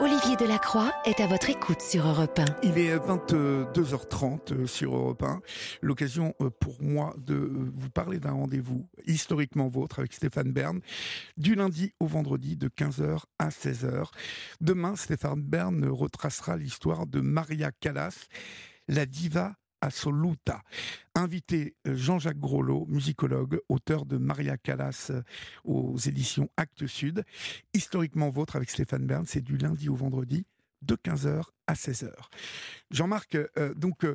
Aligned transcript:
Olivier 0.00 0.36
Delacroix 0.36 0.94
est 1.04 1.18
à 1.18 1.26
votre 1.26 1.50
écoute 1.50 1.80
sur 1.80 2.06
Europe 2.06 2.38
1. 2.38 2.44
Il 2.62 2.78
est 2.78 2.96
22h30 2.96 4.52
euh, 4.52 4.66
sur 4.68 4.94
Europe 4.94 5.24
1. 5.24 5.40
L'occasion 5.82 6.36
euh, 6.40 6.50
pour 6.50 6.80
moi 6.80 7.16
de 7.18 7.34
vous 7.74 7.90
parler 7.90 8.20
d'un 8.20 8.30
rendez-vous 8.30 8.88
historiquement 9.08 9.66
vôtre 9.66 9.98
avec 9.98 10.12
Stéphane 10.12 10.52
Bern, 10.52 10.80
du 11.36 11.56
lundi 11.56 11.94
au 11.98 12.06
vendredi 12.06 12.56
de 12.56 12.68
15h 12.68 13.22
à 13.40 13.48
16h. 13.48 14.04
Demain, 14.60 14.94
Stéphane 14.94 15.42
Bern 15.42 15.84
retracera 15.88 16.56
l'histoire 16.56 17.08
de 17.08 17.20
Maria 17.20 17.72
Callas, 17.72 18.28
la 18.86 19.04
diva 19.04 19.56
Assoluta. 19.80 20.62
Invité 21.14 21.74
euh, 21.86 21.94
Jean-Jacques 21.94 22.38
Grolot, 22.38 22.86
musicologue, 22.88 23.60
auteur 23.68 24.06
de 24.06 24.16
Maria 24.16 24.56
Callas 24.56 25.08
euh, 25.10 25.22
aux 25.64 25.96
éditions 25.96 26.48
Actes 26.56 26.86
Sud. 26.86 27.24
Historiquement 27.74 28.30
vôtre 28.30 28.56
avec 28.56 28.70
Stéphane 28.70 29.06
Bern, 29.06 29.24
c'est 29.26 29.42
du 29.42 29.56
lundi 29.56 29.88
au 29.88 29.94
vendredi 29.94 30.46
de 30.82 30.94
15h 30.94 31.42
à 31.66 31.74
16h. 31.74 32.12
Jean-Marc, 32.90 33.34
euh, 33.34 33.74
donc 33.74 34.06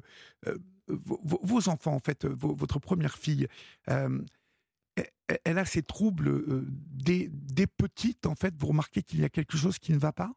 vos, 0.88 1.69
enfants, 1.69 1.93
en 1.93 1.99
fait, 1.99 2.25
votre 2.25 2.80
première 2.80 3.17
fille, 3.17 3.47
elle 3.85 5.57
a 5.57 5.66
ces 5.66 5.81
troubles 5.81 6.43
des, 6.66 7.30
des 7.30 7.67
petites, 7.67 8.25
en 8.25 8.35
fait, 8.35 8.53
vous 8.57 8.67
remarquez 8.67 9.02
qu'il 9.02 9.21
y 9.21 9.25
a 9.25 9.30
quelque 9.30 9.57
chose 9.57 9.80
qui 9.80 9.93
ne 9.93 9.97
va 9.97 10.11
pas? 10.11 10.33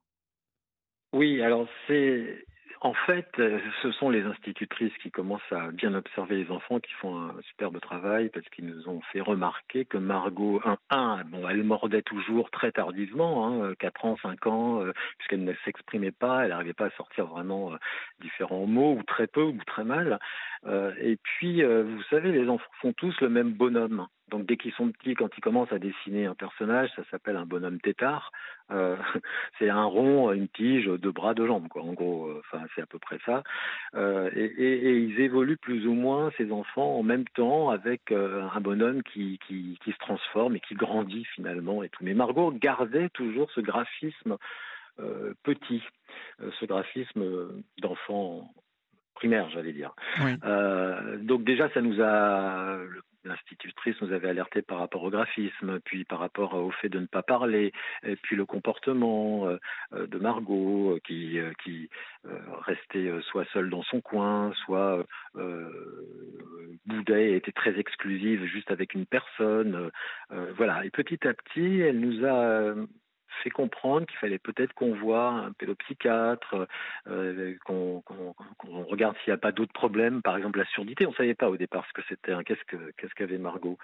Oui, 1.13 1.41
alors 1.43 1.69
c'est 1.87 2.45
en 2.87 2.95
fait, 2.95 3.27
euh, 3.41 3.59
ce 3.83 3.91
sont 3.91 4.11
les 4.11 4.23
institutrices 4.23 4.97
qui 5.03 5.11
commencent 5.11 5.51
à 5.51 5.73
bien 5.73 5.93
observer 5.93 6.37
les 6.37 6.53
enfants, 6.53 6.79
qui 6.79 6.93
font 6.93 7.17
un 7.17 7.35
superbe 7.43 7.81
travail 7.81 8.29
parce 8.29 8.49
qu'ils 8.51 8.67
nous 8.67 8.89
ont 8.89 9.01
fait 9.13 9.21
remarquer 9.21 9.85
que 9.85 9.99
Margot, 9.99 10.61
un, 10.65 10.79
un 10.91 11.25
bon, 11.25 11.49
elle 11.49 11.65
mordait 11.65 12.03
toujours 12.03 12.49
très 12.53 12.71
tardivement, 12.71 13.49
hein, 13.49 13.75
4 13.81 14.05
ans, 14.05 14.17
5 14.23 14.47
ans, 14.47 14.83
euh, 14.83 14.93
puisqu'elle 15.19 15.43
ne 15.43 15.53
s'exprimait 15.65 16.13
pas, 16.13 16.45
elle 16.45 16.51
n'arrivait 16.51 16.75
pas 16.75 16.87
à 16.87 16.91
sortir 16.91 17.27
vraiment 17.27 17.73
euh, 17.73 17.77
différents 18.21 18.67
mots, 18.67 18.93
ou 18.93 19.03
très 19.03 19.27
peu, 19.27 19.43
ou 19.43 19.59
très 19.67 19.83
mal. 19.83 20.21
et 21.01 21.17
puis, 21.23 21.63
vous 21.63 22.03
savez, 22.11 22.31
les 22.31 22.49
enfants 22.49 22.71
font 22.81 22.93
tous 22.93 23.21
le 23.21 23.29
même 23.29 23.53
bonhomme. 23.53 24.07
Donc 24.31 24.45
dès 24.47 24.57
qu'ils 24.57 24.73
sont 24.73 24.91
petits, 24.91 25.15
quand 25.15 25.29
ils 25.37 25.41
commencent 25.41 25.73
à 25.73 25.79
dessiner 25.79 26.27
un 26.27 26.35
personnage, 26.35 26.91
ça 26.97 27.03
s'appelle 27.11 27.37
un 27.37 27.47
bonhomme 27.47 27.81
tétard. 27.81 28.33
Euh, 28.73 28.97
c'est 29.59 29.69
un 29.69 29.85
rond, 29.85 30.33
une 30.33 30.49
tige, 30.49 30.87
deux 30.87 31.13
bras, 31.13 31.35
deux 31.35 31.47
jambes, 31.47 31.69
quoi. 31.69 31.83
En 31.83 31.93
gros, 31.93 32.27
euh, 32.27 32.41
enfin 32.41 32.65
c'est 32.75 32.83
à 32.83 32.87
peu 32.87 32.99
près 32.99 33.19
ça. 33.25 33.45
Euh, 33.95 34.29
et, 34.35 34.45
et, 34.45 34.89
et, 34.89 34.99
ils 34.99 35.21
évoluent 35.21 35.57
plus 35.57 35.87
ou 35.87 35.95
moins 35.95 36.33
ces 36.37 36.51
enfants 36.51 36.99
en 36.99 37.03
même 37.05 37.27
temps 37.29 37.71
avec 37.71 38.11
un 38.11 38.61
bonhomme 38.61 39.03
qui, 39.03 39.39
qui, 39.47 39.79
qui 39.85 39.93
se 39.93 39.99
transforme 39.99 40.57
et 40.57 40.61
qui 40.61 40.75
grandit 40.75 41.25
finalement 41.35 41.83
et 41.83 41.89
tout. 41.89 42.03
Mais 42.03 42.15
Margot 42.15 42.51
gardait 42.51 43.09
toujours 43.11 43.51
ce 43.53 43.61
graphisme 43.61 44.37
petit, 45.43 45.83
ce 46.39 46.65
graphisme 46.65 47.63
d'enfant 47.79 48.51
primaire, 49.17 49.51
j'allais 49.51 49.73
dire. 49.73 49.95
Oui. 50.23 50.33
Euh, 50.45 51.17
donc 51.19 51.43
déjà, 51.43 51.69
ça 51.71 51.81
nous 51.81 52.01
a 52.01 52.79
l'institutrice 53.27 54.01
nous 54.01 54.13
avait 54.13 54.29
alerté 54.29 54.63
par 54.63 54.79
rapport 54.79 55.03
au 55.03 55.11
graphisme, 55.11 55.81
puis 55.81 56.05
par 56.05 56.19
rapport 56.19 56.55
au 56.55 56.71
fait 56.71 56.89
de 56.89 57.01
ne 57.01 57.07
pas 57.07 57.23
parler, 57.23 57.73
et 58.03 58.17
puis 58.17 58.37
le 58.37 58.47
comportement 58.47 59.49
euh, 59.49 59.59
euh, 59.93 60.07
de 60.07 60.19
Margot 60.19 60.93
euh, 60.93 61.01
qui, 61.07 61.89
restait 62.63 63.11
soit 63.31 63.45
seule 63.53 63.71
dans 63.71 63.83
son 63.85 64.01
coin, 64.01 64.53
soit 64.65 65.05
boudait 66.87 67.31
et 67.31 67.37
était 67.37 67.53
très 67.53 67.79
exclusive 67.79 68.45
juste 68.47 68.71
avec 68.71 68.95
une 68.95 69.07
personne. 69.07 69.91
voilà. 70.57 70.85
Et 70.85 70.91
petit 70.91 71.27
à 71.27 71.35
petit, 71.35 71.81
elle 71.81 72.01
nous 72.01 72.25
a 72.25 72.75
fait 73.43 73.51
comprendre 73.51 74.07
qu'il 74.07 74.19
fallait 74.19 74.39
peut-être 74.39 74.73
qu'on 74.75 74.95
voit 74.95 75.29
un 75.29 75.53
pédopsychiatre, 75.53 76.67
euh, 77.07 77.55
qu'on 77.65 78.03
regarde 78.63 79.17
s'il 79.19 79.33
n'y 79.33 79.35
a 79.35 79.39
pas 79.39 79.53
d'autres 79.53 79.73
problèmes, 79.73 80.23
par 80.23 80.37
exemple 80.37 80.59
la 80.59 80.67
surdité. 80.67 81.07
On 81.07 81.11
ne 81.11 81.17
savait 81.17 81.35
pas 81.35 81.49
au 81.49 81.57
départ 81.57 81.87
ce 81.89 81.93
que 81.93 82.07
c'était. 82.09 82.33
Hein. 82.33 82.43
Qu'est-ce 82.45 82.65
que 82.65 82.93
qu'est-ce 82.97 83.15
qu'avait 83.15 83.39
Margot? 83.39 83.79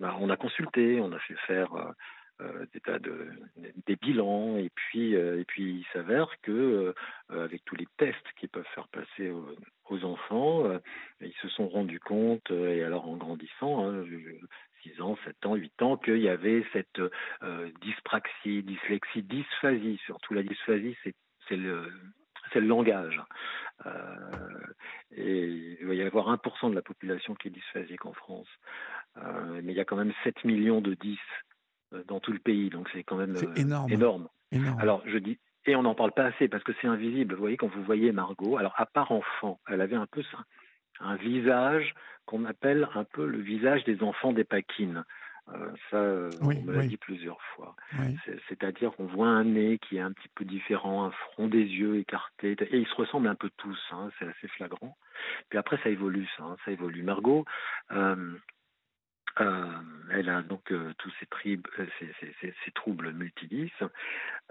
Ben, 0.00 0.14
On 0.20 0.30
a 0.30 0.36
consulté, 0.36 1.00
on 1.00 1.12
a 1.12 1.18
fait 1.18 1.36
faire 1.46 1.74
euh, 1.74 1.92
euh, 2.40 2.66
des 2.72 2.80
tas 2.80 2.98
de 2.98 3.28
bilans 4.00 4.56
et 4.56 4.70
puis 4.74 5.12
il 5.12 5.86
s'avère 5.92 6.28
que 6.42 6.94
avec 7.28 7.64
tous 7.64 7.76
les 7.76 7.86
tests 7.98 8.26
qu'ils 8.36 8.48
peuvent 8.48 8.66
faire 8.74 8.88
passer 8.88 9.30
aux, 9.30 9.54
aux 9.90 10.04
enfants, 10.04 10.64
ils 11.20 11.34
se 11.42 11.48
sont 11.48 11.68
rendus 11.68 12.00
compte 12.00 12.50
et 12.50 12.82
alors 12.82 13.06
en 13.06 13.16
grandissant, 13.16 13.86
hein, 13.86 14.04
6 14.82 15.00
ans, 15.00 15.16
7 15.24 15.46
ans, 15.46 15.54
8 15.54 15.82
ans, 15.82 15.96
qu'il 15.96 16.18
y 16.18 16.28
avait 16.28 16.64
cette 16.72 17.00
euh, 17.42 17.70
dyspraxie, 17.80 18.62
dyslexie, 18.62 19.22
dysphasie. 19.22 20.00
Surtout 20.06 20.34
la 20.34 20.42
dysphasie, 20.42 20.96
c'est 21.04 21.56
le, 21.56 21.90
le 22.60 22.66
langage. 22.66 23.20
Euh, 23.86 23.90
et 25.16 25.76
il 25.80 25.86
va 25.86 25.94
y 25.94 26.02
avoir 26.02 26.28
1% 26.34 26.70
de 26.70 26.74
la 26.74 26.82
population 26.82 27.34
qui 27.34 27.48
est 27.48 27.50
dysphasique 27.50 28.06
en 28.06 28.12
France. 28.12 28.48
Euh, 29.18 29.60
mais 29.62 29.72
il 29.72 29.76
y 29.76 29.80
a 29.80 29.84
quand 29.84 29.96
même 29.96 30.12
7 30.24 30.44
millions 30.44 30.80
de 30.80 30.94
10 30.94 31.18
euh, 31.92 32.02
dans 32.06 32.20
tout 32.20 32.32
le 32.32 32.38
pays, 32.38 32.70
donc 32.70 32.88
c'est 32.92 33.02
quand 33.02 33.16
même 33.16 33.36
énorme. 33.56 33.92
énorme. 33.92 34.28
énorme. 34.50 34.78
Alors 34.80 35.02
je 35.06 35.18
dis, 35.18 35.38
et 35.66 35.76
on 35.76 35.82
n'en 35.82 35.94
parle 35.94 36.12
pas 36.12 36.24
assez 36.24 36.48
parce 36.48 36.64
que 36.64 36.72
c'est 36.80 36.86
invisible. 36.86 37.34
Vous 37.34 37.40
voyez, 37.40 37.56
quand 37.56 37.68
vous 37.68 37.84
voyez 37.84 38.12
Margot, 38.12 38.56
alors 38.56 38.74
à 38.76 38.86
part 38.86 39.12
enfant, 39.12 39.60
elle 39.68 39.80
avait 39.80 39.96
un 39.96 40.06
peu 40.06 40.22
ça 40.22 40.38
un 41.00 41.16
visage 41.16 41.94
qu'on 42.26 42.44
appelle 42.44 42.88
un 42.94 43.04
peu 43.04 43.26
le 43.26 43.38
visage 43.38 43.84
des 43.84 44.02
enfants 44.02 44.32
des 44.32 44.44
paquines. 44.44 45.04
Euh, 45.48 45.70
ça, 45.90 45.96
euh, 45.96 46.30
oui, 46.40 46.56
on 46.60 46.66
me 46.66 46.72
l'a 46.72 46.78
oui. 46.80 46.88
dit 46.88 46.96
plusieurs 46.96 47.40
fois. 47.54 47.74
Oui. 47.98 48.16
C'est-à-dire 48.48 48.92
qu'on 48.92 49.06
voit 49.06 49.26
un 49.26 49.44
nez 49.44 49.78
qui 49.78 49.96
est 49.96 50.00
un 50.00 50.12
petit 50.12 50.28
peu 50.36 50.44
différent, 50.44 51.04
un 51.04 51.10
front 51.10 51.48
des 51.48 51.64
yeux 51.64 51.98
écarté, 51.98 52.52
et 52.52 52.78
ils 52.78 52.86
se 52.86 52.94
ressemblent 52.94 53.26
un 53.26 53.34
peu 53.34 53.50
tous, 53.56 53.78
hein, 53.90 54.10
c'est 54.18 54.26
assez 54.26 54.48
flagrant. 54.48 54.96
Puis 55.48 55.58
après, 55.58 55.78
ça 55.82 55.90
évolue, 55.90 56.28
ça, 56.36 56.44
hein, 56.44 56.56
ça 56.64 56.70
évolue. 56.70 57.02
Margot, 57.02 57.44
euh, 57.90 58.34
euh, 59.40 59.66
elle 60.10 60.28
a 60.28 60.42
donc 60.42 60.70
euh, 60.72 60.92
tous 60.98 61.10
ces, 61.18 61.26
euh, 61.48 62.50
troubles 62.74 63.12
multidis. 63.12 63.72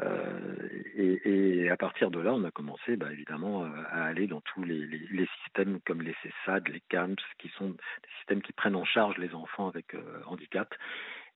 Euh, 0.02 0.68
et, 0.96 1.64
et, 1.64 1.69
à 1.69 1.78
partir 1.78 2.09
de 2.09 2.19
là, 2.19 2.34
on 2.34 2.44
a 2.44 2.52
commencé 2.52 2.96
bah, 2.96 3.12
évidemment 3.12 3.64
à 3.64 4.03
aller 4.03 4.28
dans 4.28 4.42
tous 4.42 4.64
les, 4.64 5.28
systèmes 5.44 5.80
comme 5.86 6.02
les 6.02 6.16
CESAD, 6.24 6.68
les 6.69 6.81
CAMS, 6.90 7.16
qui 7.38 7.50
sont 7.50 7.69
des 7.69 7.78
systèmes 8.18 8.42
qui 8.42 8.53
prennent 8.53 8.75
en 8.75 8.86
charge 8.86 9.18
les 9.18 9.34
enfants 9.36 9.68
avec 9.68 9.96
handicap 10.25 10.74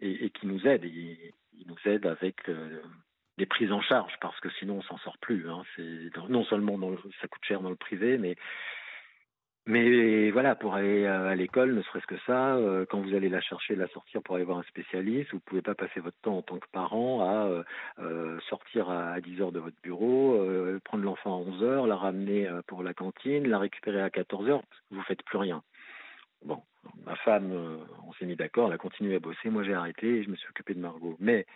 et, 0.02 0.30
qui 0.32 0.48
nous 0.48 0.66
aident. 0.68 0.86
Ils, 0.86 1.34
nous 1.68 1.78
aident 1.86 2.08
avec 2.08 2.50
des 3.38 3.46
prises 3.46 3.72
en 3.72 3.82
charge 3.82 4.14
parce 4.22 4.40
que 4.40 4.50
sinon 4.60 4.78
on 4.78 4.82
s'en 4.84 4.98
sort 5.00 5.18
plus. 5.20 5.50
Hein. 5.50 5.64
Non 6.30 6.44
seulement 6.46 6.78
ça 7.22 7.28
coûte 7.28 7.46
cher 7.46 7.62
dans 7.62 7.70
le 7.70 7.76
privé, 7.76 8.18
mais 8.18 8.36
mais 9.68 10.30
voilà, 10.30 10.54
pour 10.56 10.76
aller 10.76 11.08
à 11.08 11.34
l'école, 11.34 11.74
ne 11.74 11.82
serait-ce 11.82 12.06
que 12.06 12.20
ça, 12.28 12.56
euh, 12.56 12.86
quand 12.88 13.02
vous 13.02 13.16
allez 13.16 13.30
la 13.30 13.42
chercher, 13.42 13.76
la 13.76 13.88
sortir 13.88 14.22
pour 14.22 14.36
aller 14.36 14.46
voir 14.46 14.60
un 14.60 14.64
spécialiste, 14.64 15.32
vous 15.34 15.40
pouvez 15.40 15.64
pas 15.64 15.74
passer 15.74 16.00
votre 16.00 16.20
temps 16.22 16.38
en 16.38 16.42
tant 16.44 16.60
que 16.60 16.68
parent 16.72 17.22
à 17.22 17.48
euh, 17.48 17.64
euh, 17.98 18.40
sortir 18.50 18.92
à 18.92 19.20
10 19.22 19.42
heures 19.42 19.52
de 19.52 19.60
votre 19.60 19.76
bureau, 19.82 20.40
prendre 20.84 21.04
l'enfant 21.04 21.34
à 21.34 21.50
11 21.50 21.64
heures, 21.64 21.88
la 21.88 21.96
ramener 21.96 22.48
pour 22.68 22.84
la 22.84 22.94
cantine, 22.94 23.48
la 23.48 23.58
récupérer 23.58 24.02
à 24.02 24.12
14 24.12 24.50
heures, 24.50 24.64
vous 24.92 25.02
faites 25.04 25.24
plus 25.24 25.40
rien. 25.40 25.64
Bon, 26.44 26.62
ma 27.04 27.16
femme, 27.16 27.52
on 28.08 28.14
s'est 28.14 28.26
mis 28.28 28.36
d'accord, 28.36 28.68
elle 28.68 28.76
a 28.76 28.78
continué 28.78 29.16
à 29.16 29.20
bosser, 29.20 29.50
moi 29.50 29.64
j'ai 29.64 29.74
arrêté 29.74 30.08
et 30.08 30.24
je 30.24 30.30
me 30.30 30.36
suis 30.36 30.50
occupé 30.50 30.76
de 30.76 30.80
Margot. 30.80 31.18
Mais 31.20 31.48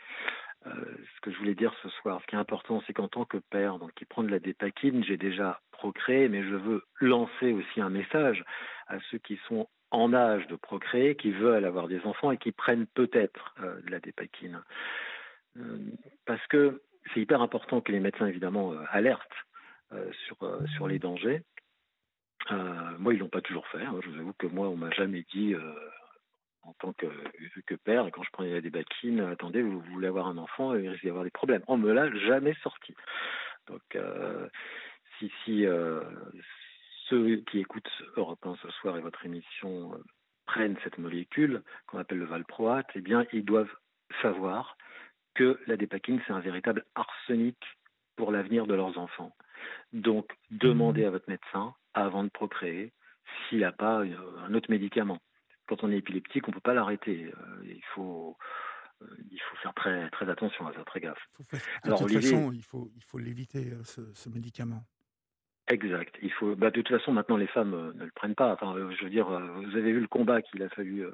ce 0.66 1.22
que 1.22 1.32
je 1.32 1.38
voulais 1.38 1.56
dire 1.56 1.74
ce 1.82 1.90
soir, 1.90 2.20
ce 2.22 2.28
qui 2.28 2.36
est 2.36 2.40
important, 2.40 2.84
c'est 2.86 2.94
qu'en 2.94 3.08
tant 3.08 3.26
que 3.26 3.38
père, 3.38 3.80
donc 3.80 3.94
qui 3.94 4.06
prend 4.06 4.24
de 4.24 4.30
la 4.30 4.40
dépakine, 4.40 5.04
j'ai 5.04 5.18
déjà 5.18 5.62
procréé, 5.72 6.28
mais 6.28 6.44
je 6.44 6.56
veux 6.56 6.84
lancer 7.00 7.54
aussi 7.54 7.82
un 7.82 7.90
message 7.90 8.44
à 8.88 9.00
ceux 9.10 9.18
qui 9.20 9.40
sont 9.48 9.68
en 9.92 10.14
âge 10.14 10.46
de 10.48 10.56
procréer, 10.56 11.16
qui 11.16 11.32
veulent 11.32 11.66
avoir 11.66 11.88
des 11.88 12.02
enfants 12.06 12.32
et 12.32 12.38
qui 12.38 12.52
prennent 12.52 12.86
peut-être 12.88 13.56
euh, 13.62 13.82
de 13.82 13.92
la 13.92 14.00
dépakine. 14.00 14.62
Euh, 15.58 15.78
parce 16.26 16.46
que 16.48 16.82
c'est 17.14 17.22
hyper 17.22 17.42
important 17.42 17.82
que 17.82 17.92
les 17.92 18.00
médecins, 18.00 18.28
évidemment, 18.28 18.74
euh, 18.74 18.84
alertent 18.92 19.24
sur, 20.28 20.88
les 20.88 21.00
dangers. 21.00 21.42
moi, 23.00 23.12
ils 23.12 23.18
l'ont 23.18 23.28
pas 23.28 23.42
toujours 23.42 23.66
fait. 23.70 23.82
Hein. 23.82 24.00
Je 24.04 24.10
vous 24.10 24.20
avoue 24.20 24.34
que 24.34 24.46
moi, 24.46 24.70
on 24.70 24.76
m'a 24.76 24.92
jamais 24.92 25.26
dit 25.34 25.56
en 26.70 26.74
tant 26.74 26.94
que, 26.94 27.08
que 27.66 27.76
père, 27.76 28.08
quand 28.12 28.24
je 28.24 28.30
prenais 28.32 28.62
des 28.62 28.70
baquines, 28.70 29.22
attendez, 29.22 29.62
vous, 29.62 29.82
voulez 29.82 30.08
avoir 30.08 30.28
un 30.28 30.38
enfant, 30.38 30.76
il 30.76 30.88
risque 30.88 31.02
d'y 31.02 31.10
avoir 31.10 31.24
des 31.24 31.32
problèmes. 31.32 31.64
On 31.68 31.78
me 31.78 31.92
l'a 31.92 32.14
jamais 32.16 32.54
sorti. 32.62 32.94
Donc, 33.68 33.82
euh, 33.96 34.48
si, 35.18 35.32
si 35.44 35.66
euh, 35.66 36.02
ceux 37.08 37.38
qui 37.38 37.60
écoutent 37.60 37.92
Europe 38.18 38.46
1 38.46 38.56
ce 38.62 38.70
soir 38.72 38.98
et 38.98 39.02
votre 39.02 39.26
émission 39.26 39.94
euh, 39.94 39.98
prennent 40.46 40.78
cette 40.84 41.00
molécule 41.00 41.64
qu'on 41.88 41.98
appelle 41.98 42.20
le 42.20 42.26
valproate, 42.26 42.88
eh 42.94 43.02
bien, 43.02 43.26
ils 43.34 43.46
doivent 43.46 43.74
savoir 44.22 44.78
que 45.34 45.60
la 45.66 45.76
dépakine, 45.76 46.22
c'est 46.28 46.34
un 46.34 46.40
véritable 46.40 46.86
arsenic 46.96 47.58
pour 48.16 48.32
l'avenir 48.32 48.68
de 48.68 48.76
leurs 48.76 48.98
enfants. 48.98 49.36
Donc, 49.92 50.32
demandez 50.52 51.06
à 51.06 51.10
votre 51.10 51.30
médecin, 51.30 51.74
avant 51.96 52.24
de 52.24 52.30
procréer, 52.30 52.94
s'il 53.48 53.60
n'a 53.60 53.72
pas 53.72 54.04
un 54.04 54.54
autre 54.54 54.70
médicament 54.70 55.20
quand 55.70 55.84
on 55.84 55.92
est 55.92 55.98
épileptique, 55.98 56.48
on 56.48 56.52
ne 56.52 56.56
peut 56.56 56.62
pas 56.62 56.74
l'arrêter. 56.74 57.26
Euh, 57.26 57.64
il 57.64 57.84
faut 57.94 58.36
il 59.32 59.40
faut 59.40 59.56
faire 59.58 59.74
très, 59.76 60.10
très 60.10 60.30
attention 60.30 60.68
à 60.68 60.74
ça, 60.74 60.84
très 60.84 61.00
gaffe. 61.00 61.24
De 61.54 61.58
Alors, 61.84 62.00
toute 62.00 62.12
façon, 62.12 62.52
il 62.52 62.64
faut, 62.64 62.92
il 62.98 63.04
faut 63.04 63.18
l'éviter, 63.18 63.72
ce, 63.84 64.30
médicament. 64.30 64.84
Exact. 65.70 66.18
Il 66.22 66.34
faut. 66.34 66.54
Bah, 66.56 66.70
de 66.70 66.82
toute 66.82 66.90
façon, 66.90 67.14
maintenant, 67.14 67.38
les 67.38 67.48
femmes 67.48 67.94
ne 67.96 68.04
le 68.04 68.12
prennent 68.14 68.36
pas. 68.36 68.52
Enfin, 68.52 68.76
je 68.76 69.04
veux 69.04 69.10
dire, 69.10 69.30
vous 69.30 69.78
avez 69.78 69.94
vu 69.94 70.02
le 70.02 70.08
combat 70.08 70.42
qu'il 70.42 70.62
a 70.64 70.70
fallu 70.70 71.06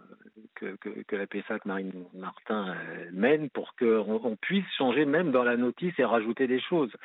que, 0.56 0.75
que, 0.78 1.16
la 1.16 1.28
PSAC 1.28 1.66
Marine 1.66 2.06
Martin 2.16 2.75
mène 3.12 3.52
pour 3.52 3.75
qu'on 3.75 4.22
on 4.24 4.36
puisse 4.38 4.66
changer 4.78 5.06
même 5.06 5.31
dans 5.31 5.44
la 5.44 5.57
notice 5.57 5.94
et 6.00 6.06
rajouter 6.06 6.48
des 6.48 6.62
choses. 6.62 6.96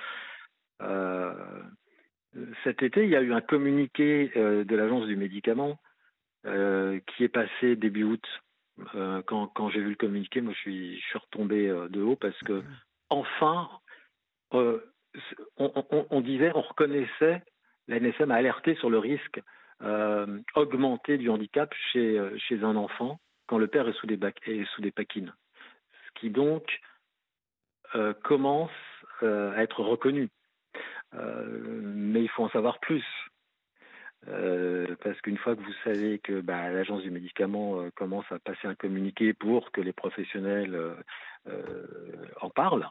cet 2.65 2.83
été, 2.83 3.05
il 3.05 3.11
y 3.11 3.17
a 3.17 3.23
eu 3.23 3.35
un 3.35 3.43
communiqué 3.43 4.31
de 4.35 4.77
l'Agence 4.77 5.07
du 5.07 5.17
médicament 5.17 5.79
qui 6.45 7.25
est 7.25 7.29
passé 7.29 7.77
début 7.77 8.05
août 8.05 8.27
euh, 8.95 9.23
quand, 9.27 9.49
quand 9.49 9.71
j'ai 9.71 9.81
vu 9.81 9.91
le 9.91 9.97
communiqué, 9.97 10.41
moi 10.41 10.53
je 10.55 10.59
suis, 10.59 11.01
je 11.01 11.07
suis 11.07 11.19
retombé 11.19 11.69
euh, 11.69 11.89
de 11.89 12.03
haut 12.03 12.17
parce 12.17 12.39
que 12.41 12.63
enfin, 13.09 13.69
euh, 14.55 14.81
on, 15.57 15.73
on, 16.11 16.21
disait, 16.21 16.53
on 16.55 16.63
reconnaissait, 16.63 17.43
la 17.89 18.01
NSM 18.01 18.31
a 18.31 18.37
alerté 18.37 18.75
sur 18.77 18.91
le 18.91 18.99
risque 18.99 19.41
augmenté 20.55 21.17
du 21.17 21.31
handicap 21.31 21.73
chez, 21.91 22.21
chez 22.37 22.63
un 22.63 22.77
enfant 22.77 23.19
quand 23.47 23.57
le 23.57 23.67
père 23.67 23.89
est 23.89 23.95
sous 23.95 24.07
des, 24.07 24.19
est 24.45 24.65
sous 24.75 24.83
des 24.83 24.91
paquines. 24.91 25.33
Ce 26.07 26.21
qui 26.21 26.29
donc 26.29 26.81
commence 28.23 28.71
à 29.23 29.63
être 29.63 29.81
reconnu. 29.81 30.29
mais 31.15 32.23
il 32.23 32.29
faut 32.29 32.45
en 32.45 32.51
savoir 32.51 32.79
plus. 32.79 33.05
Euh, 34.29 34.97
parce 35.03 35.19
qu'une 35.23 35.39
fois 35.39 35.57
que 35.57 35.63
vous 35.63 35.75
savez 35.83 36.19
que 36.19 36.41
bah, 36.41 36.69
l'agence 36.71 37.03
du 37.03 37.11
médicament 37.11 37.81
euh, 37.81 37.91
commence 37.95 38.31
à 38.31 38.39
passer 38.39 38.67
un 38.67 38.75
communiqué 38.75 39.33
pour 39.33 39.73
que 39.73 39.81
les 39.81 39.95
professionnels 39.95 40.79
euh, 41.49 42.27
en 42.41 42.51
parlent, 42.51 42.89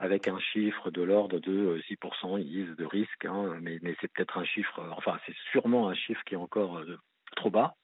avec 0.00 0.26
un 0.26 0.38
chiffre 0.40 0.90
de 0.90 1.02
l'ordre 1.02 1.38
de 1.38 1.80
6%, 1.88 2.40
ils 2.40 2.48
disent 2.48 2.76
de 2.76 2.84
risque, 2.84 3.24
hein, 3.24 3.56
mais, 3.60 3.78
mais 3.82 3.94
c'est 4.00 4.12
peut-être 4.12 4.38
un 4.38 4.44
chiffre, 4.44 4.80
enfin 4.96 5.18
c'est 5.26 5.34
sûrement 5.50 5.88
un 5.88 5.94
chiffre 5.94 6.22
qui 6.24 6.34
est 6.34 6.38
encore 6.38 6.82
trop 7.36 7.50
bas. 7.50 7.74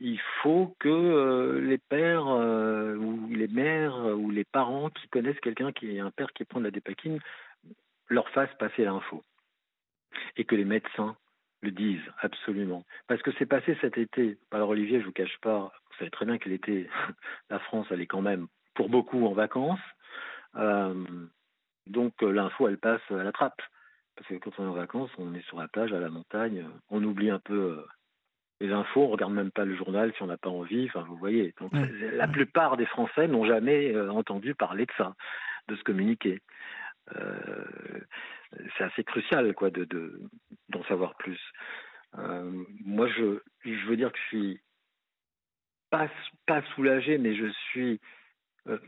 il 0.00 0.20
faut 0.42 0.74
que 0.78 1.60
les 1.62 1.78
pères 1.78 2.26
ou 2.26 3.28
les 3.30 3.48
mères 3.48 3.96
ou 4.18 4.30
les 4.30 4.44
parents 4.44 4.90
qui 4.90 5.08
connaissent 5.08 5.40
quelqu'un 5.40 5.72
qui 5.72 5.96
est 5.96 6.00
un 6.00 6.10
père 6.10 6.32
qui 6.32 6.44
prend 6.44 6.60
de 6.60 6.66
la 6.66 6.70
dépakine 6.70 7.18
leur 8.08 8.28
fassent 8.30 8.54
passer 8.58 8.84
l'info 8.84 9.22
et 10.36 10.44
que 10.44 10.56
les 10.56 10.64
médecins 10.64 11.16
le 11.62 11.70
disent 11.70 12.10
absolument. 12.20 12.84
Parce 13.06 13.22
que 13.22 13.30
c'est 13.38 13.46
passé 13.46 13.76
cet 13.80 13.98
été. 13.98 14.38
Alors 14.50 14.70
Olivier, 14.70 15.00
je 15.00 15.06
vous 15.06 15.12
cache 15.12 15.38
pas, 15.42 15.72
vous 15.90 15.96
savez 15.98 16.10
très 16.10 16.26
bien 16.26 16.38
que 16.38 16.48
l'été, 16.48 16.88
la 17.50 17.58
France, 17.58 17.86
elle 17.90 18.00
est 18.00 18.06
quand 18.06 18.22
même 18.22 18.46
pour 18.74 18.88
beaucoup 18.88 19.26
en 19.26 19.32
vacances. 19.32 19.80
Euh, 20.56 20.94
donc 21.86 22.14
euh, 22.22 22.30
l'info, 22.30 22.68
elle 22.68 22.78
passe 22.78 23.02
à 23.10 23.22
la 23.22 23.32
trappe. 23.32 23.60
Parce 24.16 24.28
que 24.28 24.34
quand 24.36 24.50
on 24.58 24.64
est 24.64 24.68
en 24.68 24.72
vacances, 24.72 25.10
on 25.18 25.34
est 25.34 25.46
sur 25.46 25.58
la 25.58 25.68
plage, 25.68 25.92
à 25.92 26.00
la 26.00 26.10
montagne, 26.10 26.66
on 26.90 27.02
oublie 27.02 27.30
un 27.30 27.38
peu 27.38 27.54
euh, 27.54 27.86
les 28.60 28.70
infos, 28.70 29.04
on 29.04 29.08
regarde 29.08 29.32
même 29.32 29.50
pas 29.50 29.64
le 29.64 29.76
journal 29.76 30.12
si 30.14 30.22
on 30.22 30.26
n'a 30.26 30.36
pas 30.36 30.50
envie. 30.50 30.86
Enfin, 30.86 31.04
vous 31.08 31.16
voyez. 31.16 31.54
Donc, 31.60 31.72
la 32.12 32.28
plupart 32.28 32.76
des 32.76 32.84
Français 32.84 33.28
n'ont 33.28 33.46
jamais 33.46 33.98
entendu 33.98 34.54
parler 34.54 34.84
de 34.84 34.92
ça, 34.98 35.14
de 35.68 35.76
se 35.76 35.82
communiquer. 35.82 36.42
Euh, 37.16 38.00
c'est 38.76 38.84
assez 38.84 39.04
crucial 39.04 39.54
quoi 39.54 39.70
de 39.70 39.86
d'en 40.68 40.84
savoir 40.84 41.14
plus. 41.16 41.40
Euh, 42.18 42.64
moi, 42.84 43.08
je, 43.08 43.40
veux 43.86 43.96
dire 43.96 44.12
que 44.12 44.18
je 44.18 44.26
suis 44.26 44.60
pas, 45.90 46.08
pas 46.46 46.62
soulagé, 46.74 47.18
mais 47.18 47.34
je 47.36 47.46
suis 47.70 48.00
euh, 48.68 48.78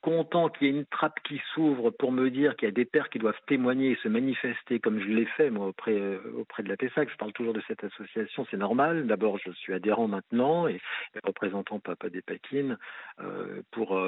content 0.00 0.48
qu'il 0.48 0.66
y 0.66 0.70
ait 0.70 0.78
une 0.78 0.86
trappe 0.86 1.20
qui 1.24 1.40
s'ouvre 1.52 1.90
pour 1.90 2.10
me 2.10 2.30
dire 2.30 2.56
qu'il 2.56 2.66
y 2.66 2.70
a 2.70 2.74
des 2.74 2.84
pères 2.84 3.08
qui 3.10 3.18
doivent 3.18 3.38
témoigner 3.46 3.92
et 3.92 3.98
se 4.02 4.08
manifester 4.08 4.80
comme 4.80 5.00
je 5.00 5.08
l'ai 5.08 5.26
fait 5.26 5.50
auprès, 5.50 5.94
de 5.94 6.68
la 6.68 6.76
PESAC. 6.76 7.10
Je 7.10 7.16
parle 7.16 7.32
toujours 7.32 7.54
de 7.54 7.62
cette 7.68 7.84
association, 7.84 8.46
c'est 8.50 8.56
normal. 8.56 9.06
D'abord, 9.06 9.38
je 9.38 9.50
suis 9.52 9.74
adhérent 9.74 10.08
maintenant 10.08 10.66
et, 10.68 10.80
représentant 11.24 11.78
Papa 11.80 12.10
des 12.10 12.22
Paquines 12.22 12.78
pour 13.72 13.98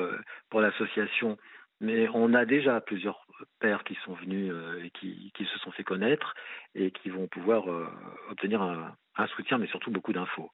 l'association 0.55 1.37
mais 1.81 2.09
on 2.13 2.35
a 2.35 2.45
déjà 2.45 2.81
plusieurs 2.81 3.27
pères 3.59 3.85
qui 3.85 3.97
sont 4.05 4.13
venus 4.15 4.51
euh, 4.53 4.85
et 4.85 4.91
qui, 4.91 5.33
se 5.39 5.59
sont 5.61 5.73
fait 5.73 5.85
connaître 5.85 6.35
et 6.75 6.91
qui 6.91 7.09
vont 7.09 7.27
pouvoir 7.27 7.71
euh, 7.71 7.87
obtenir 8.31 8.63
un, 8.63 8.97
soutien, 9.37 9.59
mais 9.59 9.67
surtout 9.67 9.91
beaucoup 9.91 10.13
d'infos. 10.13 10.51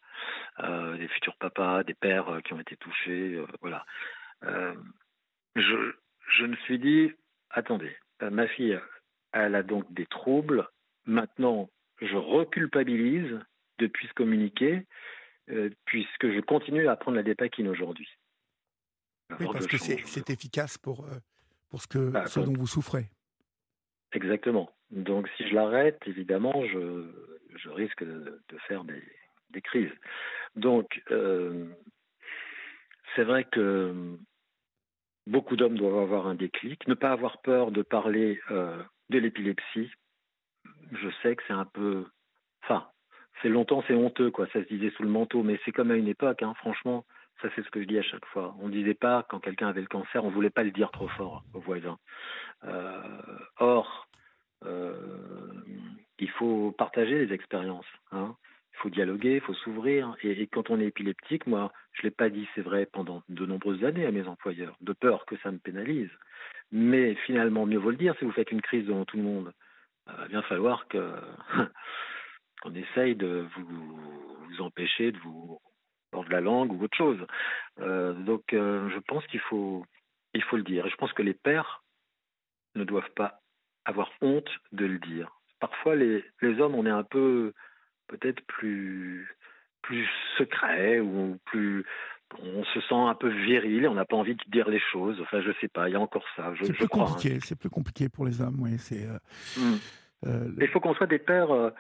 Euh, 0.60 0.96
des 0.96 1.08
futurs 1.08 1.36
papas, 1.36 1.84
des 1.84 1.94
pères 1.94 2.40
qui 2.44 2.52
ont 2.52 2.60
été 2.60 2.76
touchés, 2.76 3.40
voilà. 3.60 3.84
je, 4.42 5.92
je 6.30 6.46
me 6.46 6.56
suis 6.56 6.80
dit, 6.80 7.12
attendez, 7.50 7.96
ma 8.20 8.48
fille, 8.48 8.76
elle 9.32 9.54
a 9.54 9.62
donc 9.62 9.92
des 9.92 10.06
troubles. 10.06 10.66
Maintenant, 11.04 11.70
je 12.00 12.16
reculpabilise 12.16 13.38
depuis 13.78 14.08
ce 14.08 14.14
communiqué, 14.14 14.84
puisque 15.84 16.32
je 16.32 16.40
continue 16.40 16.88
à 16.88 16.96
prendre 16.96 17.18
la 17.18 17.22
dépakine 17.22 17.68
aujourd'hui. 17.68 18.08
Oui, 19.40 19.46
parce 19.52 19.66
que 19.66 19.76
c'est 19.78 20.30
efficace 20.30 20.78
pour, 20.78 21.04
euh, 21.04 21.18
pour 21.68 21.82
ce, 21.82 21.88
que, 21.88 22.10
bah, 22.10 22.26
ce 22.26 22.40
dont 22.40 22.52
vous 22.52 22.66
souffrez. 22.66 23.10
Exactement. 24.12 24.70
Donc 24.90 25.28
si 25.36 25.48
je 25.48 25.54
l'arrête, 25.54 26.00
évidemment, 26.06 26.64
je, 26.66 27.10
je 27.56 27.68
risque 27.70 28.04
de, 28.04 28.40
de 28.48 28.58
faire 28.68 28.84
des, 28.84 29.02
des, 29.50 29.60
crises. 29.60 29.92
Donc 30.54 31.02
euh, 31.10 31.66
c'est 33.14 33.24
vrai 33.24 33.44
que 33.44 34.16
beaucoup 35.26 35.56
d'hommes 35.56 35.76
doivent 35.76 35.98
avoir 35.98 36.26
un 36.28 36.34
déclic, 36.34 36.86
ne 36.86 36.94
pas 36.94 37.10
avoir 37.10 37.40
peur 37.42 37.72
de 37.72 37.82
parler 37.82 38.40
euh, 38.50 38.82
de 39.10 39.18
l'épilepsie. 39.18 39.90
Je 40.92 41.08
sais 41.22 41.34
que 41.34 41.42
c'est 41.48 41.52
un 41.52 41.64
peu... 41.64 42.06
Enfin, 42.62 42.88
c'est 43.42 43.48
longtemps, 43.48 43.82
c'est 43.86 43.94
honteux, 43.94 44.30
quoi. 44.30 44.46
Ça 44.52 44.62
se 44.62 44.68
disait 44.68 44.90
sous 44.90 45.02
le 45.02 45.08
manteau, 45.08 45.42
mais 45.42 45.58
c'est 45.64 45.72
comme 45.72 45.90
à 45.90 45.96
une 45.96 46.08
époque, 46.08 46.42
hein, 46.42 46.54
franchement. 46.58 47.04
Ça, 47.42 47.48
c'est 47.54 47.64
ce 47.64 47.70
que 47.70 47.82
je 47.82 47.86
dis 47.86 47.98
à 47.98 48.02
chaque 48.02 48.24
fois. 48.26 48.54
On 48.60 48.68
ne 48.68 48.72
disait 48.72 48.94
pas, 48.94 49.26
quand 49.28 49.40
quelqu'un 49.40 49.68
avait 49.68 49.82
le 49.82 49.86
cancer, 49.86 50.24
on 50.24 50.28
ne 50.28 50.34
voulait 50.34 50.50
pas 50.50 50.64
le 50.64 50.70
dire 50.70 50.90
trop 50.90 51.08
fort 51.08 51.44
aux 51.52 51.60
voisins. 51.60 51.98
Euh, 52.64 53.38
or, 53.58 54.08
euh, 54.64 54.96
il 56.18 56.30
faut 56.30 56.72
partager 56.72 57.26
les 57.26 57.34
expériences. 57.34 57.86
Hein. 58.10 58.34
Il 58.72 58.78
faut 58.78 58.90
dialoguer, 58.90 59.34
il 59.36 59.40
faut 59.42 59.54
s'ouvrir. 59.54 60.16
Et, 60.22 60.46
quand 60.46 60.70
on 60.70 60.80
est 60.80 60.86
épileptique, 60.86 61.46
moi, 61.46 61.72
je 61.92 62.00
ne 62.00 62.04
l'ai 62.04 62.10
pas 62.10 62.30
dit, 62.30 62.48
c'est 62.54 62.62
vrai, 62.62 62.86
pendant 62.86 63.22
de 63.28 63.44
nombreuses 63.44 63.84
années 63.84 64.06
à 64.06 64.10
mes 64.10 64.26
employeurs, 64.26 64.76
de 64.80 64.94
peur 64.94 65.26
que 65.26 65.36
ça 65.38 65.50
me 65.50 65.58
pénalise. 65.58 66.10
Mais 66.72 67.14
finalement, 67.26 67.66
mieux 67.66 67.78
vaut 67.78 67.90
le 67.90 67.96
dire, 67.96 68.14
si 68.18 68.24
vous 68.24 68.32
faites 68.32 68.50
une 68.50 68.62
crise 68.62 68.86
devant 68.86 69.04
tout 69.04 69.18
le 69.18 69.22
monde, 69.22 69.52
il 70.08 70.14
va 70.14 70.28
bien 70.28 70.42
falloir 70.42 70.86
qu'on 72.62 72.74
essaye 72.74 73.14
de 73.14 73.46
vous 73.56 74.60
empêcher 74.60 75.12
de 75.12 75.18
vous 75.18 75.60
de 76.24 76.30
la 76.30 76.40
langue 76.40 76.72
ou 76.72 76.82
autre 76.82 76.96
chose. 76.96 77.18
Euh, 77.80 78.12
donc 78.12 78.52
euh, 78.52 78.88
je 78.90 78.98
pense 78.98 79.26
qu'il 79.26 79.40
faut, 79.40 79.84
il 80.34 80.42
faut 80.42 80.56
le 80.56 80.62
dire. 80.62 80.86
Et 80.86 80.90
je 80.90 80.96
pense 80.96 81.12
que 81.12 81.22
les 81.22 81.34
pères 81.34 81.84
ne 82.74 82.84
doivent 82.84 83.12
pas 83.14 83.40
avoir 83.84 84.10
honte 84.20 84.50
de 84.72 84.84
le 84.84 84.98
dire. 84.98 85.30
Parfois, 85.60 85.96
les, 85.96 86.24
les 86.42 86.60
hommes, 86.60 86.74
on 86.74 86.86
est 86.86 86.90
un 86.90 87.04
peu 87.04 87.52
peut-être 88.08 88.42
plus, 88.46 89.36
plus 89.82 90.08
secret 90.36 91.00
ou 91.00 91.38
plus 91.46 91.84
on 92.42 92.64
se 92.64 92.80
sent 92.80 92.94
un 92.94 93.14
peu 93.14 93.28
viril 93.28 93.84
et 93.84 93.88
on 93.88 93.94
n'a 93.94 94.04
pas 94.04 94.16
envie 94.16 94.34
de 94.34 94.42
dire 94.48 94.68
les 94.68 94.80
choses. 94.92 95.18
Enfin, 95.20 95.40
je 95.40 95.52
sais 95.60 95.68
pas, 95.68 95.88
il 95.88 95.92
y 95.92 95.96
a 95.96 96.00
encore 96.00 96.24
ça. 96.34 96.52
C'est 96.60 96.72
plus 96.72 96.88
crois, 96.88 97.04
hein. 97.04 97.06
compliqué. 97.06 97.38
C'est 97.40 97.58
plus 97.58 97.70
compliqué 97.70 98.08
pour 98.08 98.26
les 98.26 98.40
hommes, 98.40 98.56
oui. 98.60 98.78
C'est. 98.78 99.06
Euh, 99.06 99.18
hmm. 99.56 100.56
Il 100.60 100.68
faut 100.68 100.80
qu'on 100.80 100.94
soit 100.94 101.06
des 101.06 101.20
pères, 101.20 101.72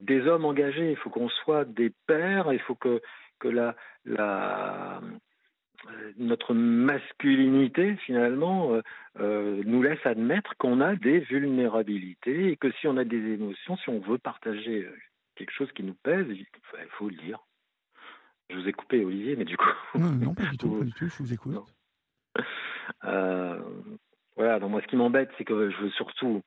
des 0.00 0.26
hommes 0.26 0.44
engagés. 0.44 0.92
Il 0.92 0.96
faut 0.96 1.10
qu'on 1.10 1.28
soit 1.28 1.64
des 1.64 1.92
pères. 2.06 2.52
Il 2.52 2.60
faut 2.60 2.76
que 2.76 3.02
que 3.40 3.48
la, 3.48 3.74
la, 4.04 5.00
euh, 5.88 6.12
notre 6.18 6.52
masculinité, 6.54 7.96
finalement, 8.04 8.74
euh, 8.74 8.82
euh, 9.18 9.62
nous 9.64 9.82
laisse 9.82 10.04
admettre 10.04 10.54
qu'on 10.58 10.80
a 10.80 10.94
des 10.94 11.20
vulnérabilités 11.20 12.52
et 12.52 12.56
que 12.56 12.70
si 12.72 12.86
on 12.86 12.96
a 12.96 13.04
des 13.04 13.32
émotions, 13.32 13.76
si 13.78 13.88
on 13.88 14.00
veut 14.00 14.18
partager 14.18 14.86
quelque 15.36 15.52
chose 15.52 15.72
qui 15.72 15.82
nous 15.82 15.96
pèse, 16.02 16.26
il 16.28 16.46
faut 16.98 17.08
le 17.08 17.16
dire. 17.16 17.38
Je 18.50 18.56
vous 18.56 18.68
ai 18.68 18.72
coupé, 18.72 19.04
Olivier, 19.04 19.36
mais 19.36 19.44
du 19.44 19.56
coup. 19.56 19.70
Non, 19.94 20.34
pas 20.34 20.44
du 20.50 20.58
tout, 20.58 20.78
pas 20.78 20.84
du 20.84 20.92
tout, 20.92 21.08
je 21.08 21.22
vous 21.22 21.32
écoute. 21.32 21.56
voilà, 23.02 24.58
donc 24.60 24.70
moi, 24.70 24.82
ce 24.82 24.86
qui 24.86 24.96
m'embête, 24.96 25.30
c'est 25.38 25.44
que 25.44 25.70
je 25.70 25.76
veux 25.78 25.90
surtout 25.90 26.42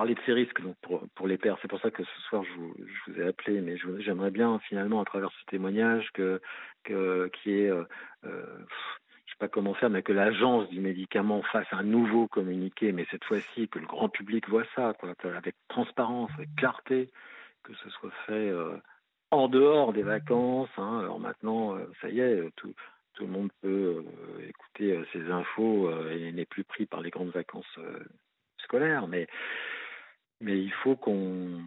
parler 0.00 0.14
de 0.14 0.20
ces 0.24 0.32
risques 0.32 0.62
pour, 1.14 1.28
les 1.28 1.36
pères. 1.36 1.58
C'est 1.60 1.68
pour 1.68 1.78
ça 1.82 1.90
que 1.90 2.02
ce 2.02 2.20
soir 2.22 2.42
je 2.42 3.12
vous, 3.12 3.20
ai 3.20 3.26
appelé, 3.26 3.60
mais 3.60 3.76
j'aimerais 3.98 4.30
bien 4.30 4.58
finalement 4.60 5.02
à 5.02 5.04
travers 5.04 5.30
ce 5.30 5.44
témoignage 5.50 6.08
que, 6.14 6.40
qui 6.84 7.50
est, 7.52 7.68
euh, 7.68 7.84
euh, 8.24 8.64
sais 9.26 9.36
pas 9.38 9.48
comment 9.48 9.74
faire, 9.74 9.90
mais 9.90 10.02
que 10.02 10.14
l'agence 10.14 10.70
du 10.70 10.80
médicament 10.80 11.42
fasse 11.42 11.66
un 11.72 11.82
nouveau 11.82 12.28
communiqué, 12.28 12.92
mais 12.92 13.04
cette 13.10 13.24
fois-ci 13.24 13.68
que 13.68 13.78
le 13.78 13.86
grand 13.86 14.08
public 14.08 14.48
voit 14.48 14.64
ça, 14.74 14.94
avec 15.22 15.54
transparence, 15.68 16.30
avec 16.38 16.48
clarté, 16.56 17.10
que 17.62 17.74
ce 17.74 17.90
soit 17.90 18.12
fait. 18.24 18.48
Euh, 18.48 18.78
en 19.32 19.48
dehors 19.48 19.92
des 19.92 20.02
vacances. 20.02 20.70
Hein. 20.78 21.00
Alors 21.00 21.20
maintenant, 21.20 21.76
ça 22.00 22.08
y 22.08 22.18
est, 22.20 22.50
tout, 22.56 22.74
tout 23.14 23.26
le 23.26 23.30
monde 23.30 23.50
peut 23.60 24.02
écouter 24.48 24.98
ces 25.12 25.30
infos 25.30 25.88
et 26.08 26.32
n'est 26.32 26.46
plus 26.46 26.64
pris 26.64 26.86
par 26.86 27.00
les 27.00 27.10
grandes 27.10 27.30
vacances 27.30 27.78
scolaires. 28.58 29.06
Mais, 29.06 29.28
mais 30.40 30.58
il 30.58 30.72
faut 30.72 30.96
qu'on 30.96 31.62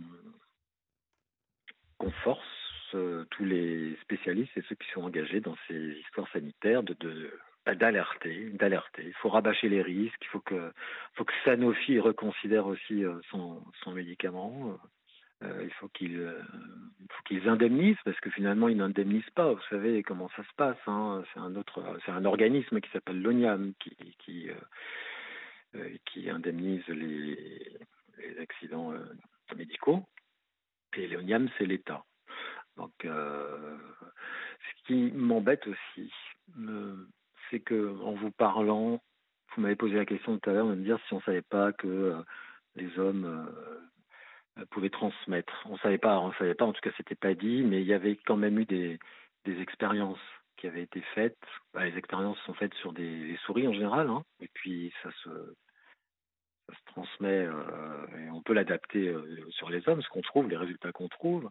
force 2.23 2.95
tous 3.31 3.45
les 3.45 3.95
spécialistes 4.03 4.55
et 4.55 4.61
ceux 4.69 4.75
qui 4.75 4.87
sont 4.91 5.01
engagés 5.01 5.41
dans 5.41 5.55
ces 5.67 5.97
histoires 5.99 6.29
sanitaires 6.31 6.83
de, 6.83 7.31
bah, 7.65 7.73
d'alerter, 7.73 8.51
d'alerter. 8.51 9.03
Il 9.07 9.13
faut 9.13 9.29
rabâcher 9.29 9.67
les 9.67 9.81
risques. 9.81 10.21
Il 10.21 10.27
faut 10.27 10.41
que, 10.41 10.71
Sanofi 11.43 11.99
reconsidère 11.99 12.67
aussi 12.67 13.03
son, 13.31 13.63
son 13.83 13.91
médicament. 13.93 14.77
Euh, 15.43 15.63
il 15.63 15.73
faut 15.73 15.87
qu'ils 15.89 16.19
euh, 16.19 16.41
qu'ils 17.25 17.47
indemnisent 17.49 17.97
parce 18.05 18.19
que 18.19 18.29
finalement 18.29 18.69
ils 18.69 18.77
n'indemnisent 18.77 19.29
pas. 19.35 19.51
Vous 19.53 19.61
savez 19.69 20.03
comment 20.03 20.29
ça 20.35 20.43
se 20.43 20.53
passe. 20.55 20.77
Hein. 20.87 21.23
C'est 21.33 21.39
un 21.39 21.55
autre, 21.55 21.83
c'est 22.05 22.11
un 22.11 22.25
organisme 22.25 22.79
qui 22.79 22.89
s'appelle 22.91 23.21
l'ONIAM 23.21 23.73
qui 23.79 23.95
qui, 24.19 24.49
euh, 25.75 25.89
qui 26.05 26.29
indemnise 26.29 26.85
les, 26.87 27.77
les 28.17 28.37
accidents 28.39 28.93
médicaux. 29.55 30.03
Et 30.95 31.07
l'ONIAM 31.07 31.49
c'est 31.57 31.65
l'État. 31.65 32.03
Donc 32.77 32.91
ce 33.03 34.87
qui 34.87 35.11
m'embête 35.11 35.65
aussi, 35.67 36.11
c'est 37.49 37.59
que 37.59 37.99
en 38.01 38.13
vous 38.13 38.31
parlant, 38.31 39.01
vous 39.55 39.61
m'avez 39.61 39.75
posé 39.75 39.95
la 39.95 40.05
question 40.05 40.37
tout 40.37 40.49
à 40.49 40.53
l'heure 40.53 40.67
de 40.67 40.75
me 40.75 40.83
dire 40.83 40.99
si 41.07 41.13
on 41.13 41.21
savait 41.21 41.43
pas 41.43 41.71
que 41.73 42.23
les 42.75 42.99
hommes 42.99 43.47
euh, 44.57 44.65
pouvait 44.71 44.89
transmettre. 44.89 45.53
On 45.65 45.77
savait 45.77 45.97
pas, 45.97 46.31
savait 46.37 46.55
pas. 46.55 46.65
En 46.65 46.73
tout 46.73 46.81
cas, 46.81 46.91
c'était 46.97 47.15
pas 47.15 47.33
dit, 47.33 47.63
mais 47.63 47.81
il 47.81 47.87
y 47.87 47.93
avait 47.93 48.17
quand 48.25 48.37
même 48.37 48.59
eu 48.59 48.65
des, 48.65 48.99
des 49.45 49.59
expériences 49.61 50.19
qui 50.57 50.67
avaient 50.67 50.83
été 50.83 51.01
faites. 51.13 51.37
Bah, 51.73 51.85
les 51.85 51.97
expériences 51.97 52.39
sont 52.45 52.53
faites 52.53 52.73
sur 52.75 52.93
des, 52.93 53.37
souris 53.45 53.67
en 53.67 53.73
général, 53.73 54.09
hein, 54.09 54.23
et 54.39 54.49
puis 54.53 54.93
ça 55.01 55.09
se, 55.23 55.29
se 56.69 56.85
transmet 56.85 57.45
euh, 57.45 58.07
et 58.17 58.29
on 58.31 58.41
peut 58.41 58.53
l'adapter 58.53 59.09
euh, 59.09 59.45
sur 59.51 59.69
les 59.69 59.87
hommes, 59.87 60.01
ce 60.01 60.09
qu'on 60.09 60.21
trouve, 60.21 60.49
les 60.49 60.57
résultats 60.57 60.91
qu'on 60.91 61.09
trouve. 61.09 61.49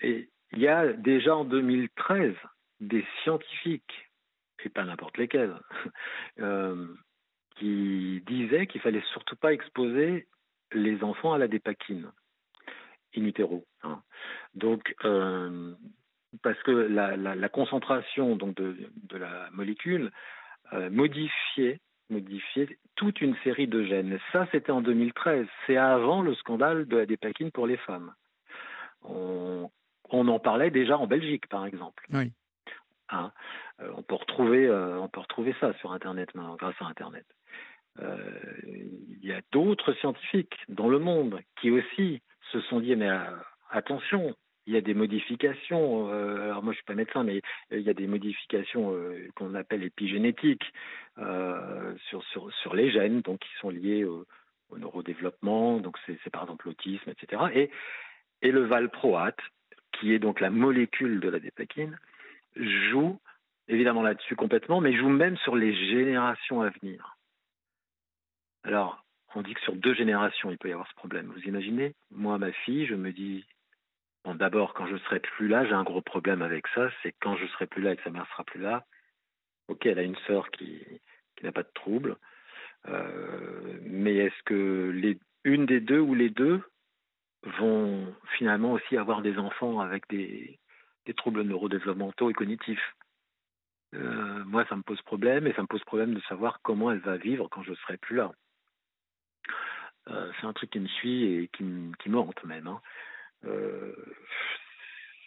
et 0.00 0.30
il 0.52 0.58
y 0.58 0.68
a 0.68 0.92
déjà 0.92 1.36
en 1.36 1.44
2013 1.44 2.34
des 2.80 3.04
scientifiques, 3.22 4.10
et 4.64 4.70
pas 4.70 4.84
n'importe 4.84 5.18
lesquels, 5.18 5.54
qui 7.56 8.22
disaient 8.26 8.66
qu'il 8.66 8.80
fallait 8.80 9.04
surtout 9.12 9.36
pas 9.36 9.52
exposer 9.52 10.26
les 10.72 11.02
enfants 11.02 11.32
à 11.32 11.38
la 11.38 11.48
dépakine 11.48 12.10
in 13.16 13.24
utero. 13.24 13.64
Hein. 13.82 14.02
Donc, 14.54 14.94
euh, 15.04 15.74
parce 16.42 16.60
que 16.62 16.70
la, 16.70 17.48
concentration 17.48 18.36
donc 18.36 18.54
de, 18.56 18.76
la 19.16 19.48
molécule 19.52 20.10
euh, 20.72 20.90
modifiait, 20.90 21.80
modifiait 22.10 22.78
toute 22.94 23.20
une 23.20 23.36
série 23.44 23.66
de 23.66 23.84
gènes. 23.84 24.18
Ça, 24.32 24.46
c'était 24.52 24.72
en 24.72 24.80
2013. 24.80 25.46
C'est 25.66 25.76
avant 25.76 26.22
le 26.22 26.34
scandale 26.34 26.86
de 26.86 26.96
la 26.96 27.06
dépakine 27.06 27.50
pour 27.50 27.66
les 27.66 27.76
femmes. 27.76 28.12
On, 29.02 29.70
on, 30.10 30.28
en 30.28 30.38
parlait 30.38 30.70
déjà 30.70 30.98
en 30.98 31.06
Belgique, 31.06 31.48
par 31.48 31.66
exemple. 31.66 32.04
Oui. 32.12 32.32
Hein? 33.10 33.32
Euh, 33.80 33.92
on, 33.96 34.02
peut 34.02 34.16
retrouver, 34.16 34.70
on 34.70 35.08
peut 35.08 35.20
retrouver 35.20 35.54
ça 35.60 35.72
sur 35.74 35.92
Internet, 35.92 36.30
grâce 36.34 36.74
à 36.80 36.86
Internet. 36.86 37.26
Euh, 38.00 38.16
il 39.20 39.26
y 39.26 39.32
a 39.32 39.40
d'autres 39.50 39.92
scientifiques 39.94 40.56
dans 40.68 40.88
le 40.88 40.98
monde 40.98 41.40
qui 41.60 41.70
aussi 41.70 42.22
se 42.52 42.60
sont 42.62 42.80
dit 42.80 42.94
mais 42.94 43.10
euh, 43.10 43.24
attention, 43.70 44.34
il 44.68 44.74
y 44.74 44.76
a 44.76 44.80
des 44.80 44.94
modifications. 44.94 46.08
Euh, 46.12 46.50
alors 46.50 46.62
moi 46.62 46.72
je 46.72 46.76
suis 46.76 46.84
pas 46.84 46.94
médecin, 46.94 47.24
mais 47.24 47.40
il 47.72 47.80
y 47.80 47.90
a 47.90 47.94
des 47.94 48.06
modifications 48.06 48.94
qu'on 49.34 49.54
appelle 49.54 49.82
épigénétiques 49.82 50.72
sur 51.16 52.74
les 52.74 52.90
gènes, 52.90 53.22
donc 53.22 53.40
qui 53.40 53.50
sont 53.60 53.70
liés 53.70 54.04
au, 54.04 54.24
neurodéveloppement. 54.76 55.78
Donc 55.78 55.96
c'est 56.06 56.30
par 56.30 56.42
exemple 56.42 56.66
l'autisme, 56.66 57.10
etc. 57.10 57.42
Et 57.54 57.70
et 58.42 58.52
le 58.52 58.64
valproate, 58.64 59.40
qui 59.92 60.12
est 60.12 60.18
donc 60.18 60.40
la 60.40 60.50
molécule 60.50 61.18
de 61.20 61.28
la 61.28 61.40
dépakine, 61.40 61.98
joue 62.56 63.18
évidemment 63.68 64.02
là-dessus 64.02 64.36
complètement, 64.36 64.80
mais 64.80 64.96
joue 64.96 65.08
même 65.08 65.36
sur 65.38 65.56
les 65.56 65.74
générations 65.74 66.62
à 66.62 66.70
venir. 66.70 67.16
Alors, 68.64 69.04
on 69.34 69.42
dit 69.42 69.54
que 69.54 69.60
sur 69.60 69.74
deux 69.74 69.94
générations, 69.94 70.50
il 70.50 70.58
peut 70.58 70.68
y 70.68 70.72
avoir 70.72 70.88
ce 70.88 70.94
problème. 70.94 71.32
Vous 71.34 71.42
imaginez 71.42 71.94
Moi, 72.10 72.38
ma 72.38 72.52
fille, 72.52 72.86
je 72.86 72.94
me 72.94 73.12
dis, 73.12 73.44
d'abord, 74.34 74.74
quand 74.74 74.86
je 74.86 74.96
serai 74.98 75.20
plus 75.20 75.48
là, 75.48 75.64
j'ai 75.64 75.74
un 75.74 75.84
gros 75.84 76.02
problème 76.02 76.42
avec 76.42 76.66
ça, 76.68 76.90
c'est 77.02 77.14
quand 77.20 77.36
je 77.36 77.46
serai 77.48 77.66
plus 77.66 77.82
là 77.82 77.92
et 77.92 77.96
que 77.96 78.02
sa 78.02 78.10
mère 78.10 78.26
sera 78.30 78.44
plus 78.44 78.60
là. 78.60 78.84
Ok, 79.68 79.86
elle 79.86 79.98
a 79.98 80.02
une 80.02 80.16
sœur 80.26 80.50
qui, 80.50 80.82
n'a 81.42 81.52
pas 81.52 81.62
de 81.62 81.70
trouble, 81.74 82.16
euh, 82.88 83.78
mais 83.82 84.16
est-ce 84.16 84.42
que 84.44 85.16
une 85.44 85.66
des 85.66 85.80
deux 85.80 86.00
ou 86.00 86.14
les 86.14 86.30
deux 86.30 86.62
vont 87.44 88.12
finalement 88.36 88.72
aussi 88.72 88.96
avoir 88.96 89.22
des 89.22 89.38
enfants 89.38 89.80
avec 89.80 90.08
des, 90.08 90.58
troubles 91.16 91.42
neurodéveloppementaux 91.42 92.30
et 92.30 92.34
cognitifs? 92.34 92.96
Euh, 93.94 94.44
Moi, 94.44 94.64
ça 94.68 94.76
me 94.76 94.82
pose 94.82 95.00
problème 95.02 95.46
et 95.46 95.52
ça 95.54 95.62
me 95.62 95.66
pose 95.66 95.84
problème 95.84 96.14
de 96.14 96.20
savoir 96.22 96.60
comment 96.62 96.90
elle 96.90 96.98
va 96.98 97.16
vivre 97.16 97.48
quand 97.48 97.62
je 97.62 97.74
serai 97.74 97.96
plus 97.98 98.16
là. 98.16 98.32
Euh, 100.08 100.32
c'est 100.40 100.46
un 100.46 100.52
truc 100.52 100.70
qui 100.70 100.80
me 100.80 100.88
suit 100.88 101.24
et 101.24 101.48
qui, 101.48 101.64
qui 101.98 102.08
me 102.10 102.18
hante 102.18 102.42
même. 102.44 102.66
Hein. 102.66 102.80
Euh, 103.44 103.94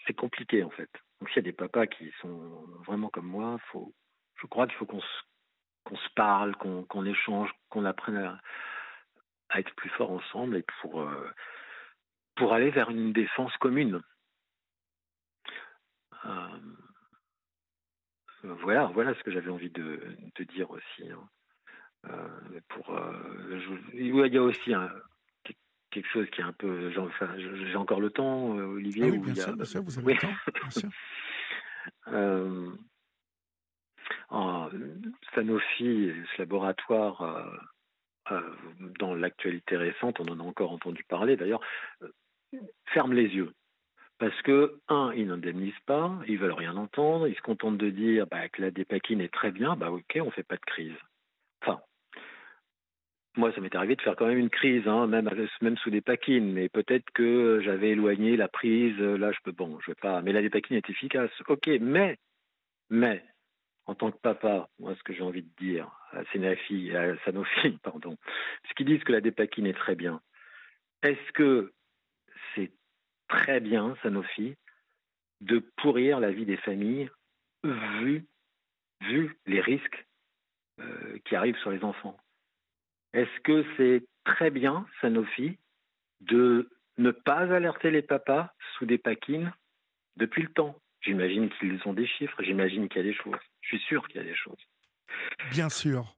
c'est 0.06 0.14
compliqué 0.14 0.64
en 0.64 0.70
fait. 0.70 0.90
Donc 1.20 1.30
s'il 1.30 1.38
y 1.38 1.40
a 1.40 1.44
des 1.44 1.54
papas 1.54 1.88
qui 1.88 2.12
sont 2.22 2.66
vraiment 2.86 3.10
comme 3.10 3.28
moi, 3.28 3.58
faut, 3.72 3.94
je 4.36 4.48
crois 4.48 4.68
qu'il 4.68 4.76
faut 4.78 4.86
qu'on 4.86 5.02
se, 5.02 6.10
parle, 6.16 6.56
qu'on, 6.56 7.06
échange, 7.06 7.52
qu'on 7.70 7.86
apprenne 7.86 8.18
à, 8.18 9.60
être 9.60 9.74
plus 9.76 9.90
fort 9.90 10.12
ensemble 10.12 10.58
et 10.58 10.66
pour, 10.82 11.02
euh, 11.02 11.30
pour 12.36 12.54
aller 12.54 12.72
vers 12.72 12.90
une 12.90 13.14
défense 13.14 13.56
commune. 13.58 14.02
Euh, 16.26 16.60
voilà, 18.44 18.86
voilà 18.88 19.14
ce 19.16 19.24
que 19.24 19.32
j'avais 19.32 19.52
envie 19.52 19.70
de, 19.70 20.18
dire 20.50 20.72
aussi. 20.72 21.10
Hein. 21.12 21.30
Pour, 22.70 22.90
euh, 22.96 23.60
il 23.94 24.34
y 24.34 24.38
a 24.38 24.42
aussi 24.42 24.74
un, 24.74 24.90
quelque 25.92 26.10
chose 26.10 26.28
qui 26.32 26.42
est 26.42 26.44
un 26.44 26.54
peu. 26.54 26.92
Enfin, 26.98 27.30
J'ai 27.38 27.76
encore 27.76 28.02
le 28.02 28.10
temps, 28.10 28.58
euh, 28.58 28.66
Olivier. 28.66 29.06
Ah 29.06 29.12
oui, 29.12 29.20
bien, 29.20 29.36
sûr, 29.36 29.56
bien 29.56 29.66
sûr, 29.66 29.84
vous 29.84 30.00
avez 30.00 30.14
le 30.14 30.20
temps. 30.20 30.34
Bien 30.54 30.70
sûr. 30.70 30.90
euh, 32.08 32.70
en 34.30 34.70
Sanofi, 35.36 36.12
ce 36.36 36.42
laboratoire, 36.42 37.22
euh, 38.32 38.42
dans 39.00 39.14
l'actualité 39.14 39.78
récente, 39.78 40.20
on 40.20 40.32
en 40.32 40.40
a 40.40 40.44
encore 40.44 40.72
entendu 40.72 41.04
parler 41.04 41.36
d'ailleurs, 41.36 41.62
ferme 42.86 43.14
les 43.14 43.28
yeux. 43.28 43.52
Parce 44.20 44.40
que, 44.44 44.80
un, 44.88 45.12
ils 45.16 45.28
n'indemnisent 45.28 45.74
pas, 45.88 46.20
ils 46.28 46.38
veulent 46.38 46.52
rien 46.52 46.78
entendre, 46.78 47.28
ils 47.28 47.36
se 47.36 47.42
contentent 47.42 47.80
de 47.80 47.90
dire 47.90 48.28
bah, 48.28 48.48
que 48.50 48.62
la 48.62 48.70
dépakine 48.72 49.20
est 49.20 49.34
très 49.34 49.52
bien, 49.52 49.76
bah 49.76 49.92
ok, 49.92 50.20
on 50.22 50.30
fait 50.30 50.44
pas 50.44 50.58
de 50.58 50.66
crise. 50.66 50.94
Moi, 53.38 53.54
ça 53.54 53.62
m'est 53.62 53.74
arrivé 53.76 53.96
de 53.96 54.02
faire 54.02 54.18
quand 54.18 54.28
même 54.28 54.38
une 54.38 54.50
crise, 54.50 54.86
hein, 54.88 55.08
même, 55.08 55.30
même 55.62 55.78
sous 55.78 55.90
des 55.90 56.02
paquines, 56.02 56.52
mais 56.52 56.68
peut-être 56.68 57.10
que 57.12 57.62
j'avais 57.64 57.92
éloigné 57.92 58.36
la 58.36 58.50
prise. 58.50 58.98
Là, 58.98 59.32
je 59.32 59.40
peux, 59.44 59.54
bon, 59.54 59.80
je 59.80 59.92
vais 59.92 59.96
pas. 59.96 60.22
Mais 60.22 60.34
la 60.34 60.42
dépakine 60.42 60.76
est 60.76 60.90
efficace. 60.90 61.32
Ok, 61.48 61.68
mais, 61.80 62.18
mais, 62.90 63.24
en 63.86 63.96
tant 63.96 64.12
que 64.12 64.18
papa, 64.18 64.70
moi, 64.80 64.96
ce 64.96 65.04
que 65.04 65.14
j'ai 65.14 65.22
envie 65.22 65.44
de 65.44 65.56
dire 65.60 65.90
à 66.12 66.26
Sanofi, 66.34 66.94
à 66.94 67.18
Sanofi, 67.24 67.78
pardon, 67.84 68.18
ce 68.68 68.74
qu'ils 68.74 68.88
disent 68.88 69.04
que 69.04 69.14
la 69.14 69.22
dépakine 69.22 69.66
est 69.66 69.78
très 69.78 69.96
bien. 69.96 70.22
Est-ce 71.02 71.32
que 71.32 71.72
c'est 72.54 72.72
très 73.30 73.62
bien, 73.62 73.96
Sanofi, 74.04 74.56
de 75.40 75.60
pourrir 75.78 76.20
la 76.20 76.32
vie 76.32 76.46
des 76.46 76.58
familles 76.58 77.10
vu, 77.64 78.26
vu 79.02 79.38
les 79.46 79.62
risques 79.62 80.06
euh, 80.80 81.18
qui 81.26 81.36
arrivent 81.36 81.58
sur 81.58 81.72
les 81.72 81.84
enfants? 81.84 82.18
Est-ce 83.14 83.40
que 83.42 83.66
c'est 83.78 84.04
très 84.24 84.50
bien, 84.50 84.86
Sanofi, 85.02 85.58
de 86.22 86.70
ne 86.98 87.12
pas 87.12 87.54
alerter 87.54 87.92
les 87.92 88.02
papas 88.02 88.54
sous 88.78 88.86
des 88.86 88.98
paquines 88.98 89.54
depuis 90.18 90.44
le 90.44 90.50
temps? 90.50 90.78
J'imagine 91.02 91.50
qu'ils 91.50 91.80
ont 91.86 91.94
des 91.94 92.06
chiffres, 92.06 92.42
j'imagine 92.44 92.88
qu'il 92.88 93.02
y 93.02 93.06
a 93.06 93.08
des 93.08 93.18
choses. 93.18 93.40
Je 93.62 93.68
suis 93.70 93.86
sûr 93.88 94.08
qu'il 94.08 94.18
y 94.18 94.24
a 94.24 94.28
des 94.28 94.36
choses. 94.36 94.60
Bien 95.52 95.70
sûr. 95.70 96.16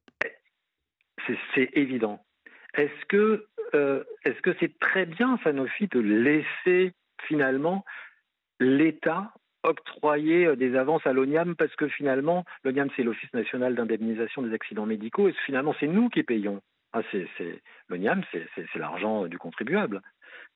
C'est 1.55 1.69
évident. 1.73 2.23
Est-ce 2.73 3.05
que 3.05 3.47
euh, 3.75 4.03
est-ce 4.25 4.39
que 4.41 4.55
c'est 4.59 4.77
très 4.79 5.05
bien, 5.05 5.39
Sanofi, 5.43 5.87
de 5.87 5.99
laisser 5.99 6.93
finalement 7.27 7.85
l'État 8.59 9.33
octroyer 9.63 10.45
euh, 10.45 10.55
des 10.55 10.75
avances 10.75 11.05
à 11.07 11.13
l'ONIAM? 11.13 11.55
Parce 11.55 11.75
que 11.75 11.87
finalement, 11.87 12.45
l'ONIAM, 12.63 12.89
c'est 12.95 13.03
l'Office 13.03 13.33
national 13.33 13.75
d'indemnisation 13.75 14.41
des 14.41 14.53
accidents 14.53 14.85
médicaux, 14.85 15.29
et 15.29 15.33
finalement, 15.45 15.73
c'est 15.79 15.87
nous 15.87 16.09
qui 16.09 16.23
payons. 16.23 16.61
Ah, 16.93 17.01
c'est, 17.11 17.27
l'ONIAM, 17.89 18.23
c'est, 18.31 18.75
l'argent 18.75 19.25
du 19.27 19.37
contribuable. 19.37 20.01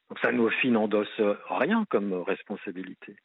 Donc 0.09 0.19
Sanofi 0.19 0.69
n'endosse 0.69 1.21
rien 1.49 1.85
comme 1.89 2.13
responsabilité. 2.13 3.15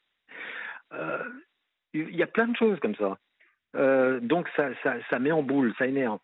Il 1.95 2.16
y 2.16 2.23
a 2.23 2.26
plein 2.26 2.49
de 2.49 2.57
choses 2.57 2.81
comme 2.81 2.97
ça. 2.97 3.19
donc 4.21 4.49
ça, 4.57 4.71
ça, 5.09 5.19
met 5.19 5.33
en 5.33 5.42
boule, 5.42 5.75
ça 5.78 5.87
énerve. 5.87 6.19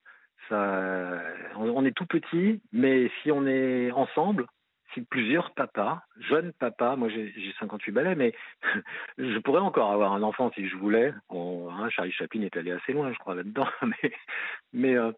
On 0.50 1.85
est 1.85 1.97
tout 1.97 2.07
petit, 2.07 2.61
mais 2.73 3.11
si 3.23 3.30
on 3.30 3.47
est 3.47 3.90
ensemble, 3.92 4.47
si 4.95 5.02
plusieurs 5.02 5.52
papas, 5.52 6.02
jeunes 6.18 6.52
papas, 6.52 6.97
moi 6.97 7.09
j'ai 7.09 7.33
58 7.59 7.92
balais, 7.92 8.14
mais 8.14 8.33
je 9.18 9.38
pourrais 9.38 9.61
encore 9.61 9.92
avoir 9.92 10.12
un 10.12 10.23
enfant 10.23 10.50
si 10.54 10.68
je 10.68 10.76
voulais. 10.76 11.12
hein, 11.30 11.88
Charlie 11.90 12.12
Chaplin 12.12 12.42
est 12.42 12.57
allé 12.57 12.73
assez 12.73 12.92
loin, 12.92 13.12
je 13.12 13.18
crois, 13.18 13.35
là-dedans, 13.35 13.68
mais, 14.73 14.97
euh, 14.97 15.07
euh, 15.07 15.12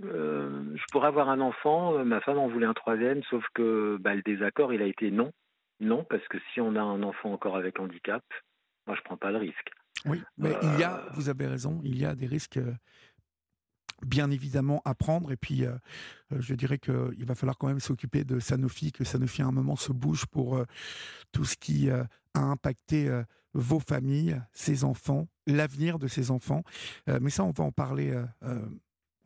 je 0.00 0.84
pourrais 0.92 1.08
avoir 1.08 1.28
un 1.28 1.40
enfant, 1.40 2.04
ma 2.04 2.20
femme 2.20 2.38
en 2.38 2.48
voulait 2.48 2.66
un 2.66 2.74
troisième, 2.74 3.22
sauf 3.24 3.44
que 3.54 3.96
bah, 4.00 4.14
le 4.14 4.22
désaccord, 4.22 4.72
il 4.72 4.82
a 4.82 4.86
été 4.86 5.10
non. 5.10 5.32
Non, 5.80 6.04
parce 6.04 6.26
que 6.28 6.38
si 6.52 6.60
on 6.60 6.74
a 6.76 6.80
un 6.80 7.02
enfant 7.02 7.32
encore 7.32 7.56
avec 7.56 7.78
handicap, 7.78 8.22
moi 8.86 8.96
je 8.96 9.02
prends 9.02 9.16
pas 9.16 9.30
le 9.30 9.38
risque. 9.38 9.70
Oui, 10.06 10.22
mais 10.38 10.52
il 10.62 10.80
y 10.80 10.84
a, 10.84 10.98
euh, 10.98 11.08
vous 11.14 11.28
avez 11.28 11.46
raison, 11.46 11.80
il 11.84 11.98
y 11.98 12.06
a 12.06 12.14
des 12.14 12.26
risques 12.26 12.60
bien 14.04 14.30
évidemment 14.30 14.82
à 14.84 14.94
prendre. 14.94 15.32
Et 15.32 15.36
puis, 15.36 15.64
euh, 15.64 15.72
euh, 16.32 16.40
je 16.40 16.54
dirais 16.54 16.78
qu'il 16.78 17.24
va 17.24 17.34
falloir 17.34 17.58
quand 17.58 17.68
même 17.68 17.80
s'occuper 17.80 18.24
de 18.24 18.38
Sanofi, 18.38 18.92
que 18.92 19.04
Sanofi 19.04 19.42
à 19.42 19.46
un 19.46 19.52
moment 19.52 19.76
se 19.76 19.92
bouge 19.92 20.26
pour 20.26 20.56
euh, 20.56 20.64
tout 21.32 21.44
ce 21.44 21.56
qui 21.56 21.90
a 21.90 22.08
impacté 22.34 23.10
vos 23.54 23.80
familles, 23.80 24.40
ses 24.52 24.84
enfants, 24.84 25.26
l'avenir 25.46 25.98
de 25.98 26.06
ces 26.06 26.30
enfants. 26.30 26.62
mais 27.06 27.30
ça, 27.30 27.44
on 27.44 27.50
va 27.50 27.64
en 27.64 27.72
parler. 27.72 28.14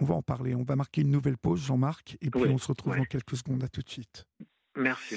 On 0.00 0.04
va 0.04 0.14
en 0.14 0.22
parler. 0.22 0.54
On 0.54 0.62
va 0.62 0.76
marquer 0.76 1.02
une 1.02 1.10
nouvelle 1.10 1.38
pause, 1.38 1.60
Jean-Marc, 1.60 2.16
et 2.20 2.30
puis 2.30 2.42
on 2.48 2.58
se 2.58 2.68
retrouve 2.68 2.96
dans 2.96 3.04
quelques 3.04 3.36
secondes. 3.36 3.62
À 3.62 3.68
tout 3.68 3.82
de 3.82 3.88
suite. 3.88 4.26
Merci. 4.76 5.16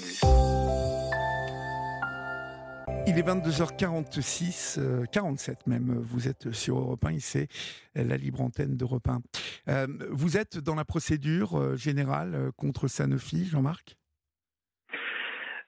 Il 3.06 3.18
est 3.18 3.22
22h46, 3.22 5.08
47 5.12 5.68
même. 5.68 5.94
Vous 6.00 6.28
êtes 6.30 6.52
sur 6.54 6.78
Europe 6.78 7.04
1, 7.06 7.20
c'est 7.20 7.48
la 7.96 8.16
libre 8.16 8.42
antenne 8.42 8.78
d'Europe 8.78 9.08
1. 9.08 9.22
Euh, 9.68 9.88
vous 10.10 10.38
êtes 10.38 10.58
dans 10.58 10.76
la 10.76 10.86
procédure 10.86 11.60
euh, 11.60 11.76
générale 11.76 12.34
euh, 12.34 12.52
contre 12.56 12.88
Sanofi, 12.88 13.46
Jean-Marc? 13.46 13.98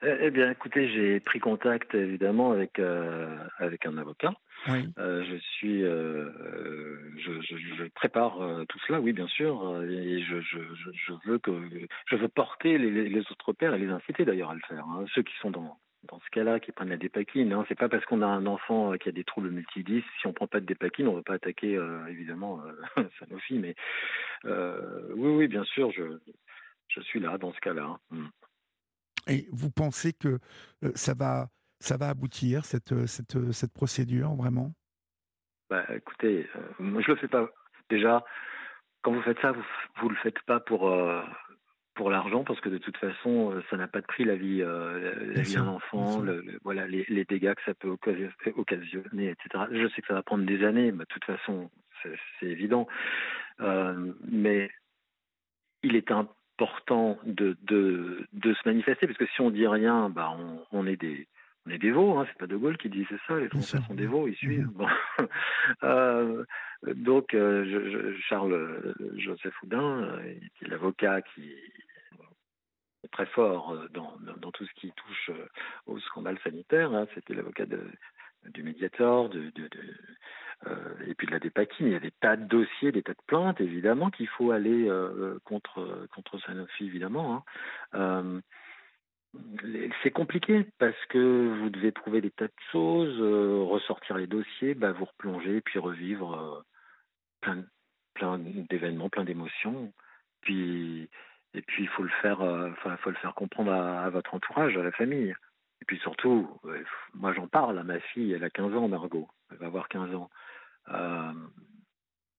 Eh 0.06 0.32
bien, 0.32 0.52
écoutez, 0.52 0.90
j'ai 0.90 1.20
pris 1.20 1.40
contact 1.40 1.96
évidemment 1.96 2.52
avec 2.52 2.80
avec 3.60 3.86
un 3.86 3.98
avocat. 3.98 4.34
je 4.68 5.38
suis, 5.58 5.82
je, 5.82 7.88
prépare 7.90 8.38
tout 8.68 8.80
cela, 8.88 9.02
oui, 9.02 9.14
bien 9.14 9.28
sûr, 9.28 9.82
et 9.84 10.22
je, 10.22 10.40
je, 10.42 11.14
veux 11.26 11.40
que 11.40 11.52
je 12.08 12.16
veux 12.16 12.28
porter 12.28 12.78
les, 12.78 13.20
autres 13.32 13.54
pères 13.54 13.74
et 13.74 13.80
les 13.80 13.90
inciter 13.90 14.26
d'ailleurs 14.26 14.52
à 14.52 14.56
le 14.56 14.62
faire. 14.68 14.86
Hein. 14.86 15.06
ceux 15.14 15.24
qui 15.24 15.34
sont 15.42 15.52
dans 15.52 15.78
dans 16.08 16.20
ce 16.20 16.30
cas-là, 16.32 16.60
qui 16.60 16.72
prennent 16.72 16.90
la 16.90 16.98
dépakine. 16.98 17.54
Hein. 17.54 17.66
C'est 17.68 17.78
pas 17.78 17.90
parce 17.90 18.06
qu'on 18.06 18.22
a 18.22 18.28
un 18.28 18.46
enfant 18.46 18.94
euh, 18.94 18.98
qui 18.98 19.10
a 19.10 19.12
des 19.12 19.24
troubles 19.24 19.50
multidis, 19.50 20.04
si 20.20 20.28
on 20.28 20.34
prend 20.34 20.48
pas 20.48 20.60
de 20.60 20.66
dépakine, 20.66 21.08
on 21.08 21.12
ne 21.12 21.18
va 21.18 21.24
pas 21.24 21.34
attaquer 21.34 21.76
euh, 21.76 22.06
évidemment 22.08 22.62
euh, 22.98 23.04
Sanofi. 23.20 23.58
Mais 23.58 23.76
euh, 24.46 25.12
oui, 25.16 25.32
oui, 25.32 25.48
bien 25.48 25.64
sûr, 25.64 25.92
je, 25.92 26.20
je 26.90 27.02
suis 27.02 27.20
là 27.20 27.38
dans 27.38 27.54
ce 27.54 27.60
cas-là. 27.60 27.98
Hein. 28.12 28.30
Et 29.28 29.48
vous 29.52 29.72
pensez 29.72 30.14
que 30.14 30.40
ça 30.96 31.14
va, 31.14 31.48
ça 31.80 31.98
va 31.98 32.10
aboutir 32.10 32.66
cette, 32.66 33.06
cette, 33.08 33.52
cette 33.52 33.74
procédure 33.74 34.36
vraiment? 34.36 34.74
Bah, 35.70 35.84
écoutez, 35.96 36.48
moi 36.80 37.02
je 37.02 37.12
le 37.12 37.18
fais 37.18 37.28
pas. 37.28 37.50
Déjà, 37.90 38.24
quand 39.02 39.12
vous 39.12 39.22
faites 39.22 39.40
ça, 39.40 39.52
vous, 39.52 39.66
vous 40.02 40.10
le 40.10 40.16
faites 40.18 40.40
pas 40.42 40.60
pour 40.60 40.92
pour 41.96 42.10
l'argent 42.10 42.44
parce 42.44 42.60
que 42.60 42.68
de 42.68 42.78
toute 42.78 42.98
façon 42.98 43.54
euh, 43.54 43.64
ça 43.70 43.78
n'a 43.78 43.88
pas 43.88 44.02
de 44.02 44.06
prix 44.06 44.26
la 44.26 44.36
vie 44.36 44.62
euh, 44.62 45.34
la 45.34 45.42
vie 45.42 45.56
d'un 45.56 45.70
enfant 45.70 46.20
le, 46.20 46.44
voilà 46.62 46.86
les, 46.88 47.06
les, 47.08 47.24
dégâts 47.24 47.54
que 47.54 47.62
ça 47.64 47.74
peut 47.74 47.88
occasionner 47.88 49.30
etc 49.30 49.64
je 49.72 49.88
sais 49.88 50.02
que 50.02 50.08
ça 50.08 50.14
va 50.14 50.22
prendre 50.22 50.46
des 50.46 50.66
années 50.66 50.92
mais 50.92 51.06
de 51.06 51.10
toute 51.10 51.24
façon 51.24 51.72
c'est 52.40 52.48
évident. 52.48 52.88
Euh, 53.62 54.14
mais 54.28 54.70
il 55.84 55.96
est 55.96 56.08
important 56.58 57.20
de, 57.26 57.58
de, 57.64 58.26
de 58.34 58.54
se 58.54 58.62
manifester 58.66 59.08
parce 59.08 59.18
que 59.18 59.28
si 59.28 59.42
on 59.42 59.52
dit 59.52 59.68
rien 59.68 60.10
bah 60.10 60.34
on, 60.38 60.60
on 60.72 60.88
est 60.88 60.96
des 60.96 61.28
on 61.68 61.72
est 61.72 61.80
des 61.80 61.90
veaux, 61.90 62.20
hein, 62.20 62.26
c'est 62.28 62.38
pas 62.38 62.46
De 62.46 62.56
Gaulle 62.56 62.78
qui 62.78 62.90
disait 62.90 63.18
ça, 63.28 63.40
les 63.40 63.50
Français 63.50 63.80
sont 63.88 63.96
des 63.96 64.06
veaux, 64.06 64.28
ils 64.28 64.36
suivent. 64.36 64.68
Bon. 64.68 64.88
euh, 65.84 66.46
donc, 66.94 67.34
euh, 67.34 67.66
je, 67.66 67.90
je, 67.90 68.22
Charles 68.22 68.94
Joseph 69.18 69.56
Houdin, 69.64 70.16
l'avocat 70.62 71.24
qui, 71.24 71.52
très 73.12 73.26
fort 73.28 73.72
euh, 73.72 73.88
dans, 73.94 74.14
dans, 74.38 74.52
tout 74.52 74.66
ce 74.66 74.74
qui 74.74 74.92
touche 74.92 75.30
euh, 75.30 75.48
au 75.86 76.00
scandale 76.00 76.38
sanitaire. 76.44 76.94
Hein. 76.94 77.08
C'était 77.14 77.34
l'avocat 77.34 77.66
du 78.54 78.64
de 78.64 79.70
euh, 80.68 80.96
et 81.08 81.16
puis 81.16 81.28
de 81.28 81.32
la 81.32 81.40
dépakine. 81.40 81.88
Il 81.88 81.94
y 81.94 81.98
a 81.98 82.00
des 82.00 82.12
tas 82.12 82.36
de 82.36 82.46
dossiers, 82.46 82.92
des 82.92 83.04
tas 83.04 83.14
de 83.14 83.22
plaintes, 83.28 83.60
évidemment, 83.62 84.10
qu'il 84.10 84.28
faut 84.28 84.52
aller 84.52 84.88
euh, 84.88 85.38
contre, 85.44 86.08
Sanofi, 86.46 86.86
évidemment. 86.86 87.36
Hein. 87.36 87.44
Euh, 87.96 88.42
c'est 90.02 90.12
compliqué 90.12 90.66
parce 90.80 91.06
que 91.10 91.60
vous 91.60 91.70
devez 91.70 91.92
trouver 91.92 92.22
des 92.22 92.32
tas 92.32 92.48
de 92.48 92.54
choses, 92.72 93.20
ressortir 93.70 94.18
les 94.18 94.28
dossiers, 94.28 94.76
bah, 94.76 94.94
vous 94.94 95.04
replonger, 95.04 95.60
puis 95.60 95.78
revivre 95.78 96.64
plein, 97.42 97.66
plein 98.14 98.40
d'événements, 98.40 99.10
plein 99.10 99.26
d'émotions. 99.26 99.92
Puis 100.40 101.10
et 101.54 101.62
puis 101.62 101.84
il 101.84 101.90
faut 101.90 102.04
le 102.04 102.10
faire, 102.22 102.38
faut 103.00 103.10
le 103.10 103.16
faire 103.18 103.36
comprendre 103.36 103.74
à, 103.74 104.10
votre 104.10 104.34
entourage, 104.34 104.78
à 104.78 104.84
la 104.84 104.94
famille. 104.94 105.36
Et 105.86 105.94
puis 105.94 106.00
surtout, 106.00 106.50
moi 107.14 107.32
j'en 107.34 107.48
parle 107.48 107.78
à 107.78 107.84
ma 107.84 108.00
fille, 108.00 108.34
elle 108.34 108.44
a 108.44 108.50
15 108.50 108.74
ans, 108.74 108.88
Margot, 108.88 109.28
elle 109.52 109.58
va 109.58 109.68
avoir 109.68 109.88
15 109.88 110.16
ans. 110.16 110.32
Euh, 110.90 111.32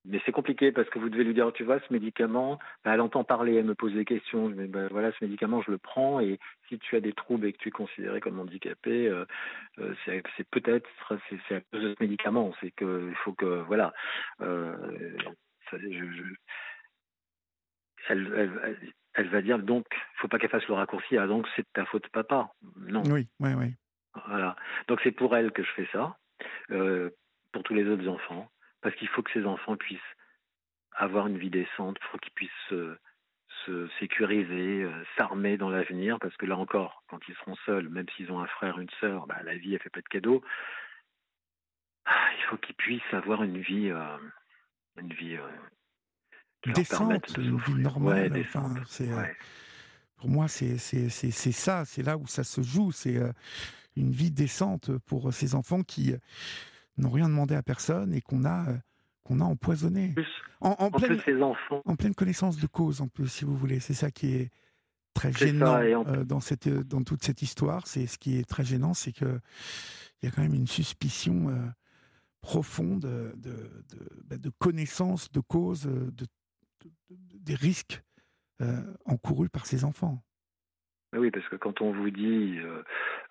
mais 0.05 0.21
c'est 0.27 0.33
compliqué 0.33 0.73
parce 0.73 0.91
que 0.91 0.99
vous 0.99 1.09
devez 1.09 1.23
lui 1.23 1.33
dire, 1.33 1.53
tu 1.53 1.63
vois, 1.63 1.79
ce 1.79 1.93
médicament, 1.93 2.59
bah, 2.85 2.95
elle 2.95 3.01
entend 3.01 3.23
parler, 3.23 3.55
elle 3.55 3.67
me 3.67 3.77
pose 3.77 3.95
des 3.95 4.05
questions. 4.05 4.49
Mais 4.49 4.67
bah, 4.67 4.89
voilà, 4.91 5.13
ce 5.13 5.25
médicament, 5.25 5.63
je 5.63 5.71
le 5.71 5.79
prends 5.79 6.19
et 6.19 6.41
si 6.69 6.81
tu 6.81 6.97
as 6.97 7.01
des 7.01 7.13
troubles 7.13 7.47
et 7.47 7.53
que 7.53 7.59
tu 7.59 7.69
es 7.69 7.71
considéré 7.71 8.21
comme 8.21 8.41
handicapé, 8.41 9.07
euh, 9.07 9.25
euh 9.79 9.95
c'est 10.05 10.49
peut-être 10.51 10.91
à 11.09 11.61
cause 11.71 11.83
de 11.83 11.95
ce 11.95 12.03
médicament. 12.03 12.53
C'est 12.61 12.73
que 12.73 13.11
il 13.11 13.17
faut 13.19 13.33
que 13.33 13.63
voilà. 13.63 13.93
Elle 18.09 18.77
va 19.25 19.43
dire 19.43 19.59
donc, 19.59 19.87
il 19.91 20.21
faut 20.21 20.29
pas 20.29 20.39
qu'elle 20.39 20.51
fasse 20.51 20.69
le 20.69 20.75
raccourci, 20.75 21.17
ah 21.17 21.27
donc 21.27 21.47
c'est 21.57 21.63
de 21.63 21.69
ta 21.73 21.87
faute 21.87 22.09
papa. 22.09 22.51
Non. 22.77 23.03
Oui, 23.07 23.29
oui, 23.41 23.55
oui. 23.55 23.75
Voilà. 24.27 24.57
Donc 24.89 25.01
c'est 25.03 25.13
pour 25.13 25.37
elle 25.37 25.53
que 25.53 25.63
je 25.63 25.71
fais 25.73 25.89
ça, 25.93 26.17
euh, 26.71 27.11
pour 27.53 27.63
tous 27.63 27.75
les 27.75 27.89
autres 27.89 28.09
enfants, 28.09 28.51
parce 28.83 28.95
qu'il 28.97 29.09
faut 29.09 29.23
que 29.23 29.33
ces 29.33 29.47
enfants 29.47 29.77
puissent 29.77 30.01
avoir 30.93 31.27
une 31.27 31.39
vie 31.39 31.51
décente, 31.51 31.99
il 32.01 32.07
faut 32.07 32.19
qu'ils 32.19 32.33
puissent 32.33 32.51
se, 32.69 32.97
se 33.67 33.89
sécuriser, 33.99 34.85
euh, 34.85 35.05
s'armer 35.17 35.57
dans 35.57 35.71
l'avenir, 35.71 36.19
parce 36.21 36.37
que 36.37 36.47
là 36.47 36.57
encore, 36.57 37.03
quand 37.09 37.21
ils 37.29 37.35
seront 37.37 37.57
seuls, 37.67 37.89
même 37.89 38.07
s'ils 38.17 38.31
ont 38.31 38.41
un 38.41 38.47
frère, 38.47 38.79
une 38.79 38.91
sœur, 39.01 39.27
bah, 39.27 39.43
la 39.45 39.57
vie, 39.57 39.75
elle 39.75 39.81
fait 39.81 39.91
pas 39.91 40.01
de 40.01 40.09
cadeaux. 40.09 40.43
Ah, 42.07 42.29
il 42.39 42.43
faut 42.45 42.57
qu'ils 42.57 42.77
puissent 42.77 43.03
avoir 43.13 43.43
une 43.43 43.59
vie, 43.59 43.91
euh, 43.91 44.19
une 44.99 45.13
vie 45.13 45.37
euh, 46.69 46.73
décente, 46.73 47.37
une 47.39 47.59
vie 47.59 47.75
normale. 47.75 48.45
Euh, 49.01 49.25
pour 50.17 50.29
moi, 50.29 50.49
c'est 50.49 50.79
ça, 50.79 51.85
c'est 51.85 52.03
là 52.03 52.17
où 52.17 52.27
ça 52.27 52.45
se 52.45 52.63
joue. 52.63 52.93
C'est 52.93 53.17
euh, 53.17 53.33
une 53.97 54.11
vie 54.11 54.31
décente 54.31 54.97
pour 55.07 55.33
ces 55.33 55.55
enfants 55.55 55.83
qui 55.83 56.13
euh, 56.13 56.19
n'ont 56.99 57.11
rien 57.11 57.29
demandé 57.29 57.55
à 57.55 57.63
personne 57.63 58.13
et 58.15 58.21
qu'on 58.21 58.45
a 58.45 58.67
qu'on 59.23 59.41
a 59.41 59.45
empoisonné. 59.45 60.15
En, 60.61 60.89
pleine, 60.89 61.43
enfants. 61.43 61.83
en 61.85 61.97
pleine 61.97 62.15
connaissance 62.15 62.59
de 62.59 62.67
cause, 62.69 63.01
en 63.01 63.09
plus, 63.09 63.27
si 63.27 63.45
vous 63.45 63.57
voulez. 63.57 63.81
C'est 63.81 63.93
ça 63.93 64.13
qui 64.13 64.35
est 64.37 64.51
très 65.15 65.33
gênant 65.33 66.05
dans, 66.25 66.39
cette, 66.39 66.69
dans 66.69 67.03
toute 67.03 67.25
cette 67.25 67.43
histoire. 67.43 67.89
C'est 67.89 68.07
ce 68.07 68.19
qui 68.19 68.39
est 68.39 68.49
très 68.49 68.65
gênant, 68.65 68.95
c'est 68.95 69.13
que 69.13 69.41
il 70.23 70.27
y 70.27 70.29
a 70.29 70.31
quand 70.31 70.43
même 70.43 70.55
une 70.55 70.69
suspicion 70.69 71.53
profonde 72.41 73.01
de, 73.01 73.35
de, 73.37 73.85
bah, 74.25 74.39
de, 74.39 74.51
connaissance 74.61 75.33
de 75.33 75.41
cause, 75.41 75.83
de 75.83 76.27
des 77.11 77.55
risques 77.55 78.03
euh, 78.63 78.83
encourus 79.05 79.51
par 79.51 79.67
ces 79.67 79.85
enfants. 79.85 80.23
Oui, 81.15 81.31
parce 81.31 81.47
que 81.49 81.57
quand 81.57 81.81
on 81.83 81.93
vous 81.93 82.11
dit 82.11 82.59
euh, 82.59 82.83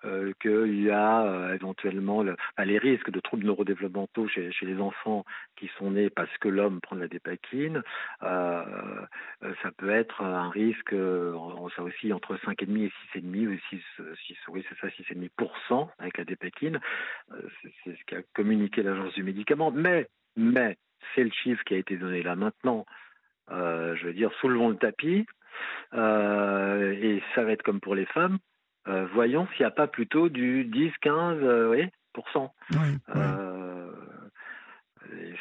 euh, 0.04 0.32
qu'il 0.40 0.82
y 0.82 0.90
a 0.90 1.52
éventuellement 1.54 2.22
les 2.22 2.78
risques 2.78 3.10
de 3.10 3.20
troubles 3.20 3.44
neurodéveloppementaux 3.44 4.28
chez, 4.28 4.50
chez, 4.50 4.66
les 4.66 4.80
enfants 4.80 5.24
qui 5.56 5.68
sont 5.78 5.90
nés 5.90 6.08
parce 6.08 6.34
que 6.38 6.48
l'homme 6.48 6.80
prend 6.80 6.96
de 6.96 7.02
la 7.02 7.08
dépakine, 7.08 7.82
ça 8.20 9.70
peut 9.76 9.90
être 9.90 10.22
un 10.22 10.48
risque, 10.48 10.94
ça 11.76 11.82
aussi 11.82 12.12
entre 12.12 12.36
5,5 12.36 12.62
et 12.80 13.20
6,5 13.20 13.48
ou 13.48 13.58
6, 13.70 13.82
6 14.26 14.36
oui 14.48 14.64
c'est 14.68 14.78
ça, 14.78 14.88
6,5% 14.88 15.88
avec 15.98 16.18
la 16.18 16.24
dépakine. 16.24 16.80
c'est 17.84 17.96
ce 17.96 18.04
qu'a 18.06 18.22
communiqué 18.34 18.82
l'agence 18.82 19.12
du 19.14 19.22
médicament. 19.22 19.70
Mais, 19.70 20.08
mais, 20.34 20.76
c'est 21.14 21.24
le 21.24 21.30
chiffre 21.30 21.62
qui 21.64 21.74
a 21.74 21.78
été 21.78 21.96
donné 21.96 22.22
là 22.22 22.36
maintenant. 22.36 22.86
Euh, 23.50 23.94
je 23.96 24.06
veux 24.06 24.12
dire, 24.12 24.32
soulevons 24.40 24.70
le 24.70 24.76
tapis, 24.76 25.26
euh, 25.94 26.92
et 26.92 27.22
ça 27.34 27.44
va 27.44 27.52
être 27.52 27.62
comme 27.62 27.80
pour 27.80 27.94
les 27.94 28.06
femmes. 28.06 28.38
voyons 28.86 29.46
s'il 29.48 29.60
n'y 29.60 29.66
a 29.66 29.70
pas 29.70 29.86
plutôt 29.86 30.28
du 30.28 30.64
10, 30.64 30.92
15, 31.00 31.38
oui, 31.70 31.88
oui, 32.72 32.96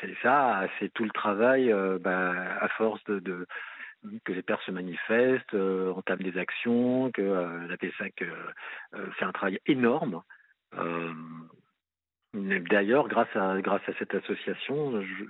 c'est 0.02 0.16
ça, 0.22 0.68
c'est 0.80 0.94
tout 0.94 1.04
le 1.04 1.10
travail 1.12 1.74
bah, 2.02 2.34
à 2.62 2.68
force 2.70 3.04
de, 3.06 3.48
que 4.24 4.34
les 4.34 4.44
pères 4.44 4.62
se 4.62 4.72
manifestent, 4.72 5.56
entament 5.56 6.24
des 6.24 6.38
actions, 6.38 7.12
que 7.12 7.68
la 7.68 7.78
PSAC 7.78 8.24
fait 9.18 9.26
un 9.26 9.32
travail 9.32 9.60
énorme. 9.66 10.22
D'ailleurs, 12.34 13.08
grâce 13.08 13.34
à, 13.36 13.60
grâce 13.62 13.88
à 13.88 13.94
cette 13.98 14.14
association, 14.14 15.02
je 15.02 15.24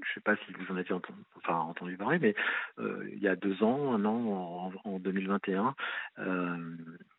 ne 0.00 0.14
sais 0.14 0.20
pas 0.20 0.36
si 0.36 0.52
vous 0.52 0.72
en 0.72 0.76
avez 0.76 0.92
entendu, 0.92 1.96
parler, 1.96 2.18
mais 2.18 2.34
il 2.78 3.18
y 3.18 3.28
a 3.28 3.36
deux 3.36 3.62
ans, 3.62 3.92
un 3.94 4.04
an, 4.04 4.72
en, 4.84 4.98
2021, 4.98 5.74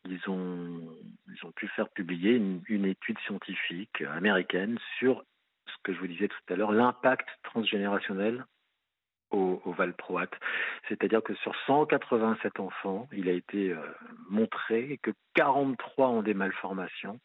ils, 0.05 0.29
ont, 0.29 0.81
ils 1.27 1.45
ont 1.45 1.51
pu 1.51 1.67
faire 1.69 1.89
publier 1.89 2.35
une, 2.35 2.85
étude 2.85 3.19
scientifique 3.19 4.01
américaine 4.01 4.77
sur 4.97 5.23
ce 5.65 5.73
que 5.83 5.93
je 5.93 5.99
vous 5.99 6.07
disais 6.07 6.27
tout 6.27 6.53
à 6.53 6.55
l'heure, 6.55 6.71
l'impact 6.71 7.27
transgénérationnel 7.43 8.45
au, 9.31 9.61
au 9.63 9.71
Valproate. 9.73 10.33
C'est-à-dire 10.87 11.21
que 11.21 11.35
sur 11.35 11.55
187 11.67 12.59
enfants, 12.59 13.07
il 13.11 13.29
a 13.29 13.33
été 13.33 13.75
montré 14.29 14.99
que 15.03 15.11
43 15.35 16.09
ont 16.09 16.21
des 16.23 16.33
malformations 16.33 17.19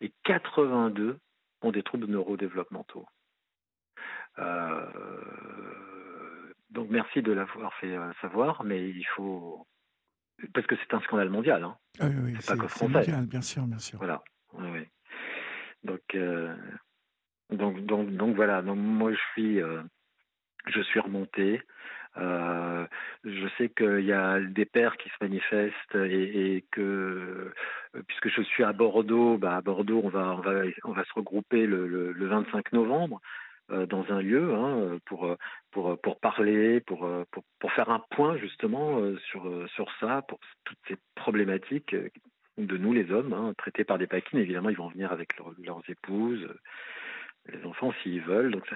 et 0.00 0.12
82 0.24 1.18
ont 1.62 1.72
des 1.72 1.82
troubles 1.82 2.06
neurodéveloppementaux. 2.06 3.06
Euh, 4.38 4.86
donc 6.70 6.88
merci 6.90 7.22
de 7.22 7.32
l'avoir 7.32 7.74
fait 7.74 7.96
euh, 7.96 8.12
savoir, 8.20 8.64
mais 8.64 8.88
il 8.88 9.06
faut 9.16 9.66
parce 10.54 10.66
que 10.66 10.76
c'est 10.76 10.94
un 10.94 11.00
scandale 11.00 11.28
mondial. 11.28 11.62
Hein. 11.64 11.76
Ah 11.98 12.06
oui, 12.06 12.34
c'est 12.40 12.56
pas 12.56 12.62
que 12.62 12.68
français. 12.68 12.92
Mondial, 12.92 13.26
bien 13.26 13.42
sûr, 13.42 13.64
bien 13.64 13.78
sûr. 13.78 13.98
Voilà. 13.98 14.22
Oui, 14.54 14.86
Donc, 15.84 16.00
euh, 16.14 16.54
donc, 17.50 17.84
donc, 17.84 18.10
donc 18.10 18.36
voilà. 18.36 18.62
Donc 18.62 18.78
moi 18.78 19.12
je 19.12 19.20
suis, 19.32 19.60
je 20.66 20.80
suis 20.82 21.00
remonté. 21.00 21.60
Euh, 22.16 22.86
je 23.24 23.46
sais 23.56 23.68
qu'il 23.68 24.04
y 24.04 24.12
a 24.12 24.40
des 24.40 24.64
pères 24.64 24.96
qui 24.96 25.08
se 25.08 25.14
manifestent 25.20 25.94
et, 25.94 26.64
que 26.72 27.52
puisque 28.08 28.28
je 28.28 28.42
suis 28.42 28.64
à 28.64 28.72
Bordeaux, 28.72 29.38
bah 29.38 29.56
à 29.56 29.60
Bordeaux 29.60 30.00
on 30.02 30.08
va 30.08 30.34
on 30.34 30.40
va 30.40 30.62
on 30.84 30.92
va 30.92 31.04
se 31.04 31.12
regrouper 31.14 31.66
le, 31.66 31.86
le, 31.86 32.26
25 32.26 32.72
novembre 32.72 33.20
euh, 33.20 33.49
dans 33.88 34.04
un 34.10 34.20
lieu 34.20 34.54
hein, 34.54 34.98
pour 35.06 35.36
pour 35.70 36.00
pour 36.00 36.20
parler, 36.20 36.80
pour, 36.80 37.08
pour 37.30 37.44
pour 37.58 37.72
faire 37.72 37.90
un 37.90 38.02
point 38.10 38.36
justement 38.36 39.00
sur 39.30 39.68
sur 39.70 39.90
ça, 40.00 40.22
pour 40.22 40.38
toutes 40.64 40.78
ces 40.88 40.96
problématiques 41.14 41.94
de 42.58 42.76
nous 42.76 42.92
les 42.92 43.10
hommes, 43.10 43.32
hein, 43.32 43.54
traités 43.56 43.84
par 43.84 43.98
des 43.98 44.06
paquines. 44.06 44.38
Évidemment, 44.38 44.70
ils 44.70 44.76
vont 44.76 44.88
venir 44.88 45.12
avec 45.12 45.30
leurs 45.38 45.82
épouses, 45.88 46.48
les 47.46 47.64
enfants 47.64 47.92
s'ils 48.02 48.22
veulent. 48.22 48.50
Donc 48.50 48.66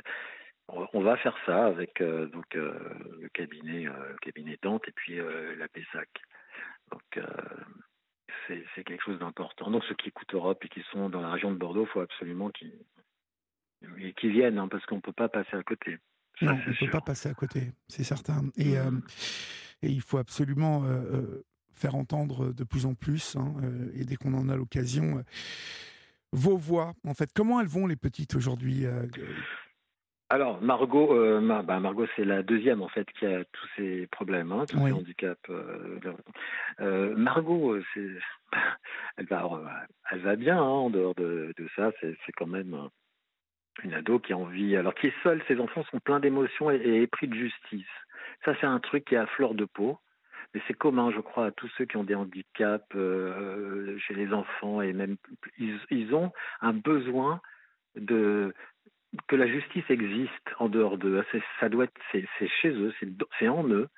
on 0.68 1.02
va 1.02 1.16
faire 1.16 1.36
ça 1.44 1.66
avec 1.66 2.00
euh, 2.00 2.26
donc 2.26 2.56
euh, 2.56 2.72
le 3.20 3.28
cabinet, 3.28 3.86
euh, 3.86 4.16
cabinet 4.22 4.58
Dante 4.62 4.88
et 4.88 4.92
puis 4.92 5.18
la 5.58 5.68
PESAC. 5.68 6.08
Donc 6.90 7.24
c'est 8.46 8.84
quelque 8.84 9.02
chose 9.02 9.18
d'important. 9.18 9.70
Donc 9.70 9.84
ceux 9.84 9.94
qui 9.94 10.08
écoutent 10.08 10.34
Europe 10.34 10.64
et 10.64 10.68
qui 10.68 10.82
sont 10.92 11.08
dans 11.08 11.20
la 11.20 11.30
région 11.30 11.50
de 11.50 11.56
Bordeaux, 11.56 11.84
il 11.84 11.92
faut 11.92 12.00
absolument 12.00 12.50
qu'ils 12.50 12.78
viennent 14.22 14.58
hein, 14.58 14.68
parce 14.68 14.84
qu'on 14.86 14.96
ne 14.96 15.00
peut 15.00 15.12
pas 15.12 15.28
passer 15.28 15.56
à 15.56 15.62
côté. 15.62 15.98
non, 16.42 16.52
on 16.52 16.70
ne 16.70 16.78
peut 16.78 16.90
pas 16.90 17.00
passer 17.00 17.28
à 17.28 17.34
côté, 17.34 17.72
c'est 17.88 18.04
certain. 18.04 18.42
Et, 18.56 18.76
mmh. 18.76 19.02
il 19.82 20.00
faut 20.00 20.18
absolument 20.18 20.84
faire 21.72 21.94
entendre 21.94 22.52
de 22.52 22.64
plus 22.64 22.86
en 22.86 22.94
plus, 22.94 23.36
hein, 23.36 23.54
et 23.94 24.04
dès 24.04 24.16
qu'on 24.16 24.34
en 24.34 24.48
a 24.48 24.56
l'occasion, 24.56 25.24
vos 26.32 26.56
voix. 26.56 26.94
En 27.06 27.14
fait, 27.14 27.30
comment 27.34 27.60
elles 27.60 27.68
vont 27.68 27.86
les 27.86 27.96
petites 27.96 28.34
aujourd'hui 28.34 28.86
alors 30.30 30.60
Margot, 30.60 31.14
euh, 31.14 31.62
bah, 31.62 31.78
Margot 31.80 32.06
c'est 32.16 32.24
la 32.24 32.42
deuxième 32.42 32.82
en 32.82 32.88
fait 32.88 33.06
qui 33.12 33.26
a 33.26 33.44
tous 33.44 33.68
ces 33.76 34.06
problèmes, 34.08 34.52
hein, 34.52 34.64
tous 34.66 34.78
ces 34.78 34.92
handicaps. 34.92 35.38
Euh, 35.50 36.00
euh, 36.80 37.14
Margot, 37.14 37.78
c'est, 37.92 38.08
elle 39.16 39.26
va, 39.26 39.48
elle 40.10 40.20
va 40.20 40.36
bien 40.36 40.56
hein, 40.56 40.62
en 40.62 40.90
dehors 40.90 41.14
de, 41.14 41.54
ça. 41.76 41.92
C'est, 42.00 42.16
quand 42.36 42.46
même 42.46 42.74
une 43.82 43.94
ado 43.94 44.18
qui 44.18 44.32
a 44.32 44.38
envie, 44.38 44.76
alors 44.76 44.94
qui 44.94 45.08
est 45.08 45.22
seule. 45.22 45.42
Ses 45.48 45.58
enfants 45.60 45.84
sont 45.90 46.00
pleins 46.00 46.20
d'émotions 46.20 46.70
et, 46.70 46.76
et 46.76 47.02
épris 47.02 47.28
de 47.28 47.34
justice. 47.34 47.86
Ça 48.44 48.54
c'est 48.60 48.66
un 48.66 48.80
truc 48.80 49.04
qui 49.06 49.14
est 49.14 49.18
à 49.18 49.26
fleur 49.26 49.54
de 49.54 49.64
peau. 49.64 49.98
Mais 50.54 50.62
c'est 50.68 50.74
commun, 50.74 51.10
je 51.10 51.20
crois, 51.20 51.46
à 51.46 51.50
tous 51.50 51.68
ceux 51.76 51.84
qui 51.84 51.96
ont 51.96 52.04
des 52.04 52.14
handicaps 52.14 52.86
chez 52.92 54.14
les 54.14 54.32
enfants 54.32 54.80
et 54.80 54.92
même 54.92 55.16
ils, 55.58 55.80
ils 55.90 56.14
ont 56.14 56.32
un 56.60 56.72
besoin 56.72 57.40
de 57.96 58.54
que 59.28 59.36
la 59.36 59.46
justice 59.46 59.84
existe 59.88 60.54
en 60.58 60.68
dehors 60.68 60.98
d'eux. 60.98 61.24
Ça 61.60 61.68
doit 61.68 61.84
être, 61.84 62.00
c'est, 62.12 62.48
chez 62.60 62.70
eux, 62.70 62.92
c'est, 63.38 63.48
en 63.48 63.66
eux. 63.68 63.88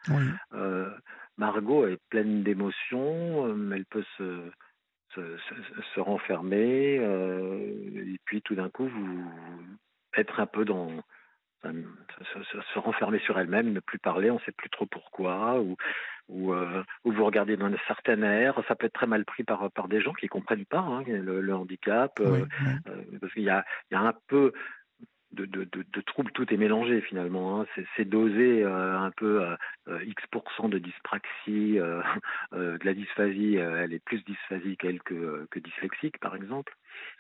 Euh, 0.53 0.91
Margot 1.39 1.87
est 1.87 2.01
pleine 2.11 2.43
d'émotions, 2.43 3.47
euh, 3.47 3.71
elle 3.75 3.85
peut 3.87 4.05
se, 4.17 4.51
se, 5.95 6.01
renfermer, 6.01 6.99
euh, 7.01 7.73
et 7.95 8.19
puis 8.25 8.43
tout 8.43 8.55
d'un 8.55 8.69
coup, 8.71 8.87
vous 8.87 9.25
être 10.17 10.41
un 10.41 10.47
peu 10.47 10.65
dans 10.65 10.91
se, 11.63 12.79
renfermer 12.79 13.19
sur 13.21 13.39
elle-même, 13.39 13.73
ne 13.73 13.81
plus 13.81 13.99
parler, 13.99 14.31
on 14.31 14.35
ne 14.35 14.41
sait 14.41 14.53
plus 14.53 14.71
trop 14.71 14.87
pourquoi, 14.87 15.61
ou, 15.61 15.77
ou, 16.29 16.55
vous 17.05 17.25
regardez 17.25 17.57
dans 17.57 17.67
un 17.67 17.77
certain 17.87 18.23
air, 18.23 18.61
ça 18.69 18.77
peut 18.77 18.87
être 18.87 18.93
très 18.93 19.07
mal 19.07 19.25
pris 19.25 19.43
par, 19.43 19.71
par 19.73 19.89
des 19.89 20.01
gens 20.01 20.13
qui 20.13 20.27
ne 20.27 20.31
comprennent 20.31 20.67
pas 20.67 20.81
hein, 20.81 21.03
le, 21.07 21.55
handicap, 21.55 22.21
parce 23.21 23.33
qu'il 23.33 23.43
y 23.43 23.51
a, 23.51 23.65
il 23.91 23.95
y 23.95 23.97
a 23.97 24.01
un 24.01 24.15
peu 24.29 24.53
de, 25.33 26.01
troubles, 26.03 26.31
tout 26.33 26.53
est 26.53 26.57
mélangé 26.57 27.01
finalement. 27.01 27.61
Hein. 27.61 27.67
C'est 27.97 28.09
dosé 28.09 28.63
euh, 28.63 28.99
un 28.99 29.11
peu 29.11 29.43
euh, 29.89 30.05
X% 30.05 30.69
de 30.69 30.79
dyspraxie, 30.79 31.79
euh, 31.79 32.03
de 32.53 32.85
la 32.85 32.95
dysphasie, 32.95 33.57
elle 33.57 33.93
est 33.93 34.05
plus 34.05 34.25
dysphasique 34.25 34.85
elle 34.85 35.03
que, 35.03 35.47
que 35.51 35.59
dyslexique 35.59 36.19
par 36.19 36.37
exemple. 36.37 36.75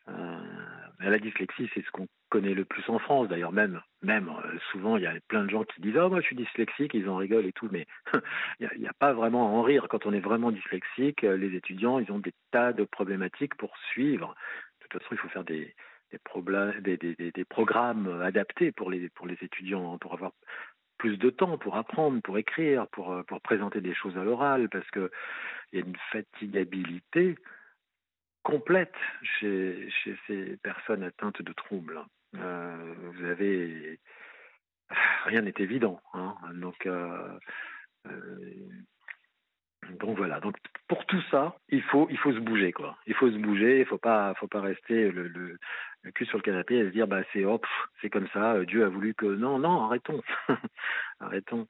la 0.07 1.19
dyslexie, 1.19 1.71
c'est 1.75 1.85
ce 1.85 1.91
qu'on 1.91 2.09
connaît 2.29 2.55
le 2.55 2.65
plus 2.65 2.89
en 2.89 2.99
France 2.99 3.29
d'ailleurs, 3.29 3.53
même, 3.53 3.81
même 4.03 4.31
souvent 4.73 4.97
il 4.97 5.03
y 5.03 5.07
a 5.07 5.15
plein 5.29 5.45
de 5.45 5.51
gens 5.51 5.65
qui 5.65 5.81
disent 5.81 5.97
Oh, 5.97 6.09
moi 6.09 6.21
je 6.21 6.27
suis 6.27 6.37
dyslexique, 6.37 6.95
ils 6.95 7.09
en 7.09 7.17
rigolent 7.17 7.47
et 7.47 7.53
tout, 7.53 7.69
mais 7.71 7.87
il 8.61 8.69
n'y 8.79 8.89
a, 8.89 8.93
pas 8.99 9.13
vraiment 9.13 9.49
à 9.49 9.51
en 9.51 9.63
rire. 9.63 9.87
Quand 9.89 10.07
on 10.07 10.13
est 10.13 10.21
vraiment 10.21 10.51
dyslexique, 10.51 11.23
les 11.23 11.55
étudiants, 11.55 11.99
ils 11.99 12.11
ont 12.13 12.19
des 12.19 12.35
tas 12.51 12.73
de 12.73 12.85
problématiques 12.85 13.57
pour 13.57 13.77
suivre. 13.91 14.35
De 14.81 14.89
toute 14.89 15.03
façon, 15.03 15.15
il 15.15 15.19
faut 15.19 15.29
faire 15.29 15.45
des, 15.45 15.75
des, 16.13 17.45
programmes 17.49 18.23
adaptés 18.23 18.73
pour 18.73 18.91
les, 18.91 19.09
pour 19.11 19.27
les 19.27 19.37
étudiants, 19.43 19.99
pour 19.99 20.15
avoir 20.15 20.33
plus 20.99 21.17
de 21.17 21.31
temps 21.31 21.59
pour 21.59 21.77
apprendre, 21.77 22.21
pour 22.23 22.39
écrire, 22.39 22.87
pour, 22.89 23.13
euh, 23.13 23.23
pour 23.23 23.41
présenter 23.41 23.81
des 23.81 23.95
choses 23.95 24.17
à 24.17 24.25
l'oral, 24.25 24.69
parce 24.69 24.89
qu'il 24.91 25.11
y 25.73 25.79
a 25.79 25.81
une 25.81 25.97
fatigabilité 26.11 27.37
complète 28.43 28.95
chez, 29.23 29.89
chez 29.91 30.17
ces 30.27 30.57
personnes 30.59 31.03
atteintes 31.03 31.43
de 31.43 31.53
troubles. 31.53 32.01
Euh, 32.37 32.95
vous 32.99 33.25
avez 33.25 34.01
rien 35.25 35.43
n'est 35.43 35.55
évident, 35.59 36.01
hein, 36.15 36.37
donc 36.55 36.87
euh, 36.87 37.39
donc 40.01 40.17
voilà. 40.17 40.41
Donc 40.41 40.57
pour 40.89 41.05
tout 41.07 41.21
ça, 41.31 41.57
il 41.69 41.83
faut 41.83 42.09
il 42.11 42.19
faut 42.19 42.33
se 42.33 42.39
bouger 42.39 42.73
quoi. 42.73 42.97
Il 43.07 43.15
faut 43.15 43.31
se 43.31 43.37
bouger. 43.37 43.81
Il 43.81 43.87
faut 43.87 43.99
pas 43.99 44.35
faut 44.35 44.49
pas 44.49 44.61
rester 44.61 45.11
le, 45.11 45.29
le, 45.29 45.59
cul 46.15 46.25
sur 46.27 46.39
le 46.39 46.43
canapé 46.43 46.77
et 46.77 46.85
se 46.85 46.91
dire 46.91 47.07
bah 47.07 47.23
c'est 47.33 47.45
hop 47.45 47.67
c'est 48.01 48.11
comme 48.11 48.29
ça. 48.33 48.55
Euh, 48.55 48.65
Dieu 48.65 48.85
a 48.85 48.89
voulu 48.89 49.15
que 49.15 49.27
non 49.27 49.59
non 49.59 49.85
arrêtons 49.85 50.23
arrêtons. 51.21 51.67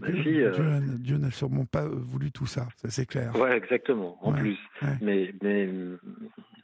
ma 0.00 0.12
fille. 0.12 0.42
Euh, 0.42 0.80
Dieu, 0.98 1.18
n'a 1.18 1.30
sûrement 1.30 1.64
pas 1.64 1.86
voulu 1.88 2.30
tout 2.30 2.46
ça. 2.46 2.68
Ça 2.76 2.90
c'est 2.90 3.06
clair. 3.06 3.34
Ouais 3.36 3.56
exactement. 3.56 4.18
En 4.22 4.32
plus. 4.32 4.58
Mais 5.00 5.34
mais 5.42 5.68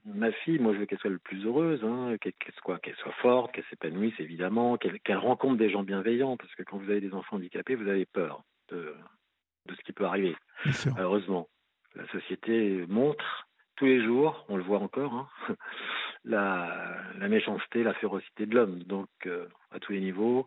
ma 0.05 0.33
fille, 0.33 0.59
moi 0.59 0.73
je 0.75 0.79
veux 0.79 0.87
qu'elle 0.87 0.99
soit 0.99 1.11
le 1.11 1.19
plus 1.19 1.45
heureuse, 1.45 1.83
hein, 1.85 2.17
qu'elle 2.21 2.33
soit 2.63 2.79
qu'elle 2.79 2.97
soit 2.97 3.15
forte, 3.21 3.53
qu'elle 3.53 3.65
s'épanouisse 3.71 4.19
évidemment, 4.19 4.77
qu'elle 4.77 5.19
rencontre 5.19 5.59
des 5.59 5.71
gens 5.71 5.83
bienveillants 5.83 6.37
parce 6.37 6.55
que 6.55 6.63
quand 6.63 6.79
vous 6.79 6.91
avez 6.91 7.01
des 7.01 7.15
enfants 7.15 7.37
handicapés, 7.37 7.75
vous 7.75 7.89
avez 7.89 8.07
peur 8.07 8.45
de 8.71 8.95
de 9.69 9.75
ce 9.75 9.83
qui 9.83 9.93
peut 9.93 10.05
arriver. 10.05 10.37
Malheureusement, 10.95 11.49
la 11.95 12.07
société 12.09 12.85
montre 12.89 13.49
tous 13.77 13.87
les 13.87 14.03
jours, 14.03 14.45
on 14.49 14.57
le 14.57 14.63
voit 14.63 14.81
encore, 14.81 15.15
hein, 15.15 15.29
la, 16.25 17.29
méchanceté, 17.29 17.85
la 17.85 17.95
férocité 17.95 18.47
de 18.47 18.55
l'homme. 18.55 18.83
Donc, 18.83 19.09
euh, 19.27 19.47
à 19.71 19.79
tous 19.79 19.93
les 19.93 20.01
niveaux, 20.01 20.47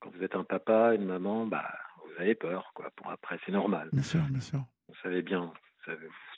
quand 0.00 0.10
vous 0.10 0.22
êtes 0.22 0.36
un 0.36 0.44
papa, 0.44 0.94
une 0.94 1.06
maman, 1.06 1.46
bah, 1.46 1.72
vous 2.04 2.20
avez 2.20 2.34
peur, 2.34 2.72
quoi. 2.74 2.90
Pour 2.96 3.10
après, 3.10 3.38
c'est 3.46 3.52
normal. 3.52 3.88
Bien 3.92 4.02
sûr, 4.02 4.20
bien 4.28 4.40
sûr. 4.40 4.60
Vous 4.88 4.94
savez 5.02 5.22
bien, 5.22 5.52
vous 5.86 5.92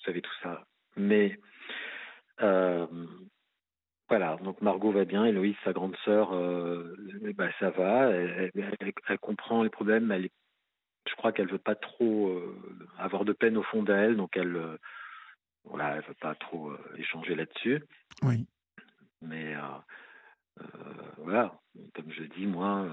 savez, 0.05 0.23
tout 0.23 0.35
ça. 0.43 0.65
Mais 0.97 1.39
euh, 2.41 2.87
voilà, 4.09 4.37
donc 4.37 4.63
Margot 4.63 4.93
va 4.93 5.05
bien, 5.05 5.27
Héloïse, 5.27 5.57
sa 5.65 5.73
grande 5.73 5.97
sœur, 6.05 6.33
euh, 6.33 6.95
bah, 7.37 7.49
ça 7.59 7.71
va, 7.71 8.11
elle, 8.11 8.53
elle, 9.09 9.19
comprend 9.19 9.63
les 9.63 9.71
problèmes, 9.71 10.11
elle 10.13 10.27
est 10.27 10.33
je 11.09 11.15
crois 11.17 11.33
qu'elle 11.33 11.49
veut 11.49 11.59
pas 11.59 11.75
trop 11.75 12.29
euh, 12.29 12.57
avoir 12.99 13.25
de 13.25 13.33
peine 13.33 13.57
au 13.57 13.63
fond 13.63 13.83
d'elle, 13.83 14.17
donc 14.17 14.37
elle, 14.37 14.57
euh, 14.57 14.77
voilà, 15.65 15.97
elle 15.97 16.05
veut 16.05 16.15
pas 16.21 16.35
trop 16.35 16.73
échanger 16.97 17.35
là-dessus. 17.35 17.83
Oui. 18.23 18.47
Mais 19.21 19.55
voilà, 21.19 21.59
comme 21.95 22.11
je 22.11 22.23
dis, 22.23 22.47
moi, 22.47 22.87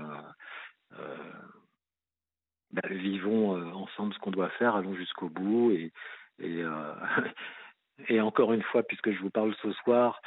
bah, 2.72 2.82
vivons 2.90 3.56
ensemble 3.74 4.14
ce 4.14 4.20
qu'on 4.20 4.32
doit 4.32 4.50
faire, 4.52 4.76
allons 4.76 4.96
jusqu'au 4.96 5.30
bout 5.30 5.72
et, 5.72 5.94
et, 6.40 6.64
et 8.10 8.22
encore 8.22 8.54
une 8.54 8.64
fois, 8.64 8.84
puisque 8.84 9.12
je 9.12 9.22
vous 9.22 9.30
parle 9.30 9.56
ce 9.62 9.72
soir, 9.74 10.20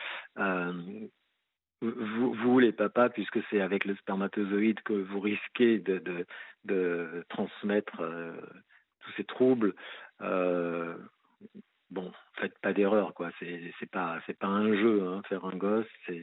vous, 1.80 2.32
vous, 2.32 2.58
les 2.58 2.72
papas, 2.72 3.08
puisque 3.10 3.40
c'est 3.50 3.60
avec 3.60 3.84
le 3.84 3.94
spermatozoïde 3.96 4.80
que 4.82 4.94
vous 4.94 5.20
risquez 5.20 5.78
de, 5.78 6.26
transmettre 7.28 8.00
euh, 8.00 8.32
tous 9.00 9.12
ces 9.16 9.24
troubles, 9.24 9.74
euh, 10.20 10.96
bon, 11.90 12.12
faites 12.34 12.58
pas 12.60 12.72
d'erreur, 12.72 13.14
quoi. 13.14 13.30
C'est, 13.38 13.90
pas, 13.90 14.20
c'est 14.26 14.38
pas 14.38 14.48
un 14.48 14.74
jeu, 14.74 15.06
hein, 15.06 15.22
faire 15.28 15.44
un 15.44 15.56
gosse, 15.56 15.86
c'est 16.06 16.22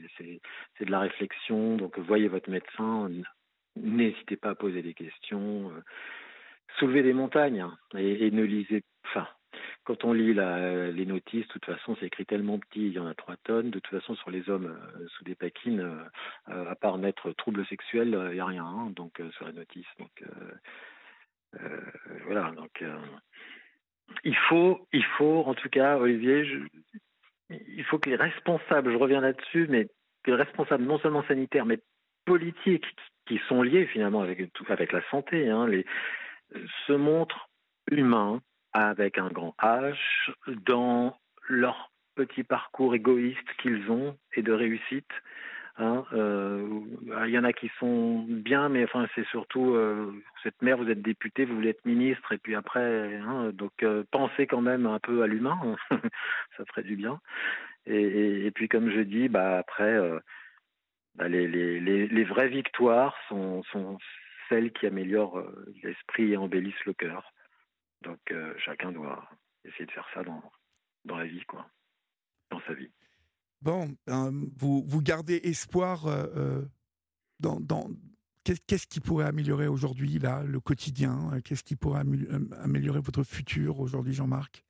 de 0.80 0.90
la 0.90 1.00
réflexion. 1.00 1.76
Donc, 1.76 1.98
voyez 1.98 2.28
votre 2.28 2.50
médecin, 2.50 3.10
n'hésitez 3.76 4.36
pas 4.36 4.50
à 4.50 4.54
poser 4.54 4.82
des 4.82 4.94
questions, 4.94 5.70
euh, 5.70 5.82
soulevez 6.78 7.02
des 7.02 7.12
montagnes 7.12 7.60
hein, 7.60 7.78
et, 7.96 8.26
et, 8.26 8.30
ne 8.30 8.42
lisez, 8.42 8.82
enfin, 9.06 9.26
quand 9.86 10.04
on 10.04 10.12
lit 10.12 10.34
la, 10.34 10.90
les 10.90 11.06
notices, 11.06 11.46
de 11.46 11.52
toute 11.52 11.64
façon, 11.64 11.96
c'est 11.98 12.06
écrit 12.06 12.26
tellement 12.26 12.58
petit, 12.58 12.88
il 12.88 12.92
y 12.92 12.98
en 12.98 13.06
a 13.06 13.14
trois 13.14 13.36
tonnes. 13.36 13.70
De 13.70 13.78
toute 13.78 13.98
façon, 13.98 14.14
sur 14.16 14.30
les 14.30 14.48
hommes 14.50 14.66
euh, 14.66 15.06
sous 15.16 15.24
des 15.24 15.34
paquines, 15.34 15.80
euh, 16.48 16.70
à 16.70 16.74
part 16.74 16.98
mettre 16.98 17.32
trouble 17.32 17.64
sexuel, 17.66 18.08
il 18.30 18.34
n'y 18.34 18.40
a 18.40 18.46
rien 18.46 18.64
hein, 18.64 18.90
donc 18.90 19.22
sur 19.36 19.46
la 19.46 19.52
notice. 19.52 19.86
Donc 19.98 20.24
voilà. 22.26 22.50
Donc 22.56 22.82
il 24.24 24.36
faut, 24.48 24.86
il 24.92 25.04
faut, 25.04 25.44
en 25.46 25.54
tout 25.54 25.68
cas, 25.68 25.96
Olivier, 25.96 26.44
il 27.50 27.84
faut 27.84 27.98
que 27.98 28.10
les 28.10 28.16
responsables, 28.16 28.92
je 28.92 28.96
reviens 28.96 29.20
là-dessus, 29.20 29.66
mais 29.68 29.86
que 30.24 30.32
les 30.32 30.36
responsables 30.36 30.84
non 30.84 30.98
seulement 30.98 31.24
sanitaires, 31.24 31.66
mais 31.66 31.80
politiques, 32.24 32.86
qui 33.26 33.40
sont 33.48 33.62
liés 33.62 33.86
finalement 33.86 34.22
avec, 34.22 34.40
la 34.92 35.10
santé, 35.10 35.48
hein, 35.48 35.68
se 36.86 36.92
montrent 36.92 37.48
humains, 37.90 38.40
avec 38.76 39.16
un 39.16 39.28
grand 39.28 39.54
H 39.62 39.96
dans 40.66 41.16
leur 41.48 41.90
petit 42.14 42.42
parcours 42.42 42.94
égoïste 42.94 43.48
qu'ils 43.62 43.90
ont 43.90 44.18
et 44.34 44.42
de 44.42 44.52
réussite. 44.52 45.10
Hein, 45.78 46.04
euh, 46.12 46.80
il 47.26 47.30
y 47.30 47.38
en 47.38 47.44
a 47.44 47.54
qui 47.54 47.70
sont 47.78 48.24
bien, 48.28 48.68
mais 48.68 48.84
enfin 48.84 49.06
c'est 49.14 49.26
surtout 49.28 49.74
euh, 49.74 50.10
vous 50.10 50.48
êtes 50.48 50.60
maire, 50.60 50.76
vous 50.76 50.90
êtes 50.90 51.00
député, 51.00 51.46
vous 51.46 51.54
voulez 51.54 51.70
être 51.70 51.84
ministre, 51.84 52.32
et 52.32 52.38
puis 52.38 52.54
après, 52.54 53.16
hein, 53.16 53.50
donc 53.52 53.82
euh, 53.82 54.04
pensez 54.10 54.46
quand 54.46 54.62
même 54.62 54.86
un 54.86 54.98
peu 54.98 55.22
à 55.22 55.26
l'humain, 55.26 55.76
ça 56.56 56.64
ferait 56.66 56.82
du 56.82 56.96
bien. 56.96 57.20
Et, 57.86 58.50
puis 58.54 58.68
comme 58.68 58.90
je 58.90 59.00
dis, 59.00 59.28
bah 59.28 59.58
après, 59.58 59.96
bah, 61.14 61.28
les, 61.28 62.24
vraies 62.24 62.48
victoires 62.48 63.16
sont, 63.28 63.62
celles 64.48 64.72
qui 64.72 64.86
améliorent 64.86 65.42
l'esprit 65.82 66.32
et 66.32 66.36
embellissent 66.36 66.84
le 66.84 66.94
cœur. 66.94 67.32
Donc 68.06 68.20
euh, 68.30 68.54
chacun 68.64 68.92
doit 68.92 69.28
essayer 69.64 69.84
de 69.84 69.90
faire 69.90 70.06
ça 70.14 70.22
dans, 70.22 70.42
dans 71.04 71.16
la 71.16 71.26
vie, 71.26 71.44
quoi, 71.46 71.68
dans 72.50 72.60
sa 72.60 72.72
vie. 72.72 72.90
Bon, 73.60 73.96
euh, 74.08 74.30
vous, 74.56 74.84
vous 74.86 75.02
gardez 75.02 75.40
espoir 75.42 76.06
euh, 76.06 76.62
dans, 77.40 77.58
dans... 77.58 77.90
Qu'est-ce 78.44 78.86
qui 78.86 79.00
pourrait 79.00 79.26
améliorer 79.26 79.66
aujourd'hui 79.66 80.20
là 80.20 80.44
le 80.44 80.60
quotidien? 80.60 81.40
Qu'est-ce 81.44 81.64
qui 81.64 81.74
pourrait 81.74 82.02
améliorer 82.60 83.00
votre 83.00 83.24
futur 83.24 83.80
aujourd'hui, 83.80 84.14
Jean-Marc? 84.14 84.64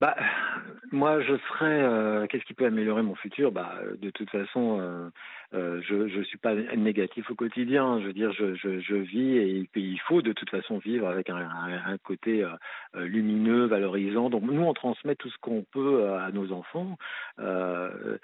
Bah, 0.00 0.16
moi, 0.92 1.20
je 1.22 1.36
serais. 1.48 1.82
Euh, 1.82 2.26
Qu'est-ce 2.26 2.44
qui 2.44 2.54
peut 2.54 2.66
améliorer 2.66 3.02
mon 3.02 3.14
futur? 3.14 3.52
Bah, 3.52 3.74
de 4.00 4.10
toute 4.10 4.30
façon, 4.30 4.78
euh, 4.80 5.08
euh, 5.54 5.80
je 5.82 6.18
ne 6.18 6.24
suis 6.24 6.38
pas 6.38 6.54
négatif 6.54 7.30
au 7.30 7.34
quotidien. 7.34 8.00
Je 8.00 8.06
veux 8.06 8.12
dire, 8.12 8.32
je, 8.32 8.54
je, 8.54 8.80
je 8.80 8.94
vis 8.94 9.36
et, 9.36 9.68
il 9.76 10.00
faut 10.00 10.22
de 10.22 10.32
toute 10.32 10.50
façon 10.50 10.78
vivre 10.78 11.08
avec 11.08 11.30
un, 11.30 11.36
un, 11.36 11.98
côté 11.98 12.42
euh, 12.42 13.06
lumineux, 13.06 13.66
valorisant. 13.66 14.30
Donc, 14.30 14.42
nous, 14.42 14.62
on 14.62 14.74
transmet 14.74 15.14
tout 15.14 15.30
ce 15.30 15.38
qu'on 15.38 15.62
peut 15.62 16.12
à 16.14 16.30
nos 16.32 16.52
enfants, 16.52 16.98
euh, 17.38 18.18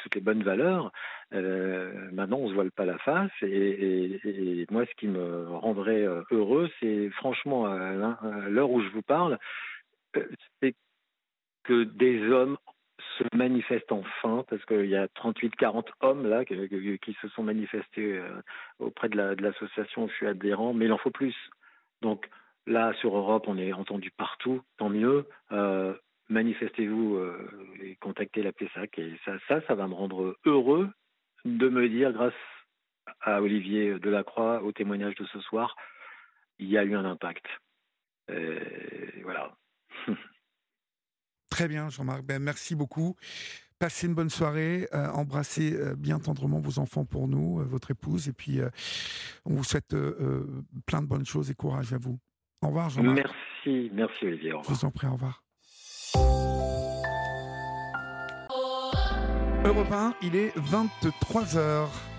toutes 0.00 0.14
les 0.14 0.20
bonnes 0.20 0.42
valeurs. 0.42 0.92
maintenant, 1.32 2.38
on 2.38 2.48
se 2.48 2.54
voile 2.54 2.72
pas 2.72 2.84
la 2.84 2.98
face. 2.98 3.30
Et, 3.42 3.46
et, 3.46 4.60
et, 4.60 4.66
moi, 4.70 4.84
ce 4.86 4.94
qui 4.96 5.06
me 5.06 5.48
rendrait 5.48 6.06
heureux, 6.30 6.68
c'est 6.80 7.10
franchement, 7.10 7.66
à 7.66 8.48
l'heure 8.48 8.70
où 8.70 8.82
je 8.82 8.88
vous 8.88 9.02
parle, 9.02 9.38
c'est 10.60 10.74
que 11.64 11.84
des 11.84 12.30
hommes 12.30 12.56
se 13.18 13.24
manifestent 13.36 13.92
enfin, 13.92 14.44
parce 14.48 14.64
qu'il 14.64 14.86
y 14.86 14.96
a 14.96 15.06
38-40 15.06 15.88
hommes 16.00 16.26
là 16.26 16.44
qui, 16.44 17.16
se 17.20 17.28
sont 17.28 17.42
manifestés 17.42 18.18
euh, 18.18 18.40
auprès 18.78 19.08
de 19.08 19.16
l'association 19.16 20.08
je 20.08 20.14
suis 20.14 20.26
adhérent, 20.26 20.72
mais 20.72 20.86
il 20.86 20.92
en 20.92 20.98
faut 20.98 21.10
plus. 21.10 21.36
Donc 22.02 22.28
là, 22.66 22.92
sur 22.94 23.16
Europe, 23.16 23.44
on 23.46 23.58
est 23.58 23.72
entendu 23.72 24.10
partout, 24.10 24.62
tant 24.78 24.88
mieux. 24.88 25.26
Euh, 25.52 25.94
Manifestez-vous 26.28 27.16
euh, 27.16 27.50
et 27.82 27.96
contactez 27.96 28.44
la 28.44 28.52
PESAC. 28.52 29.00
Et 29.00 29.18
ça, 29.24 29.32
ça, 29.48 29.60
ça 29.66 29.74
va 29.74 29.88
me 29.88 29.94
rendre 29.94 30.36
heureux 30.44 30.88
de 31.44 31.68
me 31.68 31.88
dire, 31.88 32.12
grâce 32.12 32.32
à 33.22 33.42
Olivier 33.42 33.98
Delacroix, 33.98 34.62
au 34.62 34.70
témoignage 34.70 35.16
de 35.16 35.24
ce 35.26 35.40
soir, 35.40 35.74
il 36.60 36.68
y 36.68 36.78
a 36.78 36.84
eu 36.84 36.94
un 36.94 37.04
impact. 37.04 37.44
Voilà. 39.24 39.56
Très 41.50 41.68
bien, 41.68 41.90
Jean-Marc. 41.90 42.22
Ben, 42.22 42.40
merci 42.40 42.74
beaucoup. 42.74 43.16
Passez 43.78 44.06
une 44.06 44.14
bonne 44.14 44.30
soirée. 44.30 44.88
Euh, 44.92 45.08
embrassez 45.08 45.72
euh, 45.72 45.94
bien 45.96 46.18
tendrement 46.18 46.60
vos 46.60 46.78
enfants 46.78 47.06
pour 47.06 47.28
nous, 47.28 47.60
euh, 47.60 47.64
votre 47.64 47.90
épouse. 47.90 48.28
Et 48.28 48.32
puis, 48.32 48.60
on 49.46 49.54
vous 49.54 49.64
souhaite 49.64 49.96
plein 50.86 51.02
de 51.02 51.06
bonnes 51.06 51.26
choses 51.26 51.50
et 51.50 51.54
courage 51.54 51.92
à 51.92 51.98
vous. 51.98 52.18
Au 52.62 52.68
revoir, 52.68 52.90
Jean-Marc. 52.90 53.16
Merci, 53.16 53.90
merci, 53.94 54.26
Olivier. 54.26 54.52
Au 54.52 54.58
revoir. 54.58 54.74
Je 54.74 54.80
vous 54.80 54.86
en 54.86 54.90
prie, 54.90 55.06
au 55.06 55.12
revoir. 55.12 55.42
Europe 59.64 59.92
1, 59.92 60.14
il 60.22 60.36
est 60.36 60.56
23h. 60.56 62.09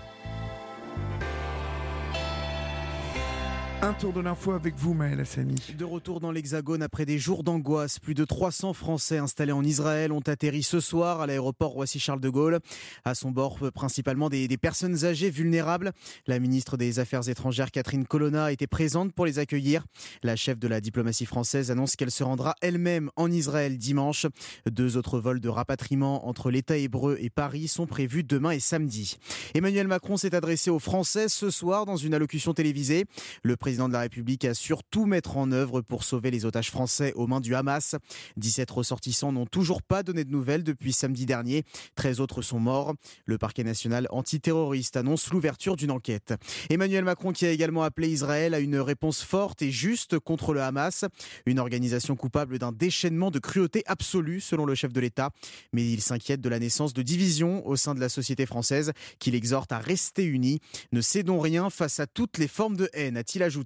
Un 3.84 3.94
tour 3.94 4.12
de 4.12 4.20
l'info 4.20 4.52
avec 4.52 4.76
vous, 4.76 4.94
Maël 4.94 5.18
Hassani. 5.18 5.56
De 5.76 5.84
retour 5.84 6.20
dans 6.20 6.30
l'Hexagone 6.30 6.84
après 6.84 7.04
des 7.04 7.18
jours 7.18 7.42
d'angoisse, 7.42 7.98
plus 7.98 8.14
de 8.14 8.24
300 8.24 8.74
Français 8.74 9.18
installés 9.18 9.50
en 9.50 9.64
Israël 9.64 10.12
ont 10.12 10.20
atterri 10.20 10.62
ce 10.62 10.78
soir 10.78 11.20
à 11.20 11.26
l'aéroport 11.26 11.72
Roissy-Charles 11.72 12.20
de 12.20 12.28
Gaulle. 12.28 12.60
À 13.04 13.16
son 13.16 13.32
bord, 13.32 13.58
principalement 13.74 14.28
des, 14.28 14.46
des, 14.46 14.56
personnes 14.56 15.04
âgées 15.04 15.30
vulnérables. 15.30 15.90
La 16.28 16.38
ministre 16.38 16.76
des 16.76 17.00
Affaires 17.00 17.28
étrangères, 17.28 17.72
Catherine 17.72 18.06
Colonna, 18.06 18.52
était 18.52 18.68
présente 18.68 19.12
pour 19.14 19.26
les 19.26 19.40
accueillir. 19.40 19.84
La 20.22 20.36
chef 20.36 20.60
de 20.60 20.68
la 20.68 20.80
diplomatie 20.80 21.26
française 21.26 21.72
annonce 21.72 21.96
qu'elle 21.96 22.12
se 22.12 22.22
rendra 22.22 22.54
elle-même 22.60 23.10
en 23.16 23.32
Israël 23.32 23.78
dimanche. 23.78 24.26
Deux 24.70 24.96
autres 24.96 25.18
vols 25.18 25.40
de 25.40 25.48
rapatriement 25.48 26.28
entre 26.28 26.52
l'État 26.52 26.76
hébreu 26.76 27.16
et 27.18 27.30
Paris 27.30 27.66
sont 27.66 27.88
prévus 27.88 28.22
demain 28.22 28.52
et 28.52 28.60
samedi. 28.60 29.16
Emmanuel 29.54 29.88
Macron 29.88 30.16
s'est 30.16 30.36
adressé 30.36 30.70
aux 30.70 30.78
Français 30.78 31.28
ce 31.28 31.50
soir 31.50 31.84
dans 31.84 31.96
une 31.96 32.14
allocution 32.14 32.54
télévisée. 32.54 33.06
Le 33.42 33.56
président 33.56 33.71
président 33.72 33.88
de 33.88 33.94
la 33.94 34.00
République 34.00 34.44
assure 34.44 34.84
tout 34.84 35.06
mettre 35.06 35.38
en 35.38 35.50
œuvre 35.50 35.80
pour 35.80 36.04
sauver 36.04 36.30
les 36.30 36.44
otages 36.44 36.70
français 36.70 37.14
aux 37.14 37.26
mains 37.26 37.40
du 37.40 37.54
Hamas. 37.54 37.94
17 38.36 38.70
ressortissants 38.70 39.32
n'ont 39.32 39.46
toujours 39.46 39.82
pas 39.82 40.02
donné 40.02 40.24
de 40.24 40.30
nouvelles 40.30 40.62
depuis 40.62 40.92
samedi 40.92 41.24
dernier. 41.24 41.64
13 41.94 42.20
autres 42.20 42.42
sont 42.42 42.60
morts. 42.60 42.92
Le 43.24 43.38
parquet 43.38 43.64
national 43.64 44.08
antiterroriste 44.10 44.98
annonce 44.98 45.30
l'ouverture 45.30 45.76
d'une 45.76 45.90
enquête. 45.90 46.34
Emmanuel 46.68 47.02
Macron 47.02 47.32
qui 47.32 47.46
a 47.46 47.50
également 47.50 47.82
appelé 47.82 48.10
Israël 48.10 48.52
à 48.52 48.60
une 48.60 48.76
réponse 48.76 49.22
forte 49.22 49.62
et 49.62 49.70
juste 49.70 50.18
contre 50.18 50.52
le 50.52 50.60
Hamas, 50.60 51.06
une 51.46 51.58
organisation 51.58 52.14
coupable 52.14 52.58
d'un 52.58 52.72
déchaînement 52.72 53.30
de 53.30 53.38
cruauté 53.38 53.84
absolue 53.86 54.42
selon 54.42 54.66
le 54.66 54.74
chef 54.74 54.92
de 54.92 55.00
l'État. 55.00 55.30
Mais 55.72 55.90
il 55.90 56.02
s'inquiète 56.02 56.42
de 56.42 56.50
la 56.50 56.58
naissance 56.58 56.92
de 56.92 57.00
divisions 57.00 57.66
au 57.66 57.76
sein 57.76 57.94
de 57.94 58.00
la 58.00 58.10
société 58.10 58.44
française 58.44 58.92
qu'il 59.18 59.34
exhorte 59.34 59.72
à 59.72 59.78
rester 59.78 60.26
unis. 60.26 60.60
Ne 60.92 61.00
cédons 61.00 61.40
rien 61.40 61.70
face 61.70 62.00
à 62.00 62.06
toutes 62.06 62.36
les 62.36 62.48
formes 62.48 62.76
de 62.76 62.90
haine, 62.92 63.16
a-t-il 63.16 63.42
ajouté. 63.42 63.61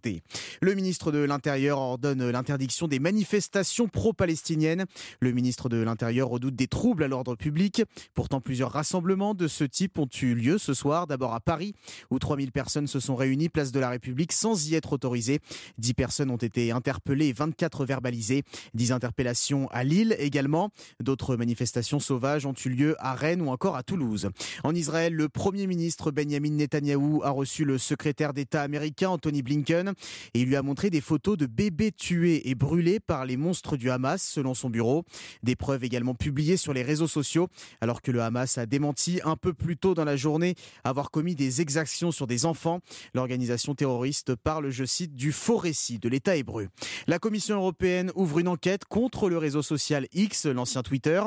Le 0.61 0.74
ministre 0.74 1.12
de 1.12 1.18
l'Intérieur 1.18 1.78
ordonne 1.78 2.30
l'interdiction 2.30 2.88
des 2.88 2.98
manifestations 2.98 3.88
pro-palestiniennes. 3.88 4.85
Le 5.20 5.32
ministre 5.32 5.68
de 5.68 5.78
l'Intérieur 5.78 6.28
redoute 6.28 6.54
des 6.54 6.66
troubles 6.66 7.04
à 7.04 7.09
l'ordre 7.09 7.35
public. 7.35 7.82
Pourtant, 8.14 8.40
plusieurs 8.40 8.72
rassemblements 8.72 9.35
de 9.35 9.48
ce 9.48 9.64
type 9.64 9.98
ont 9.98 10.09
eu 10.22 10.35
lieu 10.35 10.59
ce 10.59 10.74
soir. 10.74 11.06
D'abord 11.06 11.35
à 11.35 11.40
Paris, 11.40 11.74
où 12.11 12.18
3000 12.18 12.52
personnes 12.52 12.87
se 12.87 13.00
sont 13.00 13.16
réunies 13.16 13.48
place 13.48 13.72
de 13.72 13.80
la 13.80 13.90
République 13.90 14.32
sans 14.32 14.68
y 14.68 14.74
être 14.74 14.92
autorisées. 14.92 15.40
10 15.78 15.94
personnes 15.94 16.30
ont 16.30 16.37
été 16.37 16.70
interpellées 16.72 17.28
et 17.28 17.32
24 17.32 17.85
verbalisées. 17.85 18.42
10 18.74 18.92
interpellations 18.92 19.68
à 19.68 19.85
Lille 19.85 20.16
également. 20.18 20.70
D'autres 21.02 21.37
manifestations 21.37 22.00
sauvages 22.00 22.46
ont 22.46 22.54
eu 22.64 22.68
lieu 22.68 22.96
à 22.98 23.14
Rennes 23.14 23.42
ou 23.42 23.48
encore 23.48 23.76
à 23.76 23.82
Toulouse. 23.82 24.28
En 24.64 24.74
Israël, 24.74 25.14
le 25.14 25.28
premier 25.28 25.66
ministre 25.66 26.11
Benjamin 26.11 26.50
Netanyahou 26.50 27.22
a 27.24 27.30
reçu 27.30 27.64
le 27.64 27.78
secrétaire 27.78 28.32
d'État 28.32 28.62
américain 28.62 29.11
Anthony 29.11 29.42
Blinken. 29.42 29.86
Et 30.35 30.40
il 30.40 30.49
lui 30.49 30.57
a 30.57 30.62
montré 30.62 30.90
des 30.90 31.01
photos 31.01 31.37
de 31.37 31.46
bébés 31.46 31.92
tués 31.92 32.49
et 32.49 32.55
brûlés 32.55 33.01
par 33.01 33.25
les 33.25 33.37
monstres 33.37 33.77
du 33.77 33.90
Hamas, 33.90 34.22
selon 34.22 34.55
son 34.55 34.70
bureau. 34.70 35.05
Des 35.42 35.57
preuves 35.57 35.85
également 35.85 36.14
publiées 36.14 36.57
sur 36.57 36.72
les 36.72 36.83
réseaux 36.83 37.09
sociaux, 37.09 37.49
alors 37.81 38.03
que 38.03 38.11
le 38.11 38.22
Hamas 38.22 38.59
a 38.59 38.66
démenti 38.66 39.20
un 39.25 39.37
peu 39.37 39.53
plus 39.53 39.77
tôt 39.77 39.94
dans 39.94 40.05
la 40.05 40.16
journée 40.16 40.55
avoir 40.85 41.11
commis 41.11 41.35
des 41.35 41.61
exactions 41.61 42.12
sur 42.12 42.27
des 42.27 42.46
enfants. 42.46 42.81
L'organisation 43.14 43.75
terroriste 43.75 44.35
parle, 44.35 44.70
je 44.70 44.85
cite, 44.85 45.14
du 45.14 45.33
faux 45.33 45.57
récit 45.57 45.99
de 45.99 46.09
l'État 46.09 46.37
hébreu. 46.37 46.68
La 47.07 47.18
Commission 47.18 47.57
européenne 47.57 48.12
ouvre 48.14 48.38
une 48.38 48.49
enquête 48.49 48.85
contre 48.85 49.29
le 49.29 49.38
réseau 49.38 49.62
social 49.62 50.07
X, 50.12 50.46
l'ancien 50.46 50.83
Twitter. 50.83 51.22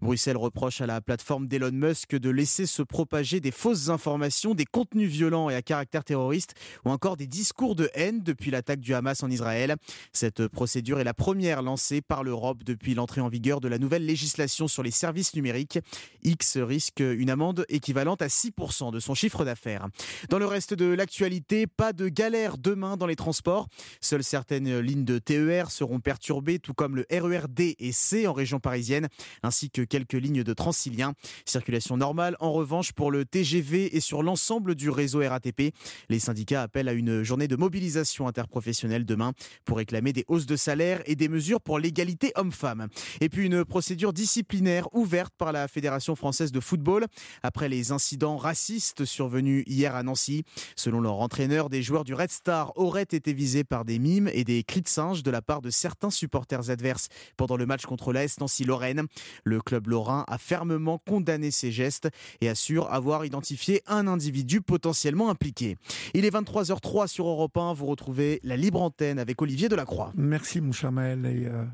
Bruxelles 0.00 0.36
reproche 0.36 0.80
à 0.80 0.86
la 0.86 1.00
plateforme 1.00 1.46
d'Elon 1.46 1.72
Musk 1.72 2.16
de 2.16 2.30
laisser 2.30 2.66
se 2.66 2.82
propager 2.82 3.40
des 3.40 3.50
fausses 3.50 3.88
informations, 3.88 4.54
des 4.54 4.64
contenus 4.64 5.10
violents 5.10 5.50
et 5.50 5.54
à 5.54 5.62
caractère 5.62 6.04
terroriste, 6.04 6.54
ou 6.84 6.90
encore 6.90 7.16
des 7.16 7.26
discours 7.26 7.74
de 7.74 7.90
haine 7.94 8.03
depuis 8.12 8.50
l'attaque 8.50 8.80
du 8.80 8.94
Hamas 8.94 9.22
en 9.22 9.30
Israël. 9.30 9.76
Cette 10.12 10.48
procédure 10.48 11.00
est 11.00 11.04
la 11.04 11.14
première 11.14 11.62
lancée 11.62 12.00
par 12.00 12.22
l'Europe 12.22 12.62
depuis 12.64 12.94
l'entrée 12.94 13.20
en 13.20 13.28
vigueur 13.28 13.60
de 13.60 13.68
la 13.68 13.78
nouvelle 13.78 14.04
législation 14.04 14.68
sur 14.68 14.82
les 14.82 14.90
services 14.90 15.34
numériques. 15.34 15.78
X 16.22 16.58
risque 16.58 17.00
une 17.00 17.30
amende 17.30 17.64
équivalente 17.68 18.22
à 18.22 18.26
6% 18.26 18.92
de 18.92 19.00
son 19.00 19.14
chiffre 19.14 19.44
d'affaires. 19.44 19.88
Dans 20.28 20.38
le 20.38 20.46
reste 20.46 20.74
de 20.74 20.86
l'actualité, 20.86 21.66
pas 21.66 21.92
de 21.92 22.08
galère 22.08 22.58
demain 22.58 22.96
dans 22.96 23.06
les 23.06 23.16
transports. 23.16 23.68
Seules 24.00 24.24
certaines 24.24 24.78
lignes 24.80 25.04
de 25.04 25.18
TER 25.18 25.70
seront 25.70 26.00
perturbées, 26.00 26.58
tout 26.58 26.74
comme 26.74 26.96
le 26.96 27.06
RER 27.10 27.48
D 27.48 27.76
et 27.78 27.92
C 27.92 28.26
en 28.26 28.32
région 28.32 28.60
parisienne, 28.60 29.08
ainsi 29.42 29.70
que 29.70 29.82
quelques 29.82 30.14
lignes 30.14 30.42
de 30.42 30.52
Transilien. 30.52 31.14
Circulation 31.44 31.96
normale 31.96 32.36
en 32.40 32.52
revanche 32.52 32.92
pour 32.92 33.10
le 33.10 33.24
TGV 33.24 33.96
et 33.96 34.00
sur 34.00 34.22
l'ensemble 34.22 34.74
du 34.74 34.90
réseau 34.90 35.20
RATP. 35.20 35.74
Les 36.08 36.18
syndicats 36.18 36.62
appellent 36.62 36.88
à 36.88 36.92
une 36.92 37.22
journée 37.22 37.48
de 37.48 37.56
mobilisation 37.84 38.26
interprofessionnelle 38.26 39.04
demain 39.04 39.32
pour 39.66 39.76
réclamer 39.76 40.14
des 40.14 40.24
hausses 40.28 40.46
de 40.46 40.56
salaire 40.56 41.02
et 41.04 41.16
des 41.16 41.28
mesures 41.28 41.60
pour 41.60 41.78
l'égalité 41.78 42.32
homme-femme. 42.34 42.88
Et 43.20 43.28
puis 43.28 43.44
une 43.44 43.62
procédure 43.62 44.14
disciplinaire 44.14 44.88
ouverte 44.94 45.34
par 45.36 45.52
la 45.52 45.68
Fédération 45.68 46.16
française 46.16 46.50
de 46.50 46.60
football 46.60 47.04
après 47.42 47.68
les 47.68 47.92
incidents 47.92 48.38
racistes 48.38 49.04
survenus 49.04 49.64
hier 49.66 49.94
à 49.94 50.02
Nancy. 50.02 50.44
Selon 50.76 51.02
leur 51.02 51.20
entraîneur, 51.20 51.68
des 51.68 51.82
joueurs 51.82 52.04
du 52.04 52.14
Red 52.14 52.30
Star 52.30 52.72
auraient 52.76 53.02
été 53.02 53.34
visés 53.34 53.64
par 53.64 53.84
des 53.84 53.98
mimes 53.98 54.30
et 54.32 54.44
des 54.44 54.62
cris 54.62 54.80
de 54.80 54.88
singe 54.88 55.22
de 55.22 55.30
la 55.30 55.42
part 55.42 55.60
de 55.60 55.68
certains 55.68 56.10
supporters 56.10 56.70
adverses 56.70 57.08
pendant 57.36 57.58
le 57.58 57.66
match 57.66 57.84
contre 57.84 58.14
l'AS 58.14 58.40
Nancy-Lorraine. 58.40 59.02
Le 59.44 59.60
club 59.60 59.88
lorrain 59.88 60.24
a 60.26 60.38
fermement 60.38 61.02
condamné 61.06 61.50
ces 61.50 61.70
gestes 61.70 62.08
et 62.40 62.48
assure 62.48 62.90
avoir 62.90 63.26
identifié 63.26 63.82
un 63.86 64.06
individu 64.06 64.62
potentiellement 64.62 65.28
impliqué. 65.28 65.76
Il 66.14 66.24
est 66.24 66.34
23h03 66.34 67.08
sur 67.08 67.26
Europe 67.26 67.56
1. 67.58 67.73
Vous 67.74 67.86
retrouvez 67.86 68.40
la 68.42 68.56
libre 68.56 68.80
antenne 68.80 69.18
avec 69.18 69.42
Olivier 69.42 69.68
Delacroix. 69.68 70.12
Merci, 70.14 70.60
mon 70.60 70.72
cher 70.72 70.92
Maël. 70.92 71.26
Et, 71.26 71.46
euh, 71.46 71.64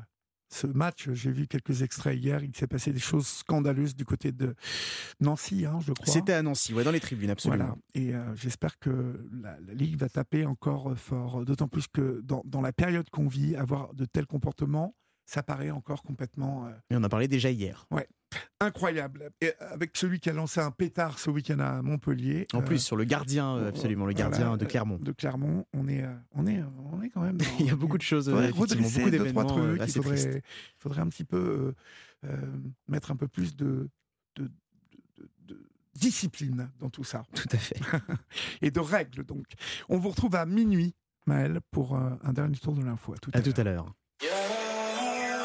ce 0.49 0.67
match, 0.67 1.09
j'ai 1.13 1.31
vu 1.31 1.47
quelques 1.47 1.81
extraits 1.81 2.17
hier. 2.17 2.43
Il 2.43 2.55
s'est 2.55 2.67
passé 2.67 2.91
des 2.91 2.99
choses 2.99 3.27
scandaleuses 3.27 3.95
du 3.95 4.03
côté 4.03 4.31
de 4.31 4.53
Nancy, 5.19 5.65
hein, 5.65 5.79
je 5.85 5.93
crois. 5.93 6.13
C'était 6.13 6.33
à 6.33 6.41
Nancy, 6.41 6.73
ouais, 6.73 6.83
dans 6.83 6.91
les 6.91 6.99
tribunes, 6.99 7.29
absolument. 7.29 7.63
Voilà. 7.65 7.77
Et 7.93 8.13
euh, 8.13 8.35
j'espère 8.35 8.77
que 8.77 9.25
la, 9.41 9.57
Ligue 9.73 9.97
va 9.97 10.09
taper 10.09 10.45
encore 10.45 10.93
fort. 10.97 11.45
D'autant 11.45 11.67
plus 11.67 11.87
que 11.87 12.21
dans, 12.21 12.41
dans 12.45 12.61
la 12.61 12.73
période 12.73 13.09
qu'on 13.09 13.27
vit, 13.27 13.55
avoir 13.55 13.93
de 13.93 14.05
tels 14.05 14.27
comportements, 14.27 14.93
ça 15.25 15.43
paraît 15.43 15.71
encore 15.71 16.03
complètement. 16.03 16.67
Euh, 16.67 16.71
Et 16.89 16.95
on 16.95 17.03
en 17.03 17.09
parlait 17.09 17.27
déjà 17.27 17.49
hier. 17.51 17.85
Ouais. 17.91 18.07
Incroyable. 18.59 19.31
Et 19.41 19.53
avec 19.59 19.95
celui 19.97 20.19
qui 20.19 20.29
a 20.29 20.33
lancé 20.33 20.59
un 20.61 20.71
pétard 20.71 21.19
ce 21.19 21.29
week-end 21.29 21.59
à 21.59 21.81
Montpellier. 21.81 22.47
En 22.53 22.61
plus, 22.61 22.79
sur 22.79 22.95
le 22.95 23.03
gardien, 23.03 23.55
euh, 23.57 23.69
absolument, 23.69 24.05
le 24.05 24.13
gardien 24.13 24.39
voilà, 24.45 24.57
de 24.57 24.65
Clermont. 24.65 24.97
De 25.01 25.11
Clermont, 25.11 25.65
on 25.73 25.87
est, 25.87 26.03
euh, 26.03 26.13
on 26.31 26.47
est, 26.47 26.61
on 26.93 27.01
est 27.01 27.09
quand 27.09 27.21
même. 27.21 27.37
Dans, 27.37 27.45
il 27.59 27.65
y 27.65 27.69
a 27.71 27.75
beaucoup 27.75 27.97
de 27.97 28.03
choses, 28.03 28.29
redresser 28.29 28.75
beaucoup 28.77 29.09
deux, 29.09 29.25
trois 29.31 29.43
euh, 29.57 29.75
trucs. 29.77 29.87
Il 29.87 29.91
faudrait, 30.03 30.43
faudrait 30.77 31.01
un 31.01 31.09
petit 31.09 31.23
peu 31.25 31.37
euh, 32.25 32.29
euh, 32.29 32.37
mettre 32.87 33.11
un 33.11 33.15
peu 33.17 33.27
plus 33.27 33.55
de, 33.55 33.89
de, 34.37 34.49
de- 35.47 35.61
discipline 35.95 36.69
dans 36.79 36.89
tout 36.89 37.03
ça 37.03 37.23
Tout 37.33 37.49
à 37.51 37.57
fait. 37.57 37.79
et 38.61 38.71
de 38.71 38.79
règles. 38.79 39.25
Donc, 39.25 39.45
on 39.89 39.97
vous 39.97 40.09
retrouve 40.09 40.35
à 40.35 40.45
minuit, 40.45 40.95
Maël, 41.25 41.59
pour 41.71 41.95
euh, 41.95 42.11
un 42.23 42.31
dernier 42.33 42.57
tour 42.57 42.73
de 42.75 42.81
l'info. 42.83 43.13
À 43.13 43.17
tout 43.17 43.31
à, 43.33 43.37
À 43.37 43.41
tout 43.41 43.49
l'heure. 43.49 43.59
à 43.59 43.63
l'heure. 43.63 43.93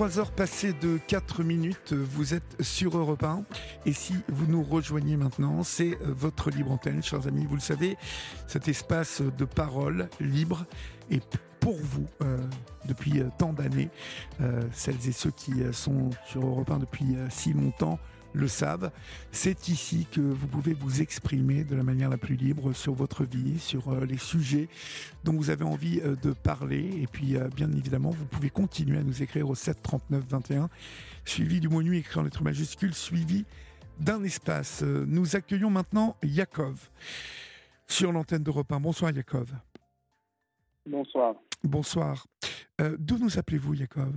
23h 0.00 0.30
passé 0.30 0.72
de 0.72 0.98
4 1.08 1.42
minutes, 1.42 1.92
vous 1.92 2.32
êtes 2.32 2.62
sur 2.62 2.96
Europe 2.96 3.22
1 3.22 3.44
et 3.84 3.92
si 3.92 4.14
vous 4.28 4.46
nous 4.46 4.62
rejoignez 4.62 5.18
maintenant, 5.18 5.62
c'est 5.62 5.90
euh, 6.00 6.14
votre 6.16 6.48
libre 6.48 6.72
antenne, 6.72 7.02
chers 7.02 7.26
amis, 7.26 7.44
vous 7.44 7.56
le 7.56 7.60
savez, 7.60 7.98
cet 8.46 8.66
espace 8.68 9.20
de 9.20 9.44
parole 9.44 10.08
libre 10.18 10.64
et 11.10 11.20
pour 11.60 11.76
vous 11.76 12.06
euh, 12.22 12.38
depuis 12.86 13.20
euh, 13.20 13.28
tant 13.36 13.52
d'années, 13.52 13.90
celles 14.72 15.06
et 15.06 15.12
ceux 15.12 15.32
qui 15.32 15.52
sont 15.72 16.08
sur 16.24 16.46
Europe 16.46 16.70
1 16.70 16.78
depuis 16.78 17.16
si 17.28 17.52
longtemps 17.52 17.98
le 18.32 18.48
savent, 18.48 18.90
c'est 19.32 19.68
ici 19.68 20.06
que 20.10 20.20
vous 20.20 20.46
pouvez 20.46 20.74
vous 20.74 21.02
exprimer 21.02 21.64
de 21.64 21.74
la 21.74 21.82
manière 21.82 22.08
la 22.08 22.16
plus 22.16 22.36
libre 22.36 22.72
sur 22.72 22.94
votre 22.94 23.24
vie, 23.24 23.58
sur 23.58 23.88
euh, 23.88 24.04
les 24.04 24.18
sujets 24.18 24.68
dont 25.24 25.32
vous 25.32 25.50
avez 25.50 25.64
envie 25.64 26.00
euh, 26.00 26.16
de 26.16 26.32
parler. 26.32 26.90
Et 27.02 27.06
puis, 27.06 27.36
euh, 27.36 27.48
bien 27.48 27.70
évidemment, 27.72 28.10
vous 28.10 28.26
pouvez 28.26 28.50
continuer 28.50 28.98
à 28.98 29.02
nous 29.02 29.22
écrire 29.22 29.48
au 29.48 29.54
7 29.54 29.82
39 29.82 30.24
21, 30.28 30.70
suivi 31.24 31.60
du 31.60 31.68
mot 31.68 31.82
nuit 31.82 31.98
écrit 31.98 32.20
en 32.20 32.22
lettres 32.22 32.42
majuscules, 32.42 32.94
suivi 32.94 33.44
d'un 33.98 34.22
espace. 34.24 34.82
Nous 34.82 35.36
accueillons 35.36 35.70
maintenant 35.70 36.16
Yakov 36.22 36.90
sur 37.86 38.12
l'antenne 38.12 38.42
d'Europe 38.42 38.72
1. 38.72 38.80
Bonsoir 38.80 39.10
Yakov. 39.10 39.52
Bonsoir. 40.86 41.34
Bonsoir. 41.62 42.26
Euh, 42.80 42.96
D'où 42.98 43.18
nous 43.18 43.38
appelez-vous 43.38 43.74
Yakov? 43.74 44.12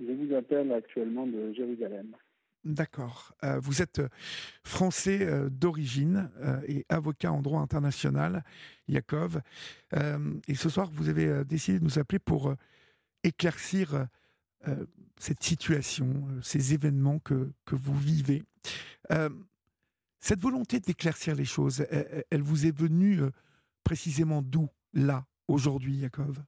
Je 0.00 0.12
vous 0.12 0.34
appelle 0.34 0.72
actuellement 0.72 1.26
de 1.26 1.52
Jérusalem. 1.52 2.16
D'accord. 2.64 3.34
Euh, 3.42 3.58
vous 3.58 3.80
êtes 3.80 4.02
français 4.64 5.20
euh, 5.22 5.48
d'origine 5.48 6.30
euh, 6.40 6.60
et 6.68 6.84
avocat 6.90 7.32
en 7.32 7.40
droit 7.40 7.62
international, 7.62 8.44
Yakov. 8.86 9.40
Euh, 9.94 10.38
et 10.46 10.54
ce 10.54 10.68
soir, 10.68 10.90
vous 10.92 11.08
avez 11.08 11.26
euh, 11.26 11.44
décidé 11.44 11.78
de 11.78 11.84
nous 11.84 11.98
appeler 11.98 12.18
pour 12.18 12.50
euh, 12.50 12.56
éclaircir 13.24 14.06
euh, 14.68 14.86
cette 15.18 15.42
situation, 15.42 16.28
euh, 16.30 16.42
ces 16.42 16.74
événements 16.74 17.18
que, 17.18 17.50
que 17.64 17.76
vous 17.76 17.98
vivez. 17.98 18.42
Euh, 19.10 19.30
cette 20.18 20.40
volonté 20.40 20.80
d'éclaircir 20.80 21.34
les 21.34 21.46
choses, 21.46 21.86
elle, 21.90 22.24
elle 22.30 22.42
vous 22.42 22.66
est 22.66 22.76
venue 22.76 23.22
euh, 23.22 23.30
précisément 23.84 24.42
d'où, 24.42 24.68
là, 24.92 25.24
aujourd'hui, 25.48 25.96
Yakov? 25.96 26.42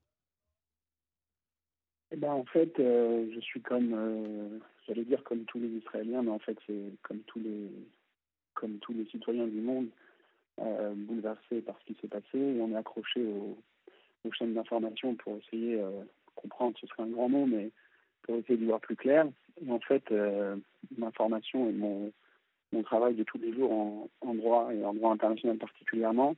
Eh 2.13 2.17
ben, 2.17 2.33
en 2.33 2.45
fait, 2.45 2.79
euh, 2.79 3.27
je 3.35 3.41
suis 3.41 3.63
comme, 3.63 3.95
euh, 3.95 4.59
j'allais 4.87 5.05
dire 5.05 5.25
comme 5.25 5.45
tous 5.47 5.59
les 5.59 5.69
Israéliens, 5.69 6.23
mais 6.23 6.31
en 6.31 6.39
fait, 6.39 6.59
c'est 6.67 6.93
comme 7.03 7.21
tous 7.21 7.39
les, 7.39 7.71
comme 8.55 8.79
tous 8.81 8.93
les 8.93 9.07
citoyens 9.07 9.47
du 9.47 9.61
monde, 9.61 9.89
euh, 10.61 10.93
bouleversés 10.95 11.63
par 11.63 11.79
ce 11.81 11.87
qui 11.87 11.99
s'est 12.01 12.09
passé. 12.09 12.35
On 12.35 12.71
est 12.73 12.77
accroché 12.77 13.25
aux, 13.25 13.57
aux 14.25 14.33
chaînes 14.33 14.53
d'information 14.53 15.15
pour 15.15 15.39
essayer 15.39 15.79
de 15.79 16.07
comprendre, 16.35 16.77
ce 16.79 16.87
serait 16.87 17.05
un 17.05 17.11
grand 17.11 17.31
mot, 17.31 17.47
mais 17.47 17.71
pour 18.23 18.37
essayer 18.37 18.59
d'y 18.59 18.67
voir 18.67 18.81
plus 18.81 18.97
clair. 18.97 19.27
Et 19.65 19.71
en 19.71 19.81
fait, 19.81 20.11
euh, 20.11 20.57
l'information 20.99 21.69
et 21.69 21.73
mon, 21.73 22.13
mon 22.73 22.83
travail 22.83 23.15
de 23.15 23.25
tous 23.25 23.39
les 23.39 23.55
jours 23.55 24.11
en, 24.21 24.35
droit 24.35 24.73
et 24.73 24.85
en 24.85 24.95
droit 24.95 25.13
international 25.13 25.59
particulièrement, 25.59 26.37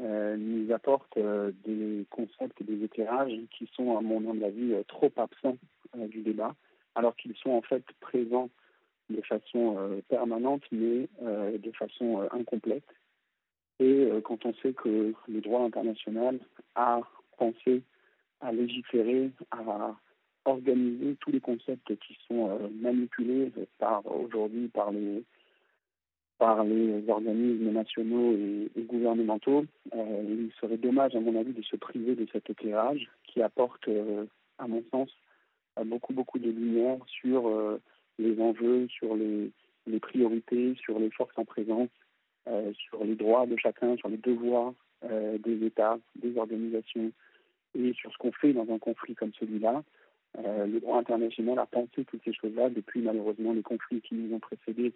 nous 0.00 0.72
apporte 0.72 1.16
euh, 1.16 1.52
des 1.64 2.06
concepts 2.10 2.60
et 2.60 2.64
des 2.64 2.84
éclairages 2.84 3.32
qui 3.50 3.68
sont, 3.74 3.96
à 3.96 4.00
mon 4.00 4.28
humble 4.28 4.44
avis, 4.44 4.72
euh, 4.72 4.82
trop 4.88 5.12
absents 5.16 5.56
euh, 5.96 6.06
du 6.08 6.22
débat, 6.22 6.54
alors 6.94 7.14
qu'ils 7.16 7.36
sont 7.36 7.50
en 7.50 7.62
fait 7.62 7.84
présents 8.00 8.50
de 9.10 9.20
façon 9.22 9.76
euh, 9.78 10.00
permanente, 10.08 10.62
mais 10.72 11.08
euh, 11.22 11.58
de 11.58 11.70
façon 11.72 12.22
euh, 12.22 12.28
incomplète. 12.32 12.88
Et 13.78 14.08
euh, 14.10 14.20
quand 14.20 14.44
on 14.46 14.54
sait 14.54 14.72
que 14.72 15.12
le 15.28 15.40
droit 15.40 15.62
international 15.62 16.40
a 16.74 17.00
pensé 17.36 17.82
à 18.40 18.52
légiférer, 18.52 19.30
à 19.50 19.94
organiser 20.44 21.16
tous 21.20 21.30
les 21.30 21.40
concepts 21.40 21.96
qui 22.00 22.18
sont 22.28 22.58
manipulés 22.80 23.50
aujourd'hui 24.04 24.68
par 24.68 24.92
les 24.92 25.24
par 26.38 26.64
les 26.64 27.08
organismes 27.08 27.70
nationaux 27.70 28.32
et, 28.32 28.70
gouvernementaux. 28.82 29.64
il 29.94 30.50
serait 30.60 30.76
dommage, 30.76 31.14
à 31.14 31.20
mon 31.20 31.38
avis, 31.38 31.52
de 31.52 31.62
se 31.62 31.76
priver 31.76 32.14
de 32.14 32.26
cet 32.32 32.50
éclairage 32.50 33.08
qui 33.24 33.40
apporte, 33.40 33.88
à 34.58 34.66
mon 34.66 34.82
sens, 34.90 35.10
beaucoup, 35.84 36.12
beaucoup 36.12 36.38
de 36.38 36.50
lumière 36.50 36.98
sur 37.06 37.78
les 38.18 38.40
enjeux, 38.40 38.88
sur 38.88 39.16
les, 39.16 39.52
priorités, 40.00 40.74
sur 40.80 40.98
les 40.98 41.10
forces 41.10 41.38
en 41.38 41.44
présence, 41.44 41.88
sur 42.74 43.04
les 43.04 43.14
droits 43.14 43.46
de 43.46 43.56
chacun, 43.56 43.96
sur 43.96 44.08
les 44.08 44.18
devoirs 44.18 44.74
des 45.02 45.64
États, 45.64 45.98
des 46.16 46.36
organisations, 46.36 47.12
et 47.74 47.92
sur 47.94 48.12
ce 48.12 48.18
qu'on 48.18 48.32
fait 48.32 48.52
dans 48.52 48.70
un 48.72 48.78
conflit 48.78 49.14
comme 49.14 49.32
celui-là. 49.38 49.82
Euh, 50.38 50.66
le 50.66 50.80
droit 50.80 50.98
international 50.98 51.58
a 51.58 51.66
pensé 51.66 52.04
toutes 52.04 52.22
ces 52.24 52.32
choses-là 52.32 52.70
depuis 52.70 53.00
malheureusement 53.00 53.52
les 53.52 53.62
conflits 53.62 54.00
qui 54.00 54.14
nous 54.14 54.34
ont 54.34 54.40
précédés 54.40 54.92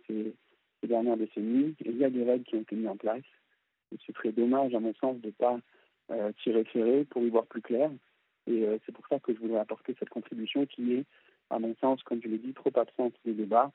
ces, 0.81 0.87
dernières 0.89 1.17
décennies. 1.17 1.75
Il 1.85 1.97
y 1.97 2.05
a 2.05 2.11
des 2.11 2.25
règles 2.25 2.45
qui 2.45 2.57
ont 2.57 2.63
été 2.63 2.77
mises 2.77 2.89
en 2.89 2.97
place. 2.97 3.23
Et 3.93 3.97
ce 4.07 4.13
serait 4.13 4.33
dommage, 4.33 4.75
à 4.75 4.81
mon 4.81 4.95
sens, 4.95 5.17
de 5.21 5.29
ne 5.29 5.33
pas 5.33 5.59
euh, 6.11 6.33
s'y 6.43 6.53
référer 6.53 7.05
pour 7.05 7.23
y 7.23 7.31
voir 7.31 7.47
plus 7.47 7.63
clair. 7.63 7.91
Et 8.47 8.67
euh, 8.67 8.79
c'est 8.85 8.93
pour 8.93 9.07
ça 9.09 9.19
que 9.19 9.35
je 9.35 9.39
voudrais 9.39 9.61
apporter 9.61 9.95
cette 9.99 10.11
contribution 10.11 10.67
qui 10.67 10.95
est, 10.95 11.05
à 11.51 11.59
mon 11.59 11.75
sens, 11.77 12.03
comme 12.03 12.21
je 12.23 12.29
l'ai 12.29 12.39
dit, 12.39 12.53
trop 12.53 12.73
absente 12.77 13.15
des 13.25 13.33
débats. 13.33 13.73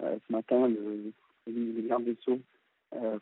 ce 0.00 0.32
matin, 0.32 0.68
le, 0.68 1.12
le 1.46 1.88
garde 1.88 2.04
des 2.04 2.16
Sceaux 2.16 2.40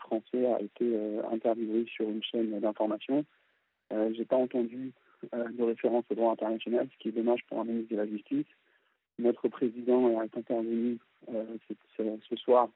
français 0.01 0.47
a 0.47 0.61
été 0.61 1.19
interviewé 1.31 1.87
sur 1.87 2.09
une 2.09 2.23
chaîne 2.23 2.59
d'information. 2.61 3.25
Je 3.91 4.19
n'ai 4.19 4.25
pas 4.25 4.37
entendu 4.37 4.93
euh, 5.35 5.49
de 5.51 5.63
référence 5.63 6.05
au 6.11 6.15
droit 6.15 6.33
international, 6.33 6.89
ce 6.93 6.99
qui 6.99 7.09
est 7.09 7.13
dommage 7.13 7.45
pour 7.49 7.61
un 7.61 7.65
ministre 7.65 7.93
de 7.93 7.97
la 7.97 8.07
Justice. 8.07 8.47
Notre 9.19 9.49
président 9.49 10.21
est 10.21 10.37
intervenu 10.37 10.99
euh, 11.33 11.45
ce, 11.97 12.37
soir. 12.37 12.69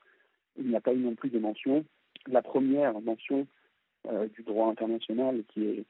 Il 0.58 0.68
n'y 0.68 0.76
a 0.76 0.80
pas 0.80 0.94
eu 0.94 0.98
non 0.98 1.14
plus 1.14 1.30
de 1.30 1.38
mention. 1.38 1.84
La 2.26 2.42
première 2.42 3.00
mention 3.00 3.46
euh, 4.08 4.28
du 4.28 4.42
droit 4.42 4.68
international 4.68 5.42
qui 5.48 5.64
est 5.64 5.84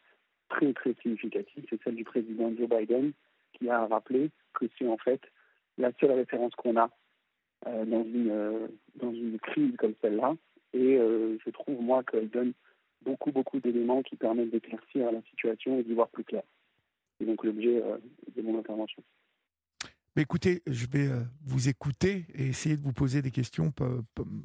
très 0.49 0.73
très 0.73 0.95
significative, 1.03 1.65
c'est 1.69 1.83
celle 1.83 1.97
du 1.97 2.05
président 2.05 2.53
Joe 2.57 2.69
Biden, 2.69 3.13
qui 3.55 3.69
a 3.69 3.87
rappelé 3.87 4.31
que 4.55 4.67
c'est 4.79 4.87
en 4.87 4.99
fait 4.99 5.21
la 5.79 5.93
seule 6.01 6.13
référence 6.13 6.55
qu'on 6.55 6.77
a 6.77 6.91
dans 7.65 8.05
une 8.05 8.69
dans 8.95 9.13
une 9.13 9.39
crise 9.41 9.75
comme 9.77 9.95
celle-là. 10.01 10.37
Et 10.73 10.97
je 10.99 11.51
trouve 11.51 11.81
moi 11.83 12.05
qu'elle 12.05 12.31
donne 12.31 12.53
beaucoup, 13.07 13.33
beaucoup 13.33 13.61
d'éléments 13.61 14.03
qui 14.03 14.17
permettent 14.17 14.51
d'éclaircir 14.51 15.11
la 15.11 15.23
situation 15.23 15.79
et 15.79 15.83
d'y 15.83 15.95
voir 15.95 16.09
plus 16.09 16.25
clair. 16.25 16.43
C'est 17.19 17.25
donc 17.25 17.45
l'objet 17.45 17.83
euh, 17.83 17.97
de 18.35 18.43
mon 18.43 18.59
intervention. 18.59 19.03
Mais 20.17 20.23
écoutez, 20.23 20.63
je 20.67 20.87
vais 20.87 21.09
euh, 21.09 21.23
vous 21.45 21.69
écouter 21.69 22.25
et 22.35 22.47
essayer 22.47 22.77
de 22.77 22.81
vous 22.81 22.93
poser 22.95 23.23
des 23.23 23.31
questions 23.31 23.73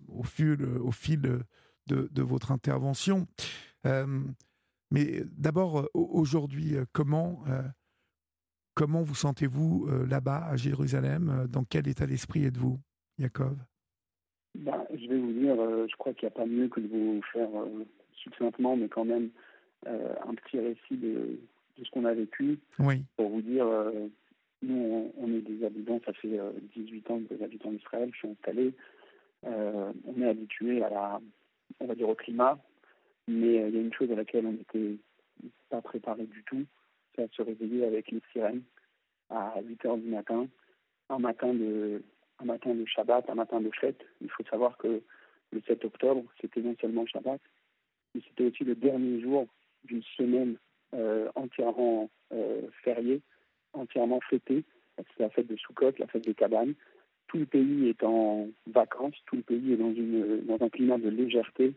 au 0.09 0.23
fil, 0.23 0.57
au 0.81 0.91
fil 0.91 1.21
de, 1.87 2.21
votre 2.21 2.51
intervention. 2.51 3.27
Euh, 3.85 4.19
mais 4.91 5.23
d'abord, 5.31 5.89
aujourd'hui, 5.93 6.75
comment, 6.91 7.45
comment 8.73 9.01
vous 9.01 9.15
sentez-vous 9.15 9.87
là-bas, 10.09 10.45
à 10.45 10.57
Jérusalem 10.57 11.47
Dans 11.49 11.63
quel 11.63 11.87
état 11.87 12.05
d'esprit 12.05 12.43
êtes-vous, 12.43 12.77
Jacob 13.17 13.57
ben, 14.55 14.85
Je 14.93 15.07
vais 15.07 15.17
vous 15.17 15.31
dire, 15.31 15.55
je 15.55 15.95
crois 15.95 16.13
qu'il 16.13 16.27
n'y 16.27 16.33
a 16.33 16.37
pas 16.37 16.45
mieux 16.45 16.67
que 16.67 16.81
de 16.81 16.87
vous 16.87 17.21
faire 17.31 17.49
succinctement, 18.21 18.75
mais 18.75 18.89
quand 18.89 19.05
même 19.05 19.29
euh, 19.87 20.13
un 20.27 20.35
petit 20.35 20.59
récit 20.59 20.97
de, 20.97 21.39
de 21.77 21.83
ce 21.83 21.89
qu'on 21.91 22.05
a 22.05 22.13
vécu. 22.13 22.59
Oui. 22.79 23.03
Pour 23.17 23.29
vous 23.29 23.41
dire, 23.41 23.65
euh, 23.65 24.07
nous, 24.61 25.11
on, 25.17 25.27
est 25.33 25.41
des 25.41 25.65
habitants, 25.65 25.99
ça 26.05 26.13
fait 26.13 26.39
18 26.75 27.09
euh, 27.09 27.13
ans 27.13 27.19
que 27.19 27.33
des 27.33 27.43
habitants 27.43 27.71
d'Israël, 27.71 28.09
je 28.13 28.17
suis 28.17 28.27
installé. 28.27 28.73
on 29.43 30.21
est 30.21 30.27
habitué 30.27 30.83
à 30.83 30.89
la, 30.89 31.21
on 31.79 31.85
va 31.85 31.95
dire 31.95 32.09
au 32.09 32.15
climat, 32.15 32.59
mais 33.27 33.55
il 33.69 33.75
y 33.75 33.77
a 33.77 33.81
une 33.81 33.93
chose 33.93 34.11
à 34.11 34.15
laquelle 34.15 34.45
on 34.45 34.53
n'était 34.53 34.97
pas 35.69 35.81
préparé 35.81 36.25
du 36.25 36.43
tout, 36.43 36.63
c'est 37.15 37.23
à 37.23 37.27
se 37.29 37.41
réveiller 37.41 37.85
avec 37.85 38.11
les 38.11 38.21
sirènes 38.31 38.63
à 39.29 39.55
8 39.61 39.85
heures 39.85 39.97
du 39.97 40.09
matin, 40.09 40.47
un 41.09 41.19
matin 41.19 41.53
de, 41.53 42.03
un 42.39 42.45
matin 42.45 42.73
de 42.73 42.85
Shabbat, 42.85 43.29
un 43.29 43.35
matin 43.35 43.61
de 43.61 43.71
fête. 43.79 44.01
Il 44.21 44.29
faut 44.29 44.43
savoir 44.43 44.77
que 44.77 45.01
le 45.51 45.61
7 45.67 45.85
octobre, 45.85 46.23
c'était 46.39 46.61
non 46.61 46.75
seulement 46.79 47.05
Shabbat, 47.05 47.41
c'était 48.13 48.45
aussi 48.45 48.63
le 48.63 48.75
dernier 48.75 49.21
jour 49.21 49.47
d'une 49.85 50.03
semaine 50.17 50.57
euh, 50.93 51.29
entièrement 51.35 52.09
euh, 52.33 52.61
fériée, 52.83 53.21
entièrement 53.73 54.19
fêtée. 54.29 54.63
C'est 54.97 55.23
la 55.23 55.29
fête 55.29 55.47
de 55.47 55.55
Sukkot, 55.55 55.93
la 55.97 56.07
fête 56.07 56.25
des 56.25 56.33
cabanes. 56.33 56.73
Tout 57.27 57.37
le 57.37 57.45
pays 57.45 57.89
est 57.89 58.03
en 58.03 58.49
vacances, 58.67 59.15
tout 59.25 59.37
le 59.37 59.41
pays 59.41 59.73
est 59.73 59.77
dans, 59.77 59.91
une, 59.91 60.45
dans 60.45 60.63
un 60.63 60.69
climat 60.69 60.97
de 60.97 61.09
légèreté 61.09 61.73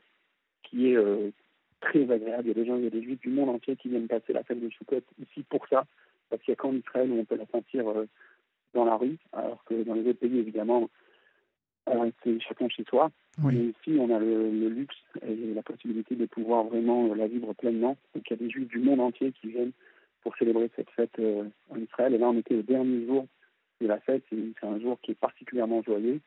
qui 0.64 0.88
est 0.88 0.96
euh, 0.96 1.30
très 1.80 2.10
agréable. 2.10 2.44
Il 2.44 2.48
y 2.48 2.50
a 2.50 2.54
des 2.54 2.66
gens, 2.66 2.76
il 2.76 2.84
y 2.84 2.88
a 2.88 2.90
des 2.90 3.02
juifs 3.02 3.20
du 3.20 3.28
monde 3.28 3.50
entier 3.50 3.76
qui 3.76 3.88
viennent 3.88 4.08
passer 4.08 4.32
la 4.32 4.42
fête 4.42 4.60
de 4.60 4.68
Sukkot 4.70 5.02
ici 5.22 5.44
pour 5.48 5.66
ça, 5.68 5.86
parce 6.28 6.42
qu'il 6.42 6.52
n'y 6.52 6.54
a 6.54 6.56
qu'en 6.56 6.74
Israël 6.74 7.10
où 7.10 7.18
on 7.18 7.24
peut 7.24 7.36
la 7.36 7.46
sentir 7.46 7.84
dans 8.74 8.84
la 8.84 8.96
rue, 8.96 9.16
alors 9.32 9.62
que 9.64 9.82
dans 9.84 9.94
les 9.94 10.08
autres 10.08 10.18
pays, 10.18 10.38
évidemment, 10.38 10.90
c'est 12.22 12.40
chacun 12.40 12.68
chez 12.68 12.84
soi. 12.84 13.10
Mais 13.42 13.54
ici, 13.54 13.96
on 13.98 14.14
a 14.14 14.18
le, 14.18 14.68
luxe 14.68 14.96
et 15.26 15.54
la 15.54 15.62
possibilité 15.62 16.14
de 16.14 16.26
pouvoir 16.26 16.64
vraiment 16.64 17.14
la 17.14 17.26
vivre 17.26 17.52
pleinement. 17.52 17.96
Donc, 18.14 18.24
il 18.26 18.30
y 18.30 18.34
a 18.34 18.36
des 18.36 18.50
juifs 18.50 18.68
du 18.68 18.78
monde 18.78 19.00
entier 19.00 19.32
qui 19.32 19.48
viennent 19.48 19.72
pour 20.24 20.36
célébrer 20.36 20.70
cette 20.74 20.90
fête 20.90 21.16
euh, 21.20 21.44
en 21.70 21.78
Israël. 21.78 22.14
Et 22.14 22.18
là, 22.18 22.28
on 22.28 22.38
était 22.38 22.54
le 22.54 22.64
dernier 22.64 23.06
jour 23.06 23.26
de 23.80 23.86
la 23.86 24.00
fête. 24.00 24.24
C'est 24.30 24.66
un 24.66 24.80
jour 24.80 24.98
qui 25.02 25.12
est 25.12 25.18
particulièrement 25.18 25.82
joyeux. 25.82 26.20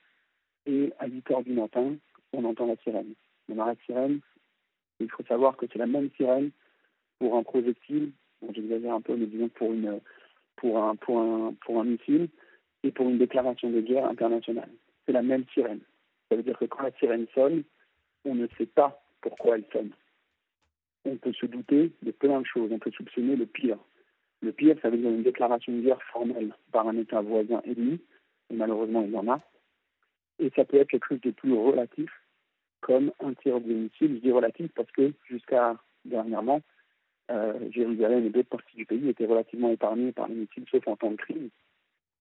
Et 0.65 0.93
à 0.99 1.07
8 1.07 1.31
heures 1.31 1.43
du 1.43 1.53
matin, 1.53 1.95
on 2.31 2.45
entend 2.45 2.67
la 2.67 2.77
sirène. 2.77 3.13
On 3.49 3.59
a 3.59 3.65
la 3.65 3.75
sirène. 3.85 4.19
il 4.99 5.09
faut 5.09 5.23
savoir 5.23 5.57
que 5.57 5.65
c'est 5.71 5.79
la 5.79 5.87
même 5.87 6.09
sirène 6.15 6.51
pour 7.19 7.35
un 7.35 7.43
projectile. 7.43 8.11
Bon, 8.41 8.53
j'exagère 8.53 8.93
un 8.93 9.01
peu, 9.01 9.15
mais 9.15 9.25
disons 9.25 9.49
pour, 9.49 9.71
un, 9.71 10.95
pour, 10.95 11.19
un, 11.19 11.53
pour 11.65 11.79
un 11.81 11.83
missile 11.83 12.29
et 12.83 12.91
pour 12.91 13.09
une 13.09 13.17
déclaration 13.17 13.69
de 13.69 13.81
guerre 13.81 14.05
internationale 14.05 14.69
c'est 15.07 15.13
la 15.13 15.23
même 15.23 15.45
sirène. 15.53 15.79
Ça 16.29 16.35
veut 16.35 16.43
dire 16.43 16.59
que 16.59 16.65
quand 16.65 16.83
la 16.83 16.91
sirène 16.91 17.25
sonne, 17.33 17.63
on 18.25 18.35
ne 18.35 18.47
sait 18.57 18.65
pas 18.65 19.01
pourquoi 19.21 19.55
elle 19.55 19.65
sonne. 19.71 19.91
On 21.07 21.15
peut 21.15 21.33
se 21.33 21.45
douter 21.45 21.91
de 22.01 22.11
plein 22.11 22.41
de 22.41 22.45
choses, 22.45 22.71
on 22.71 22.79
peut 22.79 22.91
soupçonner 22.91 23.35
le 23.35 23.45
pire. 23.45 23.77
Le 24.41 24.51
pire, 24.51 24.75
ça 24.81 24.89
veut 24.89 24.97
dire 24.97 25.09
une 25.09 25.23
déclaration 25.23 25.73
de 25.73 25.81
guerre 25.81 26.01
formelle 26.11 26.53
par 26.71 26.87
un 26.87 26.97
État 26.97 27.21
voisin 27.21 27.61
ennemi, 27.65 27.99
et 28.49 28.55
malheureusement 28.55 29.01
il 29.01 29.11
y 29.11 29.17
en 29.17 29.27
a. 29.27 29.39
Et 30.39 30.51
ça 30.55 30.65
peut 30.65 30.77
être 30.77 30.89
quelque 30.89 31.07
chose 31.07 31.21
de 31.21 31.31
plus 31.31 31.53
relatif, 31.53 32.11
comme 32.81 33.11
un 33.19 33.33
tir 33.33 33.59
de 33.59 33.73
missile. 33.73 34.15
Je 34.15 34.21
dis 34.21 34.31
relatif 34.31 34.71
parce 34.75 34.91
que 34.91 35.13
jusqu'à 35.27 35.75
dernièrement, 36.05 36.61
euh, 37.31 37.71
Jérusalem 37.71 38.25
et 38.25 38.29
d'autres 38.29 38.49
parties 38.49 38.75
du 38.75 38.85
pays 38.85 39.09
étaient 39.09 39.25
relativement 39.25 39.69
épargnées 39.69 40.11
par 40.11 40.27
les 40.27 40.35
missiles, 40.35 40.65
sauf 40.71 40.87
en 40.87 40.95
temps 40.95 41.11
de 41.11 41.17
crise. 41.17 41.49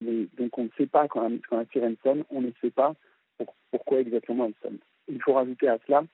Mais, 0.01 0.27
donc 0.37 0.57
on 0.59 0.65
ne 0.65 0.71
sait 0.77 0.87
pas 0.87 1.09
quand 1.09 1.29
la, 1.51 1.65
sirène 1.67 1.97
sonne, 2.03 2.25
on 2.31 2.41
ne 2.41 2.51
sait 2.61 2.71
pas 2.71 2.95
pourquoi 3.71 4.01
exactement 4.01 4.47
elle 4.47 4.55
sonne. 4.63 4.79
Il 5.09 5.23
faut 5.23 5.35
rajouter 5.35 5.69
à 5.69 5.79
cela 5.87 6.05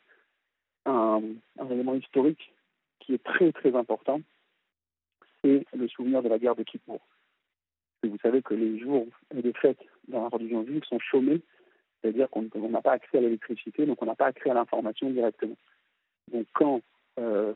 un, 0.87 1.23
élément 1.71 1.95
historique 1.95 2.53
qui 3.03 3.15
est 3.15 3.23
très 3.23 3.53
très 3.53 3.75
important, 3.75 4.21
c'est 5.43 5.67
le 5.75 5.89
souvenir 5.89 6.23
de 6.23 6.29
la 6.29 6.39
guerre 6.39 6.55
de 6.55 6.63
Kippour. 6.63 7.01
Vous 8.05 8.19
savez 8.19 8.43
que 8.43 8.55
les 8.55 8.79
jours 8.79 9.07
de 9.33 9.53
fête 9.53 9.79
dans 10.09 10.23
la 10.23 10.29
religion 10.29 10.65
juive 10.65 10.85
sont 10.85 10.99
chômés, 10.99 11.41
c'est-à-dire 12.01 12.29
qu'on 12.31 12.49
n'a 12.69 12.83
pas 12.83 12.93
accès 12.93 13.19
à 13.19 13.21
l'électricité, 13.21 13.87
donc 13.87 14.03
on 14.03 14.07
n'a 14.07 14.17
pas 14.17 14.27
accès 14.27 14.51
à 14.51 14.55
l'information 14.55 15.11
directement. 15.11 15.57
Donc 16.33 16.47
quand 16.53 16.81
euh, 17.19 17.55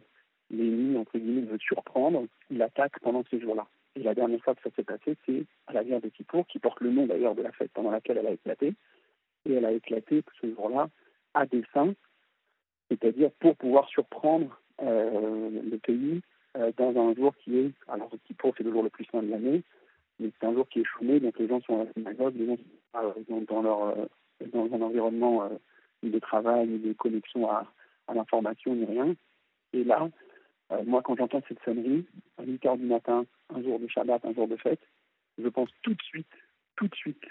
l'ennemi, 0.50 0.96
entre 0.96 1.18
guillemets, 1.18 1.46
veut 1.46 1.58
surprendre, 1.58 2.26
il 2.50 2.62
attaque 2.62 2.98
pendant 3.00 3.24
ces 3.30 3.40
jours-là. 3.40 3.66
Et 3.96 4.02
la 4.02 4.14
dernière 4.14 4.40
fois 4.42 4.54
que 4.54 4.62
ça 4.62 4.74
s'est 4.76 4.84
passé, 4.84 5.16
c'est 5.24 5.44
à 5.66 5.72
la 5.72 5.82
guerre 5.82 6.00
de 6.00 6.08
Kippour, 6.08 6.46
qui 6.46 6.58
porte 6.58 6.80
le 6.80 6.90
nom 6.90 7.06
d'ailleurs 7.06 7.34
de 7.34 7.42
la 7.42 7.52
fête 7.52 7.72
pendant 7.72 7.90
laquelle 7.90 8.18
elle 8.18 8.26
a 8.26 8.32
éclaté. 8.32 8.74
Et 9.46 9.54
elle 9.54 9.64
a 9.64 9.72
éclaté 9.72 10.22
ce 10.40 10.52
jour-là 10.54 10.88
à 11.34 11.46
dessein, 11.46 11.94
c'est-à-dire 12.88 13.30
pour 13.40 13.56
pouvoir 13.56 13.88
surprendre 13.88 14.60
le 14.80 15.76
pays 15.78 16.20
euh, 16.56 16.72
dans 16.76 16.96
un 16.96 17.14
jour 17.14 17.34
qui 17.36 17.58
est, 17.58 17.72
alors 17.88 18.10
Kippour 18.26 18.54
c'est 18.56 18.64
le 18.64 18.72
jour 18.72 18.82
le 18.82 18.90
plus 18.90 19.04
saint 19.06 19.22
de 19.22 19.30
l'année, 19.30 19.62
mais 20.18 20.30
c'est 20.38 20.46
un 20.46 20.54
jour 20.54 20.68
qui 20.68 20.80
est 20.80 20.84
chômé, 20.84 21.20
donc 21.20 21.38
les 21.38 21.48
gens 21.48 21.60
sont 21.62 21.80
à 21.80 21.84
la 21.84 21.92
synagogue, 21.92 22.34
les 22.36 22.46
gens 22.46 22.56
sont 23.28 23.40
dans, 23.48 23.62
leur, 23.62 23.82
euh, 23.84 24.06
dans 24.52 24.64
un 24.74 24.82
environnement 24.82 25.50
de 26.02 26.18
travail, 26.18 26.78
de 26.78 26.92
connexion 26.94 27.50
à, 27.50 27.70
à 28.08 28.14
l'information, 28.14 28.74
ni 28.74 28.84
rien. 28.84 29.14
Et 29.72 29.84
là, 29.84 30.08
euh, 30.72 30.82
moi, 30.84 31.02
quand 31.02 31.16
j'entends 31.16 31.42
cette 31.48 31.62
sonnerie, 31.64 32.06
à 32.38 32.44
8 32.44 32.64
h 32.64 32.78
du 32.78 32.86
matin, 32.86 33.26
un 33.54 33.62
jour 33.62 33.78
de 33.78 33.86
Shabbat, 33.88 34.24
un 34.24 34.34
jour 34.34 34.48
de 34.48 34.56
fête, 34.56 34.80
je 35.38 35.48
pense 35.48 35.70
tout 35.82 35.94
de 35.94 36.02
suite, 36.02 36.26
tout 36.76 36.88
de 36.88 36.94
suite 36.94 37.22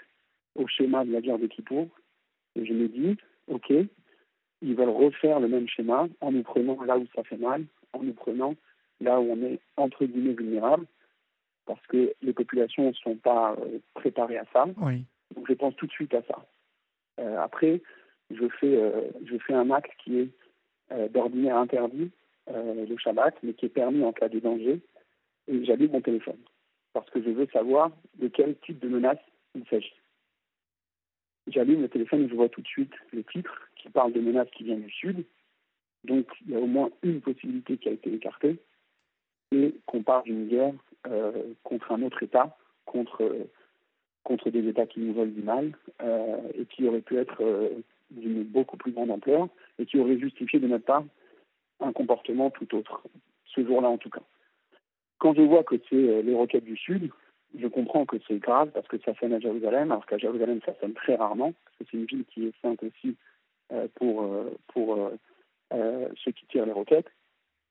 au 0.54 0.66
schéma 0.66 1.04
de 1.04 1.12
la 1.12 1.20
guerre 1.20 1.38
de 1.38 1.46
Kippour. 1.46 1.88
Et 2.54 2.64
je 2.64 2.72
me 2.72 2.88
dis, 2.88 3.16
OK, 3.48 3.72
ils 4.62 4.74
veulent 4.74 4.88
refaire 4.88 5.40
le 5.40 5.48
même 5.48 5.68
schéma 5.68 6.06
en 6.20 6.32
nous 6.32 6.42
prenant 6.42 6.82
là 6.84 6.98
où 6.98 7.06
ça 7.14 7.22
fait 7.24 7.36
mal, 7.36 7.64
en 7.92 8.02
nous 8.02 8.14
prenant 8.14 8.54
là 9.00 9.20
où 9.20 9.30
on 9.30 9.42
est 9.42 9.60
entre 9.76 10.04
guillemets 10.04 10.34
vulnérable. 10.34 10.86
parce 11.66 11.84
que 11.88 12.12
les 12.22 12.32
populations 12.32 12.88
ne 12.88 12.92
sont 12.92 13.16
pas 13.16 13.56
préparées 13.94 14.38
à 14.38 14.44
ça. 14.52 14.66
Oui. 14.78 15.04
Donc 15.34 15.46
je 15.48 15.54
pense 15.54 15.74
tout 15.76 15.86
de 15.86 15.92
suite 15.92 16.14
à 16.14 16.22
ça. 16.22 16.46
après, 17.42 17.82
je 18.30 18.48
fais, 18.60 18.92
je 19.24 19.36
fais 19.38 19.54
un 19.54 19.70
acte 19.70 19.90
qui 20.02 20.20
est 20.20 21.08
d'ordinaire 21.10 21.56
interdit, 21.56 22.10
le 22.48 22.96
Shabbat, 22.96 23.34
mais 23.42 23.54
qui 23.54 23.66
est 23.66 23.70
permis 23.70 24.04
en 24.04 24.12
cas 24.12 24.28
de 24.28 24.38
danger, 24.38 24.80
et 25.48 25.64
j'allume 25.64 25.92
mon 25.92 26.00
téléphone 26.00 26.38
parce 26.96 27.10
que 27.10 27.22
je 27.22 27.28
veux 27.28 27.46
savoir 27.52 27.90
de 28.14 28.26
quel 28.28 28.56
type 28.60 28.78
de 28.78 28.88
menace 28.88 29.18
il 29.54 29.66
s'agit. 29.68 29.92
J'allume 31.48 31.82
le 31.82 31.88
téléphone 31.88 32.24
et 32.24 32.28
je 32.28 32.34
vois 32.34 32.48
tout 32.48 32.60
de 32.60 32.66
suite 32.66 32.92
le 33.12 33.22
titre 33.24 33.68
qui 33.76 33.88
parle 33.88 34.12
de 34.12 34.20
menaces 34.20 34.50
qui 34.50 34.64
viennent 34.64 34.82
du 34.82 34.90
sud. 34.90 35.24
Donc 36.04 36.26
il 36.44 36.52
y 36.52 36.56
a 36.56 36.60
au 36.60 36.66
moins 36.66 36.90
une 37.02 37.20
possibilité 37.20 37.76
qui 37.78 37.88
a 37.88 37.92
été 37.92 38.12
écartée 38.12 38.58
et 39.52 39.74
qu'on 39.86 40.02
parle 40.02 40.24
d'une 40.24 40.48
guerre 40.48 40.74
euh, 41.06 41.54
contre 41.62 41.92
un 41.92 42.02
autre 42.02 42.22
État, 42.22 42.56
contre, 42.84 43.46
contre 44.24 44.50
des 44.50 44.66
États 44.68 44.86
qui 44.86 45.00
nous 45.00 45.14
veulent 45.14 45.34
du 45.34 45.42
mal 45.42 45.72
euh, 46.02 46.36
et 46.54 46.66
qui 46.66 46.86
aurait 46.86 47.00
pu 47.00 47.16
être 47.16 47.42
euh, 47.42 47.70
d'une 48.10 48.42
beaucoup 48.44 48.76
plus 48.76 48.92
grande 48.92 49.10
ampleur 49.10 49.48
et 49.78 49.86
qui 49.86 49.98
aurait 49.98 50.18
justifié 50.18 50.58
de 50.58 50.66
notre 50.66 50.84
part 50.84 51.04
un 51.80 51.92
comportement 51.92 52.50
tout 52.50 52.74
autre, 52.74 53.02
ce 53.44 53.64
jour-là 53.64 53.88
en 53.88 53.98
tout 53.98 54.10
cas. 54.10 54.22
Quand 55.18 55.34
je 55.34 55.42
vois 55.42 55.64
que 55.64 55.76
c'est 55.88 55.96
euh, 55.96 56.22
les 56.22 56.34
roquettes 56.34 56.64
du 56.64 56.76
Sud, 56.76 57.10
je 57.58 57.66
comprends 57.66 58.04
que 58.04 58.16
c'est 58.26 58.38
grave 58.38 58.70
parce 58.72 58.86
que 58.88 58.98
ça 58.98 59.14
sonne 59.14 59.32
à 59.32 59.40
Jérusalem, 59.40 59.90
alors 59.90 60.06
qu'à 60.06 60.18
Jérusalem, 60.18 60.60
ça 60.64 60.74
sonne 60.80 60.94
très 60.94 61.14
rarement, 61.16 61.52
parce 61.52 61.76
que 61.78 61.84
c'est 61.90 61.96
une 61.96 62.04
ville 62.04 62.24
qui 62.26 62.46
est 62.46 62.54
sainte 62.62 62.82
aussi 62.82 63.16
euh, 63.72 63.88
pour, 63.94 64.22
euh, 64.22 64.56
pour 64.68 65.10
ceux 65.70 66.32
qui 66.32 66.46
tirent 66.46 66.66
les 66.66 66.72
roquettes. 66.72 67.10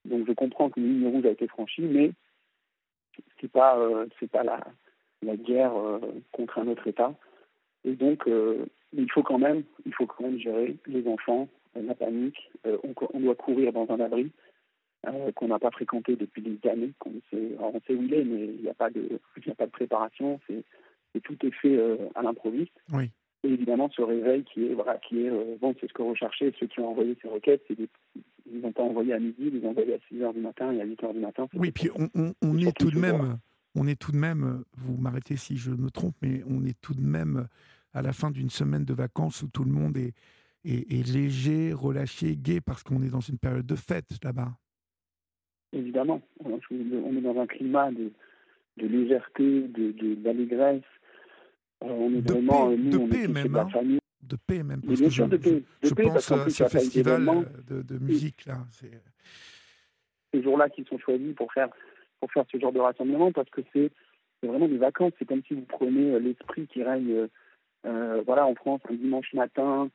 Donc 0.06 0.28
je 0.28 0.34
comprends 0.34 0.70
qu'une 0.70 1.00
ligne 1.00 1.08
rouge 1.08 1.26
a 1.26 1.32
été 1.32 1.48
franchie, 1.48 1.82
mais 1.82 2.12
c'est 3.40 3.52
pas 3.52 3.78
pas 4.32 4.44
la, 4.44 4.60
la 5.24 5.36
guerre 5.36 5.74
contre 6.32 6.60
un 6.60 6.68
autre 6.68 6.88
État. 6.88 7.14
Et 7.86 7.94
donc 7.94 8.28
il 8.28 9.12
faut 9.12 9.24
quand 9.24 9.40
même 9.40 9.64
il 9.86 9.94
faut 9.94 10.06
quand 10.06 10.24
même 10.24 10.38
gérer 10.38 10.76
les 10.86 11.08
enfants, 11.08 11.48
la 11.76 11.96
panique. 11.96 12.52
On, 12.66 13.20
doit 13.20 13.36
courir 13.36 13.72
dans 13.72 13.90
un 13.90 14.00
abri. 14.00 14.32
Euh, 15.08 15.32
qu'on 15.34 15.48
n'a 15.48 15.60
pas 15.60 15.72
fréquenté 15.72 16.16
depuis 16.16 16.42
des 16.42 16.58
années. 16.70 16.94
On 17.06 17.12
sait, 17.30 17.52
on 17.60 17.80
sait 17.86 17.94
où 17.94 18.04
il 18.04 18.14
est, 18.14 18.24
mais 18.24 18.46
il 18.46 18.62
n'y 18.62 18.70
a, 18.70 18.74
pas 18.74 18.90
de, 18.90 19.20
a 19.48 19.56
pas 19.56 19.66
de 19.66 19.72
préparation. 19.72 20.40
C'est, 20.48 20.64
tout 21.22 21.38
est 21.46 21.52
fait 21.52 21.78
euh, 21.78 21.98
à 22.16 22.24
l'improviste. 22.24 22.74
Oui. 22.92 23.10
Et 23.44 23.50
évidemment, 23.50 23.90
ce 23.96 24.02
réveil 24.02 24.44
qui 24.44 24.66
est, 24.66 24.74
voilà, 24.74 24.98
qui 24.98 25.26
est 25.26 25.30
euh, 25.30 25.56
bon, 25.62 25.76
c'est 25.80 25.88
ce 25.88 25.94
que 25.94 26.02
recherchaient 26.02 26.54
ceux 26.60 26.68
qui 26.68 26.80
ont 26.80 26.90
envoyé 26.90 27.16
ces 27.22 27.28
requêtes. 27.28 27.64
C'est 27.68 27.78
ils 28.52 28.62
n'ont 28.62 28.72
pas 28.72 28.84
envoyé 28.84 29.14
à 29.14 29.20
midi, 29.20 29.52
ils 29.54 29.66
ont 29.66 29.70
envoyé 29.70 29.94
à 29.94 29.98
6 30.10 30.16
h 30.16 30.34
du 30.34 30.40
matin 30.40 30.72
et 30.72 30.82
à 30.82 30.86
8 30.86 31.02
h 31.02 31.14
du 31.14 31.20
matin. 31.20 31.48
Oui, 31.54 31.72
puis 31.72 31.90
on, 31.96 32.10
on, 32.16 32.34
on 32.42 32.58
est 32.58 32.78
tout 32.78 32.92
de 32.92 33.00
même, 33.00 33.38
on 33.76 33.88
est 33.88 34.00
tout 34.00 34.12
de 34.12 34.18
même, 34.18 34.64
vous 34.78 34.98
m'arrêtez 34.98 35.36
si 35.36 35.58
je 35.58 35.72
me 35.72 35.90
trompe, 35.90 36.16
mais 36.22 36.44
on 36.48 36.64
est 36.66 36.80
tout 36.82 36.94
de 36.94 37.02
même 37.02 37.48
à 37.94 38.02
la 38.02 38.14
fin 38.14 38.30
d'une 38.30 38.50
semaine 38.50 38.86
de 38.86 38.94
vacances 38.94 39.42
où 39.42 39.48
tout 39.48 39.64
le 39.64 39.72
monde 39.72 39.98
est, 39.98 40.14
est, 40.64 40.92
est 40.92 41.08
léger, 41.08 41.74
relâché, 41.74 42.36
gai, 42.36 42.62
parce 42.62 42.84
qu'on 42.84 43.02
est 43.02 43.10
dans 43.10 43.22
une 43.22 43.38
période 43.38 43.66
de 43.66 43.76
fête 43.76 44.10
là-bas 44.24 44.52
évidemment. 45.76 46.22
On 46.44 46.58
est 46.58 47.22
dans 47.22 47.40
un 47.40 47.48
climat 47.48 47.92
de, 47.92 48.12
de 48.78 48.88
légèreté, 48.88 49.68
d'allégresse. 50.18 50.82
De, 51.82 51.88
on 51.90 52.14
est 52.14 52.22
de 52.22 52.34
vraiment, 52.34 52.70
paix, 52.70 52.78
nous, 52.78 52.90
de 52.92 52.98
on 52.98 53.08
paix 53.08 53.24
est 53.24 53.28
même, 53.28 53.52
la 53.54 53.62
hein. 53.62 53.70
famille. 53.70 54.00
De 54.24 54.38
paix 54.48 54.64
même. 54.64 54.82
Je, 54.90 55.24
de 55.24 55.38
paix. 55.38 55.52
De 55.52 55.64
je 55.84 55.94
paix, 55.94 56.04
pense 56.04 56.32
à 56.32 56.38
plus, 56.44 56.52
ce 56.52 56.58
il 56.58 56.60
y 56.60 56.66
a 56.66 56.70
pas 56.70 56.80
festival 56.80 57.20
d'événements. 57.20 57.44
de, 57.70 57.82
de 57.84 57.98
musique 58.00 58.46
là. 58.46 58.58
c'est- 58.72 59.02
ces 60.34 60.42
jours-là 60.44 60.68
qui 60.70 60.84
sont 60.84 60.98
choisis 60.98 61.34
pour 61.36 61.54
faire 61.54 61.70
pour 62.20 62.32
faire 62.32 62.44
ce 62.52 62.58
genre 62.60 62.74
de 62.74 62.80
rassemblement 62.80 63.32
parce 63.32 63.50
que 63.52 63.62
c'est 63.72 63.92
vraiment 64.44 64.68
des 64.68 64.78
vacances. 64.78 65.14
C'est 65.20 65.26
comme 65.26 65.44
si 65.48 65.54
vous 65.54 65.62
prenez 65.62 66.12
euh, 66.14 66.20
l'esprit 66.20 66.68
qui 66.68 66.84
règne 66.84 67.10
euh, 67.12 67.28
euh, 67.86 68.22
voilà 68.26 68.46
en 68.46 68.56
France 68.56 68.82
un 68.90 68.96
dimanche 68.96 69.32
matin 69.34 69.84
euh, 69.86 69.90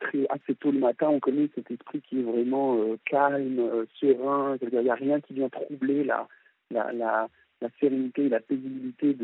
très 0.00 0.26
assez 0.28 0.54
tôt 0.54 0.70
le 0.70 0.78
matin. 0.78 1.08
On 1.08 1.20
connaît 1.20 1.48
cet 1.54 1.70
esprit 1.70 2.00
qui 2.02 2.20
est 2.20 2.22
vraiment 2.22 2.76
euh, 2.76 2.96
calme, 3.04 3.58
euh, 3.58 3.86
serein. 4.00 4.56
Il 4.60 4.78
n'y 4.78 4.90
a 4.90 4.94
rien 4.94 5.20
qui 5.20 5.34
vient 5.34 5.48
troubler 5.48 6.04
la 6.04 6.28
la, 6.70 6.92
la, 6.92 7.28
la 7.60 7.68
sérénité, 7.80 8.28
la 8.28 8.40
paisibilité 8.40 9.16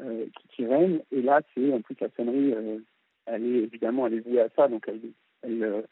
euh, 0.00 0.26
qui, 0.50 0.66
règne. 0.66 1.00
Et 1.10 1.22
là, 1.22 1.40
c'est 1.54 1.72
en 1.72 1.80
plus 1.80 1.96
la 2.00 2.08
sonnerie. 2.16 2.52
euh, 2.54 2.78
elle 3.26 3.44
est 3.44 3.58
évidemment 3.64 4.06
elle 4.06 4.14
est 4.14 4.20
vouée 4.20 4.40
à 4.40 4.48
ça, 4.56 4.68
donc 4.68 4.88
elle 5.42 5.62
euh, 5.62 5.82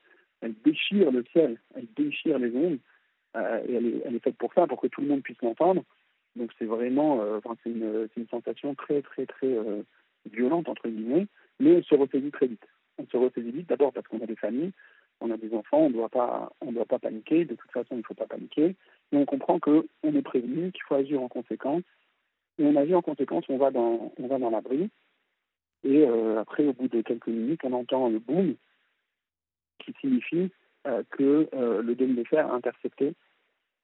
déchire 0.65 1.11
le 1.11 1.25
ciel, 1.33 1.59
elle 1.75 1.87
déchire 1.97 2.39
les 2.39 2.55
ondes. 2.55 2.79
Euh, 3.37 3.61
et 3.69 3.75
elle 3.75 4.17
est, 4.17 4.21
faite 4.21 4.37
pour 4.39 4.53
ça, 4.55 4.67
pour 4.67 4.81
que 4.81 4.87
tout 4.87 5.03
le 5.03 5.09
monde 5.09 5.23
puisse 5.23 5.41
l'entendre. 5.43 5.83
Donc 6.37 6.51
c'est 6.59 6.65
vraiment, 6.65 7.21
euh, 7.23 7.41
une, 7.65 8.27
sensation 8.31 8.75
très 8.75 9.03
très 9.03 9.27
très 9.27 9.47
euh, 9.47 9.83
violente 10.31 10.69
entre 10.69 10.89
guillemets, 10.89 11.27
mais 11.61 11.77
on 11.77 11.83
se 11.83 11.95
ressaisit 11.95 12.31
très 12.31 12.47
vite. 12.47 12.67
On 12.99 13.07
se 13.07 13.17
ressaisit 13.17 13.51
vite 13.51 13.69
d'abord 13.69 13.93
parce 13.93 14.07
qu'on 14.09 14.21
a 14.21 14.27
des 14.27 14.37
familles, 14.37 14.73
on 15.21 15.31
a 15.31 15.37
des 15.37 15.53
enfants, 15.55 15.81
on 15.81 15.87
on 16.61 16.73
doit 16.73 16.87
pas 16.87 16.99
paniquer. 16.99 17.45
De 17.45 17.55
toute 17.55 17.71
façon, 17.71 17.95
il 17.95 17.99
ne 17.99 18.03
faut 18.03 18.15
pas 18.15 18.27
paniquer. 18.27 18.77
Et 19.13 19.17
on 19.17 19.25
comprend 19.25 19.59
que 19.59 19.87
on 20.03 20.15
est 20.15 20.23
prévenu, 20.23 20.73
qu'il 20.73 20.83
faut 20.83 20.95
agir 20.95 21.23
en 21.23 21.29
conséquence. 21.29 21.83
Et 22.59 22.65
on 22.65 22.77
agit 22.77 22.95
en 22.95 23.03
conséquence, 23.03 23.45
on 23.49 23.59
va 23.59 23.71
dans, 23.71 24.13
on 24.19 24.27
va 24.27 24.39
dans 24.39 24.51
l'abri. 24.51 24.91
Et 25.85 26.05
euh, 26.05 26.41
après, 26.41 26.67
au 26.67 26.73
bout 26.73 26.89
de 26.89 27.03
quelques 27.03 27.29
minutes, 27.29 27.61
on 27.65 27.73
entend 27.73 28.09
le 28.09 28.19
boom 28.19 28.57
qui 29.79 29.93
signifie 30.01 30.51
euh, 30.87 31.03
que 31.11 31.49
euh, 31.55 31.83
le 31.83 31.95
dôme 31.95 32.23
a 32.33 32.55
intercepté, 32.55 33.15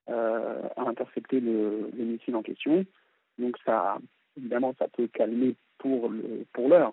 a 0.08 0.82
intercepté 0.88 1.40
le, 1.40 1.90
le 1.96 2.04
missile 2.04 2.34
en 2.34 2.42
question. 2.42 2.84
Donc 3.38 3.56
ça, 3.64 3.98
évidemment, 4.36 4.74
ça 4.78 4.88
peut 4.88 5.06
calmer 5.06 5.54
pour 5.78 6.08
le 6.08 6.44
pour 6.52 6.68
l'heure, 6.68 6.92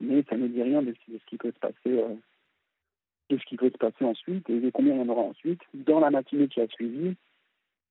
mais 0.00 0.24
ça 0.28 0.36
ne 0.36 0.48
dit 0.48 0.62
rien 0.62 0.82
de, 0.82 0.94
ce 1.06 1.24
qui 1.26 1.36
peut 1.36 1.52
se 1.52 1.58
passer, 1.58 1.76
euh, 1.86 2.14
de 3.28 3.38
ce 3.38 3.44
qui 3.44 3.56
peut 3.56 3.70
se 3.70 3.78
passer 3.78 4.04
ensuite 4.04 4.48
et 4.48 4.58
de 4.58 4.70
combien 4.70 4.94
il 4.94 5.00
y 5.00 5.02
en 5.02 5.08
aura 5.08 5.22
ensuite. 5.22 5.60
Dans 5.74 6.00
la 6.00 6.10
matinée 6.10 6.48
qui 6.48 6.60
a 6.60 6.68
suivi, 6.68 7.14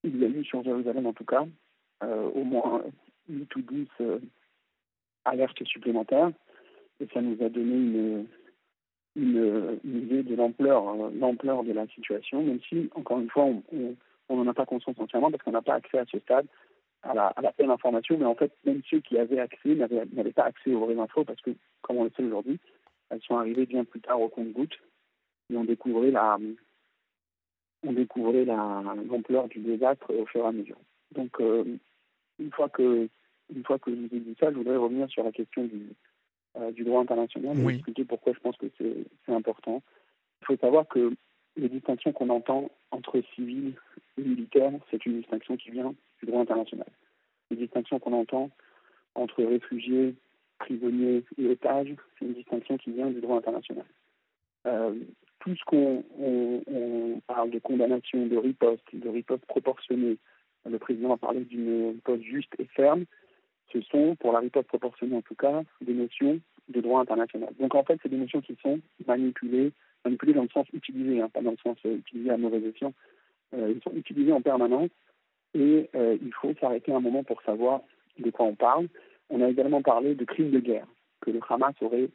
il 0.03 0.18
y 0.18 0.26
a 0.26 0.28
eu 0.28 0.43
sur 0.43 0.64
Jérusalem 0.64 1.05
en 1.05 1.14
tout 1.14 1.26
cas 1.26 1.45
euh, 2.03 2.30
au 2.34 2.43
moins 2.43 2.84
8 3.30 3.55
ou 3.55 3.62
10 3.62 3.88
euh, 4.01 4.20
alertes 5.26 5.64
supplémentaires 5.66 6.32
et 6.99 7.07
ça 7.14 7.22
nous 7.22 7.41
a 7.43 7.49
donné 7.49 8.26
une 9.16 9.80
idée 9.86 10.24
de 10.24 10.36
l'ampleur 10.36 11.64
de 11.64 11.72
la 11.72 11.88
situation, 11.88 12.43
même 12.43 12.60
si, 12.68 12.89
encore 12.95 13.20
une 13.20 13.30
fois, 13.30 13.47
on 14.28 14.36
n'en 14.36 14.47
a 14.47 14.53
pas 14.53 14.66
conscience 14.66 14.99
entièrement 14.99 15.32
parce 15.32 15.43
qu'on 15.43 15.51
n'a 15.51 15.62
pas 15.62 15.76
accès 15.76 15.99
à 15.99 16.05
ce 16.05 16.20
stade 16.20 16.45
à 17.03 17.13
la, 17.13 17.27
à 17.27 17.41
la 17.41 17.51
pleine 17.51 17.71
information, 17.71 18.17
mais 18.17 18.25
en 18.25 18.35
fait, 18.35 18.51
même 18.65 18.81
ceux 18.89 18.99
qui 18.99 19.17
avaient 19.17 19.39
accès 19.39 19.75
n'avaient 19.75 20.31
pas 20.33 20.43
accès 20.43 20.73
aux 20.73 20.85
vraies 20.85 20.99
infos 20.99 21.23
parce 21.23 21.41
que, 21.41 21.51
comme 21.81 21.97
on 21.97 22.03
le 22.03 22.11
sait 22.15 22.23
aujourd'hui, 22.23 22.59
elles 23.09 23.21
sont 23.21 23.37
arrivées 23.37 23.65
bien 23.65 23.85
plus 23.85 24.01
tard 24.01 24.21
au 24.21 24.27
compte-gouttes 24.29 24.77
et 25.49 25.57
on 25.57 25.63
découvrait 25.63 26.11
la 26.11 26.37
on 27.83 27.93
découvrait 27.93 28.45
la 28.45 28.83
l'ampleur 29.09 29.47
du 29.47 29.59
désastre 29.59 30.13
au 30.13 30.25
fur 30.25 30.43
et 30.43 30.47
à 30.47 30.51
mesure. 30.51 30.77
Donc, 31.13 31.39
euh, 31.39 31.63
une 32.37 32.51
fois 32.51 32.69
que 32.69 33.07
une 33.53 33.63
fois 33.63 33.79
que 33.79 33.91
je 33.91 33.95
vous 33.95 34.15
ai 34.15 34.19
dit 34.19 34.35
ça, 34.39 34.51
je 34.51 34.57
voudrais 34.57 34.75
revenir 34.75 35.09
sur 35.09 35.23
la 35.23 35.31
question 35.31 35.63
du, 35.63 35.89
euh, 36.57 36.71
du 36.71 36.83
droit 36.83 37.01
international 37.01 37.57
et 37.57 37.63
Oui. 37.63 37.73
expliquer 37.75 38.05
pourquoi 38.05 38.33
je 38.33 38.39
pense 38.39 38.57
que 38.57 38.67
c'est 38.77 39.33
important. 39.33 39.81
Il 40.41 40.45
faut 40.45 40.57
savoir 40.57 40.87
que 40.87 41.13
les 41.55 41.69
distinctions 41.69 42.11
qu'on 42.11 42.29
entend 42.29 42.69
entre 42.91 43.21
civils 43.35 43.73
et 44.17 44.21
militaires, 44.21 44.73
c'est 44.91 45.03
une 45.05 45.19
distinction 45.19 45.57
qui 45.57 45.71
vient 45.71 45.95
du 46.20 46.26
droit 46.28 46.41
international. 46.41 46.88
Les 47.51 47.57
distinctions 47.57 47.99
qu'on 47.99 48.13
entend 48.13 48.49
entre 49.15 49.43
réfugiés, 49.43 50.15
prisonniers 50.59 51.24
et 51.38 51.47
otages, 51.47 51.95
c'est 52.17 52.26
une 52.26 52.34
distinction 52.34 52.78
qui 52.78 52.91
vient 52.91 53.07
du 53.09 53.22
droit 53.22 53.38
international. 53.38 53.86
Euh, 54.67 54.93
tout 55.39 55.55
ce 55.55 55.63
qu'on 55.65 56.03
on- 56.20 56.61
on 56.67 57.22
parle 57.28 57.49
de 57.49 57.59
condamnation, 57.59 58.28
de 58.28 58.36
riposte, 58.38 58.84
de 58.93 59.09
riposte 59.09 59.45
proportionnée, 59.45 60.17
le 60.70 60.78
président 60.78 61.13
a 61.13 61.17
parlé 61.17 61.41
d'une 61.45 61.91
riposte 61.91 62.24
juste 62.24 62.53
et 62.59 62.65
ferme, 62.65 63.05
ce 63.72 63.82
sont, 63.84 64.15
pour 64.17 64.34
la 64.34 64.39
riposte 64.39 64.67
proportionnée 64.67 65.15
en 65.15 65.22
tout 65.22 65.36
cas, 65.36 65.63
des 65.82 65.93
notions 65.93 66.39
de 66.67 66.82
droit 66.82 67.01
international. 67.01 67.53
Donc 67.59 67.74
en 67.74 67.84
fait, 67.84 67.97
c'est 68.03 68.09
des 68.09 68.17
notions 68.17 68.41
qui 68.41 68.55
sont 68.61 68.80
manipulées, 69.07 69.72
manipulées 70.03 70.34
dans 70.34 70.43
le 70.43 70.49
sens 70.49 70.67
utilisé, 70.74 71.22
hein, 71.22 71.30
pas 71.30 71.41
dans 71.41 71.51
le 71.51 71.57
sens 71.63 71.78
euh, 71.86 71.95
utilisé 71.97 72.30
à 72.32 72.38
mauvais 72.38 72.61
escient. 72.61 72.93
Euh, 73.53 73.74
ils 73.76 73.82
sont 73.82 73.95
utilisés 73.95 74.34
en 74.34 74.41
permanence 74.41 74.89
et 75.53 75.89
euh, 75.95 76.17
il 76.21 76.33
faut 76.33 76.53
s'arrêter 76.59 76.93
un 76.93 76.99
moment 76.99 77.23
pour 77.23 77.41
savoir 77.41 77.81
de 78.17 78.29
quoi 78.29 78.45
on 78.45 78.55
parle. 78.55 78.87
On 79.29 79.41
a 79.41 79.49
également 79.49 79.81
parlé 79.81 80.15
de 80.15 80.25
crimes 80.25 80.51
de 80.51 80.59
guerre, 80.59 80.87
que 81.21 81.31
le 81.31 81.39
Hamas 81.47 81.75
aurait, 81.81 82.09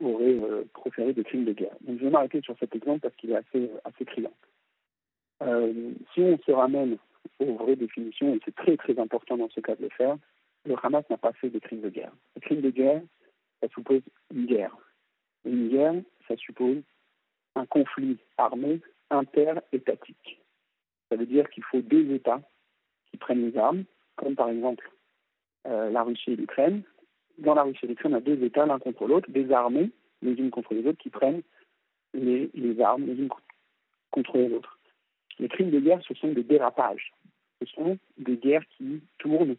aurait 0.00 0.38
euh, 0.38 0.64
proféré 0.72 1.12
de 1.12 1.22
crimes 1.22 1.44
de 1.44 1.52
guerre. 1.52 1.76
Donc 1.82 1.98
je 1.98 2.04
vais 2.04 2.10
m'arrêter 2.10 2.40
sur 2.42 2.56
cet 2.58 2.74
exemple 2.74 3.00
parce 3.00 3.16
qu'il 3.16 3.30
est 3.30 3.36
assez, 3.36 3.70
assez 3.84 4.04
criant. 4.04 4.32
Euh, 5.42 5.92
si 6.14 6.20
on 6.20 6.38
se 6.38 6.52
ramène 6.52 6.96
aux 7.40 7.54
vraies 7.54 7.76
définitions, 7.76 8.34
et 8.34 8.40
c'est 8.44 8.54
très 8.54 8.76
très 8.76 8.98
important 8.98 9.36
dans 9.36 9.50
ce 9.50 9.60
cas 9.60 9.76
de 9.76 9.82
le 9.82 9.90
faire, 9.90 10.16
le 10.64 10.74
Hamas 10.82 11.04
n'a 11.10 11.18
pas 11.18 11.32
fait 11.32 11.50
de 11.50 11.58
crimes 11.58 11.82
de 11.82 11.90
guerre. 11.90 12.12
Le 12.34 12.40
crime 12.40 12.60
de 12.60 12.70
guerre, 12.70 13.02
ça 13.60 13.68
suppose 13.68 14.02
une 14.34 14.46
guerre. 14.46 14.76
Une 15.44 15.68
guerre, 15.68 15.94
ça 16.26 16.36
suppose 16.36 16.82
un 17.54 17.66
conflit 17.66 18.18
armé 18.36 18.80
interétatique. 19.10 20.40
Ça 21.08 21.16
veut 21.16 21.26
dire 21.26 21.48
qu'il 21.50 21.62
faut 21.64 21.80
deux 21.80 22.10
États 22.12 22.42
prennent 23.16 23.50
les 23.50 23.58
armes, 23.58 23.84
comme 24.16 24.34
par 24.34 24.48
exemple 24.48 24.90
la 25.64 26.02
Russie 26.02 26.32
et 26.32 26.36
l'Ukraine. 26.36 26.82
Dans 27.38 27.54
la 27.54 27.64
Russie 27.64 27.84
et 27.84 27.88
l'Ukraine, 27.88 28.14
on 28.14 28.18
a 28.18 28.20
deux 28.20 28.42
États, 28.44 28.66
l'un 28.66 28.78
contre 28.78 29.06
l'autre, 29.06 29.28
des 29.30 29.50
armées, 29.50 29.90
les 30.22 30.32
unes 30.32 30.50
contre 30.50 30.74
les 30.74 30.86
autres, 30.86 30.98
qui 30.98 31.10
prennent 31.10 31.42
les, 32.14 32.50
les 32.54 32.80
armes 32.80 33.04
les 33.04 33.14
unes 33.14 33.28
contre 34.10 34.38
les 34.38 34.52
autres. 34.52 34.78
Les 35.38 35.48
crimes 35.48 35.70
de 35.70 35.80
guerre, 35.80 36.00
ce 36.06 36.14
sont 36.14 36.32
des 36.32 36.44
dérapages. 36.44 37.12
Ce 37.60 37.66
sont 37.66 37.98
des 38.16 38.36
guerres 38.36 38.64
qui 38.76 39.00
tournent 39.18 39.56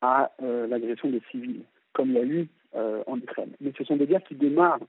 à 0.00 0.30
l'agression 0.40 1.08
des 1.08 1.22
civils, 1.30 1.62
comme 1.92 2.10
il 2.10 2.14
y 2.14 2.18
a 2.18 2.24
eu 2.24 2.48
en 3.06 3.16
Ukraine. 3.16 3.52
Mais 3.60 3.72
ce 3.76 3.84
sont 3.84 3.96
des 3.96 4.06
guerres 4.06 4.24
qui 4.24 4.34
démarrent, 4.34 4.80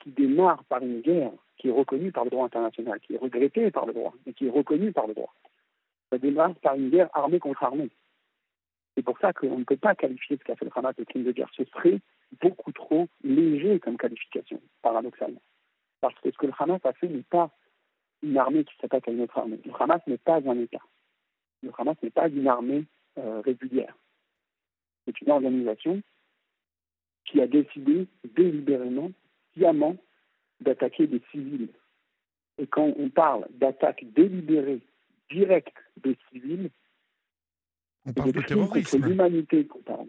qui 0.00 0.10
démarrent 0.10 0.64
par 0.64 0.82
une 0.82 1.00
guerre 1.00 1.32
qui 1.58 1.68
est 1.68 1.72
reconnue 1.72 2.12
par 2.12 2.24
le 2.24 2.30
droit 2.30 2.46
international, 2.46 3.00
qui 3.00 3.14
est 3.14 3.18
regrettée 3.18 3.70
par 3.70 3.86
le 3.86 3.92
droit, 3.92 4.14
et 4.26 4.32
qui 4.32 4.46
est 4.46 4.50
reconnue 4.50 4.92
par 4.92 5.06
le 5.06 5.14
droit. 5.14 5.34
Ça 6.10 6.18
démarre 6.18 6.54
par 6.56 6.74
une 6.76 6.90
guerre 6.90 7.10
armée 7.14 7.38
contre 7.38 7.62
armée. 7.64 7.90
C'est 8.94 9.02
pour 9.02 9.18
ça 9.18 9.32
qu'on 9.32 9.58
ne 9.58 9.64
peut 9.64 9.76
pas 9.76 9.94
qualifier 9.94 10.36
ce 10.38 10.44
qu'a 10.44 10.56
fait 10.56 10.64
le 10.64 10.70
Hamas 10.74 10.96
de 10.96 11.04
crime 11.04 11.24
de 11.24 11.32
guerre. 11.32 11.50
Ce 11.54 11.64
serait 11.64 12.00
beaucoup 12.40 12.72
trop 12.72 13.08
léger 13.22 13.78
comme 13.80 13.98
qualification, 13.98 14.60
paradoxalement. 14.82 15.42
Parce 16.00 16.18
que 16.20 16.30
ce 16.30 16.36
que 16.38 16.46
le 16.46 16.52
Hamas 16.58 16.80
a 16.84 16.92
fait 16.94 17.08
n'est 17.08 17.22
pas 17.22 17.50
une 18.22 18.38
armée 18.38 18.64
qui 18.64 18.74
s'attaque 18.80 19.08
à 19.08 19.10
une 19.10 19.20
autre 19.20 19.38
armée. 19.38 19.60
Le 19.64 19.72
Hamas 19.78 20.00
n'est 20.06 20.18
pas 20.18 20.36
un 20.36 20.58
État. 20.58 20.82
Le 21.62 21.70
Hamas 21.76 21.96
n'est 22.02 22.10
pas 22.10 22.28
une 22.28 22.48
armée 22.48 22.84
euh, 23.18 23.40
régulière. 23.40 23.94
C'est 25.04 25.20
une 25.20 25.30
organisation 25.30 26.02
qui 27.24 27.40
a 27.40 27.46
décidé 27.46 28.06
délibérément, 28.24 29.10
sciemment, 29.52 29.96
d'attaquer 30.60 31.06
des 31.06 31.20
civils. 31.30 31.68
Et 32.58 32.66
quand 32.66 32.92
on 32.96 33.10
parle 33.10 33.46
d'attaque 33.50 34.04
délibérée, 34.12 34.80
directe 35.30 35.76
des 35.96 36.16
civils, 36.30 36.70
on 38.06 38.12
parle 38.12 38.32
de, 38.32 38.40
terrorisme. 38.40 38.88
C'est 38.88 39.06
l'humanité 39.06 39.66
qu'on 39.66 39.80
parle. 39.80 40.08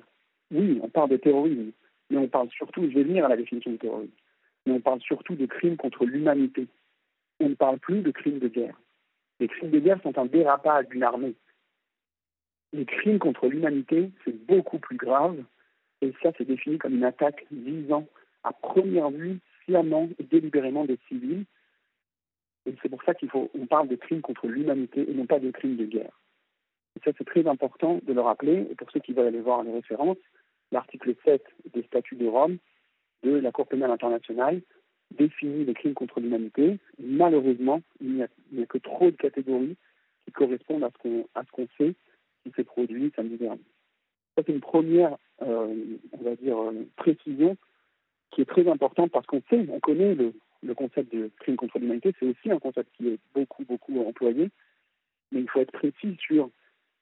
Oui, 0.51 0.79
on 0.83 0.89
parle 0.89 1.09
de 1.09 1.17
terrorisme, 1.17 1.71
mais 2.09 2.17
on 2.17 2.27
parle 2.27 2.49
surtout, 2.51 2.83
je 2.83 2.93
vais 2.93 3.03
venir 3.03 3.25
à 3.25 3.29
la 3.29 3.37
définition 3.37 3.71
du 3.71 3.77
terrorisme, 3.77 4.13
mais 4.65 4.73
on 4.73 4.81
parle 4.81 5.01
surtout 5.01 5.35
de 5.35 5.45
crimes 5.45 5.77
contre 5.77 6.05
l'humanité. 6.05 6.67
On 7.39 7.49
ne 7.49 7.55
parle 7.55 7.79
plus 7.79 8.01
de 8.01 8.11
crimes 8.11 8.39
de 8.39 8.47
guerre. 8.47 8.79
Les 9.39 9.47
crimes 9.47 9.71
de 9.71 9.79
guerre 9.79 10.01
sont 10.03 10.17
un 10.17 10.25
dérapage 10.25 10.87
d'une 10.89 11.03
armée. 11.03 11.35
Les 12.73 12.85
crimes 12.85 13.19
contre 13.19 13.47
l'humanité, 13.47 14.11
c'est 14.25 14.45
beaucoup 14.45 14.79
plus 14.79 14.97
grave, 14.97 15.43
et 16.01 16.13
ça, 16.21 16.31
c'est 16.37 16.45
défini 16.45 16.77
comme 16.77 16.95
une 16.95 17.03
attaque 17.03 17.45
visant 17.51 18.07
à 18.43 18.53
première 18.53 19.09
vue 19.09 19.39
sciemment 19.63 20.09
et 20.19 20.23
délibérément 20.23 20.85
des 20.85 20.99
civils. 21.07 21.45
Et 22.67 22.75
c'est 22.81 22.89
pour 22.89 23.01
ça 23.03 23.13
qu'il 23.13 23.29
faut, 23.29 23.49
on 23.57 23.65
parle 23.65 23.87
de 23.87 23.95
crimes 23.95 24.21
contre 24.21 24.47
l'humanité 24.47 25.09
et 25.09 25.13
non 25.13 25.25
pas 25.25 25.39
de 25.39 25.49
crimes 25.51 25.77
de 25.77 25.85
guerre. 25.85 26.19
Et 26.97 26.99
ça, 27.03 27.11
c'est 27.17 27.23
très 27.23 27.47
important 27.47 27.99
de 28.03 28.13
le 28.13 28.21
rappeler. 28.21 28.67
Et 28.69 28.75
pour 28.75 28.91
ceux 28.91 28.99
qui 28.99 29.13
veulent 29.13 29.27
aller 29.27 29.39
voir 29.39 29.63
les 29.63 29.71
références, 29.71 30.17
l'article 30.71 31.15
7 31.23 31.43
des 31.73 31.83
statuts 31.83 32.17
de 32.17 32.27
Rome 32.27 32.57
de 33.23 33.31
la 33.31 33.51
Cour 33.51 33.67
pénale 33.67 33.91
internationale 33.91 34.61
définit 35.11 35.63
les 35.63 35.73
crimes 35.73 35.93
contre 35.93 36.19
l'humanité. 36.19 36.77
Malheureusement, 36.99 37.81
il 38.01 38.27
n'y 38.51 38.63
a, 38.63 38.65
que 38.65 38.77
trop 38.77 39.09
de 39.09 39.15
catégories 39.15 39.77
qui 40.25 40.31
correspondent 40.33 40.83
à 40.83 40.91
ce 40.91 41.51
qu'on 41.51 41.67
sait 41.77 41.95
qui 42.43 42.51
s'est 42.55 42.65
produit 42.65 43.11
samedi 43.15 43.37
dernier. 43.37 43.63
Ça, 44.35 44.43
c'est 44.45 44.51
une 44.51 44.61
première, 44.61 45.17
euh, 45.41 45.73
on 46.11 46.23
va 46.23 46.35
dire, 46.35 46.57
euh, 46.57 46.85
précision 46.97 47.55
qui 48.31 48.41
est 48.41 48.45
très 48.45 48.67
importante 48.67 49.11
parce 49.11 49.25
qu'on 49.25 49.41
sait, 49.49 49.65
on 49.71 49.79
connaît 49.79 50.13
le, 50.13 50.33
concept 50.73 51.13
de 51.13 51.29
crime 51.39 51.55
contre 51.55 51.79
l'humanité, 51.79 52.13
c'est 52.19 52.25
aussi 52.25 52.51
un 52.51 52.59
concept 52.59 52.89
qui 52.95 53.09
est 53.09 53.19
beaucoup, 53.33 53.63
beaucoup 53.65 53.99
employé, 54.05 54.49
mais 55.31 55.41
il 55.41 55.49
faut 55.49 55.59
être 55.59 55.71
précis 55.71 56.17
sur 56.19 56.49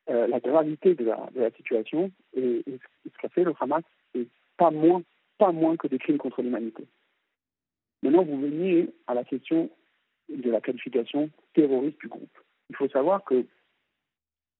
euh, 0.10 0.28
la 0.28 0.40
gravité 0.40 0.94
de 0.96 1.06
la, 1.06 1.52
situation 1.58 2.12
et, 2.36 2.64
ce 3.06 3.18
qu'a 3.20 3.30
fait 3.30 3.44
le 3.44 3.54
Hamas, 3.60 3.84
c'est 4.14 4.28
pas 4.58 4.72
moins, 4.72 5.02
pas 5.38 5.52
moins 5.52 5.78
que 5.78 5.88
des 5.88 6.00
crimes 6.00 6.18
contre 6.18 6.42
l'humanité. 6.42 6.86
Maintenant, 8.04 8.24
vous 8.24 8.40
venez 8.40 8.90
à 9.08 9.14
la 9.14 9.24
question 9.24 9.70
de 10.30 10.52
la 10.52 10.62
qualification 10.62 11.30
terroriste 11.54 12.00
du 12.00 12.08
groupe. 12.08 12.38
Il 12.70 12.76
faut 12.76 12.90
savoir 12.90 13.24
que, 13.24 13.46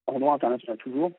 en 0.08 0.20
droit 0.20 0.36
international 0.36 0.78
toujours, 0.78 1.12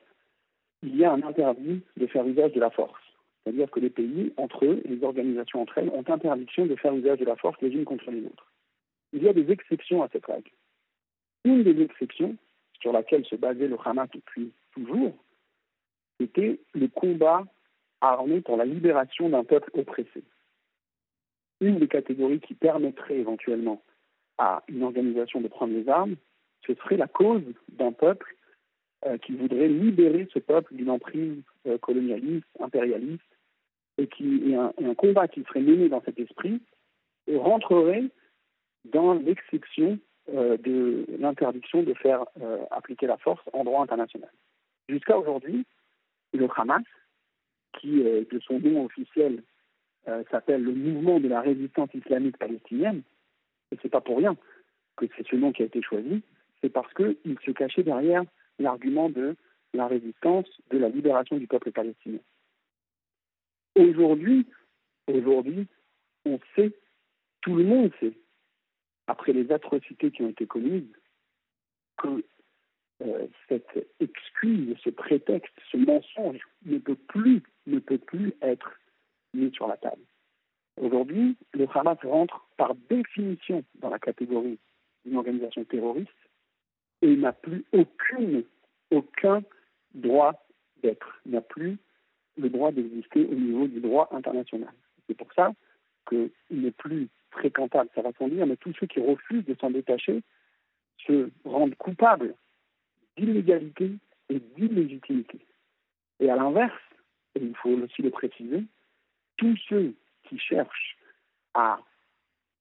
il 0.83 0.95
y 0.95 1.05
a 1.05 1.11
un 1.11 1.23
interdit 1.23 1.81
de 1.95 2.07
faire 2.07 2.27
usage 2.27 2.53
de 2.53 2.59
la 2.59 2.69
force. 2.69 3.01
C'est-à-dire 3.43 3.69
que 3.71 3.79
les 3.79 3.89
pays, 3.89 4.33
entre 4.37 4.65
eux, 4.65 4.81
et 4.83 4.87
les 4.89 5.03
organisations 5.03 5.61
entre 5.61 5.77
elles, 5.77 5.89
ont 5.89 6.03
interdiction 6.07 6.65
de 6.65 6.75
faire 6.75 6.93
usage 6.93 7.19
de 7.19 7.25
la 7.25 7.35
force 7.35 7.59
les 7.61 7.69
unes 7.69 7.85
contre 7.85 8.11
les 8.11 8.25
autres. 8.25 8.51
Il 9.13 9.23
y 9.23 9.29
a 9.29 9.33
des 9.33 9.51
exceptions 9.51 10.03
à 10.03 10.09
cette 10.09 10.25
règle. 10.25 10.51
Une 11.45 11.63
des 11.63 11.81
exceptions 11.81 12.35
sur 12.81 12.91
laquelle 12.91 13.25
se 13.25 13.35
basait 13.35 13.67
le 13.67 13.77
Hamas 13.83 14.09
depuis 14.13 14.51
toujours, 14.71 15.15
c'était 16.19 16.59
le 16.73 16.87
combat 16.87 17.45
armé 18.01 18.41
pour 18.41 18.57
la 18.57 18.65
libération 18.65 19.29
d'un 19.29 19.43
peuple 19.43 19.71
oppressé. 19.73 20.23
Une 21.61 21.79
des 21.79 21.87
catégories 21.87 22.39
qui 22.39 22.53
permettrait 22.53 23.17
éventuellement 23.17 23.81
à 24.37 24.63
une 24.67 24.83
organisation 24.83 25.41
de 25.41 25.47
prendre 25.47 25.73
les 25.73 25.89
armes, 25.89 26.15
ce 26.65 26.73
serait 26.75 26.97
la 26.97 27.07
cause 27.07 27.41
d'un 27.69 27.91
peuple 27.91 28.36
euh, 29.05 29.19
qui 29.19 29.33
voudrait 29.33 29.67
libérer 29.67 30.27
ce 30.33 30.39
peuple 30.39 30.73
d'une 30.73 30.89
emprise 30.89 31.43
euh, 31.67 31.77
colonialiste, 31.77 32.47
impérialiste, 32.59 33.21
et 33.99 34.07
qui 34.07 34.55
un, 34.55 34.95
combat 34.95 35.27
qui 35.27 35.43
serait 35.43 35.61
mené 35.61 35.87
dans 35.87 36.01
cet 36.01 36.19
esprit 36.19 36.59
rentrerait 37.31 38.05
dans 38.85 39.13
l'exception 39.13 39.99
euh, 40.33 40.57
de 40.57 41.05
l'interdiction 41.19 41.83
de 41.83 41.93
faire 41.93 42.25
appliquer 42.71 43.05
la 43.05 43.17
force 43.17 43.41
en 43.53 43.63
droit 43.63 43.83
international. 43.83 44.31
Jusqu'à 44.89 45.15
aujourd'hui, 45.15 45.63
le 46.33 46.47
Hamas, 46.55 46.83
qui 47.79 48.03
de 48.03 48.39
son 48.47 48.59
nom 48.59 48.85
officiel 48.85 49.43
s'appelle 50.31 50.63
le 50.63 50.73
Mouvement 50.73 51.19
de 51.19 51.27
la 51.27 51.41
résistance 51.41 51.93
islamique 51.93 52.37
palestinienne, 52.37 53.03
et 53.71 53.77
c'est 53.81 53.89
pas 53.89 54.01
pour 54.01 54.17
rien 54.17 54.35
que 54.95 55.05
c'est 55.15 55.27
ce 55.27 55.35
nom 55.35 55.51
qui 55.51 55.61
a 55.61 55.65
été 55.65 55.83
choisi, 55.83 56.23
c'est 56.61 56.69
parce 56.69 56.91
qu'il 56.95 57.37
se 57.45 57.51
cachait 57.51 57.83
derrière 57.83 58.23
l'argument 58.59 59.09
de 59.09 59.35
la 59.73 59.87
résistance, 59.87 60.47
de 60.69 60.77
la 60.77 60.89
libération 60.89 61.37
du 61.37 61.47
peuple 61.47 61.71
palestinien. 61.71 62.19
Aujourd'hui, 63.75 64.45
aujourd'hui, 65.07 65.67
on 66.25 66.39
sait, 66.55 66.71
tout 67.41 67.55
le 67.55 67.63
monde 67.63 67.91
sait, 67.99 68.13
après 69.07 69.33
les 69.33 69.51
atrocités 69.51 70.11
qui 70.11 70.23
ont 70.23 70.29
été 70.29 70.45
commises, 70.45 70.91
que 71.97 72.23
euh, 73.03 73.27
cette 73.47 73.87
excuse, 73.99 74.75
ce 74.83 74.89
prétexte, 74.89 75.53
ce 75.71 75.77
mensonge 75.77 76.41
ne 76.65 76.77
peut 76.79 76.95
plus, 76.95 77.43
ne 77.67 77.79
peut 77.79 77.99
plus 77.99 78.33
être 78.41 78.71
mis 79.33 79.51
sur 79.53 79.67
la 79.67 79.77
table. 79.77 80.01
Aujourd'hui, 80.77 81.37
le 81.53 81.67
Hamas 81.73 81.99
rentre 82.03 82.47
par 82.57 82.73
définition 82.89 83.63
dans 83.75 83.89
la 83.89 83.99
catégorie 83.99 84.59
d'une 85.05 85.17
organisation 85.17 85.63
terroriste 85.65 86.09
et 87.01 87.15
n'a 87.15 87.33
plus 87.33 87.63
aucune, 87.71 88.43
aucun 88.91 89.43
droit 89.93 90.33
d'être. 90.81 91.19
N'a 91.25 91.41
plus 91.41 91.77
le 92.37 92.49
droit 92.49 92.71
d'exister 92.71 93.25
au 93.25 93.35
niveau 93.35 93.67
du 93.67 93.79
droit 93.79 94.07
international. 94.11 94.73
C'est 95.07 95.17
pour 95.17 95.31
ça 95.33 95.51
qu'il 96.07 96.31
n'est 96.51 96.71
plus 96.71 97.09
fréquentable, 97.31 97.89
ça 97.93 98.01
va 98.01 98.11
sans 98.17 98.27
dire, 98.27 98.45
mais 98.45 98.57
tous 98.57 98.73
ceux 98.79 98.87
qui 98.87 98.99
refusent 98.99 99.45
de 99.45 99.55
s'en 99.59 99.69
détacher 99.69 100.21
se 101.05 101.29
rendent 101.45 101.75
coupables 101.75 102.35
d'illégalité 103.17 103.91
et 104.29 104.39
d'illégitimité. 104.55 105.39
Et 106.19 106.29
à 106.29 106.35
l'inverse, 106.35 106.73
et 107.35 107.41
il 107.41 107.55
faut 107.55 107.69
aussi 107.69 108.01
le 108.01 108.09
préciser, 108.09 108.63
tous 109.37 109.57
ceux 109.69 109.93
qui 110.23 110.39
cherchent 110.39 110.97
à 111.53 111.79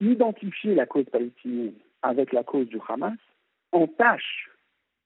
identifier 0.01 0.75
la 0.75 0.87
cause 0.87 1.07
palestinienne 1.07 1.75
avec 2.03 2.33
la 2.33 2.45
cause 2.45 2.69
du 2.69 2.79
Hamas 2.89 3.19
entache, 3.73 4.51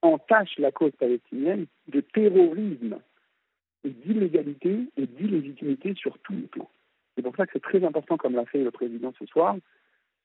entache 0.02 0.58
la 0.58 0.72
cause 0.72 0.92
palestinienne 0.92 1.66
de 1.88 2.00
terrorisme 2.00 2.98
et 3.84 3.90
d'illégalité 3.90 4.86
et 4.96 5.06
d'illégitimité 5.06 5.94
sur 5.94 6.18
tous 6.20 6.34
les 6.34 6.46
plans. 6.46 6.70
C'est 7.14 7.22
pour 7.22 7.34
ça 7.36 7.46
que 7.46 7.52
c'est 7.54 7.62
très 7.62 7.84
important, 7.84 8.16
comme 8.16 8.34
l'a 8.34 8.46
fait 8.46 8.62
le 8.62 8.70
président 8.70 9.12
ce 9.18 9.26
soir, 9.26 9.56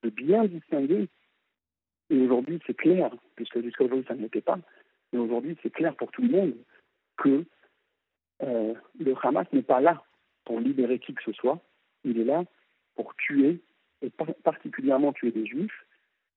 de 0.02 0.10
bien 0.10 0.44
distinguer. 0.44 1.08
Et 2.10 2.20
aujourd'hui, 2.20 2.60
c'est 2.66 2.76
clair, 2.76 3.10
puisque 3.34 3.60
jusqu'à 3.62 3.84
aujourd'hui, 3.84 4.06
ça 4.06 4.14
n'était 4.14 4.40
pas, 4.40 4.58
mais 5.12 5.18
aujourd'hui, 5.18 5.56
c'est 5.62 5.70
clair 5.72 5.94
pour 5.96 6.10
tout 6.12 6.22
le 6.22 6.28
monde 6.28 6.54
que 7.16 7.44
euh, 8.42 8.74
le 8.98 9.14
Hamas 9.22 9.46
n'est 9.52 9.62
pas 9.62 9.80
là 9.80 10.02
pour 10.44 10.60
libérer 10.60 10.98
qui 10.98 11.14
que 11.14 11.22
ce 11.22 11.32
soit. 11.32 11.60
Il 12.04 12.20
est 12.20 12.24
là 12.24 12.44
pour 12.94 13.14
tuer, 13.16 13.60
et 14.02 14.10
particulièrement 14.44 15.12
tuer 15.12 15.32
des 15.32 15.46
juifs, 15.46 15.85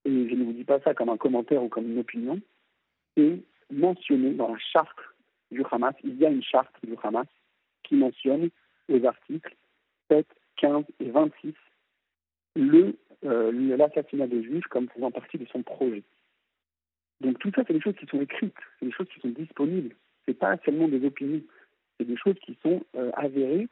et 0.06 0.30
je 0.30 0.36
ne 0.36 0.44
vous 0.44 0.54
dis 0.54 0.64
pas 0.64 0.80
ça 0.82 0.94
comme 0.94 1.10
un 1.10 1.18
commentaire 1.18 1.64
ou 1.64 1.70
comme 1.70 1.92
une 1.92 2.00
opinion, 2.00 2.40
c'est 3.16 3.40
mentionné 3.72 4.32
dans 4.32 4.54
la 4.54 4.60
charte 4.60 5.00
du 5.52 5.64
Hamas. 5.70 5.96
Il 6.04 6.16
y 6.18 6.26
a 6.26 6.30
une 6.30 6.44
charte 6.44 6.74
du 6.84 6.96
Hamas 7.04 7.28
qui 7.84 7.96
mentionne 7.96 8.50
aux 8.88 9.06
articles 9.06 9.56
7, 10.10 10.26
15 10.58 10.84
et 11.00 11.10
26 11.12 11.54
le, 12.56 12.98
euh, 13.26 13.78
l'assassinat 13.78 14.28
des 14.28 14.44
Juifs 14.44 14.68
comme 14.70 14.90
faisant 14.90 15.12
partie 15.12 15.38
de 15.38 15.46
son 15.46 15.64
projet. 15.64 16.04
Donc 17.22 17.38
tout 17.40 17.52
ça, 17.56 17.64
c'est 17.68 17.74
des 17.74 17.82
choses 17.82 17.96
qui 17.96 18.06
sont 18.08 18.22
écrites, 18.22 18.56
c'est 18.80 18.86
des 18.86 18.92
choses 18.92 19.08
qui 19.14 19.20
sont 19.20 19.30
disponibles. 19.30 19.96
Ce 20.26 20.32
n'est 20.32 20.38
pas 20.38 20.58
seulement 20.66 20.88
des 20.88 21.06
opinions. 21.06 21.42
C'est 21.98 22.06
des 22.06 22.18
choses 22.18 22.40
qui 22.46 22.58
sont 22.64 22.82
avérées 23.14 23.68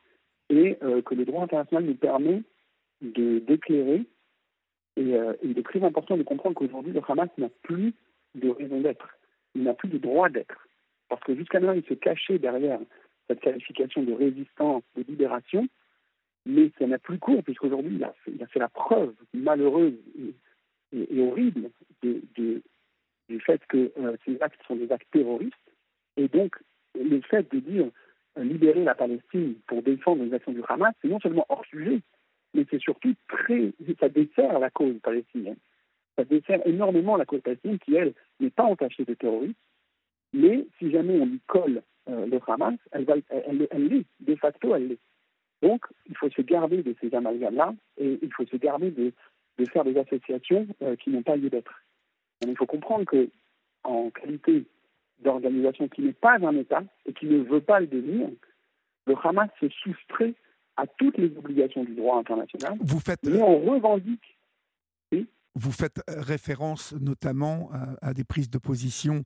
et 0.49 0.78
que 1.05 1.15
le 1.15 1.23
droit 1.23 1.43
international 1.43 1.86
nous 1.86 1.95
permet 1.95 2.43
de 3.01 3.39
d'éclairer. 3.39 4.05
Et 4.98 5.16
il 5.43 5.60
est 5.60 5.64
très 5.64 5.84
important 5.84 6.18
de 6.18 6.24
comprendre 6.24 6.56
qu'aujourd'hui, 6.56 6.91
le 6.91 7.02
Hamas 7.08 7.30
n'a 7.38 7.50
plus 7.62 7.93
de 8.36 8.50
raison 8.50 8.82
d'être. 8.82 9.08
Il 9.56 9.64
n'a 9.64 9.74
plus 9.74 9.89
de 9.89 10.00
droit 10.00 10.28
d'être. 10.28 10.68
Parce 11.08 11.24
que 11.24 11.36
jusqu'à 11.36 11.60
maintenant, 11.60 11.76
il 11.76 11.88
se 11.88 11.93
cachait 11.93 12.39
derrière 12.39 12.80
cette 13.28 13.41
qualification 13.41 14.04
de 14.04 14.14
résistance, 14.14 14.84
de 14.95 15.04
libération, 15.08 15.68
mais 16.45 16.72
ça 16.80 16.88
n'a 16.88 16.98
plus 16.98 17.20
cours, 17.20 17.43
puisqu'aujourd'hui, 17.43 18.00
il, 18.00 18.34
il 18.34 18.43
a 18.43 18.48
fait 18.48 18.60
la 18.60 18.70
preuve 18.70 19.14
malheureuse 19.34 19.93
et, 20.93 21.22
horrible 21.22 21.70
du 22.02 23.39
fait 23.41 23.62
que 23.68 23.91
euh, 23.98 24.16
ces 24.26 24.41
actes 24.41 24.60
sont 24.68 24.78
des 24.78 24.91
actes 24.91 25.08
terroristes. 25.12 25.54
Et 26.16 26.30
donc, 26.30 26.56
le 26.95 27.20
fait 27.22 27.52
de 27.54 27.60
dire 27.60 27.89
euh, 28.38 28.43
libérer 28.43 28.86
la 28.86 28.95
Palestine 28.95 29.56
pour 29.68 29.82
défendre 29.84 30.24
les 30.24 30.34
actions 30.34 30.54
du 30.54 30.62
Hamas, 30.68 30.93
c'est 31.02 31.10
non 31.10 31.20
seulement 31.20 31.45
hors 31.50 31.66
sujet, 31.66 32.00
mais 32.54 32.66
c'est 32.70 32.82
surtout 32.82 33.14
très. 33.28 33.72
ça 34.00 34.10
dessert 34.10 34.60
la 34.60 34.70
cause 34.70 35.00
palestinienne. 35.02 35.58
Ça 36.16 36.24
dessert 36.24 36.66
énormément 36.66 37.18
la 37.18 37.26
cause 37.26 37.41
palestinienne 37.41 37.80
qui, 37.80 37.95
elle, 37.95 38.14
n'est 38.39 38.50
pas 38.50 38.64
entachée 38.64 39.06
de 39.06 39.14
terrorisme. 39.14 39.54
Mais 40.34 40.66
si 40.78 40.91
jamais 40.91 41.20
on 41.20 41.26
lui 41.26 41.41
colle 41.48 41.82
euh, 42.10 42.26
le 42.26 42.39
Hamas, 42.48 42.78
elle, 42.91 43.06
va, 43.06 43.16
elle, 43.30 43.68
elle, 43.70 43.88
l'est, 43.88 44.06
de 44.20 44.36
facto, 44.36 44.76
elle 44.76 44.88
l'est. 44.88 45.00
Donc, 45.62 45.86
il 46.08 46.16
faut 46.16 46.30
se 46.30 46.41
garder 46.41 46.84
de 46.84 46.95
ces 47.02 47.14
amalgames-là 47.14 47.74
et 47.98 48.20
il 48.22 48.34
faut 48.34 48.45
se 48.45 48.58
garder 48.58 48.91
de, 48.91 49.12
de 49.58 49.66
faire 49.66 49.84
des 49.84 49.98
associations 49.98 50.68
euh, 50.82 50.95
qui 50.95 51.10
n'ont 51.10 51.24
pas 51.24 51.36
lieu 51.36 51.50
d'être. 51.50 51.84
Il 52.45 52.56
faut 52.56 52.66
comprendre 52.66 53.06
que, 53.06 53.30
en 53.84 54.10
qualité 54.12 54.66
d'organisation 55.20 55.88
qui 55.88 56.02
n'est 56.02 56.14
pas 56.14 56.36
un 56.36 56.56
État 56.56 56.84
et 57.06 57.14
qui 57.14 57.26
ne 57.26 57.39
veut 57.39 57.62
pas 57.62 57.80
le 57.80 57.88
devenir, 57.88 58.30
le 59.08 59.16
Hamas 59.24 59.50
se 59.60 59.70
soustrait 59.70 60.36
à 60.78 60.86
toutes 60.86 61.17
les 61.17 61.36
obligations 61.36 61.84
du 61.84 61.95
droit 61.95 62.19
international. 62.19 62.78
Vous 62.80 62.99
faites, 62.99 63.23
mais 63.23 63.41
on 63.41 63.59
revendique. 63.59 64.38
Vous 65.59 65.71
faites 65.71 66.03
référence 66.07 66.93
notamment 66.93 67.71
à, 68.03 68.13
des 68.13 68.23
prises 68.23 68.51
de 68.51 68.59
position 68.59 69.23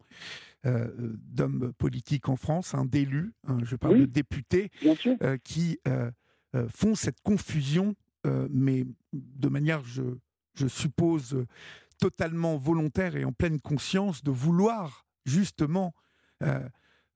euh, 0.65 0.87
d'hommes 0.97 1.73
politiques 1.77 2.29
en 2.29 2.37
France, 2.37 2.73
hein, 2.73 2.85
d'élus, 2.85 3.33
hein, 3.47 3.57
je 3.63 3.75
parle 3.75 3.99
de 3.99 4.05
députés, 4.05 4.69
euh, 5.21 5.37
qui 5.43 5.77
euh, 5.89 6.09
font 6.69 6.95
cette 6.95 7.19
confusion, 7.21 7.95
mais 8.49 8.85
de 9.11 9.49
manière, 9.49 9.83
je, 9.83 10.03
je 10.53 10.67
suppose, 10.67 11.45
totalement 11.99 12.55
volontaire 12.55 13.17
et 13.17 13.25
en 13.25 13.33
pleine 13.33 13.59
conscience 13.59 14.23
de 14.23 14.31
vouloir 14.31 15.05
justement 15.25 15.93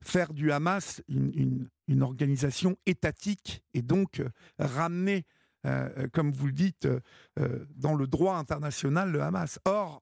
faire 0.05 0.33
du 0.33 0.51
Hamas 0.51 1.03
une, 1.07 1.69
organisation 2.01 2.75
étatique 2.85 3.61
et 3.73 3.81
donc 3.81 4.21
ramener 4.59 5.25
euh, 5.65 5.89
euh, 5.97 6.07
comme 6.11 6.31
vous 6.31 6.47
le 6.47 6.51
dites, 6.51 6.85
euh, 6.85 7.65
dans 7.75 7.95
le 7.95 8.07
droit 8.07 8.35
international, 8.35 9.11
le 9.11 9.21
Hamas. 9.21 9.59
Or, 9.65 10.01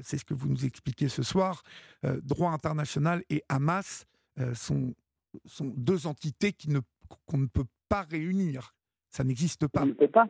c'est 0.00 0.18
ce 0.18 0.24
que 0.24 0.34
vous 0.34 0.48
nous 0.48 0.64
expliquez 0.64 1.08
ce 1.08 1.22
soir, 1.22 1.62
droit 2.02 2.50
international 2.50 3.22
et 3.30 3.44
Hamas 3.48 4.04
sont, 4.52 4.96
sont 5.44 5.72
deux 5.76 6.08
entités 6.08 6.52
qu'on 6.52 6.72
ne, 6.72 6.80
qu'on 7.24 7.38
ne 7.38 7.46
peut 7.46 7.66
pas 7.88 8.02
réunir. 8.02 8.74
Ça 9.10 9.22
n'existe 9.22 9.68
pas. 9.68 9.82
On 9.82 9.86
ne 9.86 9.92
peut 9.92 10.08
pas. 10.08 10.26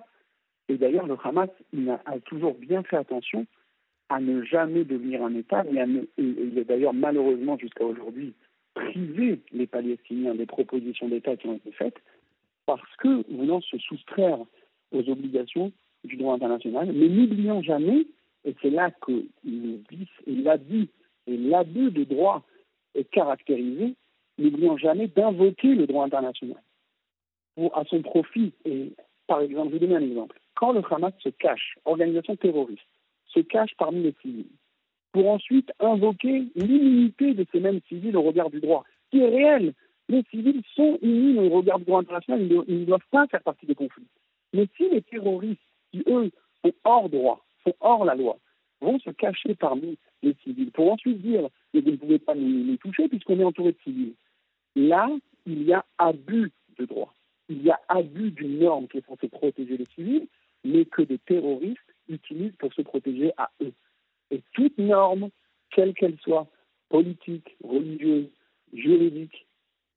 Et 0.68 0.76
d'ailleurs, 0.76 1.06
le 1.06 1.16
Hamas 1.24 1.48
a, 2.04 2.20
toujours 2.20 2.54
bien 2.54 2.82
fait 2.82 2.98
attention 2.98 3.46
à 4.10 4.20
ne 4.20 4.44
jamais 4.44 4.84
devenir 4.84 5.24
un 5.24 5.34
État, 5.34 5.64
et, 5.64 6.10
il 6.18 6.58
est 6.58 6.64
d'ailleurs 6.64 6.92
malheureusement 6.92 7.56
jusqu'à 7.56 7.84
aujourd'hui 7.86 8.34
privé 8.80 9.40
les 9.52 9.66
Palestiniens 9.66 10.34
des 10.34 10.46
propositions 10.46 11.08
d'État 11.08 11.36
qui 11.36 11.46
ont 11.46 11.56
été 11.56 11.72
faites, 11.72 11.98
parce 12.66 12.96
que 12.98 13.24
voulant 13.32 13.60
se 13.60 13.78
soustraire 13.78 14.38
aux 14.92 15.08
obligations 15.08 15.72
du 16.04 16.16
droit 16.16 16.34
international. 16.34 16.90
Mais 16.92 17.08
n'oublions 17.08 17.62
jamais, 17.62 18.06
et 18.44 18.54
c'est 18.62 18.70
là 18.70 18.90
que 18.90 19.24
le 19.44 19.80
vice 19.90 20.08
et 20.26 20.34
l'abus 20.34 20.88
et 21.26 21.36
l'abus 21.36 21.90
de 21.90 22.04
droit 22.04 22.42
est 22.94 23.08
caractérisé, 23.10 23.94
n'oublions 24.38 24.76
jamais 24.76 25.06
d'invoquer 25.08 25.74
le 25.74 25.86
droit 25.86 26.04
international 26.04 26.62
à 27.74 27.84
son 27.84 28.02
profit. 28.02 28.52
Et 28.64 28.92
par 29.26 29.42
exemple, 29.42 29.72
je 29.72 29.78
vous 29.78 29.86
donne 29.86 29.96
un 29.96 30.06
exemple. 30.06 30.40
Quand 30.54 30.72
le 30.72 30.82
Hamas 30.90 31.12
se 31.22 31.28
cache, 31.28 31.76
organisation 31.84 32.36
terroriste, 32.36 32.80
se 33.26 33.40
cache 33.40 33.74
parmi 33.78 34.02
les 34.02 34.14
civils, 34.22 34.46
pour 35.12 35.28
ensuite 35.30 35.72
invoquer 35.80 36.44
l'immunité 36.54 37.34
de 37.34 37.46
ces 37.52 37.60
mêmes 37.60 37.80
civils 37.88 38.16
au 38.16 38.22
regard 38.22 38.50
du 38.50 38.60
droit, 38.60 38.84
qui 39.10 39.20
est 39.20 39.28
réel. 39.28 39.74
Les 40.08 40.22
civils 40.30 40.62
sont 40.74 40.98
immunes 41.02 41.38
au 41.38 41.48
regard 41.48 41.78
du 41.78 41.84
droit 41.84 42.00
international, 42.00 42.42
ils 42.68 42.80
ne 42.80 42.84
doivent 42.84 43.00
pas 43.10 43.26
faire 43.26 43.42
partie 43.42 43.66
des 43.66 43.74
conflits. 43.74 44.06
Mais 44.52 44.66
si 44.76 44.88
les 44.88 45.02
terroristes, 45.02 45.60
qui 45.92 46.02
eux 46.06 46.30
sont 46.64 46.72
hors 46.84 47.08
droit, 47.08 47.44
sont 47.64 47.74
hors 47.80 48.04
la 48.04 48.14
loi, 48.14 48.38
vont 48.80 48.98
se 48.98 49.10
cacher 49.10 49.54
parmi 49.54 49.98
les 50.22 50.34
civils 50.42 50.70
pour 50.70 50.92
ensuite 50.92 51.20
dire 51.20 51.48
que 51.72 51.78
vous 51.78 51.90
ne 51.90 51.96
pouvez 51.96 52.18
pas 52.18 52.34
nous, 52.34 52.76
toucher 52.76 53.08
puisqu'on 53.08 53.38
est 53.38 53.44
entouré 53.44 53.72
de 53.72 53.78
civils, 53.84 54.14
là, 54.74 55.08
il 55.46 55.62
y 55.62 55.72
a 55.72 55.84
abus 55.98 56.52
de 56.78 56.84
droit. 56.84 57.14
Il 57.48 57.62
y 57.62 57.70
a 57.70 57.80
abus 57.88 58.30
d'une 58.30 58.60
norme 58.60 58.86
qui 58.88 58.98
est 58.98 59.06
censée 59.06 59.28
protéger 59.28 59.76
les 59.76 59.86
civils, 59.94 60.28
mais 60.64 60.84
que 60.84 61.02
des 61.02 61.18
terroristes 61.18 61.78
utilisent 62.08 62.56
pour 62.58 62.72
se 62.72 62.82
protéger 62.82 63.32
à 63.36 63.50
eux. 63.62 63.72
Et 64.30 64.42
toute 64.52 64.78
norme, 64.78 65.30
quelle 65.70 65.94
qu'elle 65.94 66.18
soit, 66.20 66.46
politique, 66.88 67.56
religieuse, 67.62 68.28
juridique, 68.72 69.46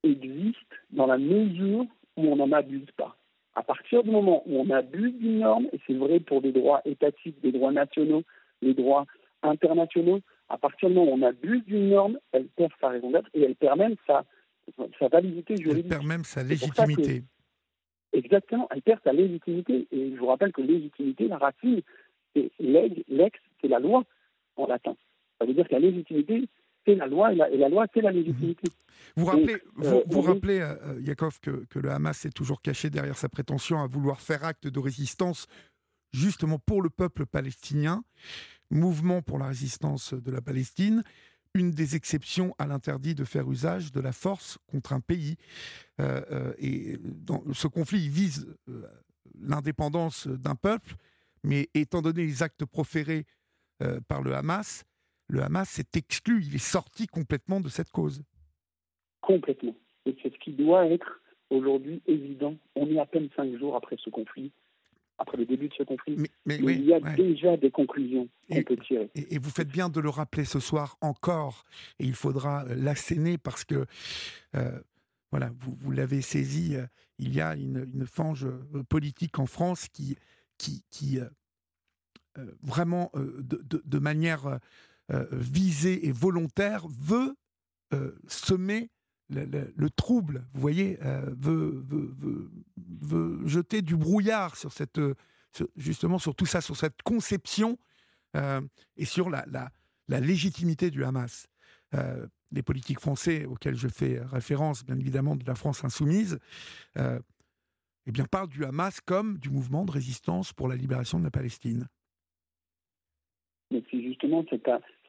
existe 0.04 0.58
dans 0.92 1.08
la 1.08 1.18
mesure 1.18 1.86
où 2.18 2.28
on 2.28 2.36
n'en 2.36 2.52
abuse 2.52 2.90
pas. 2.98 3.16
À 3.56 3.64
partir 3.64 4.04
du 4.04 4.10
moment 4.10 4.44
où 4.46 4.60
on 4.60 4.70
abuse 4.72 5.14
d'une 5.16 5.40
norme, 5.40 5.68
et 5.72 5.80
c'est 5.86 5.94
vrai 5.94 6.20
pour 6.20 6.42
des 6.42 6.52
droits 6.52 6.82
étatiques, 6.86 7.40
des 7.42 7.52
droits 7.52 7.72
nationaux, 7.72 8.24
des 8.62 8.74
droits 8.74 9.06
internationaux, 9.44 10.22
à 10.50 10.58
partir 10.58 10.90
du 10.90 10.96
moment 10.96 11.12
où 11.12 11.16
on 11.16 11.22
abuse 11.22 11.64
d'une 11.66 11.90
norme, 11.90 12.18
elle 12.32 12.48
perd 12.48 12.72
sa 12.82 12.90
raison 12.90 13.12
d'être 13.12 13.30
et 13.34 13.44
elle 13.44 13.56
perd 13.56 13.78
même 13.78 13.96
sa, 14.08 14.24
sa 15.00 15.08
validité 15.08 15.56
juridique. 15.58 15.86
Elle 15.86 15.98
perd 15.98 16.06
même 16.06 16.24
sa 16.24 16.44
légitimité. 16.44 17.24
exactement, 18.12 18.68
elle 18.72 18.82
perd 18.82 19.00
sa 19.04 19.14
légitimité. 19.14 19.88
Et 19.92 20.12
je 20.12 20.16
vous 20.16 20.28
rappelle 20.28 20.52
que 20.52 20.62
légitimité, 20.62 21.28
la 21.28 21.38
racine, 21.38 21.82
c'est 22.36 22.52
lex, 22.60 23.40
c'est 23.62 23.68
la 23.68 23.80
loi 23.80 24.04
en 24.56 24.68
latin. 24.68 24.96
Ça 25.40 25.46
veut 25.46 25.54
dire 25.54 25.68
que 25.68 25.74
la 25.74 25.80
légitimité, 25.80 26.48
c'est 26.86 26.96
la 26.96 27.08
loi 27.08 27.34
et 27.34 27.36
la, 27.36 27.70
loi, 27.70 27.86
c'est 27.94 28.02
la 28.02 28.12
légitimité. 28.12 28.70
Vous 29.16 29.26
rappelez, 29.26 29.58
vous, 29.76 29.88
euh, 29.88 30.22
rappelez 30.22 30.60
euh, 30.60 30.76
euh, 30.84 31.02
Yakov, 31.02 31.40
que, 31.40 31.66
que, 31.70 31.80
le 31.80 31.92
Hamas 31.92 32.26
est 32.26 32.32
toujours 32.32 32.62
caché 32.62 32.90
derrière 32.90 33.18
sa 33.18 33.30
prétention 33.30 33.82
à 33.82 33.88
vouloir 33.88 34.22
faire 34.22 34.44
acte 34.44 34.68
de 34.68 34.80
résistance 34.80 35.48
justement 36.12 36.60
pour 36.60 36.82
le 36.82 36.90
peuple 36.90 37.26
palestinien, 37.26 38.04
mouvement 38.70 39.22
pour 39.22 39.40
la 39.40 39.48
résistance 39.48 40.14
de 40.14 40.32
la 40.32 40.42
Palestine, 40.42 41.04
une 41.56 41.72
des 41.72 41.96
exceptions 41.96 42.56
à 42.58 42.66
l'interdit 42.66 43.16
de 43.16 43.24
faire 43.24 43.50
usage 43.50 43.92
de 43.92 44.00
la 44.00 44.12
force 44.12 44.58
contre 44.68 44.94
un 44.94 45.00
pays. 45.00 45.38
et 46.00 46.98
dans 47.04 47.44
ce 47.54 47.68
conflit 47.68 48.10
vise 48.10 48.48
l'indépendance 49.40 50.28
d'un 50.28 50.56
peuple, 50.56 50.96
mais 51.44 51.70
étant 51.74 52.02
donné 52.02 52.26
les 52.26 52.42
actes 52.42 52.66
proférés 52.66 53.26
par 54.08 54.22
le 54.22 54.34
Hamas, 54.34 54.86
le 55.28 55.42
Hamas 55.42 55.70
s'est 55.70 55.84
exclu, 55.96 56.44
il 56.44 56.56
est 56.56 56.58
sorti 56.58 57.08
complètement 57.08 57.60
de 57.60 57.70
cette 57.70 57.90
cause. 57.90 58.24
Complètement. 59.22 59.76
Et 60.06 60.16
c'est 60.22 60.34
ce 60.34 60.38
qui 60.40 60.52
doit 60.52 60.86
être 60.88 61.22
aujourd'hui 61.50 62.02
évident. 62.08 62.56
On 62.76 62.88
est 62.90 63.00
à 63.00 63.06
peine 63.06 63.30
cinq 63.36 63.58
jours 63.58 63.76
après 63.76 63.96
ce 64.04 64.10
conflit, 64.10 64.52
après 65.18 65.38
le 65.38 65.46
début 65.46 65.70
de 65.70 65.74
ce 65.74 65.84
conflit. 65.84 66.18
Mais, 66.46 66.58
il 66.58 66.86
y 66.86 66.94
a 66.94 67.00
déjà 67.00 67.56
des 67.58 67.72
conclusions 67.72 68.28
qu'on 68.50 68.64
peut 68.64 68.78
tirer. 68.78 69.10
Et, 69.16 69.38
vous 69.38 69.50
faites 69.50 69.70
bien 69.70 69.90
de 69.90 70.00
le 70.00 70.10
rappeler 70.10 70.46
ce 70.46 70.60
soir 70.60 70.98
encore. 71.02 71.64
Et 72.00 72.06
il 72.06 72.16
faudra 72.16 72.66
euh, 72.66 72.76
l'asséner 72.76 73.38
parce 73.38 73.64
que, 73.64 73.86
euh, 74.56 74.80
voilà, 75.32 75.52
vous, 75.62 75.76
vous 75.80 75.92
l'avez 75.92 76.22
saisi, 76.22 76.76
euh, 76.76 76.86
il 77.18 77.34
y 77.34 77.42
a 77.42 77.56
une, 77.56 78.06
fange 78.06 78.48
politique 78.90 79.40
en 79.40 79.46
France 79.46 79.88
qui, 79.88 80.18
qui, 80.58 80.84
qui 80.90 81.20
vraiment, 82.62 83.12
de, 83.16 83.64
de, 83.84 84.00
manière 84.00 84.60
visée 85.32 86.08
et 86.08 86.12
volontaire, 86.12 86.88
veut 86.88 87.36
semer 88.28 88.90
le, 89.30 89.90
trouble, 89.90 90.46
vous 90.54 90.62
voyez, 90.62 90.98
euh, 91.04 91.34
veut, 91.38 91.84
jeter 93.46 93.82
du 93.82 93.96
brouillard 93.96 94.56
sur 94.56 94.72
cette, 94.72 95.00
justement 95.76 96.20
sur 96.20 96.36
tout 96.36 96.46
ça, 96.46 96.62
sur 96.62 96.76
cette 96.76 97.02
conception 97.04 97.78
euh, 98.36 98.62
et 98.98 99.06
sur 99.06 99.30
la, 99.30 99.46
légitimité 100.08 100.92
du 100.92 101.04
Hamas. 101.04 101.48
Euh, 101.96 102.28
les 102.52 102.64
politiques 102.64 103.00
français 103.00 103.46
auxquels 103.46 103.76
je 103.76 103.88
fais 103.88 104.22
référence, 104.22 104.86
bien 104.86 105.00
évidemment, 105.00 105.36
de 105.36 105.46
la 105.46 105.56
France 105.56 105.84
insoumise, 105.84 106.38
eh 106.96 108.12
bien, 108.12 108.26
parlent 108.26 108.50
du 108.50 108.64
Hamas 108.64 109.00
comme 109.02 109.40
du 109.40 109.50
mouvement 109.50 109.86
de 109.86 109.92
résistance 109.92 110.54
pour 110.54 110.68
la 110.68 110.76
libération 110.76 111.18
de 111.18 111.24
la 111.24 111.32
Palestine. 111.32 111.88
Mais 113.74 113.84
c'est 113.90 114.02
justement, 114.02 114.46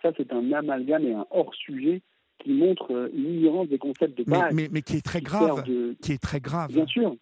ça, 0.02 0.12
c'est 0.16 0.32
un 0.32 0.52
amalgame 0.52 1.06
et 1.06 1.12
un 1.12 1.26
hors-sujet 1.30 2.00
qui 2.38 2.52
montre 2.52 3.10
une 3.14 3.34
ignorance 3.36 3.68
des 3.68 3.78
concepts 3.78 4.18
de 4.18 4.24
base. 4.24 4.52
Mais, 4.54 4.68
mais, 4.72 4.82
qui 4.82 4.96
est 4.96 5.04
très 5.04 5.20
grave. 5.20 5.62
Qui 6.02 6.12
est 6.12 6.22
très 6.22 6.40
grave. 6.40 6.72
Bien 6.72 6.86
sûr. 6.86 7.14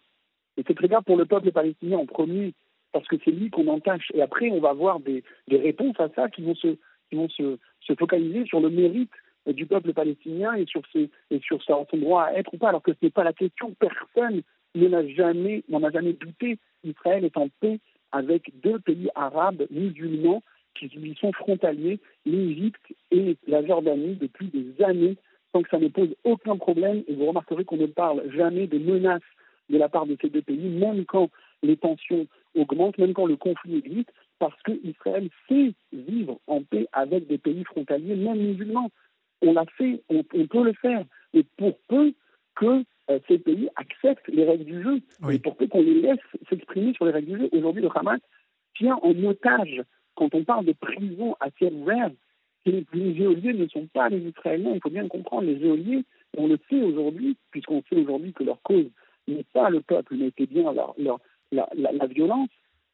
Et 0.57 0.63
c'est 0.65 0.75
très 0.75 0.87
grave 0.87 1.03
pour 1.03 1.17
le 1.17 1.25
peuple 1.25 1.51
palestinien 1.51 1.97
en 1.97 2.05
premier, 2.05 2.53
parce 2.91 3.07
que 3.07 3.15
c'est 3.23 3.31
lui 3.31 3.49
qu'on 3.49 3.67
entache. 3.67 4.11
Et 4.13 4.21
après, 4.21 4.49
on 4.49 4.59
va 4.59 4.73
voir 4.73 4.99
des, 4.99 5.23
des, 5.47 5.57
réponses 5.57 5.99
à 5.99 6.09
ça 6.15 6.29
qui 6.29 6.41
vont 6.43 6.55
se, 6.55 6.77
qui 7.09 7.15
vont 7.15 7.29
se, 7.29 7.57
se 7.81 7.93
focaliser 7.95 8.45
sur 8.45 8.59
le 8.59 8.69
mérite 8.69 9.11
du 9.47 9.65
peuple 9.65 9.93
palestinien 9.93 10.53
et 10.53 10.65
sur, 10.65 10.81
ses, 10.93 11.09
et 11.29 11.39
sur 11.39 11.61
son 11.63 11.85
droit 11.93 12.23
à 12.23 12.33
être 12.33 12.53
ou 12.53 12.57
pas, 12.57 12.69
alors 12.69 12.81
que 12.81 12.93
ce 12.93 12.97
n'est 13.01 13.11
pas 13.11 13.23
la 13.23 13.33
question. 13.33 13.75
Personne 13.77 14.41
n'en 14.75 14.93
a 14.93 15.07
jamais, 15.07 15.63
n'en 15.69 15.83
a 15.83 15.91
jamais 15.91 16.13
douté. 16.13 16.57
Israël 16.83 17.25
est 17.25 17.37
en 17.37 17.49
paix 17.59 17.79
avec 18.11 18.51
deux 18.61 18.79
pays 18.79 19.09
arabes 19.15 19.65
musulmans 19.69 20.43
qui 20.75 20.87
lui 20.87 21.15
sont 21.19 21.31
frontaliers, 21.31 21.99
l'Égypte 22.25 22.93
et 23.11 23.37
la 23.47 23.65
Jordanie, 23.65 24.15
depuis 24.15 24.47
des 24.47 24.83
années, 24.83 25.17
sans 25.53 25.61
que 25.61 25.69
ça 25.69 25.79
ne 25.79 25.87
pose 25.87 26.15
aucun 26.23 26.57
problème. 26.57 27.03
Et 27.07 27.15
vous 27.15 27.25
remarquerez 27.25 27.65
qu'on 27.65 27.77
ne 27.77 27.85
parle 27.85 28.23
jamais 28.31 28.67
de 28.67 28.77
menaces 28.77 29.21
de 29.69 29.77
la 29.77 29.89
part 29.89 30.05
de 30.05 30.17
ces 30.21 30.29
deux 30.29 30.41
pays, 30.41 30.69
même 30.69 31.05
quand 31.05 31.29
les 31.61 31.77
tensions 31.77 32.27
augmentent, 32.55 32.97
même 32.97 33.13
quand 33.13 33.25
le 33.25 33.37
conflit 33.37 33.77
existe, 33.77 34.11
parce 34.39 34.61
qu'Israël 34.63 35.29
sait 35.47 35.73
vivre 35.93 36.39
en 36.47 36.61
paix 36.61 36.87
avec 36.91 37.27
des 37.27 37.37
pays 37.37 37.63
frontaliers, 37.63 38.15
même 38.15 38.39
musulmans. 38.39 38.89
On 39.41 39.53
l'a 39.53 39.65
fait, 39.77 40.01
on, 40.09 40.23
peut 40.23 40.63
le 40.63 40.73
faire. 40.73 41.03
Et 41.33 41.43
pour 41.57 41.77
peu 41.87 42.13
que 42.55 42.83
euh, 43.09 43.19
ces 43.27 43.39
pays 43.39 43.69
acceptent 43.75 44.27
les 44.27 44.45
règles 44.45 44.65
du 44.65 44.83
jeu, 44.83 45.01
et 45.31 45.39
pour 45.39 45.55
peu 45.55 45.67
qu'on 45.67 45.81
les 45.81 46.01
laisse 46.01 46.19
s'exprimer 46.49 46.93
sur 46.93 47.05
les 47.05 47.11
règles 47.11 47.31
du 47.31 47.37
jeu, 47.39 47.49
aujourd'hui 47.51 47.81
le 47.81 47.89
Hamas 47.95 48.19
tient 48.75 48.97
en 49.01 49.11
otage, 49.23 49.81
quand 50.15 50.33
on 50.35 50.43
parle 50.43 50.65
de 50.65 50.73
prison 50.73 51.35
à 51.39 51.49
ciel 51.57 51.73
ouvert, 51.73 52.11
les, 52.65 52.85
les 52.93 53.15
géoliers 53.15 53.53
ne 53.53 53.67
sont 53.67 53.87
pas 53.87 54.09
les 54.09 54.19
Israéliens, 54.19 54.71
il 54.73 54.81
faut 54.81 54.89
bien 54.89 55.07
comprendre, 55.07 55.47
les 55.47 55.59
géoliers, 55.59 56.03
on 56.37 56.47
le 56.47 56.57
sait 56.69 56.81
aujourd'hui, 56.81 57.37
puisqu'on 57.51 57.83
sait 57.89 57.97
aujourd'hui 57.97 58.33
que 58.33 58.43
leur 58.43 58.61
cause 58.61 58.89
n'est 59.27 59.45
pas 59.53 59.69
le 59.69 59.81
peuple, 59.81 60.15
mais 60.15 60.31
c'est 60.37 60.49
bien 60.49 60.71
leur, 60.73 60.93
leur, 60.97 61.19
la, 61.51 61.69
la, 61.73 62.07
violence 62.07 62.49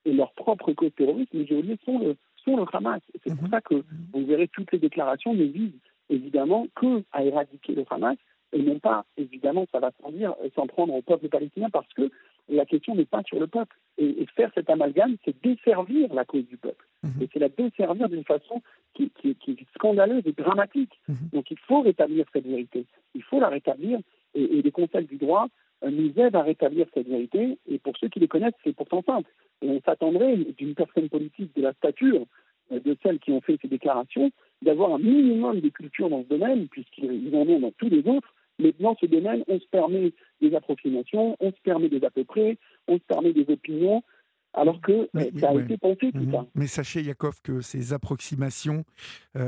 et 0.05 0.13
leur 0.13 0.33
propre 0.33 0.73
cause 0.73 0.91
terroriste, 0.95 1.33
les 1.33 1.45
géoliers 1.45 1.77
sont 1.85 1.99
le, 1.99 2.15
sont 2.43 2.57
le 2.57 2.65
Hamas. 2.73 3.01
C'est 3.23 3.35
pour 3.35 3.43
mhm. 3.43 3.51
ça 3.51 3.61
que 3.61 3.75
vous 4.13 4.25
verrez 4.25 4.47
toutes 4.47 4.71
les 4.71 4.79
déclarations 4.79 5.33
ne 5.33 5.43
visent 5.43 5.79
évidemment 6.09 6.67
que 6.75 7.03
à 7.11 7.23
éradiquer 7.23 7.75
le 7.75 7.85
Hamas 7.89 8.17
et 8.51 8.61
non 8.61 8.79
pas, 8.79 9.05
évidemment, 9.17 9.65
ça 9.71 9.79
va 9.79 9.91
sans 10.01 10.11
dire, 10.11 10.33
s'en 10.55 10.65
prendre 10.65 10.93
au 10.93 11.01
peuple 11.01 11.29
palestinien 11.29 11.69
parce 11.69 11.91
que 11.93 12.09
la 12.47 12.65
question 12.65 12.95
n'est 12.95 13.05
pas 13.05 13.21
sur 13.23 13.39
le 13.39 13.47
peuple. 13.47 13.75
Et, 14.01 14.25
faire 14.35 14.49
cet 14.55 14.69
amalgame, 14.69 15.17
c'est 15.25 15.35
desservir 15.43 16.13
la 16.13 16.23
cause 16.23 16.47
du 16.47 16.57
peuple. 16.57 16.87
Mhm. 17.03 17.21
Et 17.21 17.29
c'est 17.31 17.39
la 17.39 17.49
desservir 17.49 18.07
d'une 18.07 18.23
façon 18.23 18.61
qui, 18.93 19.11
qui, 19.21 19.35
qui, 19.35 19.51
est 19.51 19.75
scandaleuse 19.75 20.23
et 20.25 20.31
dramatique. 20.31 20.93
Mhm. 21.07 21.29
Donc 21.33 21.51
il 21.51 21.59
faut 21.59 21.81
rétablir 21.81 22.25
cette 22.31 22.47
vérité. 22.47 22.85
Il 23.13 23.23
faut 23.23 23.39
la 23.39 23.49
rétablir. 23.49 23.99
Et, 24.35 24.59
et 24.59 24.61
les 24.61 24.71
conseils 24.71 25.05
du 25.05 25.17
droit 25.17 25.47
euh, 25.83 25.91
nous 25.91 26.11
aident 26.17 26.35
à 26.35 26.43
rétablir 26.43 26.87
cette 26.93 27.07
vérité. 27.07 27.57
Et 27.67 27.79
pour 27.79 27.97
ceux 27.97 28.07
qui 28.07 28.19
les 28.19 28.27
connaissent, 28.27 28.53
c'est 28.63 28.75
pourtant 28.75 29.03
simple. 29.03 29.29
Et 29.61 29.69
on 29.69 29.81
s'attendrait 29.81 30.37
d'une 30.57 30.75
personne 30.75 31.09
politique 31.09 31.55
de 31.55 31.61
la 31.61 31.73
stature 31.73 32.25
euh, 32.71 32.79
de 32.79 32.95
celles 33.03 33.19
qui 33.19 33.31
ont 33.31 33.41
fait 33.41 33.57
ces 33.61 33.67
déclarations 33.67 34.31
d'avoir 34.61 34.93
un 34.93 34.99
minimum 34.99 35.59
de 35.61 35.69
culture 35.69 36.09
dans 36.09 36.23
ce 36.23 36.27
domaine, 36.27 36.67
puisqu'ils 36.67 37.35
en 37.35 37.47
ont 37.47 37.59
dans 37.59 37.71
tous 37.71 37.89
les 37.89 38.05
autres. 38.07 38.33
Mais 38.59 38.73
dans 38.79 38.95
ce 38.99 39.05
domaine, 39.05 39.43
on 39.47 39.59
se 39.59 39.67
permet 39.71 40.13
des 40.41 40.55
approximations, 40.55 41.35
on 41.39 41.51
se 41.51 41.61
permet 41.63 41.89
des 41.89 42.03
à 42.05 42.09
peu 42.09 42.23
près, 42.23 42.57
on 42.87 42.95
se 42.95 43.03
permet 43.07 43.33
des 43.33 43.51
opinions, 43.51 44.03
alors 44.53 44.81
que 44.81 45.09
euh, 45.15 45.31
ça 45.39 45.49
a 45.49 45.55
été 45.55 45.77
pensé 45.77 46.11
tout 46.11 46.19
mhm. 46.19 46.31
ça. 46.31 46.45
Mais 46.55 46.67
sachez, 46.67 47.01
Yakov, 47.01 47.41
que 47.41 47.61
ces 47.61 47.93
approximations 47.93 48.83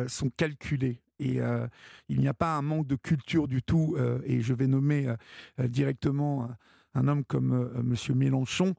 sont 0.07 0.29
calculées 0.29 1.01
et 1.21 1.39
euh, 1.39 1.67
il 2.09 2.19
n'y 2.19 2.27
a 2.27 2.33
pas 2.33 2.55
un 2.57 2.61
manque 2.61 2.87
de 2.87 2.95
culture 2.95 3.47
du 3.47 3.61
tout. 3.61 3.95
Euh, 3.97 4.19
et 4.25 4.41
je 4.41 4.53
vais 4.53 4.67
nommer 4.67 5.07
euh, 5.59 5.67
directement 5.67 6.49
un 6.93 7.07
homme 7.07 7.23
comme 7.23 7.71
Monsieur 7.83 8.13
Mélenchon, 8.13 8.75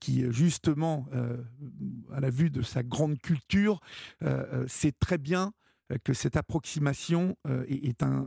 qui 0.00 0.24
justement, 0.32 1.06
à 2.10 2.20
la 2.20 2.30
vue 2.30 2.48
de 2.48 2.62
sa 2.62 2.82
grande 2.82 3.18
culture, 3.18 3.80
sait 4.66 4.92
très 4.92 5.18
bien 5.18 5.52
que 6.02 6.14
cette 6.14 6.38
approximation 6.38 7.36
est, 7.68 8.02
un, 8.02 8.26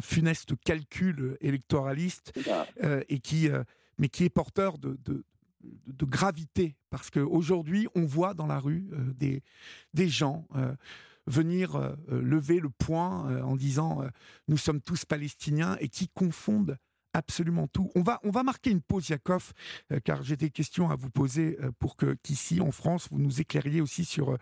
funeste 0.00 0.54
calcul 0.64 1.36
électoraliste 1.40 2.32
et 3.08 3.18
qui, 3.18 3.48
mais 3.98 4.08
qui 4.08 4.24
est 4.24 4.30
porteur 4.30 4.78
de, 4.78 4.98
de, 5.04 5.24
de 5.62 6.04
gravité. 6.04 6.76
Parce 6.90 7.10
qu'aujourd'hui 7.10 7.88
on 7.94 8.04
voit 8.04 8.34
dans 8.34 8.46
la 8.46 8.58
rue 8.58 8.88
des, 9.14 9.42
des 9.94 10.08
gens 10.08 10.46
venir 11.26 11.76
euh, 11.76 11.94
euh, 12.10 12.20
lever 12.20 12.60
le 12.60 12.70
poing 12.70 13.30
euh, 13.30 13.42
en 13.42 13.56
disant 13.56 14.04
nous 14.48 14.56
sommes 14.56 14.80
tous 14.80 15.04
palestiniens 15.04 15.76
et 15.80 15.88
qui 15.88 16.08
confondent 16.08 16.76
absolument 17.12 17.66
tout. 17.66 17.90
On 17.94 18.02
va, 18.02 18.20
on 18.24 18.30
va 18.30 18.42
marquer 18.42 18.70
une 18.70 18.80
pause, 18.80 19.08
Yakov, 19.08 19.52
car 20.04 20.22
j'ai 20.22 20.36
des 20.36 20.50
questions 20.50 20.90
à 20.90 20.96
vous 20.96 21.10
poser 21.10 21.58
pour 21.78 21.96
que 21.96 22.14
qu'ici, 22.22 22.60
en 22.60 22.70
France, 22.70 23.08
vous 23.10 23.18
nous 23.18 23.40
éclairiez 23.40 23.80
aussi 23.80 24.04
sur 24.04 24.36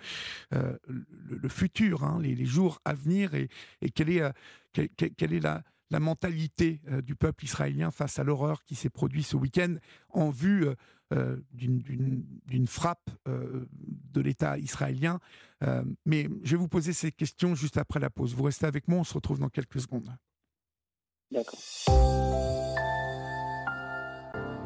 le, 0.53 1.49
futur, 1.49 2.05
hein, 2.05 2.19
les, 2.21 2.45
jours 2.45 2.81
à 2.85 2.95
venir 2.95 3.35
et, 3.35 3.49
quelle 3.95 4.11
est, 4.11 4.23
quelle, 5.17 5.33
est 5.33 5.41
la, 5.41 5.63
la 5.91 6.01
mentalité 6.01 6.81
du 7.03 7.17
peuple 7.17 7.45
israélien 7.45 7.91
face 7.91 8.19
à 8.19 8.25
l'horreur 8.25 8.65
qui 8.65 8.75
s'est 8.75 8.91
produite 8.91 9.27
ce 9.27 9.37
week-end 9.37 9.77
en 10.11 10.31
vue 10.31 10.67
euh, 11.13 11.37
d'une 11.53 12.69
frappe 12.69 13.11
euh, 13.27 13.67
de 14.13 14.21
l'État 14.21 14.57
israélien. 14.59 15.19
Euh, 15.65 15.83
mais 16.07 16.29
je 16.45 16.53
vais 16.53 16.57
vous 16.57 16.69
poser 16.69 16.93
ces 16.93 17.11
questions 17.11 17.57
juste 17.57 17.79
après 17.79 17.99
la 17.99 18.11
pause. 18.11 18.33
Vous 18.37 18.45
restez 18.45 18.67
avec 18.67 18.87
moi, 18.87 19.01
on 19.01 19.05
se 19.05 19.15
retrouve 19.15 19.41
dans 19.41 19.49
quelques 19.49 19.81
secondes. 19.81 20.09
D'accord. 21.31 21.61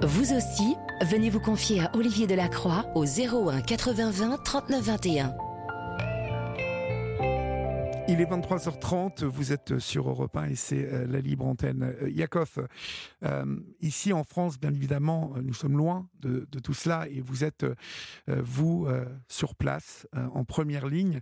Vous 0.02 0.32
aussi, 0.32 0.76
venez 1.02 1.30
vous 1.30 1.40
confier 1.40 1.80
à 1.80 1.94
Olivier 1.94 2.26
Delacroix 2.26 2.86
au 2.94 3.04
01 3.04 3.60
80 3.62 4.10
20 4.10 4.44
39 4.44 4.82
21. 4.82 5.34
Il 8.06 8.20
est 8.20 8.26
23h30, 8.26 9.24
vous 9.24 9.52
êtes 9.52 9.78
sur 9.78 10.10
Europe 10.10 10.36
1 10.36 10.50
et 10.50 10.54
c'est 10.56 10.84
euh, 10.84 11.06
la 11.06 11.20
libre 11.20 11.46
antenne. 11.46 11.94
Euh, 12.02 12.10
Yakov, 12.10 12.68
euh, 13.22 13.56
ici 13.80 14.12
en 14.12 14.24
France, 14.24 14.60
bien 14.60 14.74
évidemment, 14.74 15.32
nous 15.42 15.54
sommes 15.54 15.78
loin 15.78 16.06
de, 16.20 16.46
tout 16.62 16.74
cela 16.74 17.08
et 17.08 17.22
vous 17.22 17.44
êtes, 17.44 17.64
vous, 18.26 18.86
sur 19.28 19.54
place, 19.54 20.06
en 20.12 20.44
première 20.44 20.86
ligne. 20.86 21.20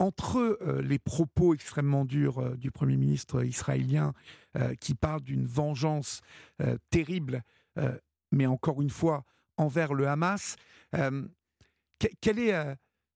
Entre 0.00 0.58
les 0.82 0.98
propos 0.98 1.54
extrêmement 1.54 2.04
durs 2.04 2.56
du 2.56 2.72
Premier 2.72 2.96
ministre 2.96 3.44
israélien 3.44 4.12
qui 4.80 4.94
parle 4.94 5.20
d'une 5.20 5.46
vengeance 5.46 6.22
terrible, 6.88 7.42
mais 8.32 8.46
encore 8.46 8.80
une 8.80 8.90
fois, 8.90 9.24
envers 9.58 9.92
le 9.92 10.08
Hamas, 10.08 10.56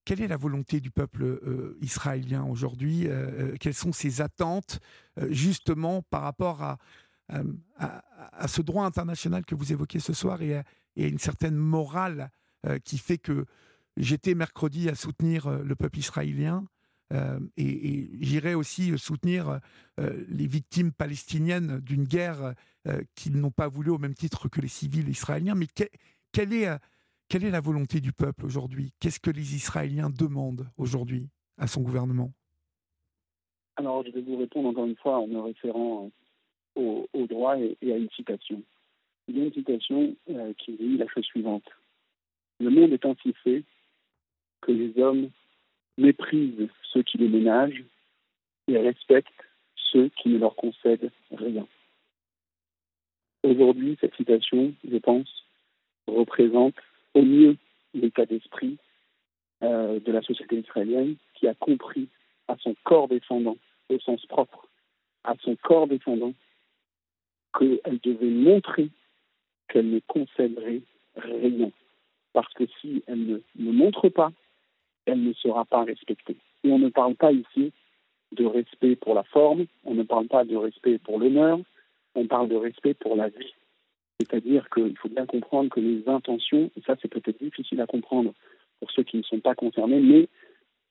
quelle 0.05 0.21
est 0.21 0.27
la 0.27 0.37
volonté 0.37 0.79
du 0.79 0.91
peuple 0.91 1.23
euh, 1.23 1.77
israélien 1.81 2.43
aujourd'hui 2.43 3.07
euh, 3.07 3.53
euh, 3.53 3.55
Quelles 3.59 3.73
sont 3.73 3.91
ses 3.91 4.21
attentes 4.21 4.79
justement 5.29 6.03
par 6.03 6.21
rapport 6.21 6.61
à, 6.61 6.77
ce 8.47 8.61
droit 8.61 8.85
international 8.85 9.45
que 9.45 9.55
vous 9.55 9.71
évoquez 9.71 9.99
ce 9.99 10.13
soir 10.13 10.41
et 10.41 10.57
à, 10.57 10.63
une 10.95 11.17
certaine 11.17 11.55
morale 11.55 12.29
qui 12.83 12.97
fait 12.97 13.17
que 13.17 13.45
j'étais 13.97 14.35
mercredi 14.35 14.89
à 14.89 14.95
soutenir 14.95 15.49
le 15.49 15.75
peuple 15.75 15.99
israélien 15.99 16.65
et, 17.11 18.09
j'irai 18.19 18.55
aussi 18.55 18.97
soutenir 18.97 19.59
les 19.97 20.47
victimes 20.47 20.91
palestiniennes 20.91 21.79
d'une 21.79 22.03
guerre 22.05 22.53
qu'ils 23.15 23.37
n'ont 23.37 23.51
pas 23.51 23.67
voulu 23.67 23.91
au 23.91 23.97
même 23.97 24.15
titre 24.15 24.49
que 24.49 24.61
les 24.61 24.67
civils 24.67 25.07
israéliens. 25.09 25.55
Mais 25.55 25.67
quelle 26.31 26.53
est 26.53 27.51
la 27.51 27.61
volonté 27.61 28.01
du 28.01 28.11
peuple 28.11 28.45
aujourd'hui? 28.45 28.91
Qu'est-ce 28.99 29.19
que 29.19 29.31
les 29.31 29.55
Israéliens 29.55 30.09
demandent 30.09 30.67
aujourd'hui 30.77 31.29
à 31.57 31.67
son 31.67 31.81
gouvernement? 31.81 32.31
Alors, 33.77 34.05
je 34.05 34.11
vais 34.11 34.21
vous 34.21 34.37
répondre 34.37 34.69
encore 34.69 34.85
une 34.85 34.95
fois 34.95 35.19
en 35.19 35.27
me 35.27 35.39
référant 35.39 36.09
euh, 36.77 37.03
au, 37.13 37.27
droit 37.27 37.57
et, 37.57 37.77
à 37.91 37.97
une 37.97 38.09
citation. 38.11 38.61
Une 39.27 39.51
citation 39.51 40.15
euh, 40.29 40.53
qui 40.57 40.73
dit 40.73 40.97
la 40.97 41.07
chose 41.07 41.25
suivante. 41.25 41.65
Le 42.59 42.69
monde 42.69 42.93
est 42.93 43.05
ainsi 43.05 43.33
fait 43.43 43.63
que 44.61 44.71
les 44.71 44.97
hommes 45.01 45.29
méprisent 45.97 46.69
ceux 46.91 47.03
qui 47.03 47.17
les 47.17 47.27
ménagent 47.27 47.83
et 48.67 48.77
respectent 48.77 49.29
ceux 49.91 50.09
qui 50.09 50.29
ne 50.29 50.39
leur 50.39 50.55
concèdent 50.55 51.11
rien. 51.31 51.67
Aujourd'hui, 53.43 53.97
cette 54.01 54.15
citation, 54.15 54.73
je 54.89 54.97
pense, 54.97 55.45
représente 56.07 56.75
au 57.13 57.21
mieux 57.21 57.57
l'état 57.93 58.25
d'esprit 58.25 58.77
euh, 59.63 59.99
de 59.99 60.11
la 60.11 60.21
société 60.21 60.57
israélienne 60.57 61.15
qui 61.35 61.47
a 61.47 61.53
compris 61.53 62.09
à 62.47 62.55
son 62.57 62.75
corps 62.83 63.07
descendant, 63.07 63.57
au 63.89 63.99
sens 63.99 64.25
propre, 64.25 64.67
à 65.23 65.35
son 65.43 65.55
corps 65.55 65.87
descendant, 65.87 66.33
qu'elle 67.57 67.99
devait 68.03 68.25
montrer 68.29 68.89
qu'elle 69.69 69.89
ne 69.89 69.99
concéderait 70.07 70.81
rien. 71.15 71.71
Parce 72.33 72.53
que 72.53 72.65
si 72.81 73.03
elle 73.07 73.25
ne, 73.25 73.37
ne 73.57 73.71
montre 73.71 74.09
pas, 74.09 74.31
elle 75.05 75.23
ne 75.23 75.33
sera 75.33 75.65
pas 75.65 75.83
respectée. 75.83 76.37
Et 76.63 76.71
on 76.71 76.79
ne 76.79 76.89
parle 76.89 77.15
pas 77.15 77.31
ici 77.31 77.71
de 78.31 78.45
respect 78.45 78.95
pour 78.95 79.13
la 79.13 79.23
forme, 79.23 79.65
on 79.83 79.93
ne 79.93 80.03
parle 80.03 80.27
pas 80.27 80.43
de 80.43 80.55
respect 80.55 80.97
pour 80.99 81.19
l'honneur, 81.19 81.59
on 82.15 82.27
parle 82.27 82.49
de 82.49 82.55
respect 82.55 82.93
pour 82.93 83.15
la 83.15 83.29
vie. 83.29 83.53
C'est-à-dire 84.19 84.69
qu'il 84.69 84.97
faut 84.97 85.09
bien 85.09 85.25
comprendre 85.25 85.69
que 85.69 85.79
les 85.79 86.07
intentions, 86.07 86.71
et 86.75 86.81
ça 86.81 86.95
c'est 87.01 87.07
peut-être 87.07 87.41
difficile 87.41 87.81
à 87.81 87.85
comprendre 87.85 88.33
pour 88.79 88.91
ceux 88.91 89.03
qui 89.03 89.17
ne 89.17 89.23
sont 89.23 89.39
pas 89.39 89.55
concernés, 89.55 89.99
mais 89.99 90.27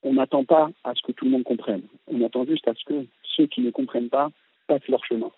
on 0.03 0.15
n'attend 0.15 0.45
pas 0.45 0.71
à 0.85 0.95
ce 0.95 1.03
que 1.03 1.13
tout 1.13 1.25
le 1.25 1.31
monde 1.31 1.45
comprenne. 1.45 1.83
On 2.07 2.25
attend 2.25 2.45
juste 2.45 2.69
à 2.69 2.75
ce 2.75 2.85
que 2.85 3.07
ceux 3.23 3.47
qui 3.47 3.63
ne 3.63 3.71
comprennent 3.71 4.11
pas 4.11 4.31
passent 4.67 4.87
leur 4.89 5.05
chemin. 5.05 5.31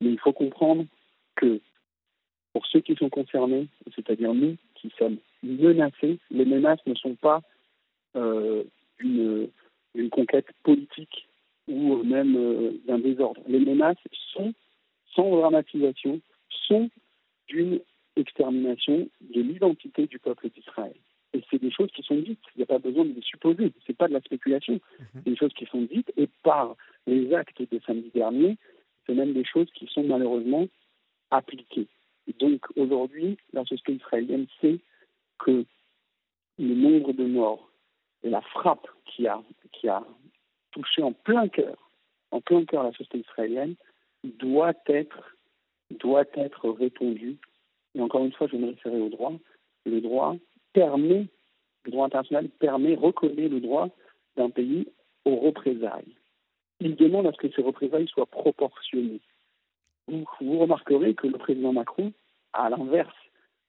Mais 0.00 0.10
il 0.10 0.18
faut 0.18 0.32
comprendre 0.32 0.86
que 1.36 1.60
pour 2.52 2.66
ceux 2.66 2.80
qui 2.80 2.94
sont 2.94 3.10
concernés, 3.10 3.68
c'est-à-dire 3.94 4.32
nous 4.32 4.56
qui 4.74 4.90
sommes 4.98 5.18
menacés, 5.42 6.18
les 6.30 6.44
menaces 6.44 6.84
ne 6.86 6.94
sont 6.94 7.14
pas 7.14 7.42
une, 8.16 9.48
une, 9.94 10.10
conquête 10.10 10.46
politique 10.62 11.28
ou 11.68 12.02
même 12.02 12.36
euh, 12.36 12.72
d'un 12.86 12.98
désordre. 12.98 13.40
Les 13.46 13.58
menaces 13.58 13.96
sont, 14.32 14.54
sans 15.14 15.30
dramatisation, 15.30 16.20
sont 16.68 16.90
d'une 17.48 17.80
extermination 18.16 19.08
de 19.34 19.40
l'identité 19.40 20.06
du 20.06 20.18
peuple 20.18 20.48
d'Israël. 20.50 20.94
Et 21.34 21.42
c'est 21.50 21.60
des 21.60 21.70
choses 21.70 21.90
qui 21.92 22.02
sont 22.02 22.16
dites. 22.16 22.40
Il 22.54 22.58
n'y 22.58 22.62
a 22.62 22.66
pas 22.66 22.78
besoin 22.78 23.04
de 23.04 23.12
les 23.12 23.22
supposer. 23.22 23.72
Ce 23.84 23.92
n'est 23.92 23.96
pas 23.96 24.08
de 24.08 24.14
la 24.14 24.20
spéculation. 24.20 24.74
Mhm. 24.74 25.06
C'est 25.14 25.30
des 25.30 25.36
choses 25.36 25.52
qui 25.54 25.66
sont 25.66 25.82
dites. 25.82 26.10
Et 26.16 26.28
par 26.42 26.76
les 27.06 27.34
actes 27.34 27.60
de 27.60 27.80
samedi 27.86 28.10
dernier, 28.14 28.56
c'est 29.06 29.14
même 29.14 29.32
des 29.32 29.44
choses 29.44 29.70
qui 29.74 29.86
sont 29.86 30.04
malheureusement 30.04 30.66
appliquées. 31.30 31.88
Et 32.28 32.32
donc 32.38 32.66
aujourd'hui, 32.76 33.36
la 33.52 33.64
société 33.64 33.94
israélienne 33.94 34.46
sait 34.60 34.78
que 35.38 35.64
le 36.58 36.74
nombre 36.74 37.12
de 37.12 37.24
morts 37.24 37.70
la 38.22 38.40
frappe 38.40 38.86
qui 39.04 39.26
a, 39.26 39.40
qui 39.72 39.88
a 39.88 40.02
touché 40.72 41.02
en 41.02 41.12
plein 41.12 41.48
cœur, 41.48 41.90
en 42.30 42.40
plein 42.40 42.64
cœur 42.64 42.82
la 42.82 42.90
société 42.92 43.18
israélienne, 43.18 43.74
doit 44.24 44.74
être, 44.86 45.36
doit 45.90 46.24
être 46.34 46.70
répondu. 46.70 47.38
Et 47.94 48.00
encore 48.00 48.24
une 48.24 48.32
fois, 48.32 48.48
je 48.50 48.56
me 48.56 48.68
référer 48.68 49.00
au 49.00 49.08
droit. 49.08 49.32
Le 49.84 50.00
droit 50.00 50.36
permet, 50.72 51.26
le 51.84 51.90
droit 51.90 52.06
international 52.06 52.48
permet, 52.48 52.94
reconnaît 52.94 53.48
le 53.48 53.60
droit 53.60 53.88
d'un 54.36 54.50
pays 54.50 54.88
aux 55.24 55.36
représailles. 55.36 56.14
Il 56.80 56.96
demande 56.96 57.26
à 57.26 57.32
ce 57.32 57.38
que 57.38 57.50
ces 57.54 57.62
représailles 57.62 58.08
soient 58.08 58.26
proportionnées. 58.26 59.20
Vous 60.08 60.58
remarquerez 60.58 61.14
que 61.14 61.26
le 61.26 61.38
président 61.38 61.72
Macron, 61.72 62.12
à 62.52 62.68
l'inverse 62.68 63.16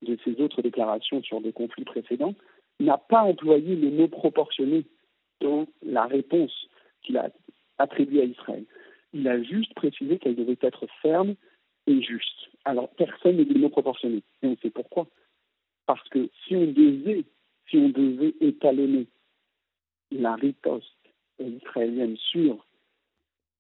de 0.02 0.18
ses 0.24 0.39
autres 0.41 0.62
déclarations 0.62 1.24
sur 1.24 1.41
des 1.41 1.54
conflits 1.54 1.86
précédents, 1.86 2.36
n'a 2.80 2.97
pas 2.97 3.21
employé 3.21 3.75
le 3.75 3.89
mot 3.89 4.07
proportionné 4.07 4.86
dans 5.41 5.67
la 5.82 6.05
réponse 6.05 6.67
qu'il 7.01 7.17
a 7.17 7.30
attribuée 7.78 8.21
à 8.21 8.25
Israël. 8.25 8.65
Il 9.13 9.28
a 9.28 9.41
juste 9.41 9.73
précisé 9.73 10.17
qu'elle 10.19 10.36
devait 10.36 10.57
être 10.61 10.86
ferme 11.01 11.36
et 11.88 12.01
juste. 12.01 12.49
Alors 12.65 12.89
personne 12.89 13.38
ne 13.38 13.43
dit 13.43 13.53
le 13.53 13.61
mot 13.61 13.69
proportionné. 13.69 14.23
Et 14.41 14.47
on 14.47 14.57
sait 14.57 14.69
pourquoi. 14.69 15.07
Parce 15.86 16.07
que 16.09 16.30
si 16.45 16.55
on 16.55 16.65
devait, 16.65 17.23
si 17.69 17.78
on 17.78 17.89
devait 17.89 18.36
étalonner 18.41 19.07
la 20.11 20.36
riposte 20.36 20.86
israélienne 21.39 22.17
sur, 22.17 22.65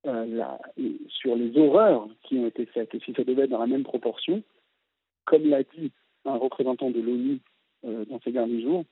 euh, 0.05 0.57
les 0.77 1.57
horreurs 1.57 2.07
qui 2.23 2.37
ont 2.37 2.47
été 2.47 2.65
faites, 2.65 2.93
et 2.95 2.99
si 2.99 3.13
ça 3.13 3.23
devait 3.23 3.43
être 3.43 3.49
dans 3.49 3.59
la 3.59 3.67
même 3.67 3.83
proportion, 3.83 4.43
comme 5.25 5.49
l'a 5.49 5.63
dit 5.63 5.91
un 6.25 6.35
représentant 6.35 6.89
de 6.89 6.99
l'ONU 6.99 7.39
euh, 7.85 8.05
dans 8.05 8.19
ces 8.21 8.31
derniers 8.31 8.61
jours, 8.61 8.85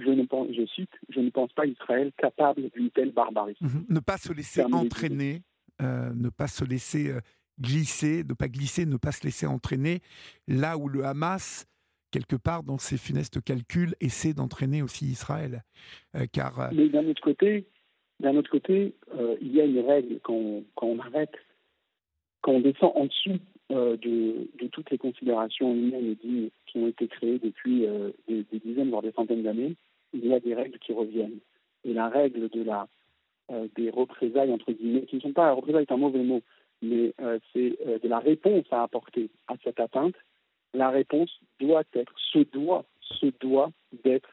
je, 0.00 0.10
ne 0.10 0.24
pense, 0.24 0.48
je 0.52 0.66
cite, 0.66 0.90
je 1.08 1.20
ne 1.20 1.30
pense 1.30 1.52
pas 1.52 1.66
Israël 1.66 2.12
capable 2.16 2.70
d'une 2.70 2.90
telle 2.90 3.12
barbarie. 3.12 3.56
Mhm. 3.60 3.86
Ne 3.88 4.00
pas 4.00 4.16
se 4.16 4.32
laisser 4.32 4.62
entraîner, 4.62 5.42
euh, 5.82 6.12
ne 6.14 6.28
pas 6.28 6.46
se 6.48 6.64
laisser 6.64 7.12
glisser, 7.60 8.24
ne 8.24 8.34
pas 8.34 8.48
glisser, 8.48 8.86
ne 8.86 8.96
pas 8.96 9.12
se 9.12 9.24
laisser 9.24 9.46
entraîner, 9.46 10.00
là 10.48 10.78
où 10.78 10.88
le 10.88 11.04
Hamas 11.04 11.66
quelque 12.10 12.36
part, 12.36 12.62
dans 12.62 12.78
ses 12.78 12.96
funestes 12.96 13.42
calculs, 13.42 13.94
essaie 14.00 14.34
d'entraîner 14.34 14.82
aussi 14.82 15.06
Israël. 15.06 15.62
Euh, 16.16 16.26
car... 16.32 16.60
Euh, 16.60 16.68
Mais 16.72 16.88
d'un 16.88 17.06
autre 17.06 17.22
côté, 17.22 17.66
d'un 18.20 18.36
autre 18.36 18.50
côté 18.50 18.94
euh, 19.16 19.36
il 19.40 19.52
y 19.52 19.60
a 19.60 19.64
une 19.64 19.80
règle 19.80 20.20
quand 20.22 20.34
on, 20.34 20.64
quand 20.74 20.86
on, 20.86 20.98
arrête, 20.98 21.34
quand 22.42 22.52
on 22.52 22.60
descend 22.60 22.92
en 22.94 23.06
dessous 23.06 23.38
de, 23.70 24.48
de, 24.60 24.66
toutes 24.66 24.90
les 24.90 24.98
considérations 24.98 25.72
humaines 25.72 26.06
et 26.06 26.14
dignes 26.16 26.50
qui 26.66 26.78
ont 26.78 26.88
été 26.88 27.06
créées 27.06 27.38
depuis 27.38 27.86
des, 28.26 28.44
dizaines, 28.64 28.90
voire 28.90 29.02
des 29.02 29.12
centaines 29.12 29.44
d'années, 29.44 29.76
il 30.12 30.26
y 30.26 30.34
a 30.34 30.40
des 30.40 30.54
règles 30.54 30.78
qui 30.78 30.92
reviennent. 30.92 31.38
Et 31.84 31.92
la 31.92 32.08
règle 32.08 32.48
de 32.48 32.62
la, 32.62 32.86
des 33.76 33.90
représailles, 33.90 34.52
entre 34.52 34.72
guillemets, 34.72 35.06
qui 35.06 35.16
ne 35.16 35.20
sont 35.20 35.32
pas, 35.32 35.52
représailles 35.52 35.82
est 35.88 35.92
un 35.92 35.96
mauvais 35.96 36.22
mot, 36.22 36.42
mais 36.82 37.14
c'est 37.52 37.78
de 38.02 38.08
la 38.08 38.18
réponse 38.18 38.66
à 38.70 38.82
apporter 38.82 39.30
à 39.48 39.54
cette 39.64 39.80
atteinte, 39.80 40.14
la 40.74 40.90
réponse 40.90 41.30
doit 41.58 41.84
être, 41.94 42.12
se 42.32 42.38
doit, 42.38 42.84
se 43.00 43.26
doit 43.40 43.70
d'être 44.04 44.30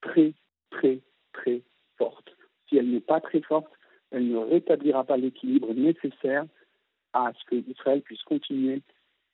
très, 0.00 0.32
très, 0.70 1.00
très 1.32 1.62
forte. 1.98 2.34
Si 2.68 2.76
elle 2.76 2.90
n'est 2.90 3.00
pas 3.00 3.20
très 3.20 3.40
forte, 3.40 3.70
elle 4.10 4.28
ne 4.28 4.38
rétablira 4.38 5.04
pas 5.04 5.16
l'équilibre 5.16 5.74
nécessaire 5.74 6.44
à 7.12 7.32
ce 7.32 7.44
que 7.44 7.70
Israël 7.70 8.02
puisse 8.02 8.22
continuer 8.22 8.82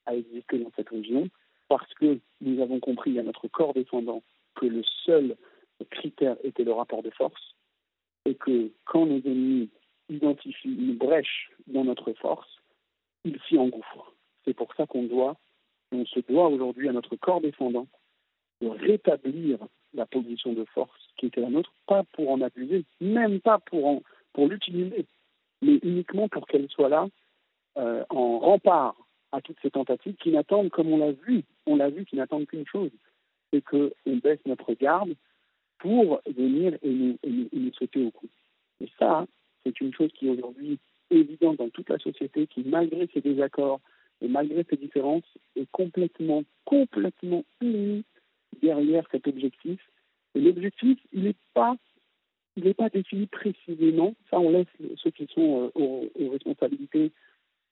à 0.06 0.14
exister 0.14 0.58
dans 0.58 0.72
cette 0.76 0.88
région, 0.88 1.28
parce 1.68 1.92
que 1.94 2.18
nous 2.40 2.60
avons 2.60 2.80
compris 2.80 3.18
à 3.18 3.22
notre 3.22 3.46
corps 3.48 3.74
défendant 3.74 4.22
que 4.56 4.66
le 4.66 4.82
seul 5.04 5.36
critère 5.84 6.36
était 6.44 6.64
le 6.64 6.72
rapport 6.72 7.02
de 7.02 7.10
force, 7.10 7.54
et 8.26 8.34
que 8.34 8.70
quand 8.84 9.06
nos 9.06 9.18
ennemis 9.18 9.70
identifient 10.08 10.74
une 10.74 10.96
brèche 10.96 11.50
dans 11.66 11.84
notre 11.84 12.12
force, 12.14 12.48
ils 13.24 13.38
s'y 13.48 13.58
engouffrent. 13.58 14.12
C'est 14.44 14.54
pour 14.54 14.74
ça 14.74 14.86
qu'on 14.86 15.02
se 15.08 16.20
doit 16.20 16.48
aujourd'hui 16.48 16.88
à 16.88 16.92
notre 16.92 17.16
corps 17.16 17.40
défendant 17.40 17.86
de 18.60 18.68
rétablir 18.68 19.58
la 19.94 20.06
position 20.06 20.52
de 20.52 20.64
force 20.66 21.00
qui 21.16 21.26
était 21.26 21.40
la 21.40 21.50
nôtre, 21.50 21.72
pas 21.86 22.04
pour 22.12 22.30
en 22.30 22.40
abuser, 22.40 22.84
même 23.00 23.40
pas 23.40 23.58
pour, 23.58 24.02
pour 24.32 24.48
l'utiliser, 24.48 25.06
mais 25.62 25.78
uniquement 25.82 26.28
pour 26.28 26.46
qu'elle 26.46 26.68
soit 26.68 26.88
là 26.88 27.08
euh, 27.76 28.04
en 28.10 28.38
rempart 28.38 28.96
à 29.32 29.40
toutes 29.40 29.58
ces 29.62 29.70
tentatives 29.70 30.16
qui 30.16 30.30
n'attendent, 30.30 30.70
comme 30.70 30.92
on 30.92 30.98
l'a 30.98 31.12
vu, 31.12 31.44
on 31.66 31.76
l'a 31.76 31.90
vu, 31.90 32.04
qui 32.04 32.16
n'attendent 32.16 32.46
qu'une 32.46 32.66
chose, 32.66 32.90
c'est 33.52 33.62
qu'on 33.62 33.90
baisse 34.06 34.40
notre 34.46 34.72
garde 34.74 35.14
pour 35.80 36.20
venir 36.26 36.76
et 36.82 36.90
nous, 36.90 37.18
et 37.24 37.48
nous 37.52 37.72
sauter 37.74 38.04
au 38.04 38.10
cou. 38.10 38.28
Et 38.80 38.88
ça, 38.98 39.26
c'est 39.64 39.80
une 39.80 39.92
chose 39.92 40.12
qui 40.12 40.28
est 40.28 40.30
aujourd'hui 40.30 40.78
évidente 41.10 41.56
dans 41.56 41.68
toute 41.70 41.88
la 41.90 41.98
société, 41.98 42.46
qui, 42.46 42.62
malgré 42.64 43.08
ses 43.12 43.20
désaccords, 43.20 43.80
et 44.22 44.28
malgré 44.28 44.64
ces 44.68 44.76
différences, 44.76 45.24
est 45.56 45.70
complètement, 45.72 46.44
complètement 46.64 47.44
unie 47.60 48.04
derrière 48.62 49.04
cet 49.10 49.26
objectif. 49.26 49.80
Et 50.34 50.40
l'objectif, 50.40 50.98
il 51.12 51.24
n'est 51.24 51.34
pas, 51.54 51.76
il 52.56 52.64
n'est 52.64 52.74
pas 52.74 52.90
défini 52.90 53.26
précisément. 53.26 54.14
Ça, 54.30 54.38
on 54.38 54.50
laisse 54.50 54.66
ceux 54.96 55.10
qui 55.10 55.26
sont 55.34 55.70
euh, 55.76 55.80
aux, 55.80 56.30
responsabilités 56.30 57.12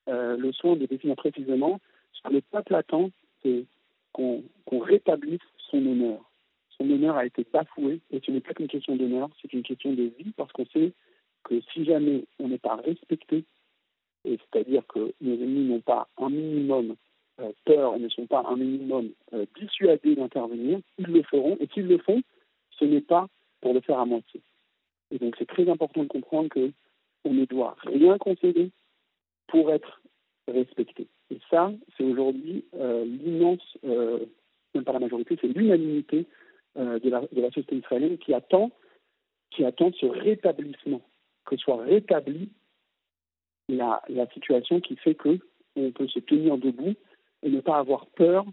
euh, 0.09 0.37
le 0.37 0.53
soin 0.53 0.77
de 0.77 0.87
définir 0.87 1.17
précisément. 1.17 1.81
Ce 2.13 2.23
que 2.23 2.33
le 2.33 2.41
peuple 2.41 2.75
attend, 2.75 3.11
c'est 3.43 3.65
qu'on 4.13 4.43
rétablisse 4.71 5.41
son 5.71 5.85
honneur. 5.87 6.29
Son 6.81 6.91
honneur 6.91 7.17
a 7.17 7.27
été 7.27 7.45
bafoué, 7.53 8.01
et 8.11 8.21
ce 8.25 8.31
n'est 8.31 8.41
pas 8.41 8.55
qu'une 8.55 8.69
question 8.69 8.97
d'honneur, 8.97 9.29
c'est 9.43 9.53
une 9.53 9.63
question 9.63 9.93
de 9.93 10.05
vie, 10.05 10.33
parce 10.37 10.53
qu'on 10.53 10.67
sait 10.67 10.93
que 11.45 11.61
si 11.73 11.85
jamais 11.85 12.25
on 12.39 12.49
n'est 12.49 12.59
pas 12.59 12.77
respecté 12.77 13.45
c'est-à-dire 14.25 14.87
que 14.87 15.13
nos 15.21 15.35
ennemis 15.35 15.69
n'ont 15.69 15.81
pas 15.81 16.09
un 16.19 16.29
minimum 16.29 16.97
euh, 17.41 17.53
peur 17.65 17.99
ne 17.99 18.09
sont 18.09 18.27
pas 18.27 18.45
un 18.49 18.57
minimum 18.57 19.11
euh, 19.33 19.47
dissuadés 19.59 20.17
d'intervenir, 20.17 20.81
ils 20.99 21.07
le 21.07 21.23
feront. 21.23 21.57
Et 21.61 21.69
s'ils 21.73 21.87
le 21.87 21.99
font, 21.99 22.21
ce 22.79 22.85
n'est 22.85 23.01
pas 23.01 23.29
pour 23.61 23.75
le 23.75 23.81
faire 23.81 24.01
à 24.01 24.07
moitié. 24.07 24.41
Et 25.11 25.19
donc 25.19 25.37
c'est 25.39 25.47
très 25.47 25.69
important 25.69 26.03
de 26.03 26.09
comprendre 26.09 26.49
que 26.49 26.73
on 27.25 27.33
ne 27.33 27.45
doit 27.45 27.77
rien 27.85 28.19
concéder 28.19 28.71
pour 29.47 29.71
être 29.71 30.01
respecté. 30.49 31.07
Et 31.31 31.39
ça, 31.51 31.73
c'est 31.97 32.05
aujourd'hui 32.05 32.65
euh, 32.75 33.05
l'immense, 33.05 33.79
même 33.83 34.85
pas 34.85 34.93
la 34.93 35.01
majorité, 35.01 35.39
c'est 35.41 35.49
l'unanimité 35.49 36.27
de 36.79 37.11
la, 37.11 37.21
de, 37.21 37.41
la, 37.41 37.49
société 37.49 37.77
israélienne 37.77 38.19
qui 38.19 38.33
attend, 38.35 38.71
qui 39.51 39.65
attend 39.65 39.91
ce 39.99 40.07
rétablissement, 40.07 41.03
que 41.45 41.57
soit 41.57 41.83
rétabli 41.83 42.51
la, 43.69 44.01
situation 44.33 44.81
qui 44.81 44.97
fait 44.97 45.15
que 45.15 45.39
on 45.77 45.93
peut 45.93 46.09
se 46.09 46.19
tenir 46.21 46.59
debout 46.59 46.95
et 47.43 47.51
ne 47.51 47.61
pas 47.61 47.79
avoir 47.79 48.07
peur 48.07 48.45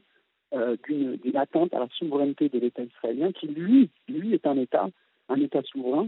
euh, 0.53 0.78
d'une 0.88 1.38
atteinte 1.38 1.73
à 1.73 1.80
la 1.80 1.88
souveraineté 1.97 2.49
de 2.49 2.59
l'État 2.59 2.84
israélien, 2.84 3.32
qui 3.32 3.47
lui, 3.47 3.89
lui 4.07 4.34
est 4.34 4.45
un 4.45 4.57
État, 4.57 4.89
un 5.30 5.36
État 5.38 5.63
souverain, 5.63 6.07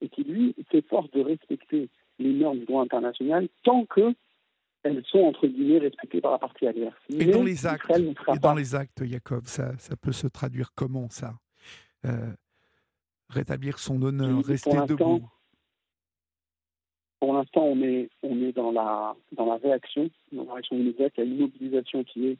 et 0.00 0.08
qui 0.08 0.24
lui 0.24 0.54
s'efforce 0.70 1.10
de 1.12 1.20
respecter 1.20 1.88
les 2.18 2.32
normes 2.32 2.58
du 2.58 2.64
droit 2.64 2.82
international 2.82 3.48
tant 3.62 3.84
que 3.84 4.14
elles 4.84 5.04
sont 5.06 5.20
entre 5.20 5.46
guillemets 5.46 5.78
respectées 5.78 6.20
par 6.20 6.32
la 6.32 6.38
partie 6.38 6.66
adverse. 6.66 6.96
Et 7.10 7.26
dans 7.26 7.42
les 7.42 7.66
actes, 7.66 7.90
et 7.90 8.38
dans 8.38 8.54
les 8.54 8.74
actes, 8.74 9.04
Jacob, 9.04 9.44
ça, 9.46 9.76
ça 9.76 9.96
peut 9.96 10.12
se 10.12 10.28
traduire 10.28 10.70
comment 10.74 11.08
ça? 11.10 11.34
Euh, 12.06 12.32
Rétablir 13.30 13.78
son 13.78 14.00
honneur, 14.02 14.42
rester 14.42 14.78
debout 14.88 15.28
Pour 17.20 17.34
l'instant, 17.34 17.62
on 17.62 17.82
est, 17.82 18.08
on 18.22 18.40
est 18.42 18.52
dans, 18.52 18.72
la, 18.72 19.14
dans 19.32 19.44
la 19.44 19.56
réaction, 19.56 20.08
dans 20.32 20.44
la 20.44 20.54
réaction 20.54 20.76
immédiate. 20.76 21.12
Il 21.18 21.24
y 21.24 21.26
a 21.26 21.30
une 21.30 21.40
mobilisation 21.40 22.04
qui 22.04 22.28
est 22.28 22.38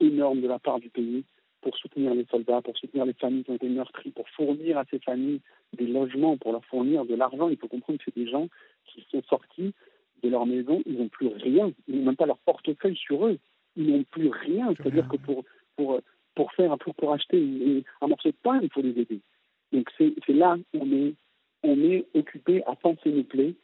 énorme 0.00 0.42
de 0.42 0.48
la 0.48 0.58
part 0.58 0.78
du 0.78 0.90
pays 0.90 1.24
pour 1.62 1.76
soutenir 1.78 2.14
les 2.14 2.26
soldats, 2.26 2.60
pour 2.60 2.76
soutenir 2.76 3.06
les 3.06 3.14
familles 3.14 3.44
qui 3.44 3.50
ont 3.50 3.56
été 3.56 3.68
meurtries, 3.68 4.10
pour 4.10 4.28
fournir 4.28 4.76
à 4.78 4.84
ces 4.90 4.98
familles 4.98 5.40
des 5.72 5.86
logements, 5.86 6.36
pour 6.36 6.52
leur 6.52 6.64
fournir 6.66 7.06
de 7.06 7.14
l'argent. 7.14 7.48
Il 7.48 7.56
faut 7.56 7.68
comprendre 7.68 7.98
que 7.98 8.04
c'est 8.04 8.20
des 8.20 8.30
gens 8.30 8.48
qui 8.84 9.06
sont 9.10 9.22
sortis 9.22 9.72
de 10.22 10.28
leur 10.28 10.46
maison, 10.46 10.82
ils 10.86 10.98
n'ont 10.98 11.08
plus 11.08 11.28
rien, 11.28 11.72
ils 11.88 11.98
n'ont 11.98 12.06
même 12.06 12.16
pas 12.16 12.26
leur 12.26 12.38
portefeuille 12.38 12.96
sur 12.96 13.26
eux, 13.26 13.38
ils 13.74 13.90
n'ont 13.90 14.04
plus 14.04 14.28
rien. 14.28 14.72
C'est-à-dire 14.76 15.08
que 15.08 15.16
pour, 15.16 15.44
pour, 15.76 16.00
pour 16.36 16.52
faire 16.52 16.78
pour, 16.78 16.94
pour 16.94 17.12
acheter 17.12 17.84
un 18.00 18.06
morceau 18.06 18.28
de 18.28 18.36
pain, 18.40 18.60
il 18.62 18.70
faut 18.70 18.82
les 18.82 19.00
aider. 19.00 19.20
Donc 19.72 19.90
c'est 19.98 20.14
là 20.28 20.56
on 20.74 20.92
est 20.92 21.14
on 21.64 21.82
est 21.82 22.06
occupé 22.14 22.62
à 22.66 22.76
penser 22.76 23.10
nos 23.10 23.24
plaies 23.24 23.56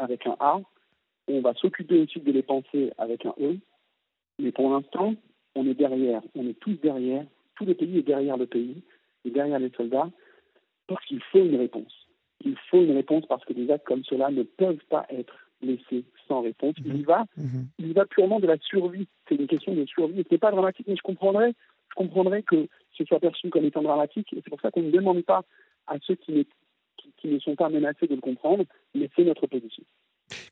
avec 0.00 0.26
un 0.26 0.36
A. 0.40 0.60
On 1.28 1.40
va 1.40 1.54
s'occuper 1.54 2.00
aussi 2.00 2.18
de 2.18 2.32
les 2.32 2.42
penser 2.42 2.90
avec 2.98 3.24
un 3.26 3.34
E. 3.38 3.58
Mais 4.40 4.50
pour 4.50 4.70
l'instant, 4.70 5.14
on 5.54 5.66
est 5.66 5.74
derrière, 5.74 6.22
on 6.34 6.48
est 6.48 6.58
tous 6.58 6.74
derrière, 6.74 7.24
tout 7.54 7.64
le 7.64 7.74
pays 7.74 7.98
est 7.98 8.02
derrière 8.02 8.36
le 8.36 8.46
pays 8.46 8.82
et 9.24 9.30
derrière 9.30 9.58
les 9.58 9.70
soldats 9.70 10.10
parce 10.86 11.04
qu'il 11.04 11.22
faut 11.22 11.44
une 11.44 11.56
réponse. 11.56 12.08
Il 12.44 12.56
faut 12.70 12.82
une 12.82 12.92
réponse 12.92 13.26
parce 13.26 13.44
que 13.44 13.52
des 13.52 13.70
actes 13.70 13.86
comme 13.86 14.04
cela 14.04 14.30
ne 14.30 14.42
peuvent 14.42 14.84
pas 14.88 15.06
être 15.10 15.34
laissés 15.60 16.04
sans 16.26 16.42
réponse. 16.42 16.76
Mhm. 16.78 16.96
Il 16.96 17.04
va, 17.04 17.24
mhm. 17.36 17.66
il 17.78 17.92
va 17.92 18.06
purement 18.06 18.40
de 18.40 18.46
la 18.46 18.58
survie. 18.58 19.08
C'est 19.28 19.34
une 19.34 19.46
question 19.46 19.74
de 19.74 19.84
survie. 19.86 20.22
Ce 20.22 20.34
n'est 20.34 20.38
pas 20.38 20.50
dramatique, 20.50 20.86
mais 20.88 20.96
je 20.96 21.02
comprendrais, 21.02 21.54
je 21.98 22.04
comprendrais 22.04 22.42
que 22.42 22.68
ce 22.96 23.04
soit 23.04 23.20
perçu 23.20 23.50
comme 23.50 23.64
étant 23.64 23.82
dramatique. 23.82 24.32
Et 24.32 24.40
c'est 24.42 24.50
pour 24.50 24.60
ça 24.60 24.70
qu'on 24.70 24.82
ne 24.82 24.90
demande 24.90 25.22
pas 25.22 25.44
à 25.86 25.96
ceux 26.06 26.14
qui, 26.14 26.46
ne 27.24 27.38
sont 27.40 27.56
pas 27.56 27.68
menacés 27.68 28.06
de 28.06 28.14
le 28.14 28.20
comprendre, 28.20 28.64
mais 28.94 29.10
c'est 29.16 29.24
notre 29.24 29.46
position. 29.46 29.84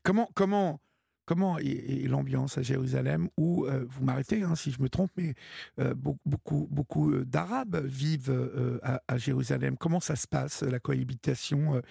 Comment, 0.03 0.29
comment, 0.33 0.79
Comment 1.25 1.57
est, 1.57 2.07
l'ambiance 2.07 2.57
à 2.57 2.61
Jérusalem 2.61 3.27
où, 3.35 3.65
euh, 3.65 3.83
vous 3.89 4.05
m'arrêtez 4.05 4.43
hein, 4.43 4.55
si 4.55 4.71
je 4.71 4.81
me 4.81 4.87
trompe, 4.87 5.11
mais 5.17 5.33
euh, 5.77 5.93
beaucoup, 5.93 6.69
beaucoup 6.71 7.11
euh, 7.11 7.25
d'Arabes 7.25 7.85
vivent 7.85 8.79
à, 8.81 9.17
Jérusalem. 9.17 9.75
Comment 9.77 9.99
ça 9.99 10.15
se 10.15 10.25
passe, 10.25 10.63
la 10.63 10.79
cohabitation 10.79 11.81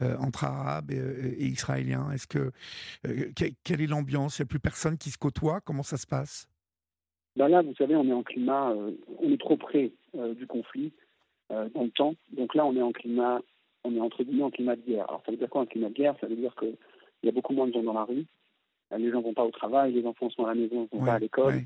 entre 0.00 0.44
Arabes 0.44 0.90
et, 0.90 1.44
Israéliens? 1.48 2.10
Est-ce 2.12 2.26
que 2.26 2.50
Quelle 3.62 3.82
est 3.82 3.86
l'ambiance? 3.86 4.38
Il 4.38 4.42
n'y 4.42 4.44
a 4.44 4.46
plus 4.46 4.58
personne 4.58 4.96
qui 4.96 5.10
se 5.10 5.18
côtoie? 5.18 5.60
Comment 5.60 5.82
ça 5.82 5.98
se 5.98 6.06
passe? 6.06 6.48
Ben 7.38 7.48
Là, 7.48 7.62
vous 7.62 7.74
savez, 7.74 7.96
on 7.96 8.06
est 8.06 8.12
en 8.12 8.22
climat, 8.22 8.74
on 9.18 9.32
est 9.32 9.40
trop 9.40 9.56
près 9.56 9.90
du 10.14 10.46
conflit 10.46 10.92
dans 11.50 11.84
le 11.84 11.90
temps. 11.90 12.14
Donc 12.32 12.54
là, 12.54 12.66
on 12.66 12.76
est 12.76 12.82
en 12.82 12.92
climat, 12.92 13.40
on 13.84 13.94
est 13.94 14.00
entre 14.00 14.22
guillemets 14.22 14.44
en 14.44 14.50
climat 14.50 14.76
de 14.76 14.82
guerre. 14.82 15.08
Alors 15.08 15.22
ça 15.24 15.32
veut 15.32 15.38
dire 15.38 15.48
quoi 15.48 15.62
un 15.62 15.66
climat 15.66 15.88
de 15.88 15.94
guerre? 15.94 16.14
Ça 16.20 16.26
veut 16.26 16.36
dire 16.36 16.54
qu'il 16.56 16.76
y 17.22 17.28
a 17.28 17.32
beaucoup 17.32 17.54
moins 17.54 17.66
de 17.66 17.72
gens 17.72 17.82
dans 17.82 17.94
la 17.94 18.04
rue 18.04 18.26
les 18.96 19.10
gens 19.10 19.20
vont 19.20 19.34
pas 19.34 19.44
au 19.44 19.50
travail, 19.50 19.92
les 19.92 20.06
enfants 20.06 20.30
sont 20.30 20.46
à 20.46 20.48
la 20.48 20.54
maison, 20.54 20.88
ils 20.90 20.98
vont 20.98 21.04
pas 21.04 21.14
à 21.14 21.18
l'école. 21.18 21.62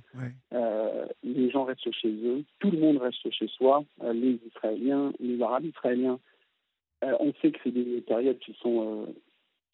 Euh, 0.52 1.06
les 1.22 1.50
gens 1.50 1.64
restent 1.64 1.92
chez 1.92 2.12
eux, 2.12 2.42
tout 2.58 2.70
le 2.70 2.78
monde 2.78 2.98
reste 2.98 3.30
chez 3.30 3.46
soi, 3.48 3.84
euh, 4.02 4.12
les 4.12 4.40
Israéliens, 4.46 5.12
les 5.20 5.40
Arabes 5.40 5.66
israéliens. 5.66 6.18
Euh, 7.04 7.16
on 7.20 7.32
sait 7.40 7.52
que 7.52 7.58
c'est 7.62 7.70
des 7.70 8.00
périodes 8.00 8.38
qui 8.40 8.54
sont 8.60 9.06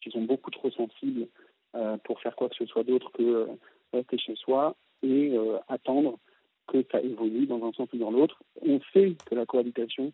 qui 0.01 0.11
sont 0.11 0.21
beaucoup 0.21 0.51
trop 0.51 0.69
sensibles 0.71 1.27
pour 2.03 2.19
faire 2.21 2.35
quoi 2.35 2.49
que 2.49 2.55
ce 2.55 2.65
soit 2.65 2.83
d'autre 2.83 3.11
que 3.11 3.47
rester 3.93 4.17
chez 4.17 4.35
soi 4.35 4.75
et 5.03 5.35
attendre 5.67 6.17
que 6.67 6.83
ça 6.91 7.01
évolue 7.01 7.45
dans 7.47 7.65
un 7.65 7.71
sens 7.73 7.89
ou 7.93 7.97
dans 7.97 8.11
l'autre. 8.11 8.41
On 8.61 8.79
sait 8.93 9.15
que 9.25 9.35
la 9.35 9.45
cohabitation 9.45 10.13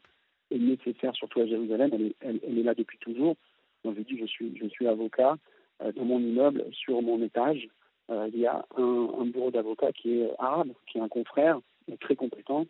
est 0.51 0.57
nécessaire, 0.57 1.15
surtout 1.15 1.41
à 1.41 1.47
Jérusalem. 1.47 1.91
Elle 1.93 2.01
est, 2.01 2.15
elle, 2.21 2.59
est 2.59 2.63
là 2.63 2.73
depuis 2.73 2.97
toujours. 2.99 3.35
Donc, 3.83 3.95
je 3.97 4.01
dis, 4.01 4.17
je 4.17 4.25
suis, 4.25 4.57
je 4.57 4.67
suis 4.67 4.87
avocat. 4.87 5.37
Euh, 5.81 5.91
dans 5.91 6.05
mon 6.05 6.19
immeuble, 6.19 6.65
sur 6.71 7.01
mon 7.01 7.21
étage, 7.21 7.67
euh, 8.09 8.29
il 8.33 8.39
y 8.39 8.45
a 8.45 8.65
un, 8.77 9.25
bureau 9.25 9.51
d'avocat 9.51 9.91
qui 9.91 10.19
est 10.19 10.29
arabe, 10.39 10.71
qui 10.87 10.97
est 10.97 11.01
un 11.01 11.09
confrère 11.09 11.59
très 11.99 12.15
compétent 12.15 12.65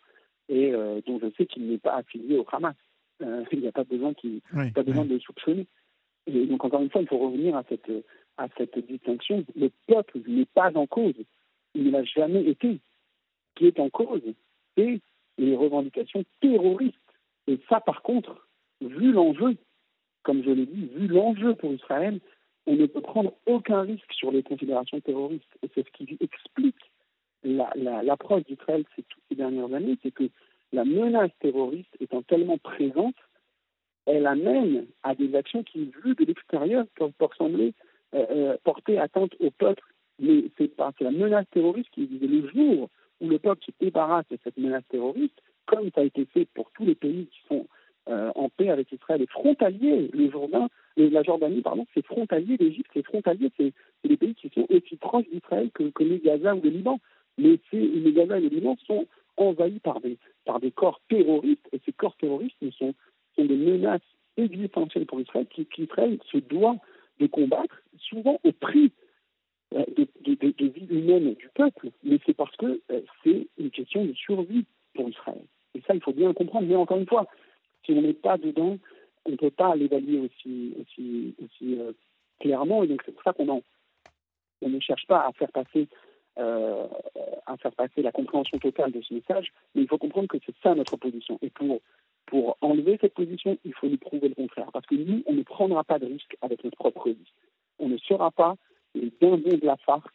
et 0.49 0.73
euh, 0.73 1.01
dont 1.05 1.19
je 1.19 1.27
sais 1.37 1.45
qu'il 1.45 1.67
n'est 1.67 1.77
pas 1.77 1.95
affilié 1.95 2.37
au 2.37 2.45
Hamas. 2.51 2.75
il 3.19 3.59
n'y 3.59 3.67
a 3.67 3.71
pas 3.71 3.83
besoin, 3.83 4.13
qui, 4.13 4.41
pas 4.73 4.83
besoin 4.83 5.05
de 5.05 5.13
le 5.13 5.19
soupçonner. 5.19 5.67
Et 6.27 6.45
donc, 6.47 6.63
encore 6.63 6.81
une 6.81 6.89
fois, 6.89 7.01
il 7.01 7.07
faut 7.07 7.17
revenir 7.17 7.55
à 7.55 7.63
cette, 7.69 7.91
à 8.37 8.47
cette 8.57 8.77
distinction. 8.87 9.45
Le 9.55 9.69
peuple 9.87 10.19
n'est 10.25 10.45
pas 10.45 10.71
en 10.75 10.87
cause. 10.87 11.13
Il 11.75 11.85
ne 11.85 11.91
l'a 11.91 12.03
jamais 12.03 12.43
été. 12.43 12.79
Qui 13.55 13.67
est 13.67 13.79
en 13.79 13.89
cause, 13.89 14.21
c'est 14.75 14.99
les 15.37 15.55
revendications 15.55 16.23
terroristes. 16.41 16.95
Et 17.47 17.59
ça, 17.69 17.79
par 17.79 18.01
contre, 18.01 18.47
vu 18.81 19.11
l'enjeu, 19.11 19.55
comme 20.23 20.43
je 20.43 20.49
l'ai 20.49 20.65
dit, 20.65 20.89
vu 20.95 21.07
l'enjeu 21.07 21.55
pour 21.55 21.71
Israël, 21.73 22.19
on 22.65 22.75
ne 22.75 22.85
peut 22.87 23.01
prendre 23.01 23.33
aucun 23.45 23.81
risque 23.81 24.11
sur 24.13 24.31
les 24.31 24.43
considérations 24.43 24.99
terroristes. 24.99 25.57
Et 25.63 25.69
c'est 25.73 25.85
ce 25.85 25.91
qui 25.91 26.17
explique 26.19 26.91
l'approche 27.43 28.43
d'Israël 28.45 28.83
ces 28.95 29.35
dernières 29.35 29.71
années, 29.73 29.97
c'est 30.01 30.11
que 30.11 30.29
la 30.73 30.83
menace 30.83 31.31
terroriste 31.39 31.95
étant 31.99 32.23
tellement 32.23 32.57
présente, 32.57 33.15
elle 34.05 34.25
amène 34.27 34.85
à 35.03 35.15
des 35.15 35.35
actions 35.35 35.63
qui, 35.63 35.91
vues 36.03 36.15
de 36.15 36.25
l'extérieur, 36.25 36.85
peuvent 36.95 37.13
sembler 37.37 37.73
euh, 38.13 38.25
euh, 38.29 38.57
porter 38.63 38.99
atteinte 38.99 39.33
au 39.39 39.51
peuple. 39.51 39.83
Mais 40.19 40.45
c'est 40.57 40.71
la 41.01 41.11
menace 41.11 41.45
terroriste 41.51 41.89
qui 41.91 42.07
disait 42.07 42.27
le 42.27 42.47
jour 42.49 42.89
où 43.21 43.29
le 43.29 43.39
peuple 43.39 43.63
se 43.65 43.71
débarrasse 43.79 44.27
de 44.29 44.37
cette 44.43 44.57
menace 44.57 44.83
terroriste, 44.89 45.41
comme 45.65 45.89
ça 45.93 46.01
a 46.01 46.03
été 46.03 46.25
fait 46.25 46.47
pour 46.53 46.71
tous 46.71 46.85
les 46.85 46.95
pays 46.95 47.27
qui 47.27 47.39
sont 47.47 47.67
euh, 48.07 48.31
en 48.35 48.49
paix 48.49 48.69
avec 48.69 48.91
Israël 48.91 49.21
et 49.21 49.27
frontaliers, 49.27 50.09
le 50.13 50.29
Jourdain, 50.29 50.67
la 50.95 51.23
Jordanie, 51.23 51.61
pardon, 51.61 51.85
c'est 51.93 52.05
frontalier 52.05 52.55
l'Égypte, 52.57 52.91
c'est 52.93 53.05
frontalier, 53.05 53.51
c'est 53.57 53.73
des 54.07 54.17
pays 54.17 54.35
qui 54.35 54.49
sont 54.49 54.67
aussi 54.69 54.95
proches 54.97 55.25
d'Israël 55.31 55.71
que, 55.73 55.83
que 55.89 56.03
les 56.03 56.19
Gaza 56.19 56.55
ou 56.55 56.61
le 56.61 56.69
Liban. 56.69 56.99
Mais 57.37 57.59
les 57.73 58.13
Gaza 58.13 58.37
et 58.37 58.41
le 58.41 58.49
Liban 58.49 58.77
sont 58.85 59.07
envahis 59.37 59.79
par 59.79 59.99
des, 59.99 60.17
par 60.45 60.59
des 60.59 60.71
corps 60.71 61.01
terroristes, 61.09 61.67
et 61.73 61.81
ces 61.85 61.91
corps 61.91 62.15
terroristes 62.17 62.55
sont, 62.77 62.93
sont 63.35 63.45
des 63.45 63.57
menaces 63.57 64.01
existentielles 64.37 65.05
pour 65.05 65.19
Israël 65.19 65.47
qu'Israël 65.47 66.19
se 66.31 66.37
doit 66.37 66.77
de 67.19 67.27
combattre, 67.27 67.81
souvent 67.97 68.39
au 68.43 68.51
prix 68.51 68.85
euh, 68.85 69.04
de, 69.71 70.07
de, 70.25 70.65
vie 70.67 70.87
humaine 70.89 71.33
du 71.33 71.49
peuple, 71.53 71.89
mais 72.03 72.19
c'est 72.25 72.33
parce 72.33 72.55
que 72.57 72.81
euh, 72.91 73.01
c'est 73.23 73.47
une 73.57 73.71
question 73.71 74.05
de 74.05 74.13
survie 74.13 74.65
pour 74.93 75.09
Israël. 75.09 75.41
Et 75.73 75.81
ça, 75.81 75.93
il 75.93 76.01
faut 76.01 76.13
bien 76.13 76.33
comprendre. 76.33 76.67
Mais 76.67 76.75
encore 76.75 76.97
une 76.97 77.07
fois, 77.07 77.27
si 77.85 77.91
on 77.91 78.01
n'est 78.01 78.13
pas 78.13 78.37
dedans, 78.37 78.77
on 79.25 79.31
ne 79.31 79.35
peut 79.35 79.51
pas 79.51 79.75
l'évaluer 79.75 80.19
aussi, 80.19 80.75
euh, 81.63 81.91
clairement. 82.39 82.83
Et 82.83 82.87
donc, 82.87 83.01
c'est 83.05 83.11
pour 83.11 83.23
ça 83.23 83.33
qu'on 83.33 83.61
on 84.61 84.69
ne 84.69 84.79
cherche 84.79 85.05
pas 85.07 85.25
à 85.25 85.31
faire 85.33 85.51
passer 85.51 85.87
euh, 86.37 86.87
la 87.97 88.11
compréhension 88.11 88.57
totale 88.59 88.91
de 88.91 89.01
ce 89.01 89.13
message, 89.13 89.51
mais 89.73 89.81
il 89.81 89.87
faut 89.87 89.97
comprendre 89.97 90.27
que 90.27 90.37
c'est 90.45 90.55
ça 90.63 90.75
notre 90.75 90.97
position. 90.97 91.37
Et 91.41 91.49
pour, 91.49 91.81
pour 92.25 92.57
enlever 92.61 92.97
cette 93.01 93.13
position, 93.13 93.57
il 93.65 93.73
faut 93.73 93.87
nous 93.87 93.97
prouver 93.97 94.29
le 94.29 94.35
contraire. 94.35 94.69
Parce 94.71 94.85
que 94.85 94.95
nous, 94.95 95.23
on 95.25 95.33
ne 95.33 95.43
prendra 95.43 95.83
pas 95.83 95.99
de 95.99 96.05
risque 96.05 96.37
avec 96.41 96.63
notre 96.63 96.77
propre 96.77 97.09
vie. 97.09 97.33
On 97.79 97.89
ne 97.89 97.97
sera 97.97 98.31
pas 98.31 98.55
les 98.95 99.11
dindons 99.21 99.57
de 99.57 99.65
la 99.65 99.77
farce 99.77 100.09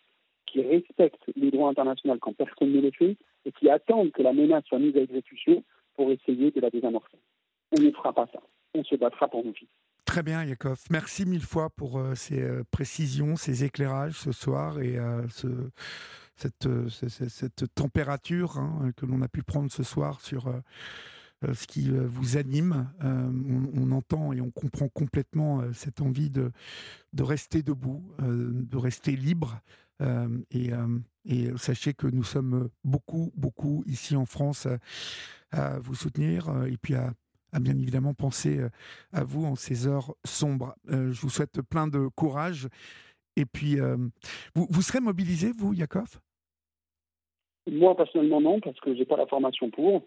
qui 0.47 0.63
respectent 0.63 1.31
les 1.37 1.51
droits 1.51 1.71
internationaux 1.71 2.17
quand 2.21 2.37
personne 2.37 2.73
ne 2.73 2.81
le 2.81 2.91
fait 2.91 3.17
et 3.45 3.53
qui 3.53 3.71
attendent 3.71 4.11
que 4.11 4.23
la 4.23 4.33
menace 4.33 4.65
soit 4.67 4.79
mise 4.79 4.97
à 4.97 5.01
exécution 5.01 5.63
pour 5.95 6.11
essayer 6.11 6.51
de 6.51 6.61
la 6.61 6.71
désamorcer. 6.71 7.19
On 7.77 7.81
ne 7.81 7.91
fera 7.91 8.13
pas 8.13 8.29
ça 8.33 8.41
on 8.75 8.85
se 8.85 8.95
battra 8.97 9.29
pour 9.29 9.45
nos 9.45 9.53
filles. 9.53 9.69
Très 10.05 10.23
bien, 10.23 10.45
Yakov. 10.45 10.81
Merci 10.91 11.25
mille 11.25 11.43
fois 11.43 11.71
pour 11.71 11.99
euh, 11.99 12.15
ces 12.15 12.41
euh, 12.41 12.65
précisions, 12.71 13.37
ces 13.37 13.65
éclairages 13.65 14.19
ce 14.19 14.33
soir 14.33 14.81
et 14.81 14.99
euh, 14.99 15.27
ce, 15.29 15.47
cette, 16.35 16.69
cette, 16.89 17.75
température 17.75 18.59
hein, 18.59 18.91
que 18.97 19.07
l'on 19.07 19.23
a 19.23 19.29
pu 19.29 19.43
prendre 19.43 19.71
ce 19.71 19.83
soir 19.83 20.21
sur 20.21 20.53
ce 21.43 21.67
qui 21.67 21.91
vous 21.91 22.37
anime. 22.37 22.91
On, 23.03 23.91
entend 23.93 24.33
et 24.33 24.41
on 24.41 24.51
comprend 24.51 24.89
complètement 24.89 25.63
cette 25.73 26.01
envie 26.01 26.31
de, 26.31 26.53
de 27.13 27.23
rester 27.23 27.63
debout, 27.63 28.03
de 28.21 28.77
rester 28.77 29.17
libre. 29.17 29.61
Et, 30.51 30.71
sachez 31.57 31.95
que 31.95 32.07
nous 32.07 32.25
sommes 32.25 32.69
beaucoup, 32.85 33.33
beaucoup 33.37 33.83
ici 33.87 34.17
en 34.17 34.27
France 34.27 34.67
à 35.53 35.79
vous 35.79 35.95
soutenir 35.95 36.65
et 36.67 36.77
puis 36.77 36.95
à 36.95 37.13
bien 37.59 37.77
évidemment 37.77 38.15
penser 38.15 38.59
euh, 38.59 38.69
à 39.13 39.25
vous 39.25 39.45
en 39.45 39.57
ces 39.57 39.89
heures 39.89 40.15
sombres. 40.25 40.75
Euh, 40.91 41.11
je 41.11 41.21
vous 41.21 41.31
souhaite 41.31 41.61
plein 41.63 41.89
de 41.89 42.07
courage. 42.09 42.69
Et 43.37 43.45
puis, 43.45 43.81
euh, 43.81 43.97
vous, 44.55 44.67
vous, 44.71 44.83
serez 44.83 45.01
mobilisé, 45.01 45.51
vous, 45.57 45.73
Yakov? 45.73 46.21
Moi, 47.71 47.97
personnellement, 47.97 48.41
non, 48.41 48.61
parce 48.61 48.79
que 48.81 48.93
je 48.95 49.01
n'ai 49.01 49.05
pas 49.05 49.17
la 49.17 49.27
formation 49.27 49.71
pour. 49.71 50.03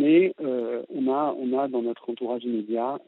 Mais 0.00 0.34
on, 0.38 1.12
a, 1.12 1.34
on 1.38 1.58
a 1.58 1.68
dans 1.68 1.82
notre 1.82 2.08
entourage 2.08 2.44
immédiat 2.44 2.98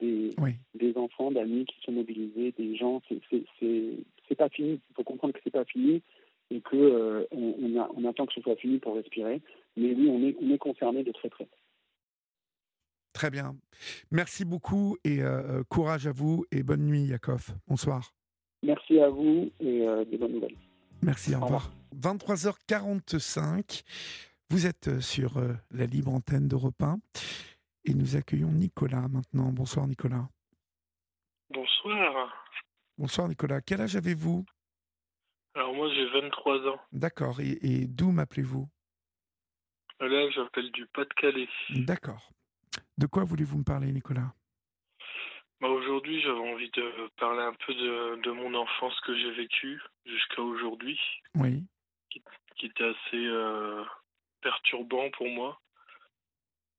des, 0.00 0.30
des 0.74 0.96
enfants, 0.96 1.30
d'amis 1.30 1.66
qui 1.66 1.76
sont 1.84 1.92
mobilisés, 1.92 2.52
des 2.58 2.76
gens. 2.76 3.00
C'est 3.08 4.34
pas 4.36 4.48
fini. 4.48 4.80
Il 4.90 4.94
faut 4.94 5.04
comprendre 5.04 5.34
que 5.34 5.40
c'est 5.44 5.50
pas 5.50 5.64
fini 5.64 6.02
et 6.50 6.60
qu'on 6.60 7.24
on, 7.30 7.88
on 7.96 8.04
attend 8.08 8.26
que 8.26 8.32
ce 8.32 8.40
soit 8.40 8.56
fini 8.56 8.78
pour 8.78 8.94
respirer. 8.96 9.40
Mais 9.76 9.92
oui, 9.92 10.08
on 10.10 10.26
est, 10.26 10.36
on 10.40 10.54
est 10.54 10.58
concerné 10.58 11.02
de 11.04 11.12
très 11.12 11.28
près. 11.28 11.48
Très 13.16 13.30
bien. 13.30 13.56
Merci 14.10 14.44
beaucoup 14.44 14.98
et 15.02 15.22
euh, 15.22 15.60
euh, 15.60 15.64
courage 15.70 16.06
à 16.06 16.12
vous 16.12 16.44
et 16.52 16.62
bonne 16.62 16.84
nuit, 16.84 17.04
Yakov. 17.04 17.48
Bonsoir. 17.66 18.12
Merci 18.62 19.00
à 19.00 19.08
vous 19.08 19.50
et 19.58 19.88
euh, 19.88 20.04
des 20.04 20.18
bonnes 20.18 20.32
nouvelles. 20.32 20.56
Merci, 21.00 21.34
au 21.34 21.40
revoir. 21.40 21.72
23h45, 21.98 23.84
vous 24.50 24.66
êtes 24.66 25.00
sur 25.00 25.38
euh, 25.38 25.52
la 25.70 25.86
libre 25.86 26.12
antenne 26.12 26.48
d'Europe 26.48 26.80
1 26.82 26.98
et 27.84 27.94
nous 27.94 28.16
accueillons 28.16 28.50
Nicolas 28.52 29.08
maintenant. 29.08 29.50
Bonsoir 29.52 29.86
Nicolas. 29.86 30.28
Bonsoir. 31.50 32.46
Bonsoir 32.98 33.28
Nicolas. 33.28 33.60
Quel 33.60 33.80
âge 33.80 33.96
avez-vous? 33.96 34.44
Alors 35.54 35.74
moi 35.74 35.88
j'ai 35.94 36.06
23 36.10 36.68
ans. 36.68 36.80
D'accord. 36.92 37.40
Et, 37.40 37.58
et 37.62 37.86
d'où 37.86 38.10
m'appelez-vous? 38.12 38.68
Là 40.00 40.30
j'appelle 40.30 40.70
du 40.72 40.86
Pas-de-Calais. 40.86 41.48
D'accord. 41.70 42.30
De 42.98 43.06
quoi 43.06 43.24
voulez-vous 43.24 43.58
me 43.58 43.64
parler 43.64 43.90
Nicolas? 43.92 44.32
Bah, 45.60 45.68
Aujourd'hui 45.68 46.20
j'avais 46.22 46.38
envie 46.52 46.70
de 46.70 47.08
parler 47.18 47.42
un 47.42 47.54
peu 47.66 47.74
de, 47.74 48.20
de 48.22 48.30
mon 48.30 48.54
enfance 48.54 48.98
que 49.06 49.16
j'ai 49.16 49.32
vécue 49.32 49.80
jusqu'à 50.04 50.42
aujourd'hui, 50.42 50.98
Oui. 51.34 51.64
qui 52.10 52.66
était 52.66 52.84
assez 52.84 53.16
euh, 53.26 53.82
perturbant 54.46 55.10
pour 55.10 55.28
moi. 55.28 55.60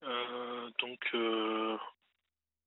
Euh, 0.03 0.69
donc 0.79 0.99
euh, 1.13 1.77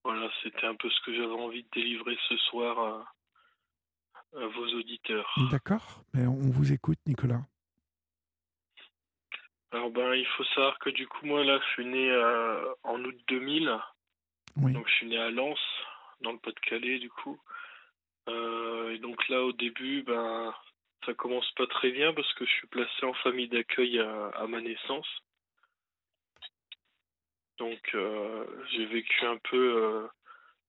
voilà, 0.04 0.28
c'était 0.42 0.66
un 0.66 0.74
peu 0.74 0.90
ce 0.90 1.00
que 1.06 1.14
j'avais 1.14 1.32
envie 1.32 1.62
de 1.62 1.68
délivrer 1.72 2.18
ce 2.28 2.36
soir 2.36 2.78
à, 2.78 4.38
à 4.38 4.46
vos 4.46 4.66
auditeurs. 4.74 5.34
D'accord. 5.50 6.04
Mais 6.12 6.26
on 6.26 6.50
vous 6.50 6.70
écoute 6.70 6.98
Nicolas. 7.06 7.40
Alors 9.72 9.90
ben 9.90 10.12
il 10.12 10.26
faut 10.26 10.44
savoir 10.44 10.78
que 10.80 10.90
du 10.90 11.06
coup 11.06 11.24
moi 11.24 11.44
là 11.44 11.58
je 11.64 11.72
suis 11.72 11.86
né 11.86 12.10
euh, 12.10 12.74
en 12.82 13.02
août 13.02 13.16
2000. 13.28 13.74
Oui. 14.56 14.72
Donc 14.74 14.86
je 14.86 14.92
suis 14.92 15.06
né 15.06 15.16
à 15.16 15.30
Lens, 15.30 15.60
dans 16.20 16.32
le 16.32 16.38
Pas-de-Calais 16.38 16.98
du 16.98 17.08
coup. 17.08 17.40
Et 18.28 18.98
donc 18.98 19.28
là 19.28 19.42
au 19.42 19.52
début, 19.52 20.02
ben 20.02 20.54
ça 21.10 21.14
commence 21.14 21.50
pas 21.52 21.66
très 21.66 21.90
bien 21.90 22.14
parce 22.14 22.32
que 22.34 22.44
je 22.44 22.50
suis 22.50 22.68
placé 22.68 23.04
en 23.04 23.14
famille 23.14 23.48
d'accueil 23.48 23.98
à, 23.98 24.28
à 24.28 24.46
ma 24.46 24.60
naissance. 24.60 25.08
Donc 27.58 27.80
euh, 27.94 28.46
j'ai 28.70 28.86
vécu 28.86 29.26
un 29.26 29.38
peu 29.38 29.74
euh, 29.76 30.06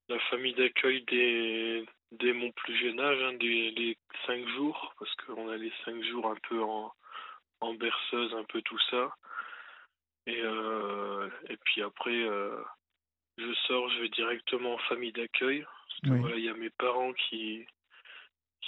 la 0.10 0.20
famille 0.32 0.56
d'accueil 0.56 1.04
dès, 1.04 1.86
dès 2.12 2.34
mon 2.34 2.52
plus 2.52 2.76
jeune 2.76 3.00
âge, 3.00 3.22
hein, 3.22 3.34
dès 3.40 3.70
les 3.72 3.98
cinq 4.26 4.48
jours, 4.50 4.94
parce 4.98 5.14
qu'on 5.16 5.48
a 5.50 5.58
les 5.58 5.72
cinq 5.86 6.02
jours 6.06 6.26
un 6.28 6.38
peu 6.50 6.62
en, 6.62 6.92
en 7.60 7.74
berceuse, 7.76 8.34
un 8.34 8.44
peu 8.46 8.62
tout 8.64 8.80
ça. 8.90 9.16
Et, 10.26 10.42
euh, 10.42 11.30
et 11.50 11.58
puis 11.58 11.84
après, 11.84 12.26
je 13.38 13.54
sors, 13.68 13.90
je 13.90 14.02
vais 14.02 14.10
directement 14.10 14.74
en 14.74 14.78
famille 14.80 15.12
d'accueil. 15.12 15.62
Parce 15.62 16.00
que 16.02 16.10
Oui. 16.10 16.20
voilà, 16.20 16.36
il 16.38 16.44
y 16.46 16.50
a 16.50 16.54
mes 16.56 16.70
parents 16.72 17.14
qui, 17.14 17.66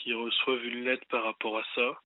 qui 0.03 0.13
reçoivent 0.13 0.65
une 0.65 0.83
lettre 0.83 1.07
par 1.07 1.23
rapport 1.23 1.57
à 1.57 1.63
ça. 1.75 2.01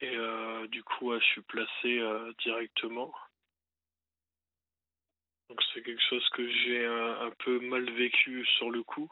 Et 0.00 0.16
euh, 0.16 0.66
du 0.68 0.82
coup, 0.84 1.10
ouais, 1.10 1.20
je 1.20 1.24
suis 1.24 1.42
placé 1.42 1.98
euh, 1.98 2.32
directement. 2.40 3.12
Donc 5.48 5.60
c'est 5.72 5.82
quelque 5.82 6.02
chose 6.08 6.26
que 6.30 6.48
j'ai 6.48 6.86
un, 6.86 7.20
un 7.22 7.30
peu 7.30 7.58
mal 7.60 7.90
vécu 7.90 8.46
sur 8.56 8.70
le 8.70 8.82
coup. 8.82 9.08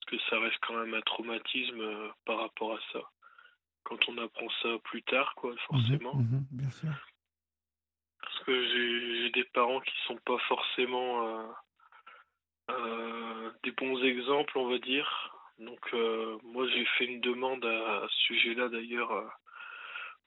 Parce 0.00 0.10
que 0.10 0.30
ça 0.30 0.38
reste 0.38 0.58
quand 0.62 0.74
même 0.74 0.94
un 0.94 1.00
traumatisme 1.02 1.80
euh, 1.80 2.08
par 2.24 2.38
rapport 2.38 2.74
à 2.74 2.80
ça. 2.92 3.00
Quand 3.82 4.08
on 4.08 4.18
apprend 4.18 4.48
ça 4.62 4.78
plus 4.84 5.02
tard, 5.02 5.34
quoi, 5.34 5.54
forcément. 5.66 6.14
Mhm, 6.14 6.22
mhm, 6.22 6.46
bien 6.52 6.70
sûr. 6.70 6.90
Parce 8.20 8.38
que 8.44 8.64
j'ai 8.66 9.22
j'ai 9.22 9.30
des 9.30 9.44
parents 9.44 9.80
qui 9.80 9.94
sont 10.06 10.18
pas 10.18 10.38
forcément 10.46 11.26
euh, 11.26 11.48
euh, 12.70 13.50
des 13.64 13.72
bons 13.72 14.02
exemples, 14.04 14.58
on 14.58 14.68
va 14.68 14.78
dire. 14.78 15.34
Donc 15.58 15.80
euh, 15.92 16.38
moi 16.44 16.66
j'ai 16.68 16.84
fait 16.96 17.06
une 17.06 17.20
demande 17.20 17.64
à, 17.64 18.06
ce 18.08 18.18
sujet-là 18.26 18.68
d'ailleurs 18.68 19.10
euh, 19.12 19.26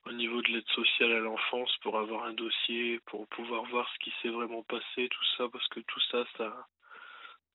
au 0.05 0.11
niveau 0.11 0.41
de 0.41 0.49
l'aide 0.49 0.67
sociale 0.69 1.13
à 1.13 1.19
l'enfance 1.19 1.75
pour 1.81 1.97
avoir 1.97 2.25
un 2.25 2.33
dossier, 2.33 2.99
pour 3.05 3.27
pouvoir 3.27 3.63
voir 3.65 3.89
ce 3.93 3.99
qui 3.99 4.13
s'est 4.21 4.29
vraiment 4.29 4.63
passé, 4.63 5.07
tout 5.09 5.25
ça, 5.37 5.47
parce 5.49 5.67
que 5.67 5.79
tout 5.81 5.99
ça, 6.11 6.25
ça, 6.37 6.67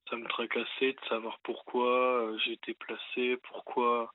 ça 0.09 0.17
me 0.17 0.27
tracassait 0.29 0.93
de 0.93 1.09
savoir 1.09 1.39
pourquoi 1.43 2.23
euh, 2.23 2.39
j'ai 2.45 2.53
été 2.53 2.75
placé, 2.75 3.37
pourquoi 3.49 4.13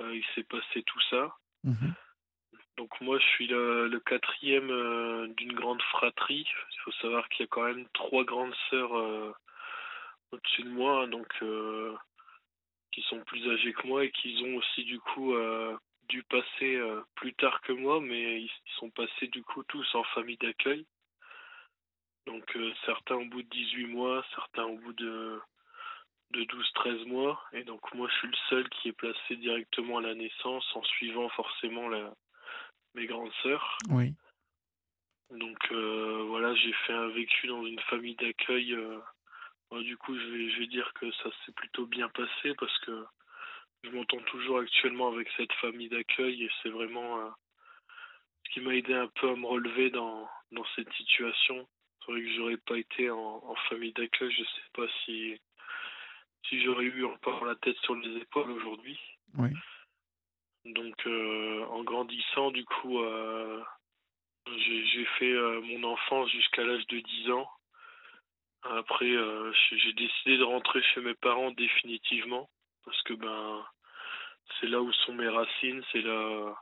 euh, 0.00 0.14
il 0.14 0.24
s'est 0.34 0.44
passé 0.44 0.82
tout 0.84 1.00
ça. 1.10 1.34
Mhm. 1.64 1.94
Donc 2.76 3.00
moi, 3.00 3.18
je 3.18 3.24
suis 3.24 3.48
le, 3.48 3.88
le 3.88 3.98
quatrième 3.98 4.68
d'une 5.34 5.52
grande 5.52 5.82
fratrie. 5.82 6.46
Il 6.72 6.80
faut 6.84 6.92
savoir 6.92 7.28
qu'il 7.28 7.40
y 7.40 7.48
a 7.48 7.48
quand 7.48 7.64
même 7.64 7.88
trois 7.92 8.22
grandes 8.22 8.54
sœurs 8.70 8.92
au-dessus 10.32 10.62
de 10.62 10.70
moi, 10.70 11.02
hein, 11.02 11.08
donc 11.08 11.28
euh, 11.42 11.96
qui 12.98 13.08
sont 13.08 13.20
plus 13.24 13.48
âgées 13.48 13.72
que 13.72 13.86
moi 13.86 14.04
et 14.04 14.10
qui 14.10 14.42
ont 14.44 14.56
aussi 14.56 14.84
du 14.84 14.98
coup 14.98 15.34
euh, 15.34 15.76
dû 16.08 16.22
passer 16.24 16.76
euh, 16.76 17.00
plus 17.14 17.32
tard 17.34 17.60
que 17.60 17.72
moi, 17.72 18.00
mais 18.00 18.42
ils, 18.42 18.50
sont 18.78 18.90
passés 18.90 19.28
du 19.28 19.42
coup 19.42 19.62
tous 19.64 19.94
en 19.94 20.02
famille 20.04 20.36
d'accueil. 20.38 20.84
Donc 22.26 22.56
euh, 22.56 22.72
certains 22.84 23.16
au 23.16 23.24
bout 23.26 23.42
de 23.42 23.48
18 23.48 23.86
mois, 23.86 24.24
certains 24.34 24.64
au 24.64 24.76
bout 24.76 24.92
de 24.94 25.40
de 26.32 26.44
12-13 26.44 27.06
mois, 27.06 27.42
et 27.54 27.64
donc 27.64 27.80
moi 27.94 28.06
je 28.10 28.14
suis 28.16 28.28
le 28.28 28.36
seul 28.50 28.68
qui 28.68 28.88
est 28.88 28.92
placé 28.92 29.36
directement 29.36 29.96
à 29.96 30.02
la 30.02 30.14
naissance 30.14 30.66
en 30.74 30.82
suivant 30.82 31.30
forcément 31.30 31.88
la, 31.88 32.12
mes 32.94 33.06
grandes 33.06 33.32
sœurs. 33.42 33.78
Oui. 33.88 34.12
Donc 35.30 35.58
euh, 35.72 36.24
voilà, 36.28 36.54
j'ai 36.54 36.72
fait 36.86 36.92
un 36.92 37.08
vécu 37.08 37.46
dans 37.46 37.64
une 37.64 37.80
famille 37.80 38.16
d'accueil. 38.16 38.74
euh, 38.74 38.98
du 39.76 39.96
coup, 39.96 40.18
je 40.18 40.26
vais, 40.26 40.50
je 40.50 40.58
vais 40.60 40.66
dire 40.66 40.92
que 40.94 41.10
ça 41.12 41.30
s'est 41.44 41.52
plutôt 41.52 41.86
bien 41.86 42.08
passé 42.10 42.54
parce 42.58 42.76
que 42.80 43.04
je 43.84 43.90
m'entends 43.90 44.22
toujours 44.22 44.58
actuellement 44.58 45.08
avec 45.08 45.28
cette 45.36 45.52
famille 45.54 45.88
d'accueil 45.88 46.44
et 46.44 46.50
c'est 46.62 46.70
vraiment 46.70 47.20
euh, 47.20 47.30
ce 48.44 48.50
qui 48.52 48.60
m'a 48.60 48.74
aidé 48.74 48.94
un 48.94 49.08
peu 49.08 49.30
à 49.30 49.36
me 49.36 49.46
relever 49.46 49.90
dans, 49.90 50.28
dans 50.52 50.64
cette 50.74 50.92
situation. 50.94 51.68
C'est 52.00 52.12
vrai 52.12 52.22
que 52.22 52.34
j'aurais 52.34 52.56
pas 52.56 52.78
été 52.78 53.10
en, 53.10 53.42
en 53.44 53.54
famille 53.68 53.92
d'accueil, 53.92 54.32
je 54.32 54.42
sais 54.42 54.70
pas 54.72 54.86
si 55.04 55.38
si 56.48 56.62
j'aurais 56.62 56.84
eu 56.84 57.04
encore 57.04 57.44
la 57.44 57.56
tête 57.56 57.76
sur 57.78 57.94
les 57.96 58.16
épaules 58.16 58.50
aujourd'hui. 58.50 58.98
Oui. 59.36 59.50
Donc, 60.64 60.94
euh, 61.06 61.66
en 61.66 61.82
grandissant, 61.82 62.50
du 62.52 62.64
coup, 62.64 63.00
euh, 63.00 63.62
j'ai 64.46 65.04
fait 65.18 65.34
mon 65.62 65.84
enfance 65.84 66.30
jusqu'à 66.30 66.64
l'âge 66.64 66.86
de 66.86 67.00
10 67.00 67.30
ans. 67.32 67.50
Après, 68.62 69.10
euh, 69.10 69.52
j'ai 69.70 69.92
décidé 69.92 70.36
de 70.36 70.44
rentrer 70.44 70.82
chez 70.82 71.00
mes 71.00 71.14
parents 71.14 71.50
définitivement 71.52 72.50
parce 72.84 73.00
que 73.02 73.14
ben, 73.14 73.66
c'est 74.60 74.66
là 74.66 74.80
où 74.80 74.92
sont 74.92 75.14
mes 75.14 75.28
racines, 75.28 75.82
c'est 75.92 76.02
là 76.02 76.56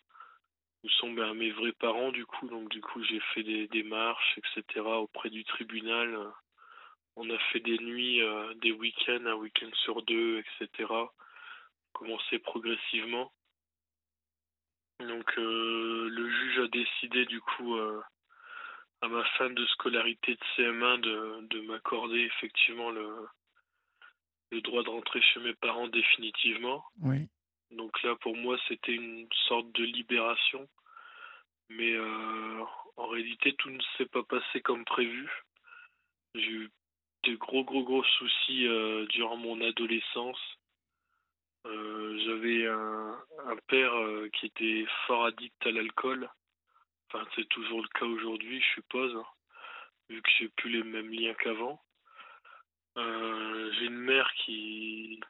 où 0.83 0.89
sont 0.91 1.13
ben, 1.13 1.35
mes 1.35 1.51
vrais 1.51 1.73
parents 1.73 2.13
du 2.13 2.27
coup. 2.27 2.49
Donc, 2.49 2.69
du 2.71 2.81
coup, 2.81 3.03
j'ai 3.05 3.21
fait 3.35 3.43
des 3.43 3.67
démarches, 3.69 4.39
etc. 4.39 4.81
auprès 4.81 5.31
du 5.31 5.45
tribunal. 5.45 6.19
On 7.17 7.31
a 7.31 7.39
fait 7.51 7.61
des 7.61 7.79
nuits, 7.79 8.21
euh, 8.21 8.53
des 8.57 8.73
week-ends, 8.73 9.25
un 9.25 9.35
week-end 9.35 9.71
sur 9.85 10.03
deux, 10.03 10.39
etc. 10.61 10.93
Commencé 11.95 12.39
progressivement. 12.39 13.33
Donc 15.01 15.39
euh, 15.39 16.09
le 16.11 16.31
juge 16.31 16.59
a 16.61 16.69
décidé 16.69 17.27
du 17.27 17.41
coup 17.41 17.77
à 19.03 19.09
ma 19.09 19.25
fin 19.37 19.51
de 19.51 19.65
scolarité 19.67 20.35
de 20.35 20.41
CM1 20.57 21.01
de, 21.01 21.47
de 21.49 21.61
m'accorder 21.63 22.21
effectivement 22.21 22.91
le, 22.91 23.29
le 24.53 24.61
droit 24.61 24.83
de 24.83 24.91
rentrer 24.91 25.21
chez 25.21 25.41
mes 25.41 25.55
parents 25.55 25.89
définitivement. 25.89 26.85
Oui. 27.03 27.29
Donc 27.71 28.03
là 28.03 28.15
pour 28.17 28.37
moi 28.37 28.57
c'était 28.69 28.95
une 28.95 29.29
sorte 29.49 29.71
de 29.73 29.85
libération. 29.85 30.69
Mais 31.69 31.93
euh, 31.93 32.65
en 32.97 33.07
réalité 33.09 33.55
tout 33.55 33.71
ne 33.71 33.83
s'est 33.97 34.07
pas 34.07 34.23
passé 34.23 34.61
comme 34.63 34.85
prévu. 34.85 35.31
J'ai 36.35 36.51
eu 36.51 36.71
de 37.25 37.35
gros 37.37 37.65
gros 37.65 37.83
gros 37.83 38.05
soucis 38.05 38.67
euh, 38.67 39.05
durant 39.07 39.37
mon 39.37 39.61
adolescence. 39.61 40.41
Euh, 41.67 42.19
j'avais 42.25 42.67
un, 42.69 43.19
un 43.47 43.57
père 43.67 43.93
qui 44.33 44.47
était 44.47 44.87
fort 45.07 45.27
addict 45.27 45.67
à 45.67 45.73
l'alcool. 45.73 46.31
Enfin, 47.09 47.27
c'est 47.35 47.49
toujours 47.49 47.83
le 47.83 47.89
cas 47.89 48.05
aujourd'hui, 48.05 48.61
je 48.61 48.75
suppose, 48.75 49.15
hein, 49.17 49.27
vu 50.09 50.21
que 50.23 50.31
j'ai 50.39 50.49
plus 50.49 50.71
les 50.71 50.83
mêmes 50.83 51.11
liens 51.11 51.35
qu'avant. 51.35 51.81
Euh, 52.97 53.73
j'ai 53.75 53.87
une 53.87 53.99
mère 53.99 54.33
qui 54.35 55.21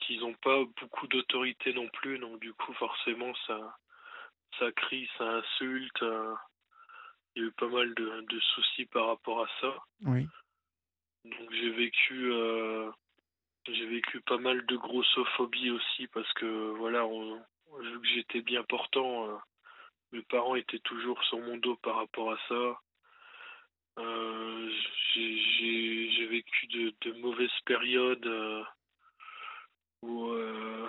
qui 0.00 0.18
n'ont 0.18 0.34
pas 0.34 0.64
beaucoup 0.80 1.06
d'autorité 1.08 1.74
non 1.74 1.88
plus, 1.88 2.18
donc 2.18 2.40
du 2.40 2.54
coup 2.54 2.72
forcément 2.74 3.34
ça 3.46 3.76
ça 4.58 4.72
crie, 4.72 5.08
ça 5.18 5.24
insulte. 5.24 6.02
euh, 6.02 6.34
il 7.34 7.42
y 7.42 7.44
a 7.44 7.48
eu 7.48 7.52
pas 7.52 7.68
mal 7.68 7.94
de, 7.94 8.20
de 8.22 8.40
soucis 8.40 8.86
par 8.86 9.06
rapport 9.08 9.44
à 9.44 9.48
ça. 9.60 9.74
Oui. 10.02 10.26
Donc 11.24 11.52
j'ai 11.52 11.70
vécu 11.70 12.32
euh, 12.32 12.90
j'ai 13.68 13.86
vécu 13.86 14.20
pas 14.22 14.38
mal 14.38 14.64
de 14.66 14.76
grossophobie 14.76 15.70
aussi 15.70 16.06
parce 16.08 16.32
que 16.34 16.70
voilà, 16.78 17.04
on, 17.04 17.36
vu 17.80 18.00
que 18.00 18.08
j'étais 18.08 18.40
bien 18.42 18.62
portant, 18.64 19.40
mes 20.12 20.22
parents 20.22 20.54
étaient 20.54 20.80
toujours 20.80 21.22
sur 21.24 21.38
mon 21.38 21.56
dos 21.58 21.76
par 21.76 21.96
rapport 21.96 22.32
à 22.32 22.38
ça. 22.48 22.80
Euh, 23.98 24.70
j'ai- 25.14 26.26
vécu 26.30 26.68
de, 26.68 26.94
de 27.00 27.12
mauvaises 27.18 27.50
périodes 27.64 28.24
euh, 28.24 28.62
où, 30.02 30.28
euh, 30.28 30.88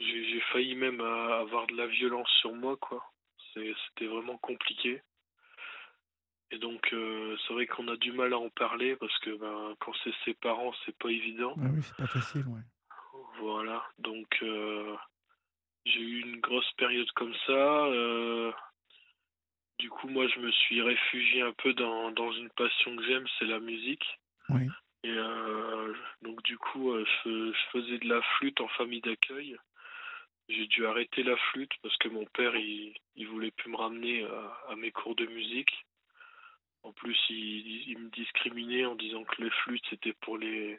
j'ai 0.00 0.40
failli 0.52 0.76
même 0.76 1.02
avoir 1.02 1.66
de 1.66 1.76
la 1.76 1.86
violence 1.86 2.28
sur 2.40 2.54
moi, 2.54 2.78
quoi. 2.78 3.04
C'était 3.52 4.06
vraiment 4.06 4.38
compliqué. 4.38 5.02
Et 6.50 6.58
donc, 6.58 6.88
c'est 6.90 7.52
vrai 7.52 7.66
qu'on 7.66 7.88
a 7.88 7.96
du 7.96 8.12
mal 8.12 8.32
à 8.32 8.38
en 8.38 8.48
parler 8.48 8.96
parce 8.96 9.16
que 9.18 9.36
ben, 9.36 9.74
quand 9.80 9.92
c'est 10.02 10.14
ses 10.24 10.34
parents, 10.34 10.72
c'est 10.86 10.96
pas 10.96 11.10
évident. 11.10 11.54
Ah 11.58 11.66
oui, 11.70 11.82
c'est 11.82 11.96
pas 11.96 12.06
facile, 12.06 12.46
ouais. 12.46 12.62
Voilà, 13.40 13.84
donc 13.98 14.42
j'ai 15.84 16.00
eu 16.00 16.20
une 16.20 16.40
grosse 16.40 16.70
période 16.72 17.10
comme 17.12 17.34
ça. 17.46 17.52
Euh, 17.86 18.52
du 19.78 19.90
coup, 19.90 20.08
moi, 20.08 20.26
je 20.28 20.38
me 20.40 20.50
suis 20.50 20.80
réfugié 20.82 21.42
un 21.42 21.52
peu 21.52 21.74
dans, 21.74 22.10
dans 22.12 22.32
une 22.32 22.50
passion 22.50 22.96
que 22.96 23.04
j'aime, 23.04 23.26
c'est 23.38 23.46
la 23.46 23.60
musique. 23.60 24.06
Oui. 24.48 24.68
Et 25.02 25.14
donc, 26.22 26.42
du 26.44 26.56
coup, 26.56 26.96
je, 26.96 27.52
je, 27.52 27.58
faisais 27.72 27.98
de 27.98 28.08
la 28.08 28.22
flûte 28.22 28.60
en 28.62 28.68
famille 28.68 29.02
d'accueil. 29.02 29.56
J'ai 30.48 30.66
dû 30.66 30.86
arrêter 30.86 31.22
la 31.22 31.36
flûte 31.36 31.72
parce 31.82 31.96
que 31.98 32.08
mon 32.08 32.24
père, 32.26 32.56
il, 32.56 32.94
il 33.16 33.26
voulait 33.28 33.50
plus 33.50 33.70
me 33.70 33.76
ramener 33.76 34.26
à 34.68 34.76
mes 34.76 34.92
cours 34.92 35.14
de 35.14 35.26
musique. 35.26 35.84
En 36.84 36.92
plus, 36.92 37.18
il, 37.30 37.98
me 37.98 38.10
discriminait 38.10 38.84
en 38.84 38.94
disant 38.94 39.24
que 39.24 39.42
les 39.42 39.50
flûtes 39.50 39.84
c'était 39.88 40.12
pour 40.12 40.36
les 40.36 40.78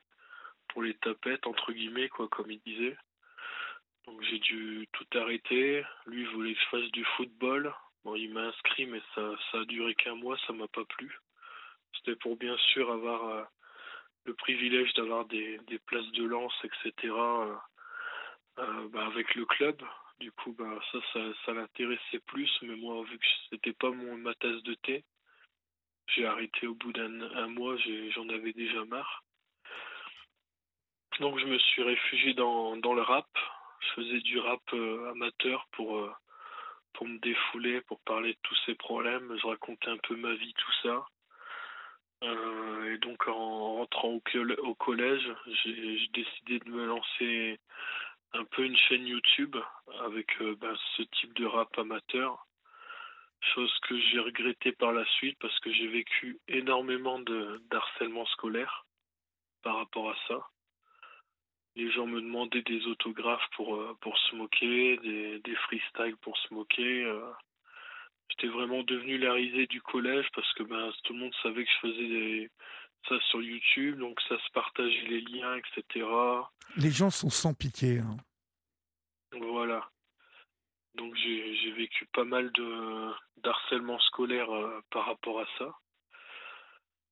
pour 0.70 0.84
les 0.84 0.94
tapettes 0.96 1.48
entre 1.48 1.74
guillemets 1.74 2.10
quoi, 2.10 2.28
comme 2.28 2.52
il 2.52 2.62
disait. 2.62 2.96
Donc 4.08 4.22
j'ai 4.24 4.40
dû 4.40 4.88
tout 4.94 5.08
arrêter. 5.18 5.84
Lui 6.06 6.22
il 6.22 6.30
voulait 6.30 6.54
que 6.54 6.60
je 6.60 6.68
fasse 6.68 6.92
du 6.92 7.04
football. 7.18 7.74
Bon, 8.04 8.16
il 8.16 8.32
m'a 8.32 8.42
inscrit, 8.42 8.86
mais 8.86 9.02
ça 9.16 9.36
ça 9.52 9.60
a 9.60 9.66
duré 9.66 9.96
qu'un 9.96 10.16
mois, 10.16 10.38
ça 10.46 10.54
m'a 10.54 10.68
pas 10.68 10.86
plu. 10.86 11.20
C'était 11.98 12.16
pour 12.16 12.36
bien 12.38 12.58
sûr 12.74 12.92
avoir 12.92 13.28
euh, 13.30 13.44
le 14.26 14.34
privilège 14.34 14.94
d'avoir 14.94 15.26
des, 15.26 15.60
des 15.68 15.80
places 15.80 16.12
de 16.12 16.26
lance, 16.26 16.54
etc. 16.64 16.92
Euh, 17.04 17.56
euh, 18.60 18.90
bah, 18.90 19.06
avec 19.06 19.36
le 19.36 19.46
club. 19.46 19.82
Du 20.20 20.32
coup, 20.32 20.54
bah, 20.54 20.80
ça, 20.92 21.00
ça, 21.46 21.54
l'intéressait 21.54 22.20
plus, 22.26 22.50
mais 22.62 22.76
moi, 22.76 23.04
vu 23.04 23.18
que 23.18 23.26
c'était 23.50 23.74
pas 23.74 23.92
mon, 23.92 24.16
ma 24.18 24.34
tasse 24.36 24.64
de 24.64 24.74
thé, 24.76 25.04
j'ai 26.08 26.26
arrêté 26.26 26.68
au 26.68 26.76
bout 26.76 26.94
d'un 26.94 27.48
mois, 27.48 27.76
j'en 28.12 28.30
avais 28.30 28.54
déjà 28.54 28.86
marre. 28.86 29.24
Donc 31.20 31.40
je 31.40 31.46
me 31.46 31.58
suis 31.58 31.84
réfugié 31.84 32.34
dans, 32.34 32.78
dans 32.78 32.94
le 32.94 33.02
rap. 33.02 33.28
Je 33.80 34.02
faisais 34.02 34.20
du 34.22 34.40
rap 34.40 34.62
euh, 34.74 35.12
amateur 35.12 35.68
pour, 35.72 35.98
euh, 35.98 36.12
pour 36.94 37.08
me 37.08 37.18
défouler, 37.20 37.82
pour 37.82 38.00
parler 38.02 38.34
de 38.34 38.40
tous 38.44 38.58
ces 38.66 38.76
problèmes. 38.76 39.38
Je 39.42 39.48
racontais 39.48 39.90
un 39.90 39.98
peu 39.98 40.16
ma 40.16 40.34
vie, 40.34 40.54
tout 40.54 40.74
ça. 40.84 41.06
Euh, 42.24 42.94
et 42.94 42.98
donc 43.00 43.28
en 43.28 43.76
rentrant 43.76 44.10
au, 44.10 44.76
collège, 44.76 45.28
j'ai 45.64 46.08
décidé 46.14 46.60
de 46.60 46.70
me 46.70 46.86
lancer 46.86 47.60
un 48.34 48.46
peu 48.46 48.64
une 48.64 48.78
chaîne 48.78 49.06
YouTube 49.06 49.56
avec 50.02 50.28
ben, 50.42 50.76
ce 50.96 51.04
type 51.04 51.34
de 51.34 51.46
rap 51.46 51.78
amateur 51.78 52.46
chose 53.54 53.74
que 53.88 54.00
j'ai 54.00 54.20
regretté 54.20 54.72
par 54.72 54.92
la 54.92 55.06
suite 55.06 55.38
parce 55.40 55.58
que 55.60 55.72
j'ai 55.72 55.88
vécu 55.88 56.40
énormément 56.48 57.20
d'harcèlement 57.70 58.26
scolaire 58.28 58.86
par 59.62 59.78
rapport 59.78 60.10
à 60.10 60.16
ça. 60.28 60.48
Les 61.76 61.92
gens 61.92 62.08
me 62.08 62.22
demandaient 62.22 62.62
des 62.62 62.86
autographes 62.86 63.48
pour, 63.56 63.76
euh, 63.76 63.98
pour 64.02 64.18
se 64.18 64.36
moquer, 64.36 64.98
des, 64.98 65.40
des 65.40 65.56
freestyles 65.56 66.18
pour 66.22 66.38
se 66.38 66.54
moquer. 66.54 67.04
Euh. 67.04 67.32
J'étais 68.30 68.48
vraiment 68.48 68.84
devenu 68.84 69.18
la 69.18 69.34
risée 69.34 69.68
du 69.68 69.82
collège 69.82 70.26
parce 70.34 70.52
que 70.54 70.64
ben, 70.64 70.92
tout 71.04 71.14
le 71.14 71.20
monde 71.20 71.36
savait 71.44 71.64
que 71.64 71.72
je 71.72 71.88
faisais 71.88 72.08
des, 72.08 72.52
ça 73.08 73.20
sur 73.30 73.42
YouTube, 73.42 74.00
donc 74.00 74.20
ça 74.28 74.38
se 74.38 74.52
partageait 74.52 75.08
les 75.08 75.22
liens, 75.22 75.56
etc. 75.56 76.08
Les 76.78 76.92
gens 76.92 77.10
sont 77.10 77.30
sans 77.30 77.54
pitié. 77.54 78.00
Hein. 78.00 78.18
Voilà. 79.40 79.90
Donc 80.96 81.14
j'ai 81.16 81.72
vécu 81.74 82.06
pas 82.14 82.24
mal 82.24 82.52
de 82.54 83.12
d'harcèlement 83.38 84.00
scolaire 84.00 84.50
euh, 84.50 84.80
par 84.92 85.06
rapport 85.06 85.42
à 85.42 85.46
ça. 85.58 85.76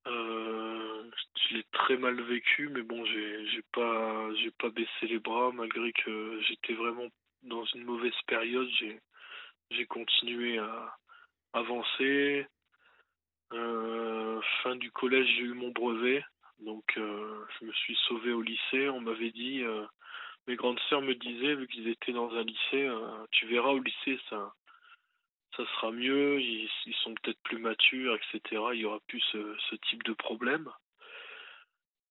Euh, 0.08 1.10
je 1.36 1.56
l'ai 1.56 1.64
très 1.72 1.98
mal 1.98 2.20
vécu, 2.22 2.70
mais 2.70 2.82
bon, 2.82 3.06
j'ai 3.06 3.64
pas 3.72 4.30
pas 4.60 4.70
baissé 4.70 5.08
les 5.08 5.20
bras 5.20 5.52
malgré 5.54 5.92
que 5.94 6.42
j'étais 6.48 6.74
vraiment 6.74 7.08
dans 7.44 7.66
une 7.66 7.84
mauvaise 7.84 8.20
période. 8.28 8.70
J'ai 9.72 9.86
continué 9.86 10.58
à 10.60 10.96
avancer. 11.54 12.46
Euh, 13.54 14.42
fin 14.64 14.76
du 14.76 14.92
collège, 14.92 15.28
j'ai 15.36 15.44
eu 15.44 15.54
mon 15.54 15.70
brevet, 15.72 16.24
donc 16.60 16.84
je 16.96 17.66
me 17.66 17.72
suis 17.74 17.96
sauvé 18.08 18.34
au 18.34 18.42
lycée. 18.42 18.90
On 18.90 19.02
m'avait 19.02 19.32
dit 19.32 19.64
mes 20.48 20.56
grandes 20.56 20.80
sœurs 20.90 21.02
me 21.02 21.16
disaient, 21.16 21.56
vu 21.56 21.68
qu'ils 21.68 21.88
étaient 21.88 22.12
dans 22.12 22.32
un 22.34 22.44
lycée, 22.44 22.86
euh, 22.86 23.26
tu 23.32 23.48
verras 23.48 23.70
au 23.70 23.80
lycée, 23.80 24.20
ça, 24.30 24.54
ça 25.56 25.66
sera 25.76 25.92
mieux, 25.92 26.42
ils, 26.42 26.70
sont 27.04 27.14
peut-être 27.16 27.42
plus 27.44 27.58
matures, 27.58 28.16
etc. 28.16 28.62
Il 28.74 28.80
y 28.80 28.86
aura 28.86 29.00
plus 29.08 29.22
ce, 29.32 29.76
type 29.90 30.04
de 30.04 30.14
problème. 30.14 30.70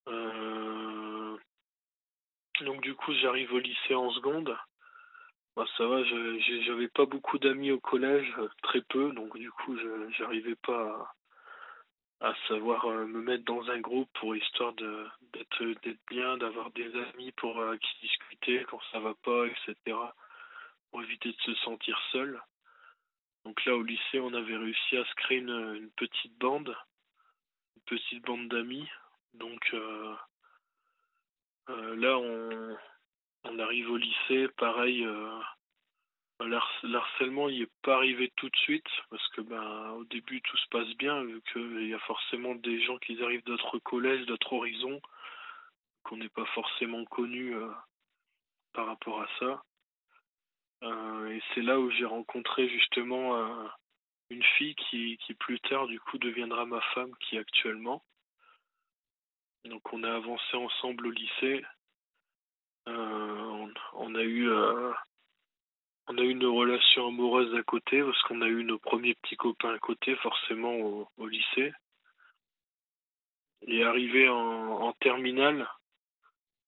Euh, 0.07 1.37
donc 2.61 2.81
du 2.81 2.95
coup, 2.95 3.13
j'arrive 3.13 3.53
au 3.53 3.59
lycée 3.59 3.95
en 3.95 4.11
seconde. 4.11 4.57
Bah, 5.55 5.65
ça 5.77 5.85
va, 5.85 6.03
j'avais 6.03 6.87
pas 6.87 7.05
beaucoup 7.05 7.37
d'amis 7.37 7.71
au 7.71 7.79
collège, 7.79 8.33
très 8.63 8.81
peu, 8.81 9.11
donc 9.11 9.37
du 9.37 9.51
coup, 9.51 9.77
j'arrivais 10.17 10.55
pas 10.55 11.13
à 12.21 12.33
savoir 12.47 12.85
euh, 12.85 13.05
me 13.05 13.21
mettre 13.21 13.43
dans 13.43 13.69
un 13.69 13.79
groupe 13.79 14.09
pour 14.13 14.35
histoire 14.35 14.73
d'être 14.73 15.63
bien, 16.09 16.37
d'avoir 16.37 16.71
des 16.71 16.89
amis 16.95 17.33
pour 17.33 17.59
euh, 17.59 17.75
qui 17.77 18.07
discuter 18.07 18.65
quand 18.69 18.79
ça 18.91 18.99
va 18.99 19.13
pas, 19.23 19.45
etc. 19.45 19.97
Pour 20.89 21.03
éviter 21.03 21.29
de 21.29 21.41
se 21.41 21.53
sentir 21.55 21.99
seul. 22.13 22.41
Donc 23.45 23.63
là 23.65 23.75
au 23.75 23.83
lycée 23.83 24.19
on 24.19 24.33
avait 24.33 24.57
réussi 24.57 24.97
à 24.97 25.05
se 25.05 25.15
créer 25.15 25.39
une, 25.39 25.89
petite 25.97 26.37
bande, 26.37 26.75
une 27.75 27.83
petite 27.83 28.23
bande 28.23 28.47
d'amis. 28.47 28.87
Donc 29.33 29.61
euh, 29.73 30.15
là 31.67 32.17
on 33.45 33.59
arrive 33.59 33.91
au 33.91 33.97
lycée, 33.97 34.47
pareil, 34.57 35.05
L'harcèlement, 36.39 37.47
il 37.47 37.61
n'est 37.61 37.71
pas 37.83 37.95
arrivé 37.95 38.31
tout 38.35 38.49
de 38.49 38.55
suite 38.57 38.87
parce 39.09 39.25
que 39.29 39.41
ben 39.41 39.91
au 39.91 40.03
début 40.05 40.41
tout 40.41 40.57
se 40.57 40.67
passe 40.69 40.89
bien 40.95 41.23
vu 41.23 41.41
qu'il 41.51 41.87
y 41.87 41.93
a 41.93 41.99
forcément 41.99 42.55
des 42.55 42.81
gens 42.81 42.97
qui 42.97 43.21
arrivent 43.23 43.43
d'autres 43.43 43.79
collèges, 43.79 44.25
d'autres 44.25 44.53
horizons 44.53 45.01
qu'on 46.03 46.17
n'est 46.17 46.29
pas 46.29 46.45
forcément 46.47 47.05
connus 47.05 47.55
euh, 47.55 47.71
par 48.73 48.87
rapport 48.87 49.21
à 49.21 49.27
ça. 49.39 49.63
Euh, 50.83 51.31
et 51.31 51.41
c'est 51.53 51.61
là 51.61 51.79
où 51.79 51.89
j'ai 51.91 52.05
rencontré 52.05 52.67
justement 52.69 53.37
euh, 53.37 53.67
une 54.29 54.43
fille 54.57 54.75
qui, 54.75 55.17
qui 55.25 55.33
plus 55.33 55.59
tard 55.61 55.87
du 55.87 55.99
coup 55.99 56.17
deviendra 56.17 56.65
ma 56.65 56.81
femme 56.93 57.13
qui 57.19 57.37
actuellement. 57.37 58.03
Donc 59.65 59.93
on 59.93 60.03
a 60.03 60.13
avancé 60.13 60.57
ensemble 60.57 61.07
au 61.07 61.11
lycée. 61.11 61.63
On, 62.85 63.71
on, 63.93 64.15
a 64.15 64.23
eu 64.23 64.49
on 66.07 66.17
a 66.17 66.21
eu 66.21 66.31
une 66.31 66.45
relation 66.45 67.07
amoureuse 67.07 67.55
à 67.55 67.63
côté 67.63 68.03
parce 68.03 68.21
qu'on 68.23 68.41
a 68.41 68.47
eu 68.47 68.63
nos 68.63 68.79
premiers 68.79 69.15
petits 69.15 69.37
copains 69.37 69.73
à 69.73 69.79
côté, 69.79 70.15
forcément 70.17 71.07
au, 71.17 71.27
lycée. 71.27 71.73
Et 73.67 73.83
arrivé 73.83 74.27
en, 74.27 74.91
terminale, 74.99 75.69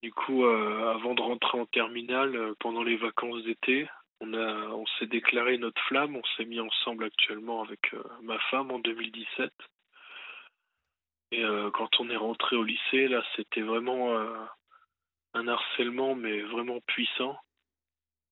du 0.01 0.13
coup, 0.13 0.45
euh, 0.45 0.93
avant 0.93 1.13
de 1.13 1.21
rentrer 1.21 1.59
en 1.59 1.65
terminale, 1.65 2.35
euh, 2.35 2.53
pendant 2.59 2.83
les 2.83 2.95
vacances 2.95 3.43
d'été, 3.43 3.89
on 4.21 4.33
on 4.33 4.85
s'est 4.97 5.07
déclaré 5.07 5.57
notre 5.57 5.81
flamme, 5.83 6.15
on 6.15 6.23
s'est 6.35 6.45
mis 6.45 6.59
ensemble 6.59 7.05
actuellement 7.05 7.63
avec 7.63 7.93
euh, 7.93 8.03
ma 8.21 8.39
femme 8.51 8.71
en 8.71 8.79
2017. 8.79 9.51
Et 11.31 11.43
quand 11.73 11.99
on 11.99 12.09
est 12.09 12.15
rentré 12.15 12.55
au 12.55 12.63
lycée, 12.63 13.09
là, 13.09 13.21
c'était 13.35 13.61
vraiment 13.61 14.15
un 15.33 15.47
harcèlement, 15.47 16.15
mais 16.15 16.41
vraiment 16.41 16.79
puissant. 16.87 17.37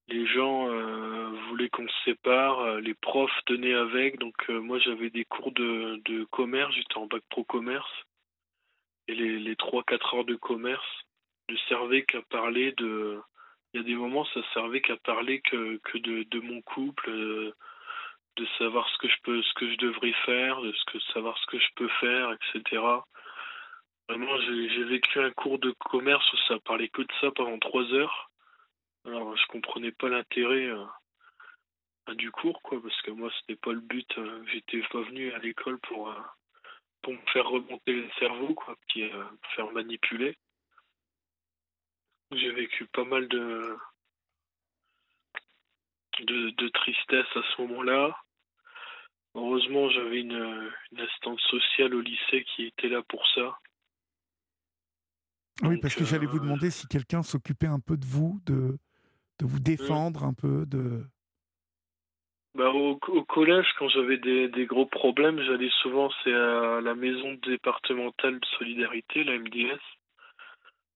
Les 0.08 0.26
gens 0.26 0.68
euh, 0.68 1.30
voulaient 1.48 1.70
qu'on 1.70 1.88
se 1.88 2.04
sépare, 2.04 2.60
euh, 2.60 2.80
les 2.80 2.92
profs 2.94 3.44
tenaient 3.46 3.74
avec, 3.74 4.18
donc 4.18 4.34
euh, 4.50 4.60
moi 4.60 4.78
j'avais 4.78 5.08
des 5.08 5.24
cours 5.24 5.52
de, 5.52 6.02
de 6.04 6.24
commerce, 6.24 6.74
j'étais 6.74 6.98
en 6.98 7.06
bac 7.06 7.22
pro 7.30 7.42
commerce, 7.44 7.90
et 9.08 9.14
les, 9.14 9.38
les 9.38 9.54
3-4 9.54 10.16
heures 10.16 10.24
de 10.26 10.34
commerce 10.34 11.06
ne 11.48 11.56
servaient 11.68 12.04
qu'à 12.04 12.20
parler 12.22 12.72
de... 12.72 13.18
Il 13.74 13.78
y 13.78 13.80
a 13.80 13.82
des 13.82 13.96
moments 13.96 14.24
ça 14.26 14.40
servait 14.54 14.80
qu'à 14.80 14.96
parler 14.96 15.40
que, 15.40 15.78
que 15.78 15.98
de, 15.98 16.22
de 16.22 16.40
mon 16.40 16.62
couple, 16.62 17.10
de 18.36 18.46
savoir 18.58 18.88
ce 18.88 18.98
que 18.98 19.08
je 19.08 19.16
peux, 19.22 19.42
ce 19.42 19.54
que 19.54 19.70
je 19.70 19.76
devrais 19.76 20.14
faire, 20.24 20.60
de 20.60 20.72
ce 20.72 20.84
que 20.86 20.98
savoir 21.12 21.36
ce 21.38 21.46
que 21.46 21.58
je 21.58 21.68
peux 21.76 21.88
faire, 22.00 22.32
etc. 22.32 22.82
Vraiment, 24.08 24.38
j'ai 24.40 24.84
vécu 24.84 25.18
un 25.18 25.30
cours 25.30 25.58
de 25.58 25.70
commerce 25.72 26.30
où 26.32 26.36
ça 26.48 26.58
parlait 26.60 26.88
que 26.88 27.02
de 27.02 27.12
ça 27.20 27.30
pendant 27.30 27.58
trois 27.58 27.84
heures. 27.94 28.30
Alors, 29.06 29.36
je 29.36 29.46
comprenais 29.46 29.92
pas 29.92 30.08
l'intérêt 30.08 30.66
euh, 30.66 32.14
du 32.14 32.30
cours, 32.30 32.60
quoi, 32.62 32.82
parce 32.82 33.00
que 33.02 33.10
moi, 33.12 33.30
c'était 33.40 33.60
pas 33.60 33.72
le 33.72 33.80
but. 33.80 34.10
Euh, 34.18 34.44
j'étais 34.52 34.82
pas 34.90 35.00
venu 35.02 35.32
à 35.32 35.38
l'école 35.38 35.78
pour, 35.80 36.10
euh, 36.10 36.20
pour 37.02 37.12
me 37.14 37.26
faire 37.32 37.46
remonter 37.48 37.92
le 37.92 38.10
cerveau, 38.18 38.54
quoi, 38.54 38.76
puis 38.88 39.04
me 39.04 39.24
faire 39.54 39.70
manipuler. 39.72 40.36
J'ai 42.36 42.50
vécu 42.52 42.86
pas 42.86 43.04
mal 43.04 43.28
de 43.28 43.76
de, 46.22 46.68
tristesse 46.68 47.26
à 47.34 47.42
ce 47.42 47.62
moment-là. 47.62 48.16
Heureusement, 49.34 49.90
j'avais 49.90 50.20
une, 50.20 50.70
une, 50.92 51.00
assistante 51.00 51.40
sociale 51.40 51.94
au 51.94 52.00
lycée 52.00 52.44
qui 52.54 52.66
était 52.66 52.88
là 52.88 53.02
pour 53.08 53.26
ça. 53.34 53.58
Oui, 55.62 55.78
parce 55.80 55.94
que 55.94 56.04
j'allais 56.04 56.26
vous 56.26 56.38
demander 56.38 56.70
si 56.70 56.86
quelqu'un 56.86 57.22
s'occupait 57.22 57.66
un 57.66 57.80
peu 57.80 57.96
de 57.96 58.06
vous, 58.06 58.40
de, 58.46 58.78
de 59.40 59.46
vous 59.46 59.60
défendre 59.60 60.24
un 60.24 60.34
peu, 60.34 60.66
de... 60.66 61.04
Bah, 62.54 62.70
au, 62.70 62.96
collège, 63.24 63.66
quand 63.78 63.88
j'avais 63.88 64.18
des, 64.18 64.48
des, 64.48 64.66
gros 64.66 64.86
problèmes, 64.86 65.40
j'allais 65.42 65.70
souvent 65.82 66.10
c'est 66.22 66.32
à 66.32 66.80
la 66.80 66.94
maison 66.94 67.34
départementale 67.46 68.38
de 68.38 68.46
solidarité, 68.58 69.24
la 69.24 69.38
MDS, 69.38 69.80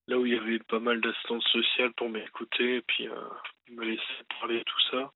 là 0.09 0.17
où 0.17 0.25
il 0.25 0.33
y 0.33 0.37
avait 0.37 0.59
pas 0.59 0.79
mal 0.79 0.99
d'assistantes 1.01 1.43
sociales 1.43 1.93
pour 1.93 2.09
m'écouter 2.09 2.77
et 2.77 2.81
puis 2.81 3.07
euh, 3.07 3.29
me 3.69 3.85
laisser 3.85 4.23
parler 4.39 4.63
tout 4.65 4.81
ça. 4.91 5.13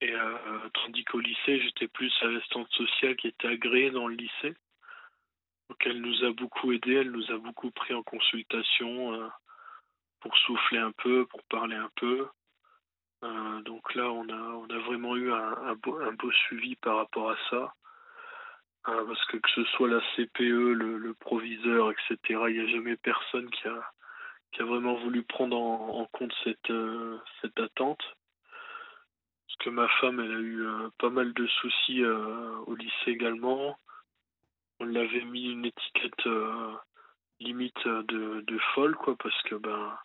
Et 0.00 0.12
euh, 0.12 0.68
tandis 0.74 1.04
qu'au 1.04 1.20
lycée, 1.20 1.60
j'étais 1.60 1.86
plus 1.88 2.12
à 2.20 2.26
l'assistante 2.26 2.70
sociale 2.72 3.16
qui 3.16 3.28
était 3.28 3.46
agréée 3.46 3.90
dans 3.90 4.08
le 4.08 4.16
lycée. 4.16 4.54
Donc 5.70 5.86
elle 5.86 6.00
nous 6.00 6.24
a 6.24 6.32
beaucoup 6.32 6.72
aidé, 6.72 6.94
elle 6.94 7.12
nous 7.12 7.30
a 7.30 7.38
beaucoup 7.38 7.70
pris 7.70 7.94
en 7.94 8.02
consultation 8.02 9.14
euh, 9.14 9.28
pour 10.20 10.36
souffler 10.38 10.78
un 10.78 10.92
peu, 10.92 11.24
pour 11.26 11.42
parler 11.44 11.76
un 11.76 11.90
peu. 11.96 12.28
Donc 13.64 13.94
là, 13.96 14.08
on 14.12 14.28
a, 14.28 14.78
vraiment 14.78 15.16
eu 15.16 15.32
un 15.32 15.74
beau 15.74 16.30
suivi 16.46 16.76
par 16.76 16.98
rapport 16.98 17.30
à 17.30 17.36
ça. 17.50 17.74
Euh, 18.88 19.04
parce 19.04 19.24
que 19.26 19.38
que 19.38 19.50
ce 19.50 19.64
soit 19.64 19.88
la 19.88 20.00
CPE, 20.14 20.72
le, 20.72 21.14
proviseur, 21.14 21.90
etc., 21.90 22.16
il 22.48 22.54
n'y 22.54 22.60
a 22.60 22.72
jamais 22.72 22.96
personne 22.96 23.50
qui 23.50 23.66
a, 23.68 23.92
vraiment 24.64 24.94
voulu 24.94 25.22
prendre 25.22 25.56
en, 25.58 26.06
compte 26.12 26.32
cette, 26.44 26.70
euh, 26.70 27.18
cette 27.42 27.58
attente. 27.58 28.02
Parce 29.46 29.58
que 29.58 29.70
ma 29.70 29.88
femme, 30.00 30.20
elle 30.20 30.32
a 30.32 30.38
eu 30.38 30.62
euh, 30.62 30.88
pas 30.98 31.10
mal 31.10 31.32
de 31.34 31.46
soucis 31.46 32.02
euh, 32.02 32.56
au 32.66 32.74
lycée 32.74 33.10
également. 33.10 33.78
On 34.80 34.84
l'avait 34.84 35.24
mis 35.24 35.50
une 35.50 35.64
étiquette 35.64 36.28
limite 37.40 37.86
de, 37.86 38.58
folle, 38.74 38.94
quoi, 38.96 39.16
parce 39.16 39.42
que 39.42 39.56
ben 39.56 39.98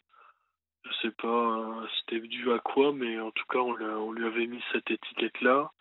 je 0.84 0.92
sais 1.02 1.12
pas 1.12 1.86
c'était 2.00 2.20
dû 2.20 2.52
à 2.52 2.60
quoi, 2.60 2.94
mais 2.94 3.20
en 3.20 3.32
tout 3.32 3.46
cas, 3.50 3.60
on, 3.60 3.74
on 3.80 4.12
lui 4.12 4.26
avait 4.26 4.48
mis 4.48 4.64
cette 4.72 4.90
étiquette-là 4.90 5.72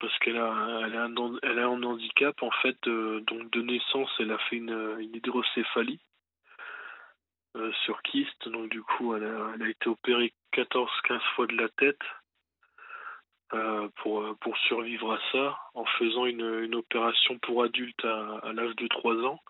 parce 0.00 0.16
qu'elle 0.18 0.36
a, 0.36 0.80
elle 0.84 0.96
a, 0.96 1.04
un, 1.04 1.38
elle 1.42 1.64
handicap 1.64 2.42
en 2.42 2.50
fait, 2.50 2.76
euh, 2.86 3.20
donc 3.20 3.50
de 3.50 3.62
naissance, 3.62 4.10
elle 4.18 4.32
a 4.32 4.38
fait 4.38 4.56
une, 4.56 4.98
hydrocéphalie 5.00 6.00
euh, 7.56 7.72
sur 7.84 8.02
kyste, 8.02 8.48
donc 8.48 8.70
du 8.70 8.82
coup, 8.82 9.14
elle 9.14 9.24
a, 9.24 9.68
été 9.68 9.88
opérée 9.88 10.32
14-15 10.52 11.20
fois 11.34 11.46
de 11.46 11.56
la 11.56 11.68
tête 11.70 12.02
euh, 13.54 13.88
pour, 13.96 14.36
pour 14.40 14.56
survivre 14.58 15.12
à 15.12 15.20
ça, 15.32 15.58
en 15.74 15.84
faisant 15.84 16.26
une, 16.26 16.62
une 16.62 16.74
opération 16.74 17.38
pour 17.38 17.64
adulte 17.64 18.04
à, 18.04 18.52
l'âge 18.52 18.76
de 18.76 18.86
3 18.86 19.16
ans 19.24 19.40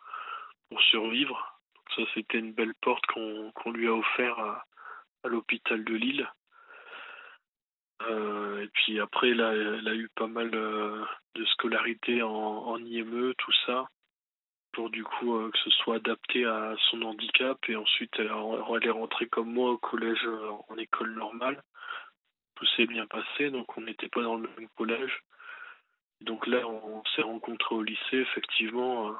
pour 0.70 0.81
survivre. 0.83 1.61
Ça, 1.97 2.03
c'était 2.15 2.39
une 2.39 2.53
belle 2.53 2.75
porte 2.83 3.05
qu'on 3.07 3.73
lui 3.73 3.89
a 3.89 3.95
offert 3.95 4.39
à 4.39 5.29
l'hôpital 5.29 5.83
de 5.85 5.95
Lille. 5.95 6.29
Euh, 8.03 8.62
et 8.62 8.69
puis 8.69 9.01
après, 9.01 9.31
elle 9.31 9.41
a, 9.41 9.53
elle 9.53 9.89
a 9.89 9.95
eu 9.95 10.09
pas 10.15 10.27
mal 10.27 10.51
euh, 10.55 11.05
de 11.35 11.45
scolarité 11.47 12.23
en, 12.23 12.79
IME, 12.79 13.35
tout 13.39 13.53
ça, 13.66 13.89
pour 14.73 14.91
du 14.91 15.03
coup 15.05 15.37
euh, 15.37 15.51
que 15.51 15.59
ce 15.59 15.70
soit 15.70 15.97
adapté 15.97 16.45
à 16.45 16.75
son 16.91 17.03
handicap. 17.03 17.59
Et 17.69 17.77
ensuite, 17.77 18.12
elle, 18.19 18.29
a, 18.29 18.43
elle 18.77 18.87
est 18.87 18.91
rentrée 18.91 19.27
comme 19.29 19.53
moi 19.53 19.70
au 19.73 19.79
collège 19.79 20.27
en 20.69 20.77
école 20.77 21.15
normale. 21.15 21.62
Tout 22.55 22.66
s'est 22.77 22.87
bien 22.87 23.07
passé, 23.07 23.51
donc 23.51 23.77
on 23.77 23.83
n'était 23.83 24.09
pas 24.09 24.23
dans 24.23 24.37
le 24.37 24.49
même 24.57 24.69
collège. 24.77 25.20
Donc 26.20 26.47
là, 26.49 26.66
on, 26.66 27.05
s'est 27.15 27.23
rencontrés 27.23 27.75
au 27.77 27.83
lycée, 27.83 28.16
effectivement. 28.16 29.15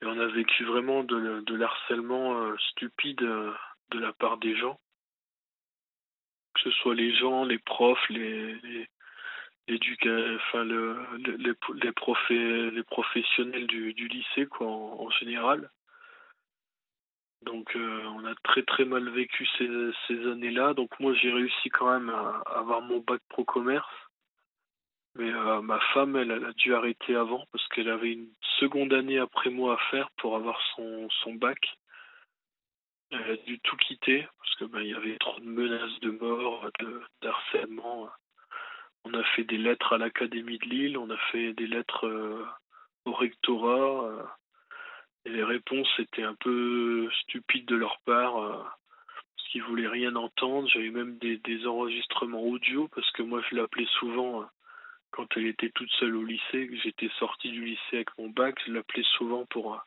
Et 0.00 0.06
on 0.06 0.18
a 0.18 0.26
vécu 0.26 0.64
vraiment 0.64 1.04
de, 1.04 1.54
l'harcèlement 1.54 2.56
stupide 2.70 3.20
de 3.20 3.98
la 3.98 4.12
part 4.12 4.38
des 4.38 4.56
gens. 4.56 4.80
Que 6.54 6.60
ce 6.60 6.70
soit 6.70 6.94
les 6.94 7.14
gens, 7.16 7.44
les 7.44 7.58
profs, 7.58 8.08
les, 8.08 8.54
les, 8.62 8.88
les, 9.68 9.78
les, 11.82 11.92
prof, 11.92 12.18
les 12.30 12.82
professionnels 12.84 13.66
du, 13.66 13.92
lycée 14.08 14.48
en, 14.60 15.10
général. 15.10 15.70
Donc 17.42 17.74
euh, 17.74 18.02
on 18.14 18.24
a 18.24 18.34
très 18.44 18.62
très 18.62 18.84
mal 18.84 19.08
vécu 19.10 19.46
ces, 19.58 20.28
années-là. 20.28 20.74
Donc 20.74 20.90
moi 21.00 21.12
j'ai 21.14 21.32
réussi 21.32 21.70
quand 21.70 21.90
même 21.90 22.10
à, 22.10 22.42
avoir 22.54 22.82
mon 22.82 22.98
bac 22.98 23.20
pro 23.28 23.44
commerce. 23.44 23.86
Mais 25.16 25.30
euh, 25.30 25.60
ma 25.60 25.78
femme, 25.92 26.16
elle, 26.16 26.32
a 26.32 26.52
dû 26.52 26.74
arrêter 26.74 27.14
avant 27.14 27.44
parce 27.52 27.66
qu'elle 27.68 27.90
avait 27.90 28.12
une 28.12 28.32
seconde 28.58 28.94
année 28.94 29.18
après 29.18 29.50
moi 29.50 29.74
à 29.74 29.90
faire 29.90 30.10
pour 30.16 30.36
avoir 30.36 30.58
son 30.74 31.34
bac. 31.34 31.58
Elle 33.12 33.30
a 33.30 33.36
dû 33.36 33.60
tout 33.60 33.76
quitter 33.76 34.26
parce 34.38 34.54
que 34.56 34.64
ben, 34.64 34.80
il 34.80 34.88
y 34.88 34.94
avait 34.94 35.18
trop 35.18 35.38
de 35.38 35.44
menaces 35.44 36.00
de 36.00 36.10
mort, 36.10 36.66
de 36.80 37.02
d'harcèlement. 37.20 38.08
On 39.04 39.12
a 39.12 39.22
fait 39.34 39.44
des 39.44 39.58
lettres 39.58 39.92
à 39.92 39.98
l'Académie 39.98 40.58
de 40.58 40.64
Lille, 40.64 40.96
on 40.96 41.10
a 41.10 41.18
fait 41.30 41.52
des 41.52 41.66
lettres 41.66 42.06
euh, 42.06 42.46
au 43.04 43.12
rectorat. 43.12 44.06
Euh, 44.06 44.22
et 45.26 45.30
les 45.30 45.44
réponses 45.44 45.92
étaient 45.98 46.22
un 46.22 46.34
peu 46.34 47.10
stupides 47.20 47.66
de 47.66 47.76
leur 47.76 47.98
part. 48.06 48.38
Euh, 48.38 48.62
parce 49.36 49.48
qu'ils 49.50 49.62
voulaient 49.64 49.88
rien 49.88 50.16
entendre. 50.16 50.68
J'avais 50.68 50.90
même 50.90 51.18
des, 51.18 51.36
des 51.36 51.66
enregistrements 51.66 52.42
audio 52.42 52.88
parce 52.88 53.10
que 53.12 53.22
moi 53.22 53.42
je 53.50 53.56
l'appelais 53.56 53.88
souvent 53.98 54.48
quand 55.10 55.26
elle 55.36 55.46
était 55.46 55.70
toute 55.70 55.90
seule 56.00 56.16
au 56.16 56.24
lycée, 56.24 56.68
que 56.68 56.76
j'étais 56.82 57.10
sorti 57.18 57.50
du 57.50 57.62
lycée 57.62 57.96
avec 57.96 58.08
mon 58.18 58.30
bac, 58.30 58.58
je 58.66 58.72
l'appelais 58.72 59.04
souvent 59.18 59.44
pour, 59.44 59.78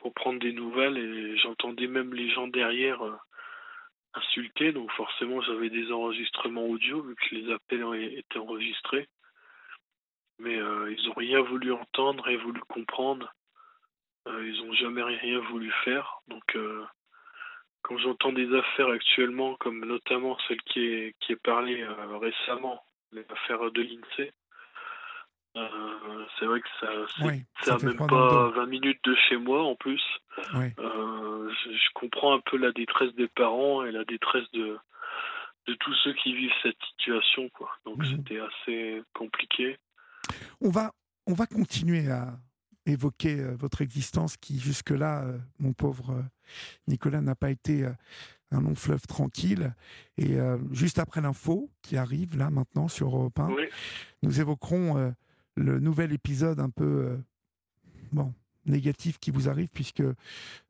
pour 0.00 0.14
prendre 0.14 0.40
des 0.40 0.52
nouvelles 0.52 0.96
et 0.98 1.36
j'entendais 1.38 1.86
même 1.86 2.14
les 2.14 2.30
gens 2.30 2.48
derrière 2.48 3.04
euh, 3.04 3.16
insulter, 4.14 4.72
donc 4.72 4.90
forcément 4.92 5.40
j'avais 5.42 5.70
des 5.70 5.92
enregistrements 5.92 6.66
audio 6.66 7.02
vu 7.02 7.14
que 7.14 7.34
les 7.34 7.52
appels 7.52 7.84
étaient 8.16 8.38
enregistrés. 8.38 9.08
Mais 10.38 10.56
euh, 10.56 10.92
ils 10.92 11.06
n'ont 11.06 11.14
rien 11.14 11.40
voulu 11.42 11.72
entendre, 11.72 12.24
rien 12.24 12.38
voulu 12.38 12.60
comprendre. 12.62 13.32
Euh, 14.26 14.48
ils 14.48 14.64
n'ont 14.64 14.72
jamais 14.72 15.02
rien 15.02 15.38
voulu 15.38 15.70
faire. 15.84 16.20
Donc 16.28 16.56
quand 17.82 17.98
j'entends 17.98 18.32
des 18.32 18.54
affaires 18.54 18.88
actuellement, 18.88 19.56
comme 19.56 19.84
notamment 19.84 20.38
celle 20.48 20.62
qui 20.62 20.80
est, 20.80 21.14
qui 21.20 21.32
est 21.32 21.42
parlée 21.42 21.86
récemment, 22.20 22.82
l'affaire 23.12 23.70
de 23.70 23.82
l'INSEE. 23.82 24.32
Euh, 25.56 26.24
c'est 26.38 26.46
vrai 26.46 26.60
que 26.60 26.68
ça, 26.80 26.86
oui, 27.24 27.42
ça, 27.62 27.78
ça 27.78 27.86
même 27.86 27.96
pas 27.96 28.50
20 28.50 28.66
minutes 28.66 29.00
de 29.04 29.16
chez 29.28 29.36
moi 29.36 29.64
en 29.64 29.74
plus. 29.74 30.02
Oui. 30.54 30.66
Euh, 30.78 31.50
je, 31.64 31.70
je, 31.72 31.88
comprends 31.94 32.34
un 32.34 32.40
peu 32.40 32.56
la 32.56 32.70
détresse 32.70 33.12
des 33.16 33.26
parents 33.26 33.84
et 33.84 33.90
la 33.90 34.04
détresse 34.04 34.48
de, 34.52 34.78
de 35.66 35.74
tous 35.74 35.94
ceux 36.04 36.14
qui 36.14 36.34
vivent 36.34 36.52
cette 36.62 36.80
situation. 36.92 37.48
Quoi. 37.48 37.68
Donc 37.84 37.98
mmh. 37.98 38.04
c'était 38.04 38.38
assez 38.38 39.02
compliqué. 39.12 39.76
On 40.60 40.70
va, 40.70 40.92
on 41.26 41.34
va 41.34 41.46
continuer 41.46 42.08
à 42.08 42.38
évoquer 42.86 43.40
euh, 43.40 43.56
votre 43.56 43.82
existence 43.82 44.36
qui 44.36 44.60
jusque-là, 44.60 45.24
mon 45.58 45.72
pauvre 45.72 46.24
Nicolas, 46.86 47.22
n'a 47.22 47.34
pas 47.34 47.50
été 47.50 47.84
un 48.52 48.60
long 48.60 48.76
fleuve 48.76 49.04
tranquille. 49.08 49.74
Et 50.16 50.36
juste 50.70 51.00
après 51.00 51.20
l'info 51.20 51.70
qui 51.82 51.96
arrive 51.96 52.36
là 52.36 52.50
maintenant 52.50 52.86
sur 52.86 53.08
Europe 53.08 53.38
1, 53.38 53.48
oui. 53.48 53.64
nous 54.22 54.40
évoquerons 54.40 55.12
le 55.62 55.78
nouvel 55.78 56.12
épisode 56.12 56.60
un 56.60 56.70
peu 56.70 56.84
euh, 56.84 57.16
bon 58.12 58.34
négatif 58.66 59.18
qui 59.18 59.30
vous 59.30 59.48
arrive 59.48 59.68
puisque 59.68 60.02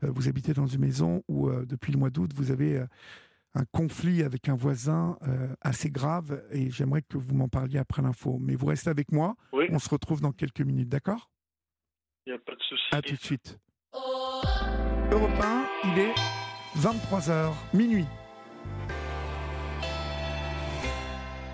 vous 0.00 0.28
habitez 0.28 0.54
dans 0.54 0.66
une 0.66 0.80
maison 0.80 1.24
où 1.26 1.50
depuis 1.50 1.92
le 1.92 1.98
mois 1.98 2.08
d'août 2.08 2.30
vous 2.36 2.52
avez 2.52 2.80
un 3.54 3.64
conflit 3.72 4.22
avec 4.22 4.48
un 4.48 4.54
voisin 4.54 5.18
assez 5.60 5.90
grave 5.90 6.40
et 6.52 6.70
j'aimerais 6.70 7.02
que 7.02 7.18
vous 7.18 7.34
m'en 7.34 7.48
parliez 7.48 7.78
après 7.78 8.00
l'info. 8.00 8.38
Mais 8.40 8.54
vous 8.54 8.66
restez 8.66 8.90
avec 8.90 9.10
moi. 9.10 9.34
Oui. 9.52 9.66
On 9.70 9.80
se 9.80 9.88
retrouve 9.88 10.20
dans 10.20 10.30
quelques 10.30 10.60
minutes, 10.60 10.88
d'accord? 10.88 11.30
Il 12.26 12.32
n'y 12.32 12.36
a 12.36 12.38
pas 12.38 12.54
de 12.54 12.62
souci. 12.62 12.82
À 12.92 13.02
tout 13.02 13.14
de 13.14 13.20
suite. 13.20 13.58
Europe 15.12 15.30
1, 15.42 15.66
il 15.92 15.98
est 15.98 16.14
23h, 16.76 17.52
minuit. 17.74 18.06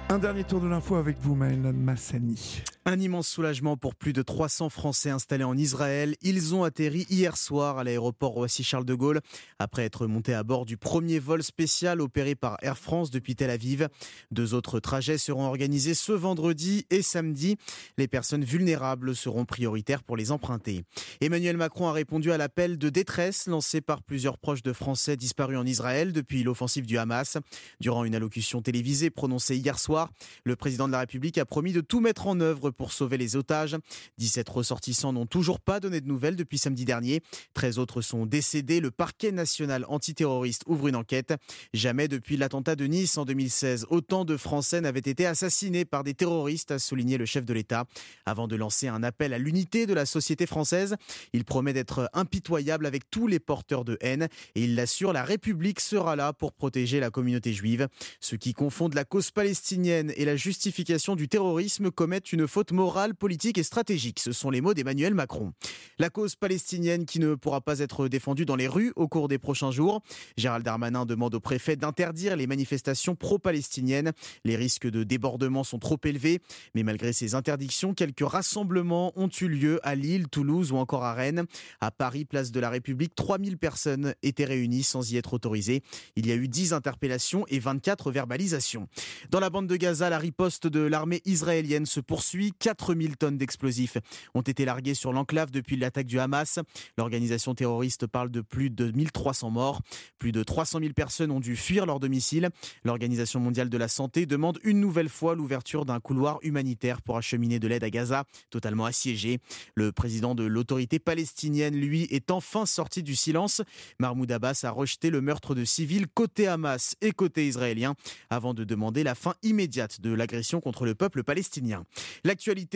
Un 0.09 0.19
dernier 0.19 0.45
tour 0.45 0.61
de 0.61 0.69
l'info 0.69 0.97
avec 0.97 1.19
vous, 1.19 1.35
Maëlan 1.35 1.73
Massani. 1.73 2.63
Un 2.89 3.01
immense 3.01 3.27
soulagement 3.27 3.77
pour 3.77 3.97
plus 3.97 4.13
de 4.13 4.23
300 4.23 4.69
Français 4.69 5.11
installés 5.11 5.43
en 5.43 5.57
Israël. 5.57 6.15
Ils 6.23 6.55
ont 6.55 6.63
atterri 6.63 7.05
hier 7.11 7.37
soir 7.37 7.79
à 7.79 7.83
l'aéroport 7.83 8.31
Roissy-Charles 8.31 8.85
de 8.85 8.95
Gaulle 8.95 9.23
après 9.59 9.83
être 9.83 10.07
montés 10.07 10.35
à 10.35 10.45
bord 10.45 10.65
du 10.65 10.77
premier 10.77 11.19
vol 11.19 11.43
spécial 11.43 12.01
opéré 12.01 12.37
par 12.37 12.59
Air 12.63 12.79
France 12.79 13.11
depuis 13.11 13.35
Tel 13.35 13.51
Aviv. 13.51 13.89
Deux 14.31 14.55
autres 14.55 14.79
trajets 14.79 15.19
seront 15.19 15.47
organisés 15.47 15.95
ce 15.95 16.13
vendredi 16.13 16.87
et 16.91 17.03
samedi. 17.03 17.57
Les 17.99 18.07
personnes 18.07 18.45
vulnérables 18.45 19.17
seront 19.17 19.47
prioritaires 19.47 20.05
pour 20.05 20.17
les 20.17 20.31
emprunter. 20.31 20.85
Emmanuel 21.21 21.57
Macron 21.57 21.89
a 21.89 21.93
répondu 21.93 22.31
à 22.31 22.39
l'appel 22.39 22.79
de 22.79 22.89
détresse 22.89 23.49
lancé 23.49 23.81
par 23.81 24.05
plusieurs 24.05 24.39
proches 24.39 24.63
de 24.63 24.73
Français 24.73 25.17
disparus 25.17 25.59
en 25.59 25.67
Israël 25.67 26.13
depuis 26.13 26.45
l'offensive 26.45 26.87
du 26.87 26.99
Hamas. 26.99 27.37
Durant 27.81 28.05
une 28.05 28.15
allocution 28.15 28.63
télévisée 28.63 29.11
prononcée 29.11 29.57
hier 29.57 29.81
soir, 29.81 30.09
le 30.45 30.55
président 30.55 30.87
de 30.87 30.93
la 30.93 31.01
République 31.01 31.37
a 31.39 31.45
promis 31.45 31.73
de 31.73 31.81
tout 31.81 31.99
mettre 31.99 32.29
en 32.29 32.39
œuvre 32.39 32.71
pour 32.77 32.93
sauver 32.93 33.17
les 33.17 33.37
otages. 33.37 33.77
17 34.19 34.49
ressortissants 34.49 35.13
n'ont 35.13 35.27
toujours 35.27 35.61
pas 35.61 35.81
donné 35.81 36.01
de 36.01 36.07
nouvelles 36.07 36.37
depuis 36.37 36.59
samedi 36.59 36.85
dernier. 36.85 37.23
13 37.55 37.79
autres 37.79 38.01
sont 38.01 38.27
décédés. 38.27 38.81
Le 38.81 38.91
parquet 38.91 39.33
national 39.33 39.85
antiterroriste 39.89 40.63
ouvre 40.67 40.89
une 40.89 40.97
enquête. 40.97 41.35
Jamais 41.75 42.09
depuis 42.09 42.37
l'attentat 42.37 42.77
de 42.77 42.87
Nice 42.87 43.19
en 43.19 43.25
2016, 43.25 43.87
autant 43.91 44.25
de 44.25 44.37
Français 44.37 44.81
n'avaient 44.81 45.01
été 45.01 45.27
assassinés 45.27 45.85
par 45.85 46.05
des 46.05 46.15
terroristes, 46.15 46.71
a 46.71 46.79
souligné 46.79 47.19
le 47.19 47.27
chef 47.27 47.45
de 47.45 47.53
l'État. 47.53 47.87
Avant 48.25 48.49
de 48.49 48.57
lancer 48.57 48.89
un 48.89 49.03
appel 49.03 49.33
à 49.33 49.39
l'unité 49.39 49.87
de 49.87 49.95
la 49.95 50.07
société 50.07 50.47
française, 50.47 50.97
il 51.33 51.45
promet 51.45 51.73
d'être 51.73 52.11
impitoyable 52.13 52.87
avec 52.87 53.11
tous 53.11 53.27
les 53.27 53.39
porteurs 53.39 53.85
de 53.85 53.97
haine 54.01 54.29
et 54.55 54.65
il 54.65 54.75
l'assure, 54.75 55.13
la 55.13 55.25
République 55.25 55.81
sera 55.81 56.17
là 56.17 56.33
pour 56.33 56.53
protéger 56.53 57.01
la 57.01 57.11
communauté 57.11 57.53
juive. 57.53 57.89
Ceux 58.21 58.37
qui 58.37 58.53
confondent 58.53 58.95
la 58.95 59.05
cause 59.05 59.31
palestinienne 59.31 60.13
et 60.17 60.25
la 60.25 60.37
justification 60.37 61.17
du 61.17 61.29
terrorisme 61.29 61.91
commettent 61.91 62.33
une 62.33 62.47
faute 62.47 62.66
morale, 62.73 63.15
politique 63.15 63.59
et 63.59 63.63
stratégique. 63.63 64.21
Ce 64.21 64.33
sont 64.33 64.51
les 64.51 64.61
mots 64.61 64.75
d'Emmanuel 64.75 65.15
Macron. 65.15 65.53
La 65.99 66.11
cause 66.11 66.37
palestinienne 66.37 67.07
qui 67.07 67.19
ne 67.19 67.35
pourra 67.35 67.61
pas 67.61 67.79
être 67.81 68.09
défendue 68.09 68.45
dans 68.45 68.57
les 68.57 68.69
rues 68.69 68.93
au 68.97 69.09
cours 69.09 69.29
des 69.29 69.39
prochains 69.39 69.71
jours. 69.71 70.03
Gérald 70.37 70.65
Darmanin 70.65 71.07
demande 71.07 71.35
au 71.35 71.41
préfet 71.41 71.77
d'interdire 71.77 72.37
les 72.37 72.47
manifestations 72.47 73.15
pro-palestiniennes. 73.15 74.13
Les 74.45 74.57
risques 74.57 74.89
de 74.89 75.05
débordement 75.05 75.65
sont 75.65 75.79
trop 75.79 75.99
élevés. 76.05 76.41
Mais 76.75 76.83
malgré 76.83 77.13
ces 77.13 77.35
interdictions, 77.35 77.95
quelques 77.95 78.27
rassemblements 78.27 79.13
ont 79.17 79.29
eu 79.41 79.49
lieu 79.49 79.81
à 79.83 79.95
Lille, 79.95 80.29
Toulouse 80.29 80.73
ou 80.73 80.77
encore 80.77 81.05
à 81.05 81.15
Rennes. 81.15 81.45
À 81.81 81.91
Paris, 81.91 82.25
place 82.25 82.53
de 82.53 82.61
la 82.61 82.71
République, 82.71 83.15
3000 83.15 83.59
personnes 83.59 84.15
étaient 84.23 84.45
réunies 84.45 84.83
sans 84.83 85.11
y 85.13 85.17
être 85.17 85.35
autorisées. 85.35 85.83
Il 86.17 86.27
y 86.27 86.33
a 86.33 86.35
eu 86.35 86.49
10 86.49 86.73
interpellations 86.73 87.45
et 87.49 87.59
24 87.59 88.11
verbalisations. 88.11 88.89
Dans 89.31 89.41
la 89.41 89.51
bande 89.51 89.67
de 89.67 89.77
Gaza, 89.77 90.11
la 90.11 90.19
riposte 90.19 90.67
de 90.67 90.81
l'armée 90.81 91.23
israélienne 91.25 91.87
se 91.87 92.01
poursuit. 92.01 92.53
4000 92.59 93.17
tonnes 93.17 93.39
d'explosifs 93.39 93.99
ont 94.35 94.43
été 94.43 94.65
larguées 94.65 94.95
sur 94.95 95.13
l'enclave 95.13 95.51
depuis 95.51 95.77
l'attaque 95.77 96.07
du 96.07 96.19
Hamas. 96.19 96.59
L'organisation 96.99 97.55
terroriste 97.55 98.07
parle 98.07 98.31
de 98.31 98.41
plus 98.41 98.71
de 98.71 98.91
1300 98.91 99.51
morts. 99.51 99.81
Plus 100.19 100.33
de 100.33 100.43
300 100.43 100.81
000 100.81 100.93
personnes 100.93 101.31
ont 101.31 101.41
dû 101.41 101.57
fuir 101.57 101.87
leur 101.87 102.01
domicile. 102.01 102.51
L'Organisation 102.85 103.41
mondiale 103.41 103.69
de 103.69 103.79
la 103.79 103.89
santé 103.89 104.27
demande 104.27 104.59
une 104.63 104.81
nouvelle 104.81 105.09
fois 105.09 105.35
l'ouverture 105.35 105.85
d'un 105.85 106.01
couloir 106.01 106.39
humanitaire 106.43 107.03
pour 107.03 107.17
acheminer 107.17 107.59
de 107.59 107.69
l'aide 107.69 107.85
à 107.85 107.91
Gaza, 107.91 108.25
totalement 108.51 108.85
assiégé. 108.85 109.39
Le 109.75 109.93
président 109.93 110.35
de 110.35 110.45
l'autorité 110.45 110.99
palestinienne, 110.99 111.77
lui, 111.77 112.05
est 112.11 112.31
enfin 112.31 112.67
sorti 112.67 113.03
du 113.03 113.17
silence. 113.17 113.63
Mahmoud 113.99 114.31
Abbas 114.31 114.61
a 114.65 114.71
rejeté 114.71 115.11
le 115.11 115.21
meurtre 115.21 115.55
de 115.55 115.65
civils 115.65 116.07
côté 116.09 116.47
Hamas 116.47 116.97
et 117.01 117.13
côté 117.13 117.47
israélien 117.47 117.95
avant 118.31 118.55
de 118.55 118.65
demander 118.65 119.05
la 119.05 119.15
fin 119.15 119.35
immédiate 119.43 120.01
de 120.01 120.13
l'agression 120.13 120.61
contre 120.61 120.85
le 120.87 120.95
peuple 120.95 121.23
palestinien. 121.23 121.85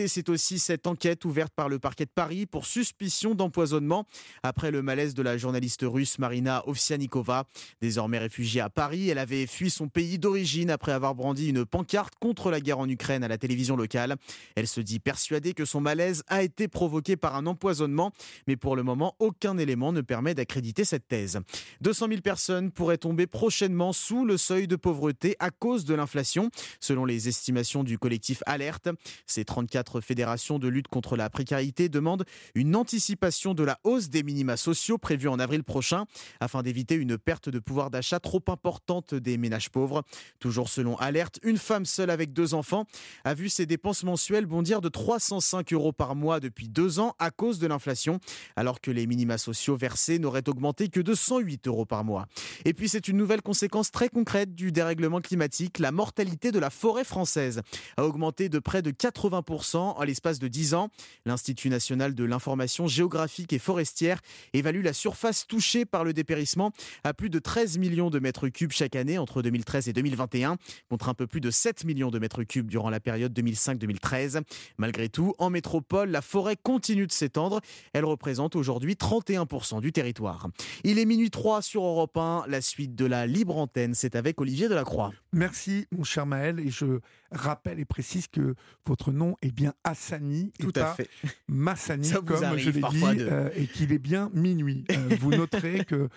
C'est 0.07 0.27
aussi 0.27 0.59
cette 0.59 0.85
enquête 0.85 1.23
ouverte 1.23 1.53
par 1.55 1.69
le 1.69 1.79
parquet 1.79 2.03
de 2.03 2.11
Paris 2.13 2.45
pour 2.45 2.65
suspicion 2.65 3.35
d'empoisonnement 3.35 4.05
après 4.43 4.69
le 4.69 4.81
malaise 4.81 5.13
de 5.13 5.21
la 5.21 5.37
journaliste 5.37 5.83
russe 5.83 6.19
Marina 6.19 6.67
Ovsianikova. 6.67 7.45
Désormais 7.79 8.17
réfugiée 8.17 8.59
à 8.59 8.69
Paris, 8.69 9.07
elle 9.07 9.17
avait 9.17 9.47
fui 9.47 9.69
son 9.69 9.87
pays 9.87 10.19
d'origine 10.19 10.71
après 10.71 10.91
avoir 10.91 11.15
brandi 11.15 11.47
une 11.47 11.63
pancarte 11.63 12.15
contre 12.19 12.51
la 12.51 12.59
guerre 12.59 12.79
en 12.79 12.89
Ukraine 12.89 13.23
à 13.23 13.29
la 13.29 13.37
télévision 13.37 13.77
locale. 13.77 14.17
Elle 14.55 14.67
se 14.67 14.81
dit 14.81 14.99
persuadée 14.99 15.53
que 15.53 15.63
son 15.63 15.79
malaise 15.79 16.23
a 16.27 16.43
été 16.43 16.67
provoqué 16.67 17.15
par 17.15 17.37
un 17.37 17.45
empoisonnement, 17.45 18.11
mais 18.47 18.57
pour 18.57 18.75
le 18.75 18.83
moment, 18.83 19.15
aucun 19.19 19.57
élément 19.57 19.93
ne 19.93 20.01
permet 20.01 20.35
d'accréditer 20.35 20.83
cette 20.83 21.07
thèse. 21.07 21.39
200 21.79 22.07
000 22.09 22.19
personnes 22.19 22.71
pourraient 22.71 22.97
tomber 22.97 23.25
prochainement 23.25 23.93
sous 23.93 24.25
le 24.25 24.35
seuil 24.35 24.67
de 24.67 24.75
pauvreté 24.75 25.37
à 25.39 25.49
cause 25.49 25.85
de 25.85 25.93
l'inflation, 25.93 26.49
selon 26.81 27.05
les 27.05 27.29
estimations 27.29 27.85
du 27.85 27.97
collectif 27.97 28.43
Alerte. 28.45 28.89
Ces 29.25 29.45
34 29.61 30.01
fédérations 30.01 30.57
de 30.57 30.67
lutte 30.67 30.87
contre 30.87 31.15
la 31.15 31.29
précarité 31.29 31.87
demandent 31.87 32.25
une 32.55 32.75
anticipation 32.75 33.53
de 33.53 33.63
la 33.63 33.79
hausse 33.83 34.09
des 34.09 34.23
minima 34.23 34.57
sociaux 34.57 34.97
prévue 34.97 35.27
en 35.27 35.37
avril 35.37 35.63
prochain, 35.63 36.05
afin 36.39 36.63
d'éviter 36.63 36.95
une 36.95 37.17
perte 37.19 37.47
de 37.47 37.59
pouvoir 37.59 37.91
d'achat 37.91 38.19
trop 38.19 38.41
importante 38.47 39.13
des 39.13 39.37
ménages 39.37 39.69
pauvres. 39.69 40.01
Toujours 40.39 40.67
selon 40.67 40.95
Alerte, 40.97 41.39
une 41.43 41.57
femme 41.57 41.85
seule 41.85 42.09
avec 42.09 42.33
deux 42.33 42.55
enfants 42.55 42.85
a 43.23 43.35
vu 43.35 43.49
ses 43.49 43.67
dépenses 43.67 44.03
mensuelles 44.03 44.47
bondir 44.47 44.81
de 44.81 44.89
305 44.89 45.71
euros 45.73 45.93
par 45.93 46.15
mois 46.15 46.39
depuis 46.39 46.67
deux 46.67 46.99
ans 46.99 47.13
à 47.19 47.29
cause 47.29 47.59
de 47.59 47.67
l'inflation, 47.67 48.19
alors 48.55 48.81
que 48.81 48.89
les 48.89 49.05
minima 49.05 49.37
sociaux 49.37 49.77
versés 49.77 50.17
n'auraient 50.17 50.49
augmenté 50.49 50.89
que 50.89 51.01
de 51.01 51.13
108 51.13 51.67
euros 51.67 51.85
par 51.85 52.03
mois. 52.03 52.25
Et 52.65 52.73
puis 52.73 52.89
c'est 52.89 53.07
une 53.07 53.17
nouvelle 53.17 53.43
conséquence 53.43 53.91
très 53.91 54.09
concrète 54.09 54.55
du 54.55 54.71
dérèglement 54.71 55.21
climatique. 55.21 55.77
La 55.77 55.91
mortalité 55.91 56.51
de 56.51 56.57
la 56.57 56.71
forêt 56.71 57.03
française 57.03 57.61
a 57.97 58.05
augmenté 58.05 58.49
de 58.49 58.57
près 58.57 58.81
de 58.81 58.89
80% 58.89 59.40
en 59.73 60.03
l'espace 60.03 60.39
de 60.39 60.47
10 60.47 60.73
ans. 60.73 60.89
L'Institut 61.25 61.69
national 61.69 62.15
de 62.15 62.23
l'information 62.23 62.87
géographique 62.87 63.53
et 63.53 63.59
forestière 63.59 64.21
évalue 64.53 64.83
la 64.83 64.93
surface 64.93 65.45
touchée 65.47 65.85
par 65.85 66.03
le 66.03 66.13
dépérissement 66.13 66.71
à 67.03 67.13
plus 67.13 67.29
de 67.29 67.39
13 67.39 67.77
millions 67.77 68.09
de 68.09 68.19
mètres 68.19 68.49
cubes 68.49 68.71
chaque 68.71 68.95
année 68.95 69.17
entre 69.17 69.41
2013 69.41 69.89
et 69.89 69.93
2021, 69.93 70.57
contre 70.89 71.09
un 71.09 71.13
peu 71.13 71.27
plus 71.27 71.41
de 71.41 71.51
7 71.51 71.85
millions 71.85 72.11
de 72.11 72.19
mètres 72.19 72.43
cubes 72.43 72.67
durant 72.67 72.89
la 72.89 72.99
période 72.99 73.37
2005-2013. 73.37 74.41
Malgré 74.77 75.09
tout, 75.09 75.33
en 75.37 75.49
métropole, 75.49 76.09
la 76.09 76.21
forêt 76.21 76.55
continue 76.55 77.07
de 77.07 77.11
s'étendre. 77.11 77.61
Elle 77.93 78.05
représente 78.05 78.55
aujourd'hui 78.55 78.93
31% 78.93 79.81
du 79.81 79.91
territoire. 79.91 80.47
Il 80.83 80.99
est 80.99 81.05
minuit 81.05 81.29
3 81.29 81.61
sur 81.61 81.83
Europe 81.83 82.17
1. 82.17 82.45
La 82.47 82.61
suite 82.61 82.95
de 82.95 83.05
la 83.05 83.27
libre 83.27 83.57
antenne, 83.57 83.93
c'est 83.93 84.15
avec 84.15 84.39
Olivier 84.39 84.69
Delacroix. 84.69 85.11
Merci, 85.33 85.87
mon 85.91 86.03
cher 86.03 86.25
Maël. 86.25 86.59
Et 86.59 86.69
je 86.69 86.99
rappelle 87.31 87.79
et 87.79 87.85
précise 87.85 88.27
que 88.27 88.55
votre 88.85 89.11
nom 89.11 89.35
est 89.41 89.51
bien 89.51 89.73
Hassani. 89.83 90.51
Tout 90.59 90.73
à 90.75 90.93
fait. 90.93 91.09
Massani, 91.47 92.11
comme 92.25 92.57
je 92.57 92.69
l'ai 92.69 92.81
dit, 92.81 93.03
euh, 93.19 93.49
et 93.55 93.67
qu'il 93.67 93.91
est 93.91 93.99
bien 93.99 94.29
minuit. 94.33 94.85
Euh, 94.91 95.15
vous 95.19 95.31
noterez 95.31 95.85
que 95.85 96.09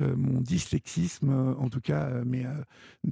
euh, 0.00 0.16
mon 0.16 0.40
dyslexisme, 0.40 1.56
en 1.58 1.68
tout 1.68 1.80
cas 1.80 2.10
mes 2.24 2.46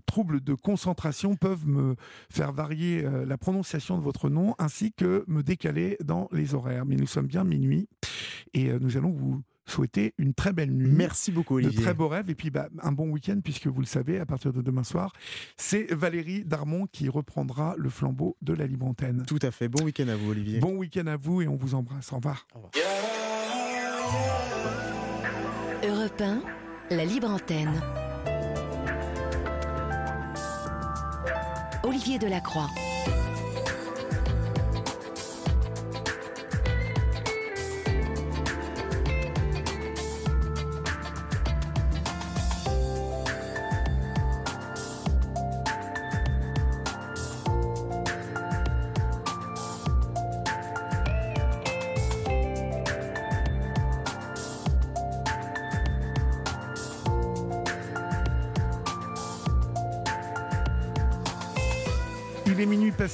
troubles 0.06 0.40
de 0.40 0.54
concentration, 0.54 1.36
peuvent 1.36 1.66
me 1.66 1.96
faire 2.30 2.52
varier 2.52 3.02
la 3.26 3.38
prononciation 3.38 3.98
de 3.98 4.02
votre 4.02 4.28
nom 4.28 4.54
ainsi 4.58 4.92
que 4.92 5.24
me 5.26 5.42
décaler 5.42 5.96
dans 6.02 6.28
les 6.32 6.54
horaires. 6.54 6.86
Mais 6.86 6.96
nous 6.96 7.06
sommes 7.06 7.26
bien 7.26 7.44
minuit 7.44 7.88
et 8.52 8.72
nous 8.78 8.96
allons 8.96 9.10
vous 9.10 9.42
souhaiter 9.66 10.14
une 10.18 10.34
très 10.34 10.52
belle 10.52 10.70
nuit. 10.70 10.90
Merci 10.90 11.32
beaucoup, 11.32 11.56
Olivier. 11.56 11.78
De 11.78 11.82
très 11.82 11.94
beaux 11.94 12.08
rêves 12.08 12.30
et 12.30 12.34
puis 12.34 12.50
bah, 12.50 12.68
un 12.82 12.92
bon 12.92 13.08
week-end, 13.08 13.40
puisque 13.42 13.66
vous 13.66 13.80
le 13.80 13.86
savez, 13.86 14.18
à 14.18 14.26
partir 14.26 14.52
de 14.52 14.62
demain 14.62 14.84
soir, 14.84 15.12
c'est 15.56 15.92
Valérie 15.92 16.44
Darmon 16.44 16.86
qui 16.86 17.08
reprendra 17.08 17.74
le 17.78 17.88
flambeau 17.88 18.36
de 18.42 18.52
la 18.52 18.66
libre 18.66 18.86
antenne. 18.86 19.24
Tout 19.26 19.38
à 19.42 19.50
fait. 19.50 19.68
Bon 19.68 19.84
week-end 19.84 20.08
à 20.08 20.16
vous, 20.16 20.30
Olivier. 20.30 20.58
Bon 20.60 20.76
week-end 20.76 21.06
à 21.06 21.16
vous 21.16 21.42
et 21.42 21.48
on 21.48 21.56
vous 21.56 21.74
embrasse. 21.74 22.12
Au 22.12 22.16
revoir. 22.16 22.46
Au 22.54 22.58
revoir. 22.58 22.72
Europe 25.82 26.20
1, 26.20 26.42
la 26.90 27.04
libre 27.04 27.30
antenne. 27.30 27.80
Olivier 31.82 32.18
Delacroix. 32.18 32.70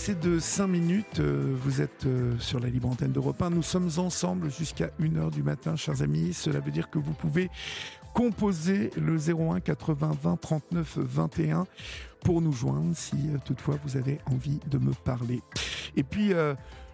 Passé 0.01 0.15
de 0.15 0.39
5 0.39 0.67
minutes. 0.67 1.21
Euh, 1.21 1.55
vous 1.63 1.83
êtes 1.83 2.07
euh, 2.07 2.33
sur 2.39 2.59
la 2.59 2.71
libre 2.71 2.89
antenne 2.89 3.13
d'Europe 3.13 3.43
1. 3.43 3.51
Nous 3.51 3.63
sommes 3.63 3.91
ensemble 3.99 4.51
jusqu'à 4.51 4.87
1h 4.99 5.31
du 5.31 5.43
matin, 5.43 5.77
chers 5.77 6.01
amis. 6.01 6.33
Cela 6.33 6.61
veut 6.61 6.71
dire 6.71 6.89
que 6.89 6.99
vous 6.99 7.13
pouvez 7.13 7.51
composer 8.15 8.89
le 8.97 9.19
01 9.19 9.61
80 9.61 10.13
20 10.23 10.41
39 10.41 10.99
21 11.01 11.67
pour 12.25 12.41
nous 12.41 12.53
joindre 12.53 12.97
si 12.97 13.15
euh, 13.15 13.37
toutefois 13.45 13.77
vous 13.85 13.99
avez 13.99 14.21
envie 14.33 14.59
de 14.71 14.79
me 14.79 14.95
parler. 14.95 15.43
Et 15.97 16.03
puis, 16.03 16.33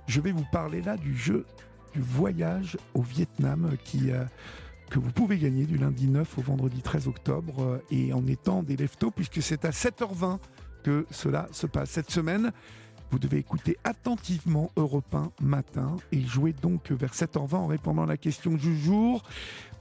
Je 0.09 0.21
vais 0.21 0.33
vous 0.33 0.47
parler 0.51 0.83
là 0.83 0.97
du 0.97 1.17
jeu 1.17 1.47
du 1.95 2.01
voyage 2.01 2.77
au 2.95 3.03
Vietnam 3.03 3.71
que 4.91 4.99
vous 4.99 5.13
pouvez 5.13 5.39
gagner 5.39 5.65
du 5.65 5.79
lundi 5.79 6.09
9 6.09 6.39
au 6.39 6.43
vendredi 6.43 6.83
13 6.83 7.07
octobre 7.07 7.81
et 7.89 8.13
en 8.13 8.27
étant 8.27 8.65
des 8.65 8.77
leftos 8.77 9.13
puisque 9.13 9.43
c'est 9.43 9.65
à 9.65 9.71
7h20 9.71 10.39
que 10.83 11.07
cela 11.11 11.49
se 11.53 11.67
passe 11.69 11.91
cette 11.91 12.11
semaine. 12.11 12.53
Vous 13.11 13.19
devez 13.19 13.39
écouter 13.39 13.79
attentivement 13.85 14.71
Europe 14.77 15.15
1 15.15 15.31
matin 15.41 15.97
et 16.13 16.21
jouer 16.21 16.53
donc 16.53 16.91
vers 16.91 17.13
7h20 17.13 17.55
en 17.55 17.67
répondant 17.67 18.03
à 18.03 18.07
la 18.07 18.17
question 18.17 18.53
du 18.53 18.77
jour 18.79 19.23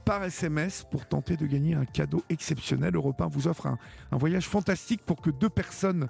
par 0.04 0.22
SMS 0.22 0.86
pour 0.88 1.06
tenter 1.06 1.36
de 1.36 1.46
gagner 1.46 1.74
un 1.74 1.84
cadeau 1.84 2.22
exceptionnel. 2.30 2.94
Europe 2.94 3.20
1 3.20 3.26
vous 3.26 3.48
offre 3.48 3.66
un, 3.66 3.78
voyage 4.16 4.46
fantastique 4.46 5.02
pour 5.04 5.20
que 5.20 5.30
deux 5.30 5.48
personnes 5.48 6.08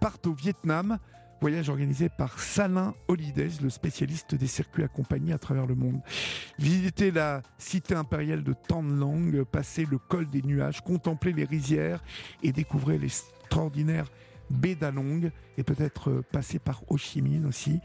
partent 0.00 0.26
au 0.26 0.34
Vietnam. 0.34 0.98
Voyage 1.40 1.70
organisé 1.70 2.08
par 2.08 2.38
Salin 2.38 2.94
Holidays, 3.08 3.58
le 3.62 3.70
spécialiste 3.70 4.34
des 4.34 4.46
circuits 4.46 4.84
accompagnés 4.84 5.32
à 5.32 5.38
travers 5.38 5.66
le 5.66 5.74
monde. 5.74 6.00
Visitez 6.58 7.10
la 7.10 7.42
cité 7.58 7.94
impériale 7.94 8.44
de 8.44 8.52
Tan 8.52 8.82
Long, 8.82 9.32
passez 9.50 9.86
le 9.90 9.98
col 9.98 10.28
des 10.28 10.42
nuages, 10.42 10.82
contemplez 10.82 11.32
les 11.32 11.44
rizières 11.44 12.04
et 12.42 12.52
découvrez 12.52 12.98
l'extraordinaire 12.98 14.06
baie 14.52 14.74
d'Along 14.74 15.30
et 15.56 15.62
peut-être 15.62 16.22
passer 16.32 16.58
par 16.58 16.82
Ho 16.88 16.96
Chi 16.96 17.22
Minh 17.22 17.46
aussi. 17.46 17.80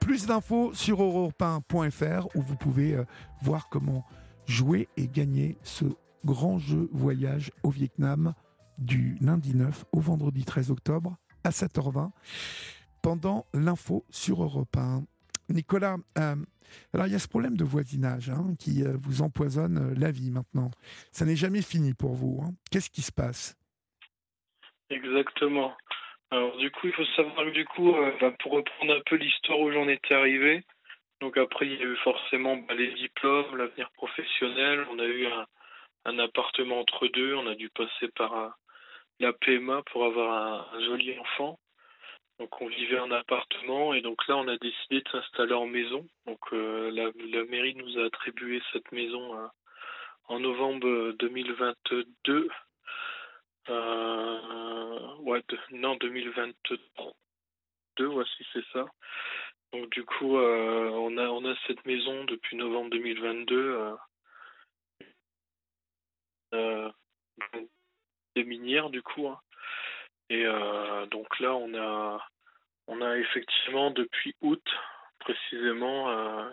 Plus 0.00 0.26
d'infos 0.26 0.74
sur 0.74 1.00
europe1.fr 1.00 2.28
où 2.34 2.42
vous 2.42 2.56
pouvez 2.56 2.94
euh, 2.94 3.04
voir 3.42 3.68
comment 3.68 4.04
jouer 4.46 4.88
et 4.96 5.06
gagner 5.06 5.56
ce 5.62 5.84
grand 6.24 6.58
jeu 6.58 6.88
voyage 6.92 7.52
au 7.62 7.70
Vietnam 7.70 8.34
du 8.78 9.16
lundi 9.20 9.54
9 9.54 9.84
au 9.92 10.00
vendredi 10.00 10.44
13 10.44 10.70
octobre 10.70 11.16
à 11.44 11.50
7h20 11.50 12.10
pendant 13.02 13.46
l'info 13.54 14.04
sur 14.10 14.42
Europe 14.42 14.76
1. 14.76 15.04
Nicolas, 15.50 15.96
euh, 16.18 16.36
alors 16.92 17.06
il 17.06 17.12
y 17.12 17.16
a 17.16 17.18
ce 17.18 17.28
problème 17.28 17.56
de 17.56 17.64
voisinage 17.64 18.30
hein, 18.30 18.54
qui 18.58 18.84
euh, 18.84 18.96
vous 19.00 19.22
empoisonne 19.22 19.78
euh, 19.78 19.94
la 19.96 20.10
vie 20.10 20.30
maintenant. 20.30 20.70
Ça 21.10 21.24
n'est 21.24 21.36
jamais 21.36 21.62
fini 21.62 21.94
pour 21.94 22.14
vous. 22.14 22.40
Hein. 22.42 22.52
Qu'est-ce 22.70 22.90
qui 22.90 23.02
se 23.02 23.12
passe? 23.12 23.56
Exactement. 24.90 25.72
Alors 26.30 26.56
du 26.56 26.70
coup, 26.70 26.88
il 26.88 26.92
faut 26.92 27.04
savoir 27.16 27.46
que 27.46 27.50
du 27.50 27.64
coup, 27.64 27.94
bah, 28.20 28.32
pour 28.40 28.52
reprendre 28.52 28.94
un 28.94 29.00
peu 29.06 29.16
l'histoire 29.16 29.60
où 29.60 29.72
j'en 29.72 29.88
étais 29.88 30.14
arrivé, 30.14 30.62
donc 31.20 31.36
après 31.36 31.66
il 31.66 31.74
y 31.74 31.82
a 31.82 31.86
eu 31.86 31.96
forcément 31.96 32.56
bah, 32.56 32.74
les 32.74 32.92
diplômes, 32.94 33.56
l'avenir 33.56 33.90
professionnel, 33.92 34.86
on 34.90 34.98
a 34.98 35.06
eu 35.06 35.26
un, 35.26 36.18
appartement 36.18 36.80
entre 36.80 37.06
deux, 37.08 37.34
on 37.34 37.46
a 37.46 37.54
dû 37.54 37.70
passer 37.70 38.08
par 38.14 38.56
la 39.20 39.32
PMA 39.32 39.82
pour 39.90 40.04
avoir 40.04 40.74
un 40.74 40.80
joli 40.80 41.18
enfant. 41.18 41.58
Donc 42.38 42.60
on 42.60 42.66
vivait 42.68 43.00
en 43.00 43.10
appartement 43.10 43.94
et 43.94 44.00
donc 44.00 44.26
là 44.28 44.36
on 44.36 44.46
a 44.46 44.56
décidé 44.58 45.00
de 45.00 45.08
s'installer 45.10 45.54
en 45.54 45.66
maison. 45.66 46.06
Donc 46.26 46.38
euh, 46.52 46.90
la, 46.92 47.44
mairie 47.44 47.74
nous 47.74 47.98
a 47.98 48.04
attribué 48.04 48.62
cette 48.72 48.92
maison 48.92 49.36
euh, 49.36 49.46
en 50.28 50.38
novembre 50.38 51.12
2022. 51.18 52.48
Euh, 53.70 55.14
ouais, 55.18 55.42
non 55.70 55.96
2023. 55.96 57.12
voici 58.00 58.46
c'est 58.52 58.64
ça. 58.72 58.86
Donc 59.72 59.90
du 59.90 60.04
coup 60.04 60.36
on 60.36 61.18
a 61.18 61.28
on 61.28 61.44
a 61.44 61.54
cette 61.66 61.84
maison 61.84 62.24
depuis 62.24 62.56
novembre 62.56 62.90
2022. 62.90 63.96
des 68.34 68.44
minières 68.44 68.90
du 68.90 69.02
coup. 69.02 69.28
Hein. 69.28 69.40
Et 70.30 70.44
euh, 70.44 71.06
donc 71.06 71.38
là, 71.40 71.54
on 71.54 71.74
a, 71.74 72.26
on 72.86 73.00
a 73.00 73.16
effectivement 73.16 73.90
depuis 73.90 74.34
août, 74.42 74.62
précisément, 75.20 76.10
euh, 76.10 76.50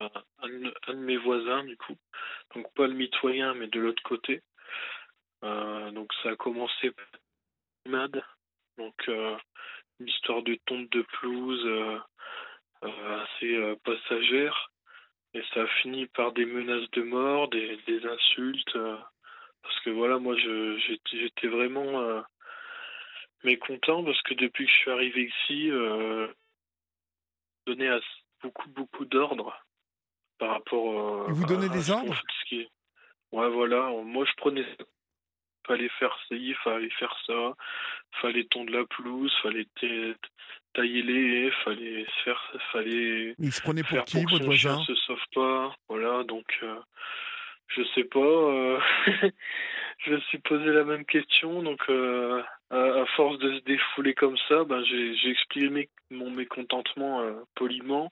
un, 0.00 0.48
de 0.48 0.94
mes 0.94 1.16
voisins, 1.16 1.64
du 1.64 1.76
coup, 1.76 1.94
donc 2.54 2.72
pas 2.74 2.86
le 2.86 2.94
mitoyen, 2.94 3.54
mais 3.54 3.68
de 3.68 3.80
l'autre 3.80 4.02
côté. 4.02 4.42
Euh, 5.44 5.90
donc 5.90 6.12
ça 6.22 6.30
a 6.30 6.36
commencé 6.36 6.90
mad, 7.86 8.22
donc 8.78 8.94
une 9.08 10.08
histoire 10.08 10.42
de 10.42 10.58
tonte 10.66 10.90
de 10.90 11.04
pelouse 11.20 12.00
assez 12.82 13.76
passagère, 13.84 14.70
et 15.34 15.42
ça 15.52 15.62
a 15.62 15.66
fini 15.82 16.06
par 16.06 16.32
des 16.32 16.46
menaces 16.46 16.90
de 16.92 17.02
mort, 17.02 17.48
des, 17.48 17.76
des 17.86 18.06
insultes 18.06 18.76
parce 19.64 19.80
que 19.80 19.90
voilà, 19.90 20.18
moi, 20.18 20.36
j'étais 20.36 21.48
vraiment 21.48 22.00
euh, 22.00 22.20
mécontent 23.44 24.04
parce 24.04 24.20
que 24.22 24.34
depuis 24.34 24.66
que 24.66 24.70
je 24.70 24.76
suis 24.76 24.90
arrivé 24.90 25.24
ici, 25.24 25.70
euh, 25.70 26.28
donné 27.66 27.88
à 27.88 27.98
beaucoup, 28.42 28.68
beaucoup 28.68 29.06
d'ordres 29.06 29.58
par 30.38 30.50
rapport. 30.50 31.24
Euh, 31.28 31.32
vous 31.32 31.46
donnez 31.46 31.70
des 31.70 31.90
ordres? 31.90 32.20
qui... 32.46 32.68
Ouais, 33.32 33.48
voilà. 33.48 33.90
Moi, 34.04 34.26
je 34.26 34.32
prenais 34.36 34.64
fallait 35.66 35.88
faire 35.98 36.16
il 36.30 36.54
fallait 36.56 36.90
faire 36.90 37.16
ça, 37.26 37.54
fallait 38.20 38.44
tondre 38.44 38.72
la 38.72 38.84
pelouse, 38.84 39.32
fallait 39.42 39.66
tailler 40.74 41.02
les 41.02 41.46
haies, 41.46 41.50
fallait 41.64 42.06
faire, 42.24 42.52
fallait. 42.72 43.34
Il 43.38 43.52
se 43.52 43.62
prenait 43.62 43.82
pour 43.82 44.04
qui, 44.04 44.22
votre 44.24 44.44
voisin 44.44 44.82
se 44.84 44.94
sauve 44.94 45.24
pas, 45.34 45.74
voilà. 45.88 46.24
Donc, 46.24 46.46
euh, 46.62 46.76
je 47.68 47.82
sais 47.94 48.04
pas. 48.04 48.18
Euh, 48.20 48.78
je 49.98 50.12
me 50.12 50.20
suis 50.20 50.38
posé 50.38 50.66
la 50.66 50.84
même 50.84 51.04
question, 51.04 51.62
donc 51.62 51.80
euh, 51.88 52.42
à, 52.70 53.06
force 53.16 53.38
de 53.38 53.58
se 53.58 53.64
défouler 53.64 54.14
comme 54.14 54.36
ça, 54.48 54.64
ben 54.64 54.82
j'ai 54.84 55.30
exprimé 55.30 55.88
mon 56.10 56.30
mécontentement 56.30 57.22
poliment. 57.54 58.10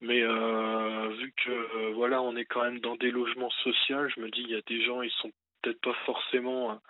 Mais 0.00 0.20
vu 0.20 1.34
que 1.44 1.92
voilà, 1.94 2.22
on 2.22 2.36
est 2.36 2.44
quand 2.44 2.62
même 2.62 2.80
dans 2.80 2.96
des 2.96 3.10
logements 3.10 3.50
sociaux, 3.64 4.08
je 4.14 4.20
me 4.20 4.30
dis 4.30 4.42
il 4.42 4.50
y 4.50 4.54
a 4.54 4.62
des 4.66 4.84
gens, 4.84 5.02
ils 5.02 5.10
sont 5.10 5.32
peut-être 5.62 5.80
pas 5.80 5.94
forcément 6.06 6.80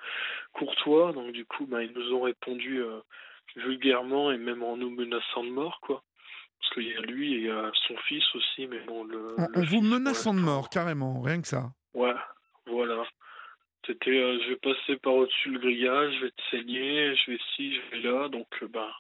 courtois, 0.53 1.13
donc 1.13 1.33
du 1.33 1.45
coup, 1.45 1.67
ben, 1.67 1.81
ils 1.81 1.93
nous 1.93 2.15
ont 2.15 2.23
répondu 2.23 2.83
vulgairement 3.57 4.31
et 4.33 4.39
même 4.39 4.63
en 4.63 4.77
nous 4.77 4.91
menaçant 4.91 5.45
de 5.45 5.51
mort, 5.51 5.81
quoi. 5.81 6.03
Parce 6.61 6.75
qu'il 6.75 6.89
y 6.89 6.97
a 6.97 7.01
lui 7.03 7.35
et 7.35 7.37
il 7.37 7.43
y 7.45 7.51
a 7.51 7.71
son 7.87 7.97
fils 8.09 8.25
aussi, 8.35 8.67
mais 8.67 8.81
bon, 8.81 9.05
le. 9.05 9.37
On, 9.55 9.63
vous 9.63 9.81
menaçant 9.81 10.35
de 10.35 10.41
mort, 10.41 10.69
carrément, 10.71 11.21
rien 11.23 11.41
que 11.41 11.49
ça. 11.49 11.71
Ouais, 11.95 12.15
voilà. 12.67 13.05
C'était, 13.87 14.11
euh, 14.11 14.39
je 14.43 14.49
vais 14.51 14.57
passer 14.57 14.97
par 14.97 15.15
au-dessus 15.15 15.51
le 15.51 15.61
grillage, 15.61 16.15
je 16.17 16.25
vais 16.25 16.31
te 16.31 16.43
saigner, 16.51 17.15
je 17.17 17.31
vais 17.31 17.39
ci, 17.55 17.75
je 17.75 17.81
vais 17.91 18.03
là. 18.03 18.29
Donc, 18.29 18.49
euh, 18.63 18.69
bah, 18.69 18.93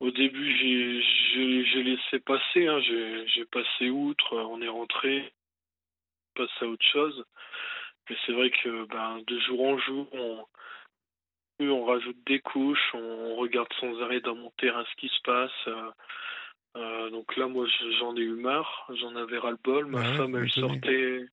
au 0.00 0.10
début, 0.10 0.56
j'ai, 0.58 1.64
j'ai, 1.64 1.82
laissé 1.82 2.18
passer, 2.18 2.66
hein, 2.66 2.80
j'ai, 2.80 3.26
j'ai 3.28 3.44
passé 3.46 3.88
outre, 3.88 4.36
on 4.36 4.60
est 4.60 4.68
rentré, 4.68 5.32
passe 6.34 6.50
à 6.60 6.66
autre 6.66 6.84
chose. 6.84 7.24
Mais 8.08 8.16
c'est 8.24 8.32
vrai 8.32 8.50
que 8.50 8.86
ben, 8.86 9.20
de 9.26 9.38
jour 9.40 9.62
en 9.62 9.78
jour, 9.78 10.08
on, 10.12 10.44
on 11.60 11.84
rajoute 11.84 12.16
des 12.26 12.40
couches, 12.40 12.94
on 12.94 13.36
regarde 13.36 13.72
sans 13.80 14.00
arrêt 14.02 14.20
dans 14.20 14.36
mon 14.36 14.50
terrain 14.58 14.84
ce 14.90 14.96
qui 14.96 15.08
se 15.08 15.22
passe. 15.24 15.68
Euh, 16.76 17.10
donc 17.10 17.36
là, 17.36 17.46
moi, 17.48 17.66
j'en 17.98 18.16
ai 18.16 18.20
eu 18.20 18.34
marre, 18.34 18.86
j'en 19.00 19.16
avais 19.16 19.38
ras-le-bol. 19.38 19.86
Ma 19.86 20.04
femme, 20.16 20.36
elle 20.36 20.50
sortait, 20.50 21.26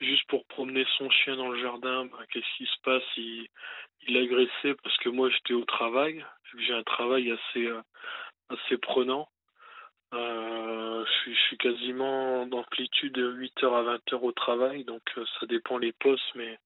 juste 0.00 0.26
pour 0.28 0.44
promener 0.46 0.86
son 0.98 1.08
chien 1.10 1.36
dans 1.36 1.48
le 1.48 1.60
jardin, 1.60 2.04
ben, 2.06 2.18
qu'est-ce 2.30 2.56
qui 2.56 2.66
se 2.66 2.80
passe 2.82 3.02
il, 3.16 3.48
il 4.08 4.16
agressait 4.16 4.74
parce 4.82 4.96
que 4.98 5.08
moi 5.08 5.30
j'étais 5.30 5.54
au 5.54 5.64
travail, 5.64 6.24
j'ai 6.58 6.74
un 6.74 6.82
travail 6.82 7.30
assez, 7.30 7.66
euh, 7.66 7.80
assez 8.48 8.76
prenant. 8.78 9.28
Euh, 10.14 11.04
je, 11.04 11.10
suis, 11.10 11.34
je, 11.34 11.40
suis, 11.40 11.58
quasiment 11.58 12.46
d'amplitude 12.46 13.16
8h 13.18 13.64
à 13.66 13.96
20h 13.96 14.14
au 14.14 14.32
travail, 14.32 14.84
donc 14.84 15.02
euh, 15.18 15.24
ça 15.38 15.46
dépend 15.46 15.78
les 15.78 15.92
postes, 15.92 16.34
mais 16.36 16.58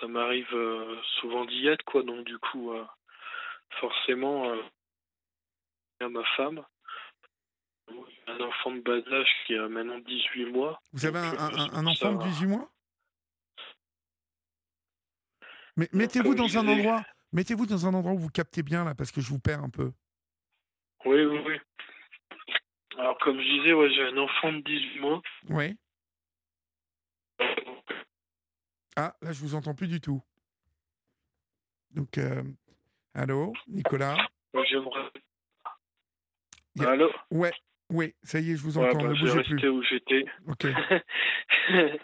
ça 0.00 0.08
m'arrive 0.08 0.52
euh, 0.52 0.96
souvent 1.20 1.44
d'y 1.44 1.68
être, 1.68 1.84
quoi. 1.84 2.02
Donc 2.02 2.24
du 2.24 2.38
coup, 2.38 2.72
forcément, 3.80 4.52
à 6.00 6.08
ma 6.08 6.24
femme, 6.36 6.64
un 8.26 8.40
enfant 8.40 8.72
de 8.72 8.80
bas 8.80 9.12
âge 9.12 9.30
qui 9.46 9.54
a 9.54 9.68
maintenant 9.68 9.98
18 9.98 10.46
mois. 10.46 10.80
Vous 10.92 11.06
avez 11.06 11.18
un, 11.18 11.74
un, 11.74 11.86
enfant 11.86 12.12
de 12.14 12.24
18 12.24 12.46
mois? 12.46 12.70
Mais 15.76 15.88
mettez-vous 15.92 16.34
dans 16.34 16.58
un 16.58 16.66
endroit, 16.66 17.04
mettez-vous 17.32 17.66
dans 17.66 17.86
un 17.86 17.94
endroit 17.94 18.12
où 18.12 18.18
vous 18.18 18.30
captez 18.30 18.64
bien 18.64 18.84
là, 18.84 18.96
parce 18.96 19.12
que 19.12 19.20
je 19.20 19.28
vous 19.28 19.38
perds 19.38 19.62
un 19.62 19.70
peu. 19.70 19.92
Oui, 21.04 21.24
oui, 21.24 21.40
oui. 21.46 21.58
Alors 22.98 23.16
comme 23.18 23.40
je 23.40 23.48
disais, 23.60 23.72
ouais, 23.72 23.90
j'ai 23.90 24.02
un 24.02 24.16
enfant 24.18 24.52
de 24.52 24.60
18 24.60 25.00
mois. 25.00 25.22
Oui. 25.50 25.76
Ah, 28.96 29.14
là 29.22 29.32
je 29.32 29.40
vous 29.40 29.54
entends 29.54 29.74
plus 29.74 29.86
du 29.86 30.00
tout. 30.00 30.20
Donc, 31.92 32.18
euh, 32.18 32.42
allô, 33.14 33.52
Nicolas? 33.68 34.16
J'aimerais. 34.68 35.10
Allô? 36.80 37.10
Ouais, 37.30 37.52
oui, 37.90 38.14
ça 38.22 38.40
y 38.40 38.50
est, 38.52 38.56
je 38.56 38.62
vous 38.62 38.78
entends. 38.78 38.98
Ouais, 38.98 39.04
bah, 39.04 39.08
ne 39.08 39.18
bougez 39.18 39.42
plus. 39.42 39.68
où 39.68 39.82
j'étais. 39.82 40.24
Ok. 40.46 40.66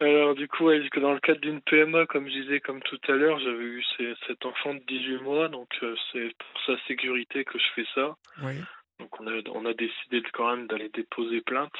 Alors 0.00 0.34
du 0.36 0.46
coup, 0.46 0.66
ouais, 0.66 0.80
dans 1.00 1.12
le 1.12 1.20
cadre 1.20 1.40
d'une 1.40 1.60
PMA, 1.60 2.06
comme 2.06 2.28
je 2.28 2.40
disais, 2.42 2.60
comme 2.60 2.80
tout 2.82 3.00
à 3.08 3.12
l'heure, 3.12 3.38
j'avais 3.40 3.64
eu 3.64 3.84
cet 4.26 4.46
enfant 4.46 4.74
de 4.74 4.80
18 4.86 5.22
mois, 5.22 5.48
donc 5.48 5.68
euh, 5.82 5.96
c'est 6.12 6.32
pour 6.38 6.60
sa 6.66 6.86
sécurité 6.86 7.44
que 7.44 7.58
je 7.58 7.64
fais 7.74 7.86
ça. 7.94 8.16
Oui. 8.42 8.54
Donc 8.98 9.20
on 9.20 9.26
a, 9.26 9.40
on 9.54 9.64
a 9.66 9.74
décidé 9.74 10.20
de, 10.20 10.28
quand 10.32 10.54
même 10.54 10.66
d'aller 10.66 10.88
déposer 10.88 11.40
plainte. 11.42 11.72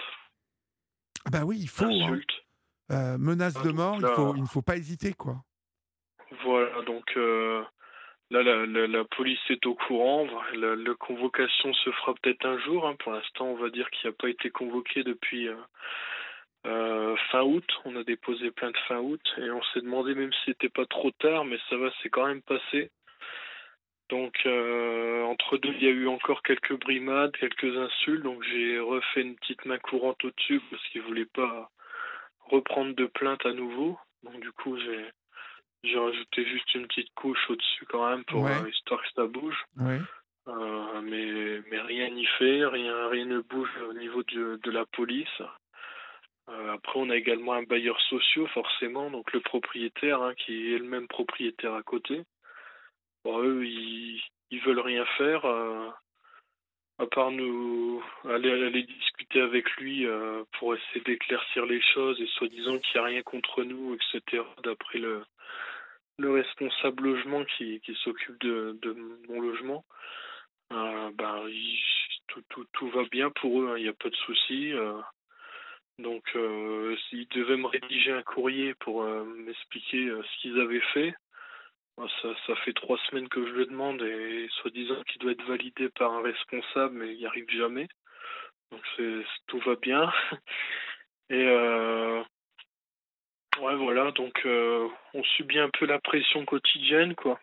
Ah 1.27 1.31
bah 1.31 1.45
oui, 1.45 1.59
il 1.61 1.69
faut. 1.69 1.85
Hein. 1.85 2.21
Euh, 2.91 3.19
menace 3.19 3.57
Ah, 3.61 3.65
de 3.65 3.71
mort, 3.73 3.97
il 3.97 4.03
là- 4.03 4.15
faut, 4.15 4.35
il 4.37 4.43
ne 4.43 4.47
faut 4.47 4.63
pas 4.63 4.77
hésiter, 4.77 5.13
quoi. 5.13 5.37
Voilà, 6.45 6.83
donc 6.83 7.05
euh, 7.17 7.63
là, 8.31 8.43
la, 8.43 8.67
la, 8.67 8.87
la 8.87 9.05
police 9.05 9.41
est 9.51 9.65
au 9.67 9.75
courant. 9.75 10.27
La, 10.55 10.77
la 10.77 10.95
convocation 10.95 11.73
se 11.75 11.91
fera 11.91 12.15
peut-être 12.15 12.47
un 12.47 12.59
jour. 12.61 12.87
hein. 12.87 12.95
Pour 12.99 13.13
l'instant, 13.13 13.47
on 13.47 13.57
va 13.57 13.71
dire 13.71 13.91
qu'il 13.91 14.09
n'a 14.09 14.17
pas 14.17 14.29
été 14.29 14.51
convoqué 14.51 15.03
depuis 15.05 15.49
euh, 16.67 17.17
fin 17.31 17.43
août. 17.43 17.65
On 17.85 17.97
a 17.97 18.05
déposé 18.05 18.51
plainte 18.51 18.77
fin 18.87 18.99
août 18.99 19.21
et 19.39 19.51
on 19.51 19.63
s'est 19.73 19.81
demandé 19.81 20.15
même 20.15 20.33
si 20.33 20.41
c'était 20.47 20.69
pas 20.69 20.87
trop 20.87 21.11
tard, 21.13 21.45
mais 21.45 21.59
ça 21.69 21.77
va, 21.77 21.91
c'est 22.03 22.11
quand 22.11 22.27
même 22.27 22.43
passé. 22.43 22.91
Donc 24.09 24.35
euh, 24.47 25.23
entre 25.25 25.59
deux, 25.59 25.73
il 25.75 25.83
y 25.85 25.87
a 25.87 25.91
eu 25.91 26.09
encore 26.09 26.43
quelques 26.43 26.79
brimades, 26.81 27.37
quelques 27.37 27.77
insultes. 27.77 28.23
Donc 28.23 28.43
j'ai 28.45 28.79
refait 28.81 29.23
une 29.23 29.37
petite 29.37 29.65
main 29.67 29.79
courante 29.79 30.25
au-dessus 30.25 30.61
parce 30.71 30.83
qu'il 30.89 31.03
voulait 31.03 31.27
pas 31.27 31.71
reprendre 32.41 32.95
de 32.95 33.07
plainte 33.07 33.45
à 33.45 33.53
nouveau. 33.53 33.99
Donc 34.23 34.41
du 34.41 34.51
coup, 34.53 34.79
j'ai 34.79 35.05
j'ai 35.85 35.99
rajouté 35.99 36.45
juste 36.45 36.75
une 36.75 36.87
petite 36.89 37.13
couche 37.15 37.51
au-dessus 37.51 37.87
quand 37.87 38.09
même 38.09 38.25
pour 38.25 38.43
Ouais. 38.43 38.51
euh, 38.63 38.69
histoire 38.71 39.01
que 39.03 39.09
ça 39.15 39.27
bouge. 39.27 39.63
Ouais. 39.77 40.01
Euh, 40.49 41.01
mais, 41.03 41.61
mais 41.71 41.81
rien 41.83 42.09
n'y 42.11 42.25
fait, 42.39 42.65
rien, 42.65 43.09
rien 43.09 43.27
ne 43.27 43.41
bouge 43.41 43.69
au 43.89 43.93
niveau 43.93 44.23
de, 44.25 44.59
de 44.63 44.71
la 44.71 44.87
police. 44.87 45.43
Euh, 46.49 46.73
après, 46.73 46.95
on 46.99 47.11
a 47.11 47.17
également 47.17 47.53
un 47.53 47.63
bailleur 47.63 48.01
social, 48.01 48.49
forcément, 48.49 49.11
donc 49.11 49.31
le 49.35 49.41
propriétaire, 49.41 50.23
hein, 50.23 50.33
qui 50.35 50.73
est 50.75 50.79
le 50.79 50.87
même 50.87 51.07
propriétaire 51.07 51.75
à 51.75 51.83
côté. 51.83 52.23
Eux, 53.27 53.67
ils, 53.67 54.23
ils 54.51 54.61
veulent 54.61 54.81
rien 54.81 55.05
faire, 55.17 55.45
euh, 55.45 55.89
à 56.99 57.07
part 57.07 57.31
nous 57.31 58.03
aller, 58.25 58.51
aller 58.51 58.83
discuter 58.83 59.41
avec 59.41 59.71
lui 59.77 60.07
euh, 60.07 60.43
pour 60.59 60.75
essayer 60.75 61.01
d'éclaircir 61.05 61.67
les 61.67 61.81
choses 61.95 62.21
et 62.21 62.27
soi-disant 62.27 62.79
qu'il 62.79 63.01
n'y 63.01 63.07
a 63.07 63.09
rien 63.09 63.23
contre 63.23 63.63
nous, 63.65 63.95
etc. 63.95 64.43
D'après 64.65 64.99
le, 64.99 65.23
le 66.19 66.33
responsable 66.33 67.05
logement 67.05 67.45
qui, 67.45 67.81
s'occupe 68.03 68.41
de, 68.41 68.79
mon 69.29 69.41
logement. 69.41 69.85
Euh, 70.73 71.11
ben, 71.15 71.45
tout, 72.73 72.89
va 72.91 73.05
bien 73.11 73.31
pour 73.31 73.63
eux, 73.63 73.71
hein, 73.71 73.79
il 73.79 73.85
n'y 73.85 73.89
a 73.89 73.95
pas 73.95 74.11
de 74.11 74.17
souci. 74.17 74.73
donc, 75.99 76.25
s'ils 77.09 77.29
devaient 77.29 77.57
me 77.57 77.67
rédiger 77.67 78.13
un 78.13 78.23
courrier 78.23 78.75
pour 78.75 79.03
m'expliquer 79.05 80.09
ce 80.09 80.41
qu'ils 80.41 80.61
avaient 80.61 80.85
fait, 80.93 81.15
ça, 82.23 82.29
ça 82.47 82.57
fait 82.57 82.73
trois 82.73 82.99
semaines 83.09 83.29
que 83.29 83.45
je 83.47 83.53
le 83.53 83.67
demande 83.67 84.03
et 84.03 84.49
soi-disant 84.61 85.03
qu'il 85.05 85.21
doit 85.21 85.33
être 85.33 85.47
validé 85.47 85.89
par 85.89 86.13
un 86.13 86.23
responsable, 86.23 86.95
mais 86.95 87.13
il 87.13 87.19
n'y 87.19 87.27
arrive 87.27 87.49
jamais. 87.51 87.89
Donc, 88.71 88.83
tout 89.47 89.59
va 89.61 89.77
bien. 89.77 90.13
Et 91.31 91.47
euh, 91.47 92.23
ouais, 93.61 93.77
voilà, 93.77 94.13
donc 94.13 94.41
euh, 94.47 94.89
on 95.13 95.23
subit 95.25 95.59
un 95.59 95.71
peu 95.71 95.85
la 95.87 95.99
pression 95.99 96.45
quotidienne, 96.47 97.15
quoi. 97.15 97.39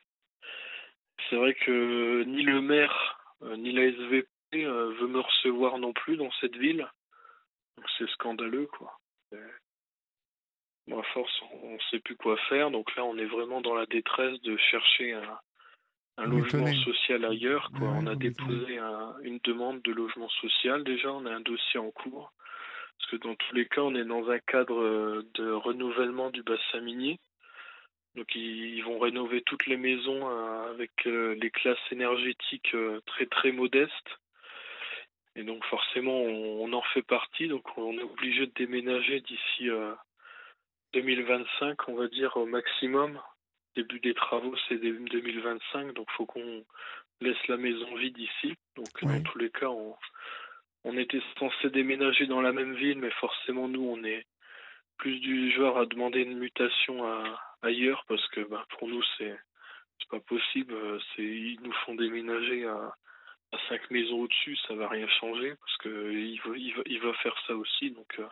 C'est 1.29 1.35
vrai 1.35 1.53
que 1.53 2.23
ni 2.23 2.41
le 2.41 2.61
maire 2.61 3.19
euh, 3.43 3.55
ni 3.57 3.71
la 3.71 3.83
SVP 3.83 4.27
veut 4.53 5.07
me 5.07 5.19
recevoir 5.19 5.77
non 5.77 5.93
plus 5.93 6.17
dans 6.17 6.31
cette 6.39 6.55
ville. 6.55 6.87
Donc 7.77 7.85
c'est 7.97 8.09
scandaleux, 8.11 8.67
quoi. 8.67 8.97
Bon, 10.87 10.99
à 10.99 11.03
force, 11.03 11.33
on 11.63 11.73
ne 11.73 11.79
sait 11.89 11.99
plus 11.99 12.15
quoi 12.15 12.37
faire. 12.49 12.69
Donc 12.71 12.95
là, 12.95 13.03
on 13.05 13.17
est 13.17 13.25
vraiment 13.25 13.61
dans 13.61 13.73
la 13.73 13.85
détresse 13.87 14.39
de 14.41 14.55
chercher 14.57 15.13
un, 15.13 16.25
logement 16.25 16.71
social 16.83 17.25
ailleurs. 17.25 17.71
Quoi. 17.77 17.87
Ouais, 17.89 17.97
on 18.01 18.07
a 18.07 18.15
déposé 18.15 18.77
un- 18.77 19.15
une 19.23 19.39
demande 19.43 19.81
de 19.81 19.91
logement 19.91 20.29
social 20.29 20.83
déjà. 20.83 21.11
On 21.11 21.25
a 21.25 21.31
un 21.33 21.41
dossier 21.41 21.79
en 21.79 21.91
cours. 21.91 22.31
Parce 22.97 23.11
que 23.11 23.15
dans 23.27 23.35
tous 23.35 23.55
les 23.55 23.65
cas, 23.67 23.81
on 23.81 23.95
est 23.95 24.05
dans 24.05 24.29
un 24.29 24.39
cadre 24.39 25.23
de 25.33 25.51
renouvellement 25.51 26.29
du 26.29 26.43
bassin 26.43 26.79
minier. 26.81 27.19
Donc 28.15 28.33
ils, 28.35 28.75
ils 28.77 28.83
vont 28.83 28.99
rénover 28.99 29.41
toutes 29.41 29.65
les 29.65 29.75
maisons 29.75 30.29
euh, 30.29 30.69
avec 30.71 30.91
euh, 31.05 31.35
les 31.35 31.51
classes 31.51 31.77
énergétiques 31.91 32.73
euh, 32.73 33.01
très 33.05 33.25
très 33.25 33.51
modestes. 33.51 33.91
Et 35.35 35.43
donc 35.43 35.65
forcément, 35.65 36.17
on, 36.21 36.63
on 36.63 36.73
en 36.73 36.81
fait 36.93 37.01
partie. 37.01 37.47
Donc 37.49 37.77
on 37.77 37.93
est 37.97 38.03
obligé 38.03 38.45
de 38.47 38.53
déménager 38.55 39.19
d'ici 39.19 39.69
euh, 39.69 39.93
2025, 40.95 41.89
on 41.89 41.95
va 41.95 42.07
dire 42.07 42.37
au 42.37 42.45
maximum. 42.45 43.19
Début 43.75 43.99
des 43.99 44.13
travaux, 44.13 44.55
c'est 44.67 44.77
début 44.77 45.09
2025. 45.09 45.93
Donc 45.93 46.09
faut 46.11 46.25
qu'on 46.25 46.63
laisse 47.19 47.47
la 47.47 47.57
maison 47.57 47.93
vide 47.95 48.17
ici. 48.17 48.55
Donc 48.77 48.87
dans 49.01 49.21
tous 49.21 49.37
les 49.37 49.49
cas, 49.49 49.67
on, 49.67 49.95
on 50.85 50.97
était 50.97 51.21
censé 51.37 51.69
déménager 51.69 52.27
dans 52.27 52.41
la 52.41 52.53
même 52.53 52.75
ville, 52.75 52.99
mais 52.99 53.11
forcément 53.11 53.67
nous, 53.67 53.83
on 53.83 54.03
est 54.05 54.25
plus 54.97 55.19
du 55.19 55.51
genre 55.51 55.77
à 55.77 55.85
demander 55.85 56.21
une 56.21 56.37
mutation 56.37 57.05
à, 57.05 57.41
ailleurs 57.61 58.05
parce 58.07 58.25
que 58.29 58.41
bah, 58.41 58.65
pour 58.77 58.87
nous 58.87 59.03
c'est 59.17 59.35
pas 60.09 60.21
possible. 60.21 60.73
C'est 61.15 61.23
ils 61.23 61.59
nous 61.61 61.73
font 61.85 61.95
déménager 61.95 62.65
à, 62.65 62.95
à 63.51 63.57
cinq 63.67 63.91
maisons 63.91 64.21
au-dessus, 64.21 64.55
ça 64.67 64.75
va 64.75 64.87
rien 64.87 65.07
changer 65.19 65.55
parce 65.59 65.77
que 65.77 66.11
il 66.11 66.39
va, 66.45 66.57
il 66.57 66.73
va, 66.73 66.83
il 66.85 67.01
va 67.01 67.13
faire 67.15 67.35
ça 67.47 67.55
aussi, 67.55 67.91
donc 67.91 68.15
euh, 68.19 68.27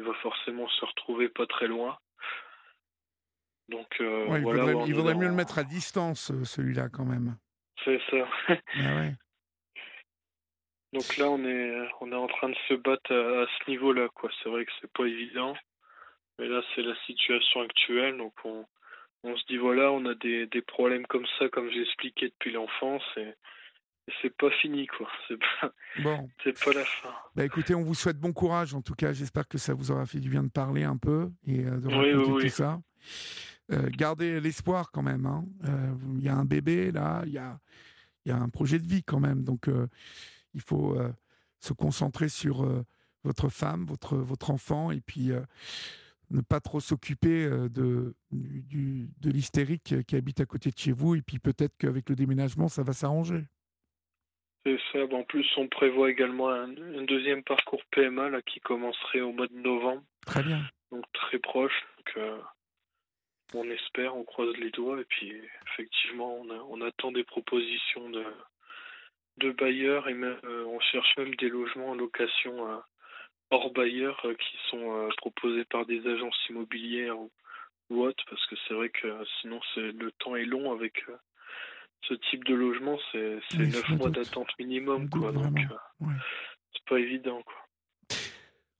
il 0.00 0.06
va 0.06 0.14
forcément 0.14 0.66
se 0.66 0.84
retrouver 0.86 1.28
pas 1.28 1.46
très 1.46 1.66
loin. 1.66 1.98
Donc 3.68 4.00
euh, 4.00 4.26
Ouais, 4.28 4.38
il 4.38 4.42
voilà, 4.42 4.72
vaudrait, 4.72 5.12
il 5.12 5.18
mieux 5.18 5.28
le 5.28 5.34
mettre 5.34 5.58
à 5.58 5.64
distance, 5.64 6.30
euh, 6.30 6.44
celui-là, 6.44 6.88
quand 6.88 7.04
même. 7.04 7.36
C'est 7.84 8.00
ça. 8.10 8.26
Ah 8.76 8.94
ouais. 8.96 9.14
Donc 10.92 11.16
là, 11.18 11.30
on 11.30 11.44
est, 11.44 11.88
on 12.00 12.10
est 12.10 12.16
en 12.16 12.26
train 12.26 12.48
de 12.48 12.56
se 12.68 12.74
battre 12.74 13.12
à, 13.12 13.42
à 13.42 13.46
ce 13.46 13.70
niveau-là, 13.70 14.08
quoi. 14.14 14.30
C'est 14.42 14.48
vrai 14.48 14.64
que 14.64 14.72
c'est 14.80 14.92
pas 14.92 15.04
évident, 15.04 15.54
mais 16.38 16.48
là, 16.48 16.62
c'est 16.74 16.82
la 16.82 16.96
situation 17.04 17.60
actuelle. 17.60 18.16
Donc 18.16 18.32
on, 18.44 18.64
on 19.22 19.36
se 19.36 19.44
dit 19.46 19.58
voilà, 19.58 19.92
on 19.92 20.06
a 20.06 20.14
des, 20.14 20.46
des 20.46 20.62
problèmes 20.62 21.06
comme 21.06 21.26
ça, 21.38 21.48
comme 21.50 21.70
j'ai 21.70 21.82
expliqué 21.82 22.30
depuis 22.30 22.52
l'enfance, 22.52 23.04
et 23.18 23.34
c'est 24.22 24.36
pas 24.36 24.50
fini, 24.62 24.86
quoi. 24.86 25.08
C'est 25.28 25.38
pas, 25.38 25.72
Bon, 26.02 26.28
c'est 26.44 26.58
pas 26.64 26.72
la 26.72 26.84
fin. 26.84 27.10
bah 27.34 27.44
écoutez, 27.44 27.74
on 27.74 27.82
vous 27.82 27.94
souhaite 27.94 28.18
bon 28.18 28.32
courage. 28.32 28.74
En 28.74 28.82
tout 28.82 28.94
cas, 28.94 29.12
j'espère 29.12 29.46
que 29.48 29.58
ça 29.58 29.74
vous 29.74 29.90
aura 29.90 30.06
fait 30.06 30.20
du 30.20 30.30
bien 30.30 30.42
de 30.42 30.48
parler 30.50 30.84
un 30.84 30.96
peu 30.96 31.30
et 31.46 31.64
euh, 31.64 31.78
de 31.80 31.88
raconter 31.88 32.14
oui, 32.16 32.24
tout 32.24 32.44
oui. 32.44 32.50
ça. 32.50 32.80
Euh, 33.72 33.88
gardez 33.90 34.40
l'espoir 34.40 34.90
quand 34.90 35.02
même. 35.02 35.26
hein. 35.26 35.44
Euh, 35.64 35.94
Il 36.18 36.24
y 36.24 36.28
a 36.28 36.34
un 36.36 36.44
bébé 36.44 36.90
là, 36.92 37.22
il 37.26 37.32
y 37.32 37.38
a, 37.38 37.58
il 38.24 38.30
y 38.30 38.32
a 38.32 38.36
un 38.36 38.48
projet 38.48 38.78
de 38.78 38.86
vie 38.86 39.02
quand 39.02 39.20
même. 39.20 39.44
Donc, 39.44 39.68
il 40.54 40.60
faut 40.60 40.96
se 41.60 41.72
concentrer 41.72 42.28
sur 42.28 42.66
votre 43.24 43.48
femme, 43.48 43.84
votre, 43.86 44.16
votre 44.16 44.50
enfant, 44.50 44.90
et 44.90 45.00
puis 45.00 45.30
ne 46.30 46.40
pas 46.42 46.60
trop 46.60 46.80
s'occuper 46.80 47.48
de, 47.70 48.14
du- 48.30 49.10
de 49.20 49.30
l'hystérique 49.30 49.94
qui 50.06 50.16
habite 50.16 50.40
à 50.40 50.46
côté 50.46 50.70
de 50.70 50.78
chez 50.78 50.92
vous. 50.92 51.14
Et 51.14 51.22
puis 51.22 51.38
peut-être 51.38 51.76
qu'avec 51.78 52.08
le 52.08 52.16
déménagement, 52.16 52.68
ça 52.68 52.82
va 52.82 52.92
s'arranger. 52.92 53.46
C'est 54.64 54.78
ça. 54.92 55.04
En 55.14 55.22
plus, 55.24 55.46
on 55.56 55.68
prévoit 55.68 56.10
également 56.10 56.50
un, 56.50 56.70
un 56.70 57.02
deuxième 57.02 57.42
parcours 57.42 57.82
PMA 57.92 58.28
là, 58.28 58.42
qui 58.42 58.60
commencerait 58.60 59.20
au 59.22 59.32
mois 59.32 59.46
de 59.46 59.54
novembre, 59.54 60.02
Très 60.26 60.42
bien. 60.42 60.60
donc 60.92 61.04
très 61.12 61.38
proche. 61.38 61.82
Donc, 61.96 62.16
euh, 62.18 62.38
on 63.54 63.68
espère, 63.70 64.16
on 64.16 64.24
croise 64.24 64.54
les 64.58 64.70
doigts, 64.70 65.00
et 65.00 65.04
puis 65.04 65.32
effectivement, 65.72 66.34
on, 66.40 66.50
a- 66.50 66.64
on 66.68 66.80
attend 66.82 67.10
des 67.10 67.24
propositions 67.24 68.08
de, 68.10 68.24
de 69.38 69.50
bailleurs 69.50 70.08
et 70.08 70.14
même, 70.14 70.38
euh, 70.44 70.64
on 70.66 70.78
cherche 70.80 71.16
même 71.16 71.34
des 71.36 71.48
logements 71.48 71.90
en 71.90 71.94
location 71.94 72.70
euh, 72.70 72.76
hors 73.50 73.70
bailleurs 73.72 74.22
qui 74.38 74.56
sont 74.68 75.08
proposés 75.16 75.64
par 75.64 75.84
des 75.86 76.06
agences 76.06 76.38
immobilières 76.48 77.18
ou, 77.18 77.30
ou 77.88 78.02
autres, 78.04 78.22
parce 78.30 78.46
que 78.46 78.54
c'est 78.68 78.74
vrai 78.74 78.90
que 78.90 79.08
sinon 79.40 79.58
le 79.76 80.12
temps 80.12 80.36
est 80.36 80.44
long 80.44 80.70
avec 80.70 81.02
ce 82.08 82.14
type 82.30 82.44
de 82.44 82.54
logement, 82.54 82.98
c'est 83.12 83.34
Oui, 83.36 83.40
je 83.52 83.76
neuf 83.76 83.88
me 83.90 83.96
mois 83.96 84.10
doute. 84.10 84.24
d'attente 84.24 84.48
minimum, 84.58 85.08
quoi. 85.10 85.32
Donc 85.32 85.56
euh, 85.58 86.06
Ouais. 86.06 86.14
c'est 86.72 86.84
pas 86.88 86.98
évident, 86.98 87.42
quoi. 87.42 87.54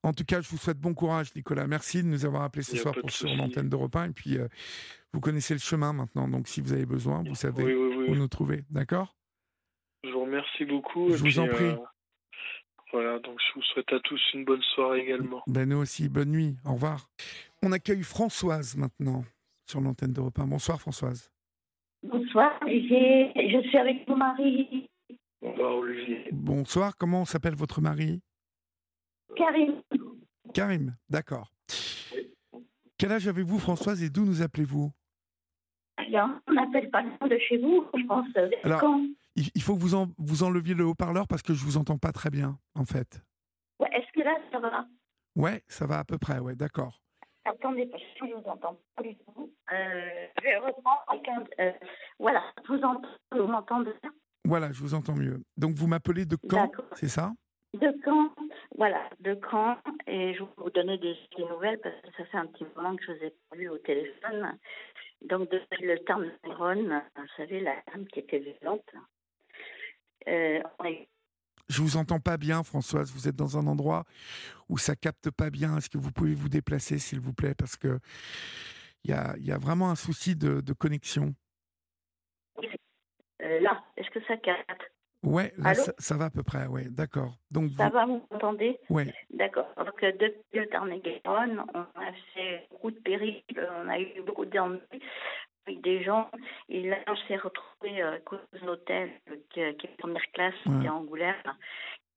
En 0.03 0.13
tout 0.13 0.23
cas, 0.25 0.41
je 0.41 0.49
vous 0.49 0.57
souhaite 0.57 0.79
bon 0.79 0.95
courage, 0.95 1.33
Nicolas. 1.35 1.67
Merci 1.67 2.01
de 2.01 2.07
nous 2.07 2.25
avoir 2.25 2.41
appelés 2.41 2.63
ce 2.63 2.75
soir 2.75 2.95
pour 2.99 3.11
sur 3.11 3.29
l'antenne 3.35 3.69
d'Europe 3.69 3.95
1. 3.95 4.05
Et 4.09 4.13
puis, 4.13 4.37
euh, 4.39 4.47
vous 5.13 5.19
connaissez 5.19 5.53
le 5.53 5.59
chemin 5.59 5.93
maintenant. 5.93 6.27
Donc, 6.27 6.47
si 6.47 6.59
vous 6.59 6.73
avez 6.73 6.87
besoin, 6.87 7.21
vous 7.23 7.35
savez 7.35 7.63
Oui, 7.63 7.73
oui, 7.73 8.05
où 8.09 8.15
nous 8.15 8.27
trouver. 8.27 8.63
D'accord? 8.71 9.15
Je 10.03 10.09
vous 10.09 10.21
remercie 10.21 10.65
beaucoup. 10.65 11.09
Je 11.09 11.13
et 11.13 11.17
vous 11.17 11.23
puis, 11.25 11.39
en 11.39 11.47
prie. 11.47 11.65
euh, 11.65 11.75
voilà, 12.91 13.19
donc 13.19 13.37
je 13.47 13.53
vous 13.53 13.61
souhaite 13.61 13.93
à 13.93 13.99
tous 13.99 14.19
une 14.33 14.43
bonne 14.43 14.63
soirée 14.73 15.01
également. 15.01 15.43
ben, 15.45 15.69
Nous 15.69 15.77
aussi. 15.77 16.09
Bonne 16.09 16.31
nuit. 16.31 16.57
Au 16.65 16.73
revoir. 16.73 17.07
On 17.61 17.71
accueille 17.71 18.01
Françoise 18.01 18.75
maintenant 18.75 19.23
sur 19.67 19.81
l'antenne 19.81 20.13
d'Europe 20.13 20.39
1. 20.39 20.47
Bonsoir, 20.47 20.81
Françoise. 20.81 21.30
Bonsoir, 22.03 22.59
j'ai- 22.65 23.31
je 23.35 23.67
suis 23.67 23.77
avec 23.77 24.07
mon 24.07 24.17
mari 24.17 24.89
Bonsoir 25.41 25.75
Olivier. 25.75 26.29
Bonsoir. 26.31 26.97
Comment 26.97 27.25
s'appelle 27.25 27.55
votre 27.55 27.81
mari? 27.81 28.21
Karim. 29.35 29.81
Karim. 30.53 30.95
D'accord. 31.09 31.51
Quel 32.97 33.11
âge 33.11 33.27
avez-vous, 33.27 33.57
Françoise, 33.57 34.03
et 34.03 34.09
d'où 34.09 34.25
nous 34.25 34.41
appelez-vous? 34.41 34.91
Alors, 35.97 36.29
on 36.47 36.53
n'appelle 36.53 36.89
pas 36.91 37.01
loin 37.01 37.27
de 37.27 37.37
chez 37.39 37.57
vous, 37.57 37.85
je 37.95 38.05
pense. 38.05 38.27
Alors, 38.63 38.83
il, 39.35 39.61
faut 39.61 39.75
que 39.75 39.81
vous, 39.81 39.95
en, 39.95 40.07
vous 40.17 40.43
enleviez 40.43 40.73
le 40.75 40.85
haut-parleur 40.85 41.27
parce 41.27 41.41
que 41.41 41.53
je 41.53 41.63
vous 41.63 41.77
entends 41.77 41.97
pas 41.97 42.11
très 42.11 42.29
bien, 42.29 42.59
en 42.75 42.85
fait. 42.85 43.23
Ouais, 43.79 43.89
Est-ce 43.93 44.11
que 44.13 44.21
là, 44.23 44.37
ça 44.51 44.59
va? 44.59 44.85
Ouais, 45.35 45.63
ça 45.67 45.87
va 45.87 45.99
à 45.99 46.03
peu 46.03 46.17
près, 46.17 46.39
ouais, 46.39 46.55
d'accord. 46.55 47.01
Attendez, 47.45 47.87
parce 47.87 48.03
que 48.03 48.27
je 48.27 48.33
vous 48.33 48.47
entends 48.47 48.77
pas 48.95 49.03
du 49.03 49.15
tout. 49.17 49.51
Euh, 49.71 50.27
je 50.43 50.47
quelqu'un. 51.11 51.43
euh, 51.59 51.71
voilà, 52.19 52.43
je 52.63 52.73
vous 52.73 52.83
entends. 52.83 53.09
Vous 53.31 53.47
m'entendez 53.47 53.91
Voilà, 54.45 54.71
je 54.71 54.79
vous 54.81 54.93
entends 54.93 55.15
mieux. 55.15 55.41
Donc 55.57 55.75
vous 55.75 55.87
m'appelez 55.87 56.25
de 56.25 56.37
D'accord. 56.43 56.85
C'est 56.93 57.07
ça? 57.07 57.31
De 57.73 57.91
quand 58.03 58.31
Voilà, 58.77 59.09
de 59.21 59.33
quand 59.35 59.77
Et 60.07 60.33
je 60.33 60.43
vais 60.43 60.49
vous 60.57 60.69
donner 60.69 60.97
des, 60.97 61.15
des 61.37 61.45
nouvelles 61.45 61.79
parce 61.79 61.95
que 62.01 62.11
ça 62.17 62.25
fait 62.25 62.37
un 62.37 62.47
petit 62.47 62.65
moment 62.75 62.95
que 62.95 63.03
je 63.05 63.11
vous 63.13 63.23
ai 63.23 63.33
pas 63.49 63.55
vu 63.55 63.69
au 63.69 63.77
téléphone. 63.79 64.57
Donc 65.21 65.49
depuis 65.49 65.85
le 65.85 65.97
Ron, 66.43 67.01
vous 67.15 67.27
savez, 67.37 67.59
la 67.61 67.75
dame 67.87 68.05
qui 68.07 68.19
était 68.19 68.39
violente. 68.39 68.83
Euh, 70.27 70.61
on 70.79 70.85
eu 70.85 71.07
Je 71.71 71.81
vous 71.81 71.95
entends 71.95 72.19
pas 72.19 72.35
bien, 72.35 72.63
Françoise. 72.63 73.11
Vous 73.13 73.29
êtes 73.29 73.35
dans 73.35 73.57
un 73.57 73.65
endroit 73.65 74.03
où 74.67 74.77
ça 74.77 74.95
capte 74.97 75.31
pas 75.31 75.49
bien. 75.49 75.77
Est-ce 75.77 75.89
que 75.89 75.97
vous 75.97 76.11
pouvez 76.11 76.35
vous 76.35 76.49
déplacer, 76.49 76.99
s'il 76.99 77.21
vous 77.21 77.33
plaît? 77.33 77.55
Parce 77.55 77.77
que 77.77 77.99
il 79.05 79.11
y 79.11 79.13
a, 79.13 79.33
il 79.37 79.45
y 79.45 79.53
a 79.53 79.57
vraiment 79.57 79.89
un 79.89 79.95
souci 79.95 80.35
de, 80.35 80.59
de 80.59 80.73
connexion. 80.73 81.33
euh, 83.41 83.59
là, 83.61 83.83
est-ce 83.95 84.09
que 84.09 84.23
ça 84.25 84.35
capte? 84.37 84.81
Ouais, 85.23 85.53
là, 85.57 85.73
ça, 85.75 85.93
ça 85.97 86.17
va 86.17 86.25
à 86.25 86.29
peu 86.29 86.43
près, 86.43 86.65
ouais, 86.67 86.85
d'accord. 86.89 87.37
Donc, 87.51 87.71
Ça 87.77 87.87
vous, 87.87 87.93
va, 87.93 88.05
vous 88.05 88.21
m'entendez? 88.31 88.79
Ouais, 88.89 89.13
D'accord. 89.29 89.67
Donc, 89.77 90.03
euh, 90.03 90.11
depuis 90.19 90.59
le 90.59 90.67
Tarn-et-Garonne, 90.67 91.63
on 91.73 91.79
a 91.79 92.11
fait 92.33 92.67
beaucoup 92.71 92.91
de 92.91 92.99
périples, 92.99 93.69
on 93.83 93.87
a 93.87 93.99
eu 93.99 94.21
beaucoup 94.25 94.45
d'ennuis 94.45 94.81
avec 95.67 95.81
des 95.81 96.03
gens. 96.03 96.29
Et 96.69 96.83
là, 96.89 96.97
on 97.07 97.15
s'est 97.27 97.37
retrouvé 97.37 98.01
euh, 98.01 98.15
à 98.15 98.19
cause 98.19 98.39
d'un 98.53 98.67
hôtel 98.67 99.09
euh, 99.29 99.35
qui, 99.49 99.59
est 99.61 99.97
première 99.97 100.25
classe, 100.33 100.53
Ouais. 100.65 100.79
qui 100.79 100.85
est 100.85 100.89
à 100.89 100.93
Angoulême. 100.93 101.35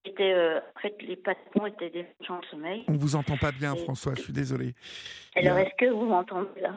Était, 0.07 0.33
euh, 0.35 0.61
en 0.77 0.81
fait, 0.81 0.95
les 1.01 1.17
patrons 1.17 1.67
étaient 1.67 1.89
des 1.91 2.07
gens 2.21 2.39
de 2.41 2.45
sommeil. 2.47 2.85
on 2.89 2.93
vous 2.97 3.17
entend 3.17 3.37
pas 3.39 3.53
bien, 3.53 3.75
Et- 3.75 3.79
François. 3.85 4.15
Je 4.15 4.23
suis 4.23 4.33
désolé. 4.35 4.75
Alors, 5.35 5.57
a- 5.57 5.63
est-ce 5.63 5.75
que 5.79 5.91
vous 5.91 6.05
m'entendez 6.05 6.61
là? 6.61 6.75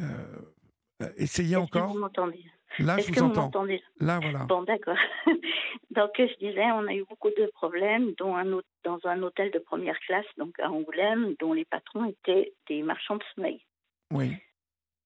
Euh, 0.00 1.08
essayez 1.16 1.56
encore. 1.56 1.88
vous 1.88 1.98
m'entendez? 1.98 2.44
Là, 2.78 2.98
je 2.98 3.10
vous 3.12 3.22
entends. 3.22 3.50
Là, 3.98 4.20
voilà. 4.20 4.44
Bon, 4.44 4.62
d'accord. 4.62 4.96
donc, 5.90 6.10
je 6.18 6.36
disais, 6.38 6.64
on 6.72 6.86
a 6.86 6.94
eu 6.94 7.04
beaucoup 7.08 7.30
de 7.30 7.46
problèmes 7.54 8.12
dont 8.18 8.36
un 8.36 8.44
dans 8.84 9.00
un 9.04 9.22
hôtel 9.22 9.50
de 9.50 9.58
première 9.58 9.98
classe, 10.00 10.26
donc 10.36 10.58
à 10.60 10.70
Angoulême, 10.70 11.34
dont 11.40 11.52
les 11.54 11.64
patrons 11.64 12.04
étaient 12.04 12.52
des 12.68 12.82
marchands 12.82 13.16
de 13.16 13.24
sommeil. 13.34 13.60
Oui. 14.12 14.36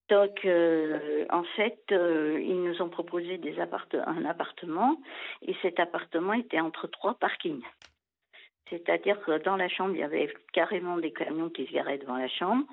Donc, 0.08 0.44
euh, 0.44 1.24
en 1.30 1.44
fait, 1.56 1.80
euh, 1.92 2.40
ils 2.42 2.62
nous 2.62 2.82
ont 2.82 2.88
proposé 2.88 3.38
des 3.38 3.58
un 3.60 4.24
appartement, 4.24 5.00
et 5.42 5.54
cet 5.62 5.80
appartement 5.80 6.32
était 6.32 6.60
entre 6.60 6.86
trois 6.86 7.14
parkings. 7.14 7.64
C'est-à-dire 8.68 9.20
que 9.22 9.38
dans 9.42 9.56
la 9.56 9.68
chambre, 9.68 9.94
il 9.94 10.00
y 10.00 10.02
avait 10.02 10.32
carrément 10.52 10.96
des 10.96 11.12
camions 11.12 11.50
qui 11.50 11.66
se 11.66 11.72
garaient 11.72 11.98
devant 11.98 12.16
la 12.16 12.28
chambre, 12.28 12.66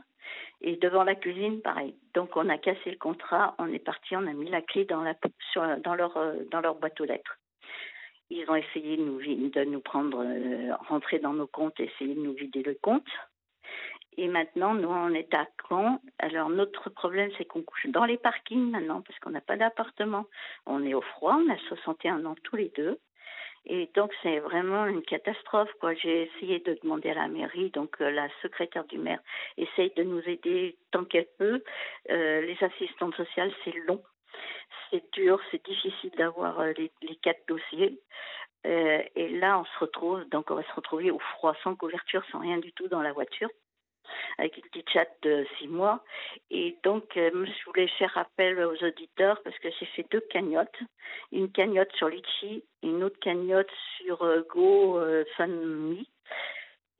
et 0.61 0.75
devant 0.77 1.03
la 1.03 1.15
cuisine, 1.15 1.61
pareil. 1.61 1.95
Donc, 2.13 2.35
on 2.35 2.49
a 2.49 2.57
cassé 2.57 2.91
le 2.91 2.97
contrat, 2.97 3.55
on 3.57 3.71
est 3.71 3.79
parti, 3.79 4.15
on 4.15 4.27
a 4.27 4.33
mis 4.33 4.49
la 4.49 4.61
clé 4.61 4.85
dans, 4.85 5.01
la, 5.01 5.15
sur, 5.51 5.63
dans, 5.77 5.95
leur, 5.95 6.17
euh, 6.17 6.43
dans 6.51 6.61
leur 6.61 6.75
boîte 6.75 6.99
aux 6.99 7.05
lettres. 7.05 7.37
Ils 8.29 8.49
ont 8.49 8.55
essayé 8.55 8.97
de 8.97 9.03
nous, 9.03 9.19
de 9.19 9.63
nous 9.63 9.79
prendre, 9.79 10.23
rentrer 10.87 11.17
dans 11.17 11.33
nos 11.33 11.47
comptes, 11.47 11.79
essayer 11.79 12.13
de 12.13 12.19
nous 12.19 12.33
vider 12.33 12.61
le 12.61 12.75
compte. 12.75 13.07
Et 14.21 14.27
maintenant, 14.27 14.73
nous, 14.73 14.89
on 14.89 15.13
est 15.13 15.33
à 15.33 15.47
Caen. 15.69 16.01
Alors, 16.17 16.49
notre 16.49 16.89
problème, 16.89 17.31
c'est 17.37 17.45
qu'on 17.45 17.61
couche 17.61 17.87
dans 17.87 18.03
les 18.03 18.17
parkings 18.17 18.69
maintenant, 18.69 19.01
parce 19.01 19.17
qu'on 19.19 19.29
n'a 19.29 19.39
pas 19.39 19.55
d'appartement. 19.55 20.25
On 20.65 20.85
est 20.85 20.93
au 20.93 20.99
froid, 20.99 21.39
on 21.39 21.49
a 21.49 21.57
61 21.69 22.25
ans 22.25 22.35
tous 22.43 22.57
les 22.57 22.67
deux. 22.75 22.99
Et 23.65 23.89
donc, 23.95 24.11
c'est 24.21 24.39
vraiment 24.39 24.87
une 24.87 25.03
catastrophe. 25.03 25.69
J'ai 26.01 26.23
essayé 26.23 26.59
de 26.59 26.77
demander 26.83 27.11
à 27.11 27.13
la 27.13 27.27
mairie, 27.29 27.69
donc 27.69 27.95
euh, 28.01 28.11
la 28.11 28.27
secrétaire 28.41 28.83
du 28.83 28.97
maire 28.97 29.21
essaye 29.55 29.93
de 29.95 30.03
nous 30.03 30.21
aider 30.27 30.75
tant 30.91 31.05
qu'elle 31.05 31.29
peut. 31.37 31.63
Euh, 32.09 32.41
les 32.41 32.57
assistantes 32.61 33.15
sociales, 33.15 33.53
c'est 33.63 33.75
long. 33.87 34.03
C'est 34.91 35.13
dur, 35.13 35.39
c'est 35.49 35.63
difficile 35.63 36.11
d'avoir 36.17 36.59
euh, 36.59 36.73
les, 36.73 37.15
quatre 37.21 37.47
dossiers. 37.47 37.97
Et 38.65 39.29
là, 39.29 39.57
on 39.57 39.63
se 39.63 39.79
retrouve, 39.79 40.27
donc 40.27 40.51
on 40.51 40.55
va 40.55 40.63
se 40.63 40.73
retrouver 40.73 41.09
au 41.09 41.19
froid, 41.19 41.55
sans 41.63 41.77
couverture, 41.77 42.21
sans 42.33 42.39
rien 42.39 42.57
du 42.57 42.73
tout 42.73 42.89
dans 42.89 43.01
la 43.01 43.13
voiture 43.13 43.49
avec 44.37 44.57
une 44.57 44.63
petite 44.63 44.89
chatte 44.89 45.15
de 45.23 45.45
six 45.57 45.67
mois. 45.67 46.03
Et 46.51 46.77
donc, 46.83 47.17
euh, 47.17 47.29
je 47.45 47.65
voulais 47.65 47.87
faire 47.99 48.17
appel 48.17 48.59
aux 48.63 48.83
auditeurs 48.83 49.41
parce 49.43 49.57
que 49.59 49.69
j'ai 49.79 49.85
fait 49.87 50.05
deux 50.11 50.21
cagnottes. 50.31 50.79
Une 51.31 51.51
cagnotte 51.51 51.91
sur 51.93 52.09
Litchi 52.09 52.63
une 52.83 53.03
autre 53.03 53.19
cagnotte 53.19 53.71
sur 53.97 54.21
euh, 54.23 54.41
Go 54.49 54.99
euh. 54.99 55.23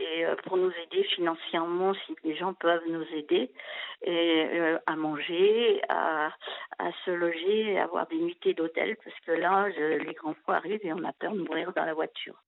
Et 0.01 0.25
euh, 0.25 0.35
pour 0.43 0.55
nous 0.55 0.71
aider 0.71 1.03
financièrement, 1.03 1.93
si 1.93 2.15
les 2.23 2.35
gens 2.35 2.53
peuvent 2.53 2.87
nous 2.87 3.05
aider 3.13 3.51
euh, 4.07 4.79
à 4.85 4.95
manger, 4.95 5.81
à, 5.89 6.31
à 6.79 6.91
se 7.03 7.11
loger, 7.11 7.73
et 7.73 7.79
avoir 7.79 8.07
des 8.07 8.15
nuitées 8.15 8.53
d'hôtel, 8.53 8.95
parce 9.03 9.19
que 9.25 9.33
là, 9.33 9.67
les 9.67 10.13
grands 10.13 10.35
froids 10.35 10.55
arrivent 10.55 10.85
et 10.85 10.93
on 10.93 11.03
a 11.03 11.11
peur 11.11 11.33
de 11.33 11.39
mourir 11.39 11.73
dans 11.73 11.83
la 11.83 11.93
voiture. 11.93 12.41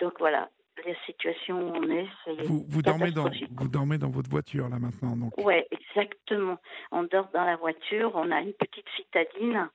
Donc 0.00 0.18
voilà, 0.18 0.50
la 0.88 0.94
situation 1.06 1.60
où 1.60 1.72
on 1.76 1.90
est, 1.90 2.06
c'est 2.24 2.42
Vous, 2.42 2.64
vous, 2.68 2.82
dormez 2.82 3.10
dans, 3.10 3.24
catastrophique. 3.24 3.60
vous 3.60 3.68
dormez 3.68 3.98
dans 3.98 4.10
votre 4.10 4.30
voiture, 4.30 4.68
là, 4.68 4.78
maintenant. 4.78 5.16
Donc. 5.16 5.36
Ouais, 5.38 5.66
exactement. 5.70 6.58
On 6.90 7.02
dort 7.04 7.28
dans 7.32 7.44
la 7.44 7.56
voiture, 7.56 8.12
on 8.14 8.30
a 8.30 8.40
une 8.40 8.52
petite 8.52 8.86
citadine 8.96 9.68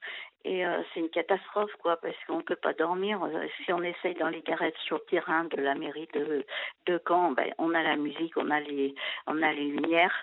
et 0.43 0.65
euh, 0.65 0.81
c'est 0.93 0.99
une 0.99 1.09
catastrophe 1.09 1.71
quoi 1.81 1.97
parce 1.97 2.15
qu'on 2.27 2.41
peut 2.41 2.55
pas 2.55 2.73
dormir. 2.73 3.21
Euh, 3.23 3.47
Si 3.65 3.73
on 3.73 3.81
essaye 3.81 4.13
dans 4.15 4.29
les 4.29 4.41
garettes 4.41 4.77
sur 4.85 4.97
le 4.97 5.03
terrain 5.09 5.45
de 5.45 5.57
la 5.57 5.75
mairie 5.75 6.07
de 6.13 6.45
de 6.85 7.01
Caen, 7.07 7.31
ben 7.31 7.51
on 7.57 7.73
a 7.73 7.81
la 7.81 7.95
musique, 7.95 8.37
on 8.37 8.49
a 8.51 8.59
les 8.59 8.93
on 9.27 9.41
a 9.41 9.51
les 9.53 9.65
lumières, 9.71 10.15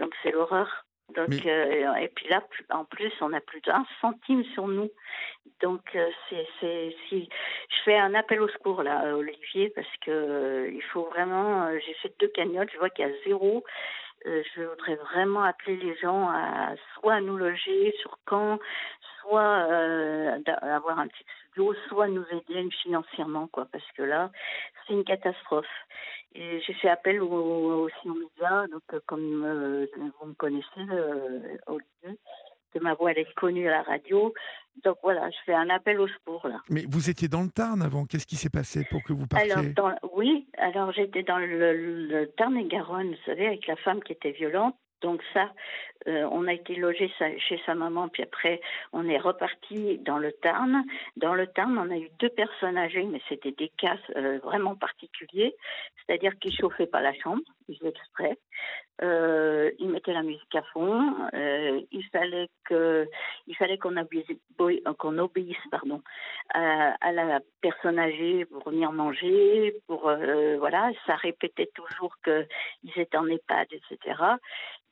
donc 0.00 0.14
c'est 0.22 0.32
l'horreur. 0.32 0.86
Donc 1.14 1.28
Mais- 1.28 1.46
euh, 1.46 1.94
et 1.94 2.08
puis 2.08 2.28
là 2.28 2.42
en 2.70 2.84
plus 2.84 3.12
on 3.20 3.32
a 3.32 3.40
plus 3.40 3.60
d'un 3.60 3.86
centime 4.00 4.44
sur 4.54 4.66
nous. 4.66 4.90
Donc 5.62 5.82
euh, 5.94 6.10
c'est 6.28 6.46
c'est 6.60 6.96
si 7.08 7.28
je 7.70 7.82
fais 7.84 7.96
un 7.96 8.14
appel 8.14 8.40
au 8.40 8.48
secours 8.48 8.82
là 8.82 9.14
Olivier 9.14 9.70
parce 9.70 9.96
que 10.04 10.10
euh, 10.10 10.70
il 10.72 10.82
faut 10.82 11.04
vraiment 11.04 11.66
euh, 11.66 11.78
j'ai 11.86 11.94
fait 11.94 12.12
deux 12.18 12.28
cagnottes, 12.28 12.70
je 12.72 12.78
vois 12.78 12.90
qu'il 12.90 13.06
y 13.06 13.10
a 13.10 13.12
zéro 13.24 13.64
euh, 14.26 14.42
je 14.54 14.62
voudrais 14.62 14.96
vraiment 14.96 15.44
appeler 15.44 15.76
les 15.76 15.96
gens 15.96 16.28
à 16.28 16.74
soit 16.94 17.14
à 17.14 17.20
nous 17.20 17.36
loger 17.36 17.94
sur 18.00 18.18
Caen, 18.28 18.58
soit 19.20 19.66
euh, 19.70 20.38
avoir 20.62 20.98
un 20.98 21.06
petit 21.06 21.24
studio, 21.48 21.74
soit 21.88 22.08
nous 22.08 22.24
aider 22.30 22.68
financièrement, 22.82 23.46
quoi, 23.46 23.66
parce 23.70 23.86
que 23.92 24.02
là, 24.02 24.30
c'est 24.86 24.94
une 24.94 25.04
catastrophe. 25.04 25.66
Et 26.38 26.60
j'ai 26.66 26.74
fait 26.74 26.88
appel 26.88 27.22
au, 27.22 27.86
au 27.86 27.88
Média, 28.04 28.66
donc 28.70 28.82
euh, 28.92 29.00
comme 29.06 29.42
euh, 29.44 29.86
vous 30.20 30.28
me 30.28 30.34
connaissez, 30.34 30.66
euh, 30.90 31.56
Olivier, 31.66 32.20
que 32.74 32.78
ma 32.78 32.92
voix 32.94 33.12
elle 33.12 33.18
est 33.20 33.34
connue 33.34 33.66
à 33.68 33.70
la 33.70 33.82
radio. 33.82 34.34
Donc 34.84 34.98
voilà, 35.02 35.30
je 35.30 35.36
fais 35.46 35.54
un 35.54 35.70
appel 35.70 35.98
au 35.98 36.06
secours 36.08 36.46
là. 36.46 36.60
Mais 36.68 36.84
vous 36.86 37.08
étiez 37.08 37.28
dans 37.28 37.42
le 37.42 37.48
Tarn 37.48 37.80
avant. 37.80 38.04
Qu'est-ce 38.04 38.26
qui 38.26 38.36
s'est 38.36 38.50
passé 38.50 38.86
pour 38.90 39.02
que 39.02 39.14
vous 39.14 39.26
partiez 39.26 39.52
Alors, 39.52 39.64
dans, 39.74 39.94
oui, 40.12 40.46
alors 40.58 40.92
j'étais 40.92 41.22
dans 41.22 41.38
le, 41.38 42.06
le 42.06 42.26
Tarn-et-Garonne, 42.32 43.12
vous 43.12 43.24
savez, 43.24 43.46
avec 43.46 43.66
la 43.66 43.76
femme 43.76 44.02
qui 44.02 44.12
était 44.12 44.32
violente. 44.32 44.76
Donc 45.00 45.22
ça, 45.32 45.52
euh, 46.08 46.28
on 46.30 46.46
a 46.46 46.52
été 46.52 46.74
logé 46.74 47.10
chez 47.18 47.60
sa 47.66 47.74
maman, 47.74 48.08
puis 48.08 48.22
après 48.22 48.60
on 48.92 49.08
est 49.08 49.18
reparti 49.18 49.98
dans 49.98 50.18
le 50.18 50.32
Tarn. 50.32 50.84
Dans 51.16 51.34
le 51.34 51.46
Tarn, 51.46 51.76
on 51.78 51.90
a 51.90 51.96
eu 51.96 52.08
deux 52.18 52.28
personnes 52.28 52.78
âgées, 52.78 53.04
mais 53.04 53.20
c'était 53.28 53.52
des 53.52 53.70
cas 53.76 53.96
euh, 54.16 54.38
vraiment 54.42 54.74
particuliers, 54.74 55.54
c'est-à-dire 55.98 56.38
qu'ils 56.38 56.54
chauffaient 56.54 56.86
pas 56.86 57.00
la 57.00 57.14
chambre, 57.14 57.42
ils 57.68 57.78
exprès. 57.86 58.38
Euh, 59.02 59.70
ils 59.78 59.90
mettaient 59.90 60.14
la 60.14 60.22
musique 60.22 60.54
à 60.54 60.62
fond. 60.72 61.14
Euh, 61.34 61.80
il 61.90 62.04
fallait 62.06 62.48
il 62.70 63.56
fallait 63.56 63.76
qu'on 63.78 65.18
obéisse, 65.18 65.56
pardon, 65.70 66.02
à, 66.54 66.96
à 67.00 67.12
la 67.12 67.40
personne 67.60 67.98
âgée 67.98 68.46
pour 68.46 68.70
venir 68.70 68.92
manger, 68.92 69.76
pour 69.86 70.10
voilà, 70.58 70.90
ça 71.06 71.16
répétait 71.16 71.70
toujours 71.74 72.16
que 72.22 72.46
ils 72.84 72.98
étaient 72.98 73.18
en 73.18 73.26
EHPAD, 73.26 73.68
etc. 73.72 74.16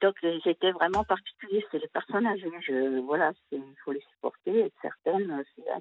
Donc 0.02 0.16
ils 0.22 0.46
étaient 0.46 0.72
vraiment 0.72 1.03
particuliers. 1.04 1.64
C'est 1.70 1.78
les 1.78 1.88
personnes 1.88 2.26
âgées. 2.26 2.50
Je, 2.60 3.00
voilà, 3.00 3.32
il 3.52 3.62
faut 3.84 3.92
les 3.92 4.04
supporter. 4.12 4.66
Et 4.66 4.72
certaines, 4.82 5.30
euh, 5.30 5.78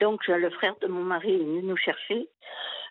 donc 0.00 0.26
le 0.26 0.50
frère 0.50 0.76
de 0.80 0.86
mon 0.86 1.02
mari 1.02 1.34
est 1.34 1.38
venu 1.38 1.62
nous 1.62 1.76
chercher. 1.76 2.28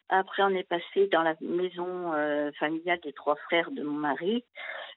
Après, 0.09 0.43
on 0.43 0.49
est 0.49 0.67
passé 0.67 1.07
dans 1.11 1.21
la 1.21 1.35
maison 1.41 2.13
euh, 2.13 2.51
familiale 2.59 2.99
des 3.03 3.13
trois 3.13 3.35
frères 3.35 3.71
de 3.71 3.83
mon 3.83 3.97
mari, 3.97 4.45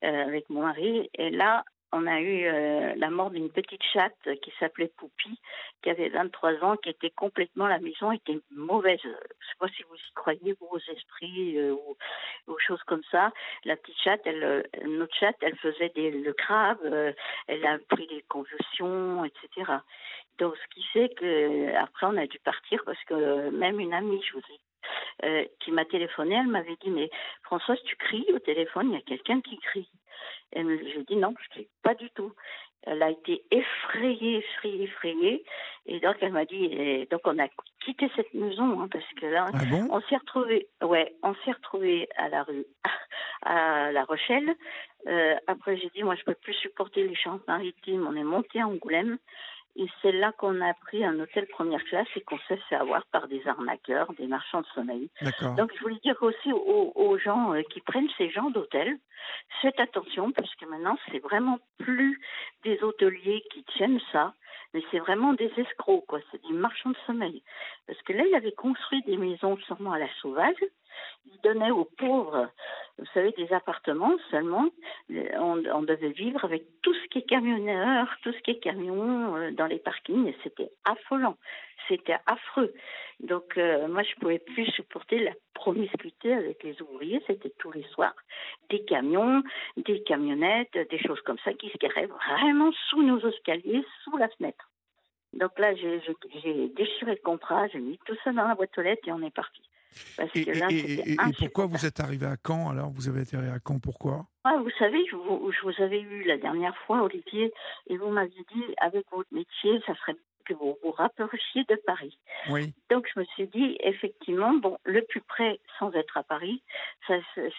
euh, 0.05 0.25
avec 0.25 0.49
mon 0.51 0.63
mari. 0.63 1.11
Et 1.15 1.31
là, 1.31 1.65
on 1.93 2.07
a 2.07 2.21
eu 2.21 2.47
euh, 2.47 2.95
la 2.97 3.11
mort 3.11 3.31
d'une 3.31 3.51
petite 3.51 3.83
chatte 3.93 4.29
qui 4.43 4.53
s'appelait 4.59 4.93
Poupie, 4.97 5.39
qui 5.83 5.91
avait 5.91 6.09
23 6.09 6.65
ans, 6.65 6.77
qui 6.77 6.91
était 6.91 7.11
complètement, 7.11 7.67
la 7.67 7.81
maison 7.81 8.13
était 8.13 8.39
mauvaise. 8.51 9.01
Je 9.03 9.09
ne 9.09 9.15
sais 9.15 9.59
pas 9.59 9.69
si 9.69 9.83
vous 9.85 9.97
y 9.97 10.13
croyez, 10.15 10.57
vous, 10.61 10.69
aux 10.71 10.93
esprits 10.93 11.59
euh, 11.59 11.73
ou 11.73 11.97
aux 12.47 12.59
choses 12.59 12.83
comme 12.85 13.03
ça. 13.11 13.33
La 13.65 13.77
petite 13.77 13.99
chatte, 14.03 14.21
elle, 14.25 14.45
euh, 14.45 14.63
notre 14.87 15.15
chatte, 15.17 15.37
elle 15.41 15.57
faisait 15.57 15.91
des, 15.91 16.11
le 16.11 16.33
crabe, 16.33 16.79
euh, 16.85 17.13
elle 17.49 17.65
a 17.67 17.79
pris 17.89 18.07
des 18.07 18.23
convulsions, 18.29 19.25
etc. 19.25 19.73
Donc, 20.39 20.55
ce 20.57 20.75
qui 20.75 20.85
fait 20.93 21.09
que 21.15 21.75
après 21.75 22.07
on 22.07 22.17
a 22.17 22.27
dû 22.27 22.39
partir 22.39 22.83
parce 22.85 23.03
que 23.05 23.51
même 23.51 23.81
une 23.81 23.93
amie, 23.93 24.23
je 24.23 24.33
vous 24.35 24.39
ai, 24.39 24.61
qui 25.61 25.73
m'a 25.73 25.85
téléphoné, 25.85 26.37
elle 26.37 26.47
m'avait 26.47 26.77
dit 26.83 26.91
mais 26.91 27.11
Françoise, 27.43 27.79
tu 27.85 27.97
cries 27.97 28.27
au 28.35 28.39
téléphone, 28.39 28.91
il 28.91 28.95
y 28.95 28.99
a 28.99 29.03
quelqu'un 29.03 29.41
qui 29.41 29.59
crie. 29.59 29.89
Et 30.53 30.63
j'ai 30.63 31.05
dit 31.05 31.17
non, 31.17 31.35
je 31.43 31.49
crie 31.51 31.69
pas 31.83 31.95
du 31.95 32.11
tout. 32.11 32.33
Elle 32.85 33.03
a 33.03 33.11
été 33.11 33.43
effrayée, 33.51 34.39
effrayée, 34.39 34.85
effrayée. 34.85 35.45
Et 35.85 36.01
donc, 36.01 36.17
elle 36.23 36.33
m'a 36.33 36.47
dit, 36.47 36.65
et 36.65 37.07
donc 37.11 37.21
on 37.25 37.39
a 37.39 37.47
quitté 37.85 38.11
cette 38.17 38.33
maison, 38.33 38.81
hein, 38.81 38.89
parce 38.91 39.05
que 39.21 39.27
là, 39.27 39.47
Ah 39.53 39.59
bon? 39.71 39.87
on 39.91 40.01
s'est 40.03 40.17
retrouvé, 40.17 40.67
ouais, 40.83 41.15
on 41.23 41.35
s'est 41.45 41.53
retrouvé 41.53 42.09
à 42.17 42.29
la 42.31 42.43
rue, 42.43 42.65
à 43.43 43.93
La 43.93 44.05
Rochelle. 44.05 44.55
Euh, 45.09 45.37
après, 45.47 45.77
j'ai 45.77 45.91
dit, 45.95 46.03
moi, 46.03 46.15
je 46.15 46.25
peux 46.25 46.35
plus 46.35 46.55
supporter 46.55 47.07
les 47.07 47.15
champs 47.15 47.41
maritimes. 47.47 48.07
On 48.07 48.17
est 48.17 48.25
monté 48.25 48.61
à 48.61 48.67
Angoulême. 48.67 49.19
Et 49.77 49.87
c'est 50.03 50.13
là 50.13 50.33
qu'on 50.33 50.61
a 50.61 50.75
pris 50.75 51.05
un 51.05 51.19
hôtel 51.21 51.47
première 51.47 51.83
classe 51.85 52.09
et 52.17 52.21
qu'on 52.21 52.39
s'est 52.49 52.61
fait 52.69 52.75
avoir 52.75 53.07
par 53.07 53.29
des 53.29 53.47
arnaqueurs, 53.47 54.13
des 54.15 54.27
marchands 54.27 54.63
de 54.63 54.67
sommeil. 54.75 55.11
Donc, 55.57 55.73
je 55.77 55.81
voulais 55.81 56.01
dire 56.03 56.17
aussi 56.23 56.53
aux, 56.53 56.93
aux 56.95 57.19
gens 57.19 57.55
euh, 57.55 57.63
qui 57.63 57.81
prennent 57.81 58.09
ces 58.19 58.31
gens 58.31 58.51
d'hôtel, 58.51 58.99
faites 59.63 59.79
attention 59.79 60.33
parce 60.33 60.53
que 60.57 60.67
maintenant, 60.67 60.99
c'est 61.11 61.21
vraiment 61.21 61.59
plus 61.79 62.21
des 62.65 62.83
hôteliers 62.83 63.45
qui 63.53 63.65
tiennent 63.65 64.01
ça, 64.13 64.35
mais 64.75 64.83
c'est 64.91 64.99
vraiment 64.99 65.33
des 65.35 65.53
escrocs, 65.57 66.05
quoi. 66.07 66.21
C'est 66.31 66.43
des 66.43 66.53
marchands 66.53 66.91
de 66.91 66.97
sommeil. 67.07 67.43
Parce 67.87 68.01
que 68.03 68.13
là, 68.13 68.25
il 68.27 68.35
avait 68.35 68.53
construit 68.53 69.03
des 69.03 69.17
maisons 69.17 69.57
sûrement 69.59 69.93
à 69.93 69.99
la 69.99 70.09
sauvage. 70.21 70.63
Il 71.27 71.41
donnait 71.43 71.71
aux 71.71 71.85
pauvres, 71.85 72.49
vous 72.99 73.07
savez, 73.15 73.33
des 73.33 73.53
appartements 73.53 74.17
seulement. 74.31 74.69
On, 75.09 75.63
on 75.67 75.83
devait 75.83 76.11
vivre 76.11 76.45
avec 76.45 76.65
tout 76.83 76.95
ce 76.95 77.09
qui 77.09 77.19
est 77.19 77.29
camionneur, 77.29 78.09
tout 78.23 78.33
ce 78.33 78.39
qui 78.41 78.53
est 78.53 78.59
camion 78.59 79.37
euh, 79.37 79.51
dans 79.53 79.67
les 79.67 79.79
parkings, 79.79 80.27
et 80.27 80.37
c'était 80.43 80.71
affolant. 80.85 81.37
C'était 81.89 82.19
affreux. 82.27 82.73
Donc, 83.21 83.57
euh, 83.59 83.89
moi, 83.89 84.03
je 84.03 84.15
pouvais 84.17 84.39
plus 84.39 84.67
supporter 84.67 85.19
la 85.19 85.33
promiscuité 85.55 86.33
avec 86.33 86.63
les 86.63 86.81
ouvriers. 86.83 87.23
C'était 87.27 87.53
tous 87.59 87.73
les 87.73 87.85
soirs 87.85 88.15
des 88.71 88.85
camions, 88.85 89.43
des 89.77 90.03
camionnettes, 90.03 90.79
des 90.91 90.99
choses 90.99 91.21
comme 91.23 91.39
ça 91.45 91.53
qui 91.53 91.69
se 91.71 91.79
garaient 91.79 92.07
vraiment 92.07 92.71
sous 92.89 93.03
nos 93.03 93.19
escaliers, 93.29 93.85
sous 94.05 94.17
la 94.17 94.29
fenêtre. 94.29 94.71
Donc 95.33 95.59
là, 95.59 95.75
j'ai 95.75 96.69
déchiré 96.69 97.13
le 97.13 97.23
contrat, 97.23 97.69
j'ai 97.69 97.79
mis 97.79 97.99
tout 98.05 98.17
ça 98.25 98.33
dans 98.33 98.49
la 98.49 98.55
boîte 98.55 98.77
aux 98.79 98.83
lettres 98.83 99.07
et 99.07 99.13
on 99.13 99.23
est 99.23 99.35
parti. 99.35 99.63
Parce 100.17 100.31
Et, 100.35 100.45
que 100.45 100.51
et- 100.51 100.55
là, 100.55 100.67
et- 100.71 100.79
c'était 100.79 101.11
et- 101.11 101.13
et 101.15 101.33
pourquoi 101.39 101.67
vous 101.67 101.85
êtes 101.87 102.01
arrivé 102.01 102.27
à 102.27 102.37
Caen 102.47 102.71
alors? 102.71 102.91
Vous 102.91 103.09
avez 103.09 103.21
atterri 103.23 103.49
à 103.49 103.59
Caen 103.67 103.79
pourquoi? 103.79 104.27
Ah, 104.45 104.57
vous 104.59 104.71
savez, 104.79 105.05
je 105.11 105.17
vous, 105.17 105.51
je 105.53 105.61
vous 105.63 105.83
avais 105.83 106.01
eu 106.01 106.25
la 106.25 106.39
dernière 106.39 106.77
fois, 106.87 107.03
Olivier, 107.03 107.53
et 107.89 107.97
vous 107.97 108.09
m'aviez 108.11 108.45
dit, 108.55 108.65
avec 108.79 109.05
votre 109.11 109.33
métier, 109.33 109.81
ça 109.87 109.95
serait 109.97 110.17
que 110.47 110.55
vous 110.55 110.77
vous 110.83 110.91
rapprochiez 110.93 111.65
de 111.69 111.77
Paris. 111.87 112.19
Oui. 112.49 112.73
Donc 112.89 113.07
je 113.15 113.21
me 113.21 113.25
suis 113.27 113.47
dit, 113.49 113.77
effectivement, 113.81 114.53
bon, 114.55 114.79
le 114.85 115.03
plus 115.03 115.21
près, 115.21 115.61
sans 115.79 115.93
être 115.93 116.17
à 116.17 116.23
Paris, 116.23 116.63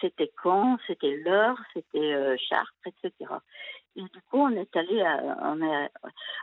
c'était 0.00 0.30
Caen, 0.42 0.78
c'était 0.86 1.16
l'Eure, 1.24 1.58
c'était 1.72 1.98
euh, 2.12 2.36
Chartres, 2.48 2.72
etc. 2.86 3.30
Et 3.96 4.02
du 4.02 4.20
coup, 4.30 4.38
on 4.38 4.50
est 4.50 4.74
allé, 4.76 5.00
à, 5.02 5.22
on, 5.42 5.62
a, 5.62 5.88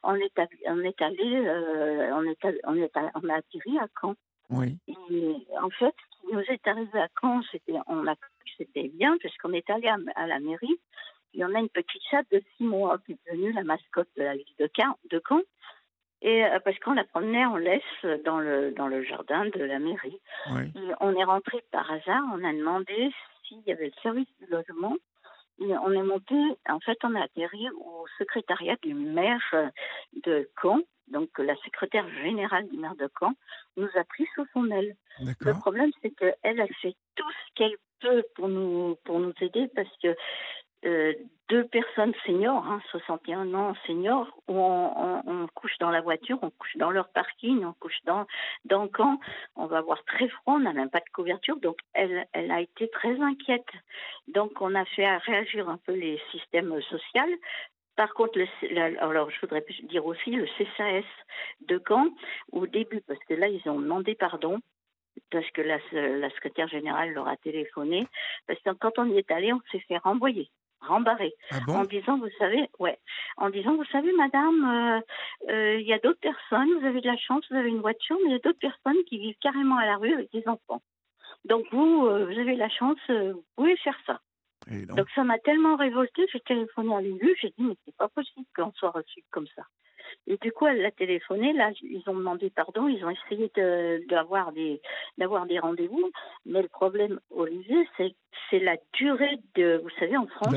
on 0.04 0.16
est, 0.16 0.40
allé- 0.40 0.64
on 0.68 0.80
est 0.82 1.02
allé, 1.02 1.36
euh, 1.46 2.16
on 2.16 2.24
est, 2.24 2.38
on 2.66 2.76
est, 2.76 2.92
on 3.16 3.30
a 3.30 3.36
atterri 3.36 3.78
à 3.80 3.88
Caen. 4.02 4.16
Oui. 4.50 4.78
Et 4.88 5.38
en 5.62 5.70
fait, 5.70 5.94
ce 5.96 6.28
qui 6.28 6.34
nous 6.34 6.42
est 6.42 6.68
arrivé 6.68 7.00
à 7.00 7.08
Caen, 7.22 7.42
c'était, 7.52 7.78
on 7.88 8.08
a 8.08 8.16
cru 8.16 8.30
que 8.46 8.52
c'était 8.58 8.88
bien, 8.90 9.18
puisqu'on 9.18 9.54
est 9.54 9.70
allé 9.70 9.88
à, 9.88 9.98
à 10.16 10.28
la 10.28 10.40
mairie, 10.40 10.80
et 11.34 11.46
on 11.46 11.54
a 11.54 11.60
une 11.60 11.70
petite 11.70 12.02
chatte 12.10 12.26
de 12.32 12.42
six 12.58 12.64
mois 12.64 12.98
qui 13.06 13.14
est 13.14 13.20
devenue 13.28 13.52
la 13.54 13.64
mascotte 13.64 14.10
de 14.18 14.24
la 14.24 14.36
ville 14.36 14.56
de 14.60 14.70
Caen. 14.76 14.98
De 15.10 15.22
Caen. 15.28 15.42
Et 16.22 16.44
euh, 16.44 16.60
parce 16.60 16.78
qu'on 16.80 16.94
la 16.94 17.06
promenait 17.06 17.46
en 17.46 17.56
laisse 17.56 17.82
dans 18.26 18.40
le, 18.40 18.72
dans 18.72 18.88
le 18.88 19.04
jardin 19.04 19.46
de 19.46 19.64
la 19.64 19.80
mairie. 19.80 20.20
Oui. 20.52 20.64
Et 20.76 20.92
on 21.00 21.16
est 21.16 21.24
rentré 21.24 21.64
par 21.72 21.90
hasard, 21.90 22.24
on 22.34 22.44
a 22.44 22.52
demandé 22.52 23.12
s'il 23.48 23.62
y 23.66 23.72
avait 23.72 23.86
le 23.88 24.02
service 24.02 24.28
du 24.40 24.48
logement. 24.48 24.96
Et 25.62 25.78
on 25.78 25.92
est 25.92 26.04
monté, 26.04 26.36
en 26.70 26.80
fait, 26.80 26.98
on 27.04 27.16
a 27.16 27.24
atterri 27.24 27.70
au 27.72 28.06
secrétariat 28.18 28.78
du 28.82 28.94
maire 28.94 29.44
euh, 29.54 29.68
de 30.26 30.50
Caen. 30.62 30.80
Donc, 31.10 31.30
la 31.38 31.56
secrétaire 31.58 32.08
générale 32.24 32.68
du 32.70 32.78
maire 32.78 32.96
de 32.96 33.10
Caen 33.20 33.34
nous 33.78 33.90
a 33.96 34.04
pris 34.04 34.28
sous 34.36 34.46
son 34.54 34.70
aile. 34.72 34.96
Le 35.40 35.54
problème, 35.60 35.92
c'est 36.02 36.12
qu'elle, 36.12 36.36
elle 36.44 36.74
fait 36.82 36.96
tout 37.16 37.30
ce 37.32 37.54
qu'elle 37.56 37.76
peut 38.00 38.24
pour 38.36 38.48
nous, 38.48 38.96
pour 39.06 39.20
nous 39.20 39.34
aider 39.42 39.68
parce 39.76 39.90
que 40.02 40.16
euh, 40.86 41.14
deux 41.50 41.66
personnes 41.68 42.14
seniors, 42.26 42.66
hein, 42.66 42.80
61 42.92 43.54
ans 43.54 43.76
seniors, 43.86 44.30
où 44.48 44.54
on, 44.54 44.94
on- 44.98 45.24
on 45.28 45.48
couche 45.48 45.78
dans 45.80 45.90
la 45.90 46.00
voiture, 46.00 46.40
on 46.42 46.52
couche 46.52 46.78
dans 46.78 46.90
leur 46.92 47.10
parking, 47.10 47.66
on 47.66 47.74
couche 47.74 48.00
dans, 48.06 48.26
dans 48.64 48.84
le 48.84 48.88
camp, 48.88 49.20
on 49.58 49.66
va 49.66 49.80
avoir 49.80 50.02
très 50.06 50.30
froid, 50.30 50.54
on 50.54 50.60
n'a 50.60 50.72
même 50.72 50.90
pas 50.90 51.00
de 51.02 51.10
couverture, 51.14 51.58
donc 51.58 51.78
elle, 51.94 52.26
elle 52.32 52.50
a 52.50 52.62
été 52.62 52.88
très 52.92 53.20
inquiète. 53.20 53.68
Donc 54.30 54.62
on 54.62 54.74
a 54.74 54.86
fait 54.86 55.18
réagir 55.18 55.68
un 55.68 55.78
peu 55.78 55.92
les 55.94 56.18
systèmes 56.32 56.74
sociaux. 56.84 57.24
Par 58.00 58.14
contre, 58.14 58.40
le, 58.40 58.48
la- 58.78 59.02
alors 59.04 59.30
je 59.30 59.40
voudrais 59.42 59.66
dire 59.94 60.06
aussi 60.06 60.32
le 60.32 60.46
CSAS 60.58 61.04
de 61.70 61.78
Caen, 61.88 62.08
au 62.54 62.66
début, 62.66 63.02
parce 63.08 63.20
que 63.28 63.34
là, 63.34 63.48
ils 63.50 63.68
ont 63.70 63.80
demandé 63.82 64.16
pardon, 64.16 64.60
parce 65.32 65.50
que 65.52 65.62
la, 65.62 65.80
la 65.94 66.30
secrétaire 66.32 66.68
générale 66.70 67.12
leur 67.14 67.28
a 67.28 67.38
téléphoné, 67.38 68.08
parce 68.48 68.60
que 68.62 68.72
quand 68.72 69.00
on 69.00 69.06
y 69.12 69.18
est 69.18 69.32
allé, 69.32 69.54
on 69.54 69.62
s'est 69.72 69.86
fait 69.88 69.98
renvoyer, 69.98 70.50
rembarrer, 70.82 71.34
Ah 71.52 71.60
en 71.74 71.84
disant, 71.86 72.18
vous 72.20 72.30
savez, 72.40 72.70
ouais, 72.80 73.00
en 73.38 73.50
disant, 73.50 73.76
vous 73.76 73.86
savez, 73.86 74.14
madame, 74.14 74.60
euh, 74.66 75.52
euh, 75.54 75.80
il 75.82 75.88
y 75.88 75.94
a 75.94 76.00
d'autres 76.00 76.22
personnes, 76.22 76.70
vous 76.80 76.86
avez 76.88 77.02
de 77.02 77.08
la 77.08 77.18
chance, 77.18 77.46
vous 77.52 77.58
avez 77.58 77.70
une 77.70 77.82
voiture, 77.82 78.18
mais 78.24 78.30
il 78.30 78.34
y 78.34 78.36
a 78.36 78.40
d'autres 78.40 78.60
personnes 78.70 79.04
qui 79.10 79.20
vivent 79.20 79.38
carrément 79.42 79.78
à 79.78 79.86
la 79.86 79.98
rue 79.98 80.14
avec 80.14 80.32
des 80.32 80.48
enfants. 80.48 80.82
Donc 81.46 81.66
vous, 81.74 82.08
euh, 82.08 82.26
vous 82.26 82.40
avez 82.40 82.56
la 82.56 82.70
chance, 82.70 83.00
vous 83.10 83.44
pouvez 83.58 83.78
faire 83.78 84.00
ça. 84.08 84.22
Et. 84.72 84.96
Donc 84.96 85.08
ça 85.16 85.24
m'a 85.24 85.40
tellement 85.40 85.76
révoltée, 85.76 86.26
j'ai 86.32 86.40
téléphoné 86.42 86.96
à 86.96 87.02
l'élu, 87.02 87.36
j'ai 87.42 87.50
dit 87.50 87.64
mais 87.64 87.76
c'est 87.86 87.96
pas 87.96 88.08
possible 88.10 88.46
qu'on 88.56 88.72
soit 88.74 88.92
reçu 88.92 89.24
comme 89.32 89.48
ça. 89.56 89.64
Et 90.26 90.38
du 90.38 90.52
coup, 90.52 90.66
elle 90.66 90.82
l'a 90.82 90.92
téléphoné, 90.92 91.54
là, 91.54 91.72
ils 91.84 92.02
ont 92.08 92.16
demandé 92.16 92.50
pardon, 92.50 92.88
ils 92.88 93.04
ont 93.06 93.12
essayé 93.12 93.52
de- 93.56 94.04
d'avoir 94.08 94.52
des, 94.52 94.82
d'avoir 95.20 95.46
des 95.46 95.60
rendez-vous, 95.60 96.10
mais 96.46 96.62
le 96.64 96.68
problème, 96.68 97.20
Olivier, 97.30 97.88
c'est, 97.96 98.16
c'est 98.50 98.60
la 98.60 98.78
durée 98.94 99.38
de, 99.56 99.80
vous 99.84 99.90
savez, 100.00 100.18
en 100.18 100.26
France, 100.28 100.52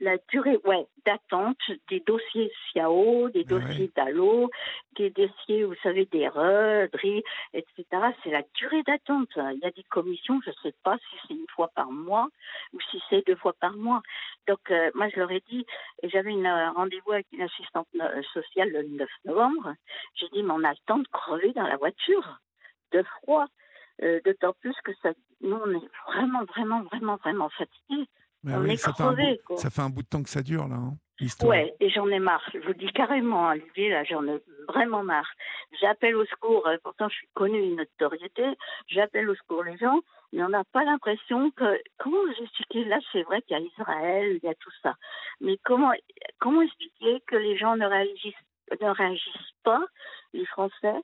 la 0.00 0.18
durée 0.28 0.58
ouais, 0.64 0.86
d'attente 1.04 1.58
des 1.88 2.00
dossiers 2.00 2.52
SIAO, 2.70 3.30
des 3.30 3.40
Ouais. 3.40 3.44
dossiers 3.44 3.90
DALO, 3.96 4.50
des 4.96 5.10
dossiers, 5.10 5.64
vous 5.64 5.74
savez, 5.82 6.04
d'erreurs, 6.06 6.88
DRI, 6.92 7.22
etc. 7.54 7.84
C'est 8.22 8.30
la 8.30 8.42
durée 8.54 8.82
d'attente. 8.82 9.30
Il 9.36 9.58
y 9.62 9.66
a 9.66 9.70
des 9.70 9.84
commissions, 9.84 10.40
je 10.44 10.50
ne 10.50 10.54
sais 10.62 10.74
pas 10.82 10.98
si 10.98 11.16
c'est 11.26 11.34
une 11.34 11.46
fois 11.54 11.68
par 11.74 11.90
mois 11.90 12.28
ou 12.72 12.80
si 12.90 13.02
c'est 13.08 13.26
deux 13.26 13.36
fois 13.36 13.54
par 13.54 13.74
mois. 13.76 14.02
Donc, 14.46 14.70
euh, 14.70 14.90
moi, 14.94 15.08
je 15.08 15.16
leur 15.16 15.30
ai 15.30 15.42
dit, 15.48 15.64
et 16.02 16.08
j'avais 16.08 16.30
une, 16.32 16.46
euh, 16.46 16.70
rendez-vous 16.72 17.12
avec 17.12 17.26
une 17.32 17.42
assistante 17.42 17.88
euh, 18.00 18.22
sociale 18.34 18.70
le 18.70 18.82
9 18.82 19.08
novembre, 19.24 19.74
j'ai 20.14 20.28
dit, 20.28 20.42
mais 20.42 20.52
on 20.52 20.64
a 20.64 20.70
le 20.70 20.78
temps 20.86 20.98
de 20.98 21.08
crever 21.08 21.52
dans 21.52 21.66
la 21.66 21.76
voiture, 21.76 22.38
de 22.92 23.02
froid. 23.02 23.46
Euh, 24.02 24.20
D'autant 24.26 24.52
plus 24.60 24.74
que 24.84 24.92
ça, 25.02 25.12
nous, 25.40 25.56
on 25.56 25.70
est 25.70 25.88
vraiment, 26.06 26.44
vraiment, 26.44 26.82
vraiment, 26.82 27.16
vraiment 27.16 27.48
fatigués. 27.48 28.06
On 28.46 28.62
oui, 28.62 28.72
est 28.72 28.76
ça, 28.76 28.92
fait 28.92 29.02
un 29.02 29.06
crevé, 29.12 29.32
bout, 29.32 29.42
quoi. 29.44 29.56
ça 29.56 29.70
fait 29.70 29.82
un 29.82 29.90
bout 29.90 30.02
de 30.02 30.08
temps 30.08 30.22
que 30.22 30.28
ça 30.28 30.42
dure, 30.42 30.68
là, 30.68 30.76
hein, 30.76 30.94
l'histoire. 31.18 31.50
Ouais, 31.50 31.74
et 31.80 31.90
j'en 31.90 32.06
ai 32.08 32.20
marre. 32.20 32.48
Je 32.54 32.60
vous 32.60 32.74
dis 32.74 32.90
carrément, 32.92 33.48
hein, 33.48 33.56
Olivier, 33.56 33.90
là, 33.90 34.04
j'en 34.04 34.24
ai 34.26 34.40
vraiment 34.68 35.02
marre. 35.02 35.28
J'appelle 35.80 36.14
au 36.14 36.24
secours, 36.26 36.66
euh, 36.68 36.76
pourtant 36.82 37.08
je 37.08 37.16
suis 37.16 37.28
connue 37.34 37.60
une 37.60 37.76
notoriété, 37.76 38.44
j'appelle 38.88 39.28
au 39.28 39.34
secours 39.34 39.64
les 39.64 39.76
gens, 39.78 40.00
mais 40.32 40.42
on 40.44 40.48
n'a 40.48 40.64
pas 40.72 40.84
l'impression 40.84 41.50
que... 41.50 41.80
Comment 41.98 42.22
vous 42.22 42.44
expliquer 42.44 42.84
Là, 42.84 42.98
c'est 43.12 43.22
vrai 43.22 43.42
qu'il 43.42 43.56
y 43.56 43.60
a 43.60 43.64
Israël, 43.64 44.38
il 44.42 44.46
y 44.46 44.50
a 44.50 44.54
tout 44.54 44.72
ça. 44.82 44.94
Mais 45.40 45.58
comment, 45.64 45.92
comment 46.38 46.62
expliquer 46.62 47.20
que 47.26 47.36
les 47.36 47.56
gens 47.56 47.76
ne 47.76 47.86
réagissent, 47.86 48.34
ne 48.80 48.88
réagissent 48.88 49.54
pas, 49.64 49.84
les 50.32 50.46
Français, 50.46 51.00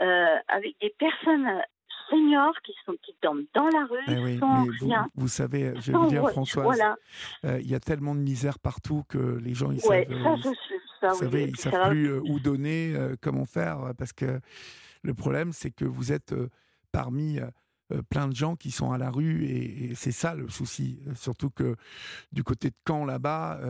euh, 0.00 0.36
avec 0.48 0.76
des 0.80 0.94
personnes 0.98 1.62
seniors 2.10 2.54
qui, 2.64 2.72
sont, 2.84 2.94
qui 3.02 3.14
dorment 3.22 3.44
dans 3.54 3.68
la 3.68 3.86
rue, 3.86 3.98
Eh 4.08 4.18
oui, 4.18 4.38
sans 4.38 4.64
mais 4.64 4.96
vous, 5.14 5.28
savez, 5.28 5.72
je 5.80 5.92
vais 5.92 5.98
vous 5.98 6.08
dire, 6.08 6.28
Françoise, 6.30 6.64
Voilà, 6.64 6.96
euh, 7.44 7.60
il 7.60 7.68
y 7.68 7.74
a 7.74 7.80
tellement 7.80 8.14
de 8.14 8.20
misère 8.20 8.58
partout 8.58 9.04
que 9.08 9.18
les 9.18 9.54
gens, 9.54 9.70
ils 9.70 9.84
ouais, 9.86 10.06
savent, 10.08 10.22
ça, 10.22 10.30
euh, 10.30 10.36
je 10.36 10.42
suis... 10.42 10.74
Ça, 11.00 11.08
vous 11.08 11.14
oui, 11.14 11.24
savez, 11.24 11.42
et 11.42 11.48
ils 11.48 11.56
savent 11.56 11.90
plus 11.90 12.06
euh, 12.06 12.20
où 12.24 12.40
donner, 12.40 12.94
euh, 12.94 13.14
comment 13.20 13.44
faire, 13.44 13.92
parce 13.98 14.12
que 14.12 14.40
le 15.02 15.14
problème, 15.14 15.52
c'est 15.52 15.70
que 15.70 15.84
vous 15.84 16.12
êtes 16.12 16.34
parmi 16.92 17.38
plein 18.08 18.28
de 18.28 18.34
gens 18.34 18.56
qui 18.56 18.70
sont 18.70 18.92
à 18.92 18.98
la 18.98 19.10
rue, 19.10 19.44
et, 19.44 19.84
et 19.90 19.94
c'est 19.94 20.12
ça 20.12 20.34
le 20.34 20.48
souci. 20.48 21.00
Surtout 21.14 21.50
que 21.50 21.76
du 22.32 22.42
côté 22.42 22.70
de 22.70 22.76
Caen, 22.86 23.04
là-bas, 23.04 23.60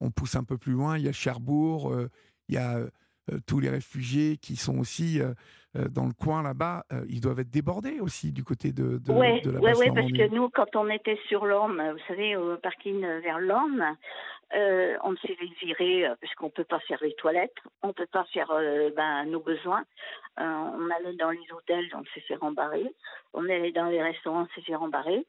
on 0.00 0.10
pousse 0.10 0.36
un 0.36 0.44
peu 0.44 0.58
plus 0.58 0.72
loin, 0.72 0.98
il 0.98 1.04
y 1.04 1.08
a 1.08 1.12
Cherbourg, 1.12 1.96
il 2.48 2.54
y 2.54 2.58
a 2.58 2.80
tous 3.46 3.60
les 3.60 3.70
réfugiés 3.70 4.36
qui 4.36 4.56
sont 4.56 4.78
aussi 4.78 5.20
dans 5.90 6.06
le 6.06 6.12
coin 6.12 6.42
là-bas, 6.42 6.84
euh, 6.92 7.04
ils 7.08 7.20
doivent 7.20 7.40
être 7.40 7.50
débordés 7.50 8.00
aussi 8.00 8.32
du 8.32 8.42
côté 8.42 8.72
de, 8.72 8.98
de, 8.98 9.12
ouais, 9.12 9.40
de 9.42 9.50
la 9.50 9.60
ouais, 9.60 9.90
parce 9.94 10.10
que 10.10 10.34
nous, 10.34 10.48
quand 10.50 10.74
on 10.74 10.88
était 10.88 11.18
sur 11.28 11.46
l'Orme, 11.46 11.82
vous 11.92 12.04
savez, 12.08 12.36
au 12.36 12.56
parking 12.56 13.00
vers 13.00 13.38
l'Orme, 13.38 13.96
Euh, 14.54 14.96
on 15.04 15.14
s'est 15.16 15.36
viré 15.60 16.06
euh, 16.06 16.14
parce 16.18 16.34
qu'on 16.36 16.48
peut 16.48 16.64
pas 16.64 16.80
faire 16.88 16.96
les 17.02 17.12
toilettes, 17.16 17.60
on 17.82 17.92
peut 17.92 18.08
pas 18.10 18.24
faire 18.32 18.50
euh, 18.50 18.90
ben, 18.96 19.26
nos 19.26 19.40
besoins. 19.40 19.84
Euh, 20.40 20.42
on 20.42 20.88
allait 20.88 21.16
dans 21.16 21.30
les 21.30 21.46
hôtels, 21.52 21.86
on 21.94 22.02
s'est 22.14 22.24
fait 22.26 22.36
rembarrer. 22.36 22.86
On 23.34 23.44
allait 23.44 23.72
dans 23.72 23.90
les 23.90 24.02
restaurants, 24.02 24.46
on 24.48 24.54
s'est 24.54 24.62
fait 24.62 24.74
rembarrer. 24.74 25.26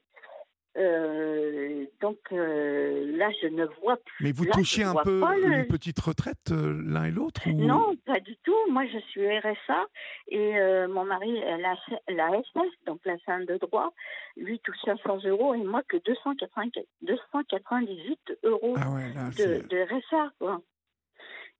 Euh, 0.77 1.85
donc 2.01 2.17
euh, 2.31 3.17
là, 3.17 3.29
je 3.41 3.47
ne 3.47 3.65
vois 3.81 3.97
plus. 3.97 4.23
Mais 4.25 4.31
vous 4.31 4.45
Là, 4.45 4.51
touchez 4.53 4.83
un 4.83 4.93
peu 5.03 5.19
le- 5.19 5.59
une 5.59 5.67
petite 5.67 5.99
retraite 5.99 6.51
euh, 6.51 6.79
l'un 6.85 7.05
et 7.05 7.11
l'autre 7.11 7.41
ou... 7.47 7.53
Non, 7.53 7.95
pas 8.05 8.19
du 8.19 8.35
tout. 8.43 8.55
Moi, 8.69 8.85
je 8.85 8.99
suis 9.09 9.25
RSA 9.39 9.85
et 10.27 10.53
mon 10.87 11.05
mari, 11.05 11.37
elle 11.37 11.65
a 11.65 11.75
la 12.09 12.29
SS, 12.41 12.69
donc 12.85 12.99
la 13.05 13.17
fin 13.19 13.39
de 13.41 13.57
droit, 13.57 13.91
lui 14.37 14.59
touche 14.59 14.77
500 14.85 15.19
euros 15.25 15.53
et 15.55 15.63
moi 15.63 15.81
que 15.87 15.97
280 16.05 16.69
298 17.01 18.37
euros 18.43 18.75
Ah 18.77 18.91
ouais, 18.91 19.13
là, 19.13 19.29
de, 19.29 19.67
de 19.67 19.77
RSA. 19.83 20.31
Quoi. 20.39 20.61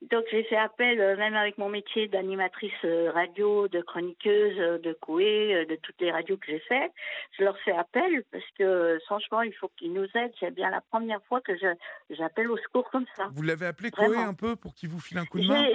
Donc 0.02 0.24
j'ai 0.32 0.44
fait 0.44 0.56
appel, 0.56 1.00
euh, 1.02 1.18
même 1.18 1.36
avec 1.36 1.58
mon 1.58 1.68
métier 1.68 2.08
d'animatrice 2.08 2.72
euh, 2.86 3.12
radio, 3.12 3.68
de 3.68 3.82
chroniqueuse, 3.82 4.58
euh, 4.58 4.78
de 4.78 4.94
couée, 4.94 5.66
de 5.66 5.76
toutes 5.76 6.00
les 6.00 6.10
radios 6.10 6.38
que 6.38 6.46
j'ai 6.48 6.60
fait, 6.60 6.92
je 7.38 7.44
leur 7.44 7.58
fais 7.60 7.74
appel 7.74 8.24
parce 8.32 8.46
que 8.58 8.98
franchement, 9.06 9.42
il 9.42 9.54
faut 9.54 9.70
qu'ils 9.78 9.92
nous 9.92 10.08
aident. 10.16 10.32
C'est 10.40 10.54
bien 10.56 10.70
la 10.70 10.82
première 10.82 11.22
fois 11.24 11.42
que 11.42 11.52
j'appelle 12.10 12.50
au 12.50 12.58
secours 12.58 12.90
comme 12.92 13.06
ça. 13.18 13.28
Vous 13.34 13.42
l'avez 13.42 13.66
appelé 13.66 13.90
Vraiment. 13.90 14.22
un 14.22 14.34
peu 14.34 14.56
pour 14.56 14.74
qu'il 14.74 14.88
vous 14.88 15.02
file 15.02 15.18
un 15.18 15.26
coup 15.26 15.40
de 15.40 15.48
main? 15.48 15.66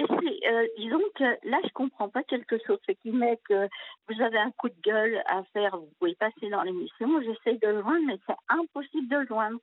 Euh, 0.47 0.67
disons 0.77 1.01
que 1.15 1.23
là, 1.23 1.57
je 1.63 1.69
comprends 1.73 2.09
pas 2.09 2.23
quelque 2.23 2.57
chose. 2.65 2.79
C'est 2.85 2.95
qu'il 2.95 3.13
met 3.13 3.39
que 3.47 3.67
vous 4.09 4.21
avez 4.21 4.37
un 4.37 4.51
coup 4.51 4.69
de 4.69 4.81
gueule 4.83 5.21
à 5.27 5.43
faire, 5.53 5.77
vous 5.77 5.89
pouvez 5.99 6.15
passer 6.15 6.49
dans 6.49 6.63
l'émission. 6.63 7.21
J'essaie 7.21 7.57
de 7.57 7.67
le 7.67 7.81
joindre, 7.81 8.05
mais 8.07 8.19
c'est 8.27 8.35
impossible 8.49 9.07
de 9.07 9.17
le 9.17 9.27
joindre. 9.27 9.59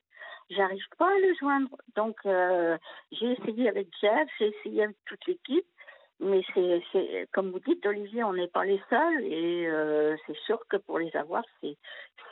J'arrive 0.50 0.84
pas 0.98 1.08
à 1.08 1.18
le 1.18 1.34
joindre. 1.40 1.70
Donc, 1.96 2.16
euh, 2.26 2.76
j'ai 3.10 3.32
essayé 3.32 3.68
avec 3.68 3.88
Jeff, 4.00 4.28
j'ai 4.38 4.48
essayé 4.48 4.84
avec 4.84 4.96
toute 5.06 5.24
l'équipe. 5.26 5.66
Mais 6.20 6.40
c'est, 6.54 6.80
c'est, 6.92 7.26
comme 7.32 7.50
vous 7.50 7.58
dites, 7.58 7.84
Olivier, 7.84 8.22
on 8.22 8.32
n'est 8.34 8.46
pas 8.48 8.64
les 8.64 8.80
seuls. 8.88 9.24
Et 9.24 9.66
euh, 9.66 10.14
c'est 10.26 10.36
sûr 10.46 10.58
que 10.68 10.76
pour 10.76 10.98
les 11.00 11.14
avoir, 11.16 11.42
c'est, 11.60 11.76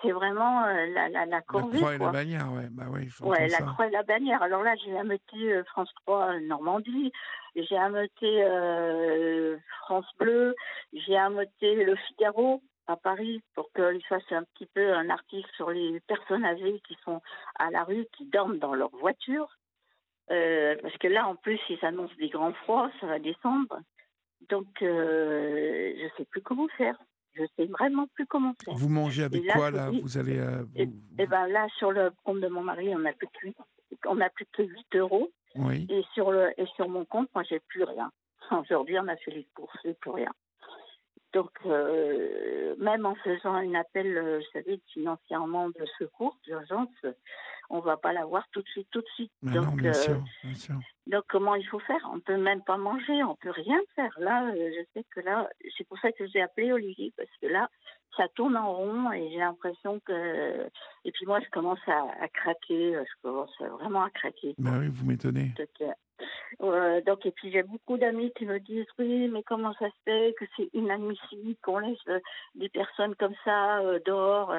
c'est 0.00 0.12
vraiment 0.12 0.64
euh, 0.64 0.86
la, 0.94 1.08
la, 1.08 1.26
la 1.26 1.40
croix 1.40 1.68
et 1.92 1.98
la 1.98 2.10
bannière, 2.12 2.52
ouais. 2.52 2.68
Bah 2.70 2.84
oui, 2.88 3.08
Ouais, 3.20 3.48
la 3.48 3.58
ça. 3.58 3.64
croix 3.64 3.88
et 3.88 3.90
la 3.90 4.04
bannière. 4.04 4.42
Alors 4.42 4.62
là, 4.62 4.74
j'ai 4.84 4.96
ameuté 4.96 5.62
France 5.64 5.90
3 6.06 6.34
euh, 6.34 6.40
Normandie, 6.40 7.10
j'ai 7.56 7.76
ameuté 7.76 8.44
euh, 8.44 9.56
France 9.82 10.06
Bleu, 10.20 10.54
j'ai 10.92 11.16
ameuté 11.16 11.82
Le 11.84 11.96
Figaro 11.96 12.62
à 12.90 12.96
Paris 12.96 13.42
pour 13.54 13.70
qu'il 13.72 14.04
fasse 14.08 14.30
un 14.30 14.44
petit 14.44 14.66
peu 14.74 14.92
un 14.92 15.08
article 15.10 15.48
sur 15.56 15.70
les 15.70 16.00
personnes 16.00 16.44
âgées 16.44 16.80
qui 16.86 16.96
sont 17.04 17.20
à 17.58 17.70
la 17.70 17.84
rue, 17.84 18.06
qui 18.16 18.26
dorment 18.26 18.58
dans 18.58 18.74
leur 18.74 18.90
voiture. 18.90 19.48
Euh, 20.30 20.76
parce 20.82 20.96
que 20.98 21.08
là, 21.08 21.26
en 21.26 21.34
plus, 21.36 21.58
ils 21.68 21.84
annoncent 21.84 22.14
des 22.18 22.28
grands 22.28 22.52
froids, 22.52 22.90
ça 23.00 23.06
va 23.06 23.18
descendre. 23.18 23.80
Donc, 24.48 24.82
euh, 24.82 25.92
je 25.96 26.06
sais 26.16 26.24
plus 26.24 26.40
comment 26.40 26.68
faire. 26.76 26.96
Je 27.34 27.44
sais 27.56 27.66
vraiment 27.66 28.06
plus 28.14 28.26
comment 28.26 28.54
faire. 28.64 28.74
Vous 28.74 28.88
mangez 28.88 29.24
avec 29.24 29.44
là, 29.44 29.54
quoi, 29.54 29.70
là 29.70 29.90
vous 29.90 30.18
allez... 30.18 30.38
euh, 30.38 30.64
Et, 30.74 30.88
et 31.18 31.26
ben 31.26 31.46
là, 31.46 31.66
sur 31.78 31.90
le 31.92 32.12
compte 32.24 32.40
de 32.40 32.48
mon 32.48 32.62
mari, 32.62 32.94
on 32.94 33.00
n'a 33.00 33.12
plus 33.12 33.28
que 33.28 33.46
8, 33.46 33.56
on 34.06 34.20
a 34.20 34.28
plus 34.30 34.46
que 34.52 34.62
8 34.62 34.96
euros. 34.96 35.30
Oui. 35.56 35.86
Et 35.90 36.04
sur, 36.14 36.30
le, 36.30 36.52
et 36.60 36.66
sur 36.76 36.88
mon 36.88 37.04
compte, 37.04 37.28
moi, 37.34 37.44
j'ai 37.48 37.60
plus 37.60 37.84
rien. 37.84 38.10
Aujourd'hui, 38.50 38.98
on 38.98 39.08
a 39.08 39.16
fait 39.16 39.30
les 39.32 39.46
courses, 39.54 39.76
j'ai 39.84 39.94
plus 39.94 40.10
rien. 40.10 40.32
Donc, 41.32 41.50
euh, 41.64 42.74
même 42.78 43.06
en 43.06 43.14
faisant 43.16 43.54
un 43.54 43.74
appel, 43.74 44.16
euh, 44.16 44.38
vous 44.38 44.44
savez, 44.52 44.80
financièrement 44.92 45.68
de 45.68 45.84
secours, 45.98 46.36
d'urgence, 46.44 46.88
on 47.68 47.78
va 47.78 47.96
pas 47.96 48.12
l'avoir 48.12 48.48
tout 48.50 48.62
de 48.62 48.68
suite, 48.68 48.88
tout 48.90 49.00
de 49.00 49.08
suite. 49.14 49.32
Mais 49.42 49.52
donc, 49.52 49.66
non, 49.66 49.72
bien 49.72 49.90
euh, 49.90 49.94
sûr, 49.94 50.24
bien 50.42 50.54
sûr. 50.54 50.74
donc, 51.06 51.24
comment 51.28 51.54
il 51.54 51.64
faut 51.68 51.78
faire? 51.80 52.10
On 52.12 52.18
peut 52.18 52.36
même 52.36 52.62
pas 52.62 52.78
manger, 52.78 53.22
on 53.22 53.36
peut 53.36 53.50
rien 53.50 53.78
faire. 53.94 54.12
Là, 54.18 54.52
je 54.54 54.82
sais 54.92 55.04
que 55.14 55.20
là, 55.20 55.48
c'est 55.78 55.86
pour 55.86 55.98
ça 56.00 56.10
que 56.10 56.26
j'ai 56.26 56.42
appelé 56.42 56.72
Olivier, 56.72 57.12
parce 57.16 57.30
que 57.40 57.46
là, 57.46 57.68
ça 58.16 58.26
tourne 58.34 58.56
en 58.56 58.72
rond 58.72 59.12
et 59.12 59.30
j'ai 59.30 59.38
l'impression 59.38 60.00
que. 60.00 60.68
Et 61.04 61.12
puis 61.12 61.26
moi, 61.26 61.38
je 61.38 61.48
commence 61.50 61.78
à, 61.86 62.06
à 62.20 62.28
craquer, 62.28 62.94
je 62.94 63.22
commence 63.22 63.56
vraiment 63.60 64.02
à 64.02 64.10
craquer. 64.10 64.56
Bah 64.58 64.72
oui, 64.80 64.88
vous 64.88 65.06
m'étonnez. 65.06 65.54
Donc, 66.60 67.24
et 67.26 67.30
puis 67.30 67.50
j'ai 67.50 67.62
beaucoup 67.62 67.96
d'amis 67.96 68.32
qui 68.36 68.46
me 68.46 68.58
disent 68.58 68.86
oui, 68.98 69.28
mais 69.28 69.42
comment 69.42 69.72
ça 69.74 69.86
se 69.86 69.94
fait 70.04 70.34
que 70.38 70.44
c'est 70.56 70.68
inadmissible 70.74 71.56
qu'on 71.62 71.78
laisse 71.78 71.98
euh, 72.08 72.20
des 72.54 72.68
personnes 72.68 73.14
comme 73.16 73.34
ça 73.44 73.80
euh, 73.80 73.98
dehors? 74.04 74.54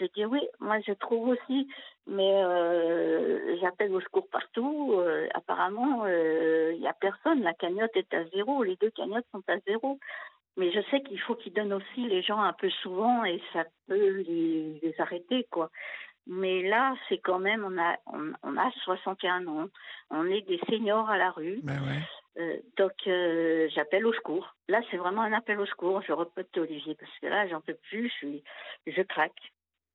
Je 0.00 0.06
dis 0.14 0.24
oui, 0.24 0.40
moi 0.60 0.78
je 0.86 0.92
trouve 0.92 1.28
aussi, 1.28 1.68
mais 2.06 2.42
euh, 2.44 3.56
j'appelle 3.60 3.92
au 3.94 4.00
secours 4.00 4.28
partout. 4.28 5.00
apparemment, 5.34 6.06
il 6.06 6.78
n'y 6.80 6.88
a 6.88 6.94
personne. 6.94 7.42
La 7.42 7.54
cagnotte 7.54 7.96
est 7.96 8.12
à 8.14 8.24
zéro. 8.26 8.62
Les 8.62 8.76
deux 8.76 8.90
cagnottes 8.90 9.26
sont 9.32 9.42
à 9.48 9.58
zéro. 9.66 9.98
Mais 10.56 10.70
je 10.70 10.80
sais 10.90 11.00
qu'il 11.02 11.18
faut 11.20 11.34
qu'ils 11.34 11.54
donnent 11.54 11.72
aussi 11.72 12.06
les 12.08 12.20
gens 12.22 12.38
un 12.38 12.52
peu 12.52 12.68
souvent 12.82 13.24
et 13.24 13.40
ça 13.54 13.64
peut 13.86 14.22
les, 14.28 14.78
les 14.82 14.94
arrêter, 14.98 15.46
quoi. 15.50 15.70
Mais 16.26 16.62
là, 16.62 16.94
c'est 17.08 17.18
quand 17.18 17.38
même, 17.38 17.64
on 17.64 17.78
a, 17.78 17.96
on, 18.06 18.32
on 18.42 18.56
a 18.56 18.70
61 18.84 19.46
ans, 19.48 19.68
on 20.10 20.26
est 20.26 20.42
des 20.42 20.60
seniors 20.68 21.10
à 21.10 21.18
la 21.18 21.30
rue, 21.30 21.60
ouais. 21.64 22.00
euh, 22.38 22.56
donc 22.76 22.92
euh, 23.06 23.68
j'appelle 23.74 24.06
au 24.06 24.12
secours. 24.12 24.54
Là, 24.68 24.80
c'est 24.90 24.98
vraiment 24.98 25.22
un 25.22 25.32
appel 25.32 25.58
au 25.58 25.66
secours. 25.66 26.00
Je 26.06 26.12
répète 26.12 26.56
Olivier 26.56 26.94
parce 26.94 27.18
que 27.18 27.26
là, 27.26 27.48
j'en 27.48 27.60
peux 27.60 27.76
plus, 27.90 28.08
je 28.08 28.14
suis, 28.14 28.44
je 28.86 29.02
craque. 29.02 29.52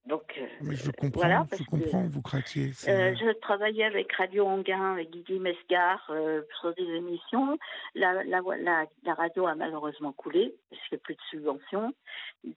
Donc 0.08 0.34
euh, 0.38 0.46
Mais 0.62 0.76
je 0.76 0.90
comprends, 0.92 1.20
voilà, 1.20 1.44
je 1.44 1.50
parce 1.50 1.62
que, 1.66 1.70
comprends, 1.70 2.04
vous 2.08 2.22
craquiez. 2.22 2.72
c'est- 2.74 2.90
euh, 2.92 3.14
je 3.16 3.32
travaillais 3.40 3.84
avec 3.84 4.12
Radio 4.14 4.46
Anguin, 4.48 4.94
avec 4.94 5.10
Guigui 5.12 5.38
Mesgar, 5.40 6.06
euh, 6.10 6.42
sur 6.62 6.74
des 6.76 6.84
émissions. 6.84 7.58
La, 7.94 8.24
la, 8.24 8.40
la, 8.60 8.86
la 9.04 9.14
radio 9.14 9.48
a 9.48 9.56
malheureusement 9.56 10.14
coulé, 10.14 10.56
parce 10.70 10.82
qu'il 10.84 10.96
n'y 10.96 11.02
a 11.02 11.04
plus 11.04 11.16
de 11.16 11.22
subventions. 11.30 11.94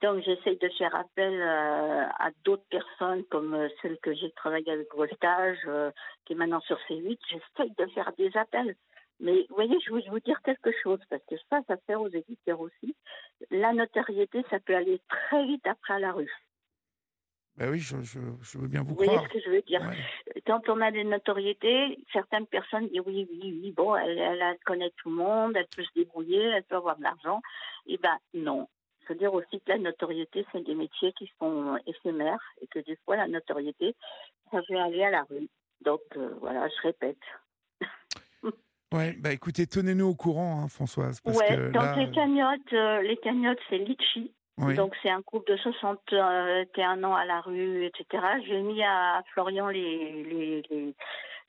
Donc 0.01 0.23
j'essaye 0.23 0.57
de 0.57 0.69
faire 0.77 0.95
appel 0.95 1.33
euh, 1.41 2.03
à 2.19 2.29
d'autres 2.45 2.65
personnes, 2.69 3.25
comme 3.25 3.53
euh, 3.53 3.67
celle 3.81 3.97
que 3.97 4.13
j'ai 4.13 4.31
travaillé 4.31 4.71
avec 4.71 4.87
Voltage, 4.95 5.57
euh, 5.67 5.91
qui 6.25 6.33
est 6.33 6.37
maintenant 6.37 6.61
sur 6.61 6.77
C8. 6.89 7.19
J'essaye 7.29 7.73
de 7.77 7.85
faire 7.87 8.11
des 8.17 8.31
appels. 8.37 8.75
Mais 9.19 9.45
vous 9.49 9.55
voyez, 9.55 9.77
je 9.85 9.91
veux 9.93 10.01
vous 10.09 10.19
dire 10.21 10.41
quelque 10.41 10.71
chose, 10.81 10.99
parce 11.09 11.21
que 11.29 11.35
ça, 11.49 11.59
ça 11.67 11.75
sert 11.85 12.01
aux 12.01 12.09
éditeurs 12.09 12.59
aussi. 12.61 12.95
La 13.51 13.73
notoriété, 13.73 14.43
ça 14.49 14.59
peut 14.59 14.75
aller 14.75 14.99
très 15.09 15.45
vite 15.45 15.67
après 15.67 15.95
à 15.95 15.99
la 15.99 16.11
rue. 16.13 16.31
Bah 17.57 17.65
oui, 17.69 17.79
je, 17.79 17.97
je, 18.01 18.19
je 18.41 18.57
veux 18.57 18.67
bien 18.67 18.81
vous 18.81 18.89
Vous 18.89 18.95
voyez 18.95 19.11
croire. 19.11 19.25
ce 19.27 19.33
que 19.33 19.39
je 19.43 19.49
veux 19.49 19.61
dire 19.61 19.81
Ouais. 19.81 20.41
quand 20.47 20.67
on 20.69 20.79
a 20.81 20.91
des 20.91 21.03
notoriétés, 21.03 21.97
certaines 22.13 22.47
personnes 22.47 22.87
disent 22.87 23.01
oui, 23.05 23.27
oui, 23.29 23.59
oui, 23.61 23.71
bon, 23.75 23.95
elle, 23.95 24.17
elle, 24.17 24.57
connaît 24.65 24.91
tout 24.97 25.09
le 25.09 25.17
monde, 25.17 25.53
elle 25.55 25.67
peut 25.75 25.83
se 25.83 25.93
débrouiller, 25.95 26.41
elle 26.41 26.63
peut 26.63 26.77
avoir 26.77 26.97
de 26.97 27.03
l'argent. 27.03 27.41
Eh 27.87 27.97
ben 27.97 28.17
non. 28.33 28.67
Il 29.01 29.07
faut 29.07 29.13
dire 29.15 29.33
aussi 29.33 29.59
que 29.59 29.69
la 29.69 29.79
notoriété, 29.79 30.45
c'est 30.51 30.63
des 30.63 30.75
métiers 30.75 31.11
qui 31.13 31.29
sont 31.39 31.77
éphémères 31.87 32.41
et 32.61 32.67
que 32.67 32.79
des 32.79 32.95
fois, 33.03 33.15
la 33.17 33.27
notoriété, 33.27 33.95
ça 34.51 34.61
peut 34.67 34.77
aller 34.79 35.03
à 35.03 35.09
la 35.09 35.23
rue. 35.23 35.49
Donc 35.83 36.01
euh, 36.15 36.29
voilà, 36.39 36.67
je 36.69 36.81
répète. 36.83 37.17
Ouais, 38.93 39.13
bah 39.13 39.31
écoutez, 39.31 39.67
tenez-nous 39.67 40.07
au 40.07 40.15
courant, 40.15 40.63
hein, 40.63 40.67
Françoise. 40.67 41.21
Parce 41.21 41.37
ouais, 41.37 41.47
que 41.47 41.71
donc 41.71 41.81
là, 41.81 41.95
les 41.95 42.11
cagnottes, 42.11 42.73
euh, 42.73 43.01
les 43.03 43.15
cagnottes, 43.15 43.59
c'est 43.69 43.77
Litchi. 43.77 44.33
Oui. 44.57 44.75
Donc 44.75 44.95
c'est 45.01 45.09
un 45.09 45.21
couple 45.21 45.51
de 45.51 45.57
61 45.57 47.03
ans 47.03 47.15
à 47.15 47.25
la 47.25 47.41
rue, 47.41 47.85
etc. 47.85 48.23
J'ai 48.45 48.61
mis 48.61 48.83
à 48.83 49.23
Florian 49.33 49.67
les, 49.69 50.23
les, 50.23 50.61
les, 50.69 50.95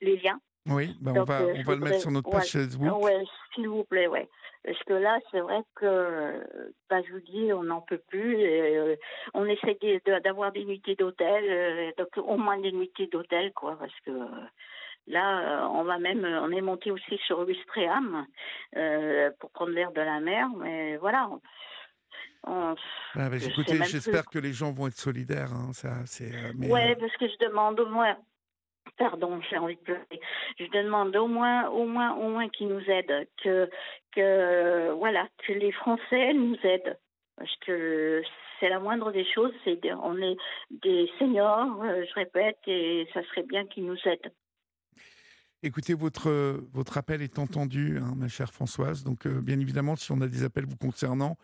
les 0.01 0.17
liens. 0.17 0.39
oui, 0.67 0.95
bah 1.01 1.11
on 1.15 1.23
va, 1.23 1.41
euh, 1.41 1.53
on 1.57 1.63
va 1.63 1.75
le 1.75 1.81
mettre 1.81 2.01
sur 2.01 2.11
notre 2.11 2.29
ouais, 2.29 2.39
page 2.39 2.51
Facebook. 2.51 3.03
Ouais, 3.03 3.23
s'il 3.53 3.67
vous 3.67 3.83
plaît, 3.83 4.07
ouais. 4.07 4.27
Parce 4.63 4.81
que 4.83 4.93
là, 4.93 5.19
c'est 5.29 5.41
vrai 5.41 5.61
que, 5.75 5.85
euh, 5.85 6.43
bah, 6.89 7.01
je 7.05 7.11
vous 7.11 7.19
dis, 7.19 7.51
on 7.51 7.63
n'en 7.63 7.81
peut 7.81 8.01
plus. 8.07 8.39
et, 8.39 8.77
euh, 8.77 8.95
on 9.33 9.45
essaie 9.45 9.77
d'avoir 10.23 10.53
des 10.53 10.63
nuitées 10.63 10.95
d'hôtel, 10.95 11.43
euh, 11.49 11.91
donc 11.97 12.07
au 12.17 12.37
moins 12.37 12.57
des 12.57 12.71
nuitées 12.71 13.07
d'hôtel, 13.07 13.51
quoi, 13.53 13.75
parce 13.77 13.99
que 14.05 14.11
euh, 14.11 14.25
là, 15.07 15.65
euh, 15.65 15.67
on 15.73 15.83
va 15.83 15.99
même, 15.99 16.23
on 16.23 16.49
est 16.51 16.61
monté 16.61 16.91
aussi 16.91 17.17
sur 17.25 17.45
euh, 18.75 19.31
pour 19.39 19.51
prendre 19.51 19.71
l'air 19.71 19.91
de 19.91 20.01
la 20.01 20.21
mer, 20.21 20.47
mais 20.57 20.95
voilà. 20.97 21.29
On- 22.45 22.51
on- 22.71 22.75
Ah, 23.15 23.29
bah, 23.29 23.37
écoutez, 23.37 23.77
j'espère 23.85 24.25
que 24.25 24.39
les 24.39 24.53
gens 24.53 24.71
vont 24.71 24.87
être 24.87 24.97
solidaires. 24.97 25.51
hein, 25.53 25.71
ça, 25.73 26.05
c'est. 26.05 26.33
euh, 26.33 26.51
mais, 26.57 26.69
ouais, 26.71 26.91
euh, 26.91 26.95
parce 26.99 27.15
que 27.17 27.27
je 27.27 27.37
demande 27.45 27.79
au 27.79 27.87
moins. 27.87 28.17
Pardon, 28.97 29.39
j'ai 29.49 29.57
envie 29.57 29.75
de 29.77 29.81
pleurer. 29.81 30.19
Je 30.59 30.65
demande 30.65 31.15
au 31.15 31.27
moins, 31.27 31.67
au 31.69 31.85
moins, 31.85 32.13
au 32.15 32.29
moins 32.29 32.47
qu'ils 32.49 32.67
nous 32.67 32.83
aident, 32.89 33.27
que, 33.43 33.67
que, 34.11 34.91
voilà, 34.91 35.27
que 35.47 35.53
les 35.53 35.71
Français 35.71 36.33
nous 36.33 36.57
aident, 36.63 36.97
parce 37.37 37.55
que 37.65 38.21
c'est 38.59 38.69
la 38.69 38.79
moindre 38.79 39.11
des 39.11 39.25
choses. 39.33 39.53
C'est, 39.63 39.79
on 39.93 40.17
est 40.21 40.35
des 40.69 41.09
seniors, 41.17 41.81
euh, 41.83 42.03
je 42.07 42.13
répète, 42.13 42.59
et 42.67 43.07
ça 43.13 43.23
serait 43.29 43.43
bien 43.43 43.65
qu'ils 43.65 43.85
nous 43.85 43.97
aident. 44.05 44.31
Écoutez, 45.65 45.93
votre, 45.93 46.29
votre 46.73 46.97
appel 46.97 47.21
est 47.21 47.39
entendu, 47.39 47.97
hein, 47.97 48.13
ma 48.17 48.27
chère 48.27 48.51
Françoise. 48.51 49.03
Donc, 49.05 49.25
euh, 49.25 49.39
bien 49.41 49.57
évidemment, 49.59 49.95
si 49.95 50.11
on 50.11 50.19
a 50.19 50.27
des 50.27 50.43
appels 50.43 50.65
vous 50.65 50.75
concernant, 50.75 51.37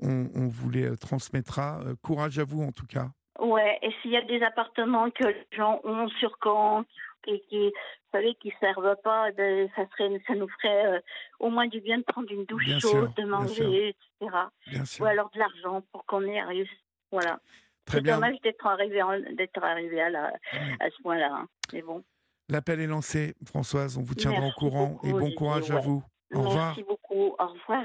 on, 0.00 0.28
on 0.36 0.46
vous 0.46 0.70
les 0.70 0.84
euh, 0.90 0.96
transmettra. 0.96 1.80
Euh, 1.84 1.94
courage 2.00 2.38
à 2.38 2.44
vous, 2.44 2.62
en 2.62 2.70
tout 2.70 2.86
cas. 2.86 3.08
Ouais, 3.40 3.78
et 3.82 3.90
s'il 4.00 4.12
y 4.12 4.16
a 4.16 4.22
des 4.22 4.42
appartements 4.42 5.10
que 5.10 5.24
les 5.24 5.46
gens 5.56 5.80
ont 5.84 6.08
sur 6.20 6.38
compte 6.38 6.86
et 7.26 7.40
qui, 7.48 7.66
vous 7.66 7.72
savez, 8.12 8.34
qui 8.40 8.52
servent 8.60 8.96
pas, 9.02 9.32
ben, 9.32 9.68
ça 9.74 9.82
serait, 9.90 10.22
ça 10.28 10.34
nous 10.36 10.48
ferait 10.48 10.86
euh, 10.86 11.00
au 11.40 11.50
moins 11.50 11.66
du 11.66 11.80
bien 11.80 11.98
de 11.98 12.04
prendre 12.04 12.30
une 12.30 12.44
douche 12.44 12.64
Bien 12.64 12.78
chaude, 12.78 12.90
sûr, 12.92 13.08
de 13.08 13.14
bien 13.16 13.26
manger, 13.26 13.88
etc. 14.20 14.36
Bien 14.68 14.84
sûr. 14.84 15.04
Ou 15.04 15.08
alors 15.08 15.30
de 15.30 15.38
l'argent 15.40 15.82
pour 15.92 16.04
qu'on 16.06 16.22
y 16.22 16.38
arrive. 16.38 16.68
Voilà. 17.10 17.40
Très 17.86 17.98
C'est 17.98 18.04
dommage 18.04 18.36
d'être 18.42 18.66
arrivé, 18.66 19.02
en- 19.02 19.18
d'être 19.34 19.62
arrivé 19.64 20.00
à, 20.00 20.10
la, 20.10 20.32
Oui. 20.52 20.58
à 20.80 20.90
ce 20.90 21.02
point-là. 21.02 21.30
hein. 21.32 21.48
Mais 21.72 21.82
bon. 21.82 22.04
L'appel 22.50 22.80
est 22.80 22.86
lancé, 22.86 23.34
Françoise. 23.44 23.98
On 23.98 24.02
vous 24.02 24.14
tiendra 24.14 24.40
Merci 24.40 24.54
au 24.56 24.58
courant 24.58 25.00
et 25.04 25.12
bon 25.12 25.30
courage 25.32 25.70
à 25.70 25.80
vous. 25.80 26.02
Au 26.34 26.42
revoir. 26.42 26.66
Merci 26.76 26.82
beaucoup. 26.84 27.34
Au 27.38 27.46
revoir. 27.46 27.84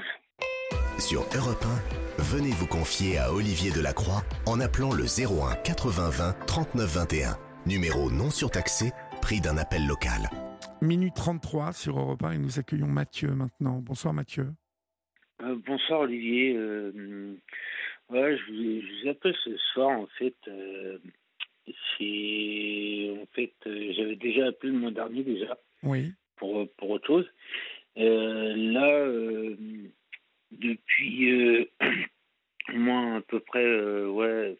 Sur 0.98 1.20
Europe 1.36 1.64
1, 2.18 2.22
venez 2.22 2.50
vous 2.52 2.66
confier 2.66 3.18
à 3.18 3.32
Olivier 3.32 3.70
Delacroix 3.72 4.22
en 4.46 4.60
appelant 4.60 4.92
le 4.92 5.04
01 5.04 5.56
80 5.56 6.10
20 6.10 6.46
39 6.46 6.86
21. 6.94 7.36
Numéro 7.66 8.10
non 8.10 8.30
surtaxé, 8.30 8.92
prix 9.20 9.40
d'un 9.40 9.58
appel 9.58 9.86
local. 9.86 10.30
Minute 10.80 11.14
33 11.14 11.72
sur 11.72 11.98
Europe 11.98 12.22
1 12.22 12.32
et 12.32 12.38
nous 12.38 12.58
accueillons 12.58 12.86
Mathieu 12.86 13.28
maintenant. 13.34 13.80
Bonsoir 13.82 14.14
Mathieu. 14.14 14.46
Euh, 15.42 15.56
bonsoir 15.66 16.00
Olivier. 16.00 16.54
Euh, 16.56 17.34
ouais, 18.10 18.36
je, 18.38 18.44
vous, 18.52 18.80
je 18.80 19.02
vous 19.02 19.10
appelle 19.10 19.34
ce 19.44 19.56
soir 19.72 19.88
en 19.90 20.06
fait. 20.18 20.34
euh, 20.48 20.98
c'est 21.66 23.10
en 23.20 23.26
fait 23.34 23.52
euh, 23.66 23.92
j'avais 23.96 24.16
déjà 24.16 24.46
appelé 24.46 24.72
le 24.72 24.78
mois 24.78 24.90
dernier 24.90 25.22
déjà 25.22 25.58
Oui. 25.82 26.12
pour 26.36 26.68
pour 26.76 26.90
autre 26.90 27.06
chose. 27.06 27.26
Euh, 27.96 28.54
là 28.56 28.88
euh, 28.88 29.56
depuis 30.50 31.30
euh, 31.30 31.64
au 32.74 32.78
moins 32.78 33.16
à 33.16 33.20
peu 33.20 33.40
près 33.40 34.04
ouais 34.04 34.56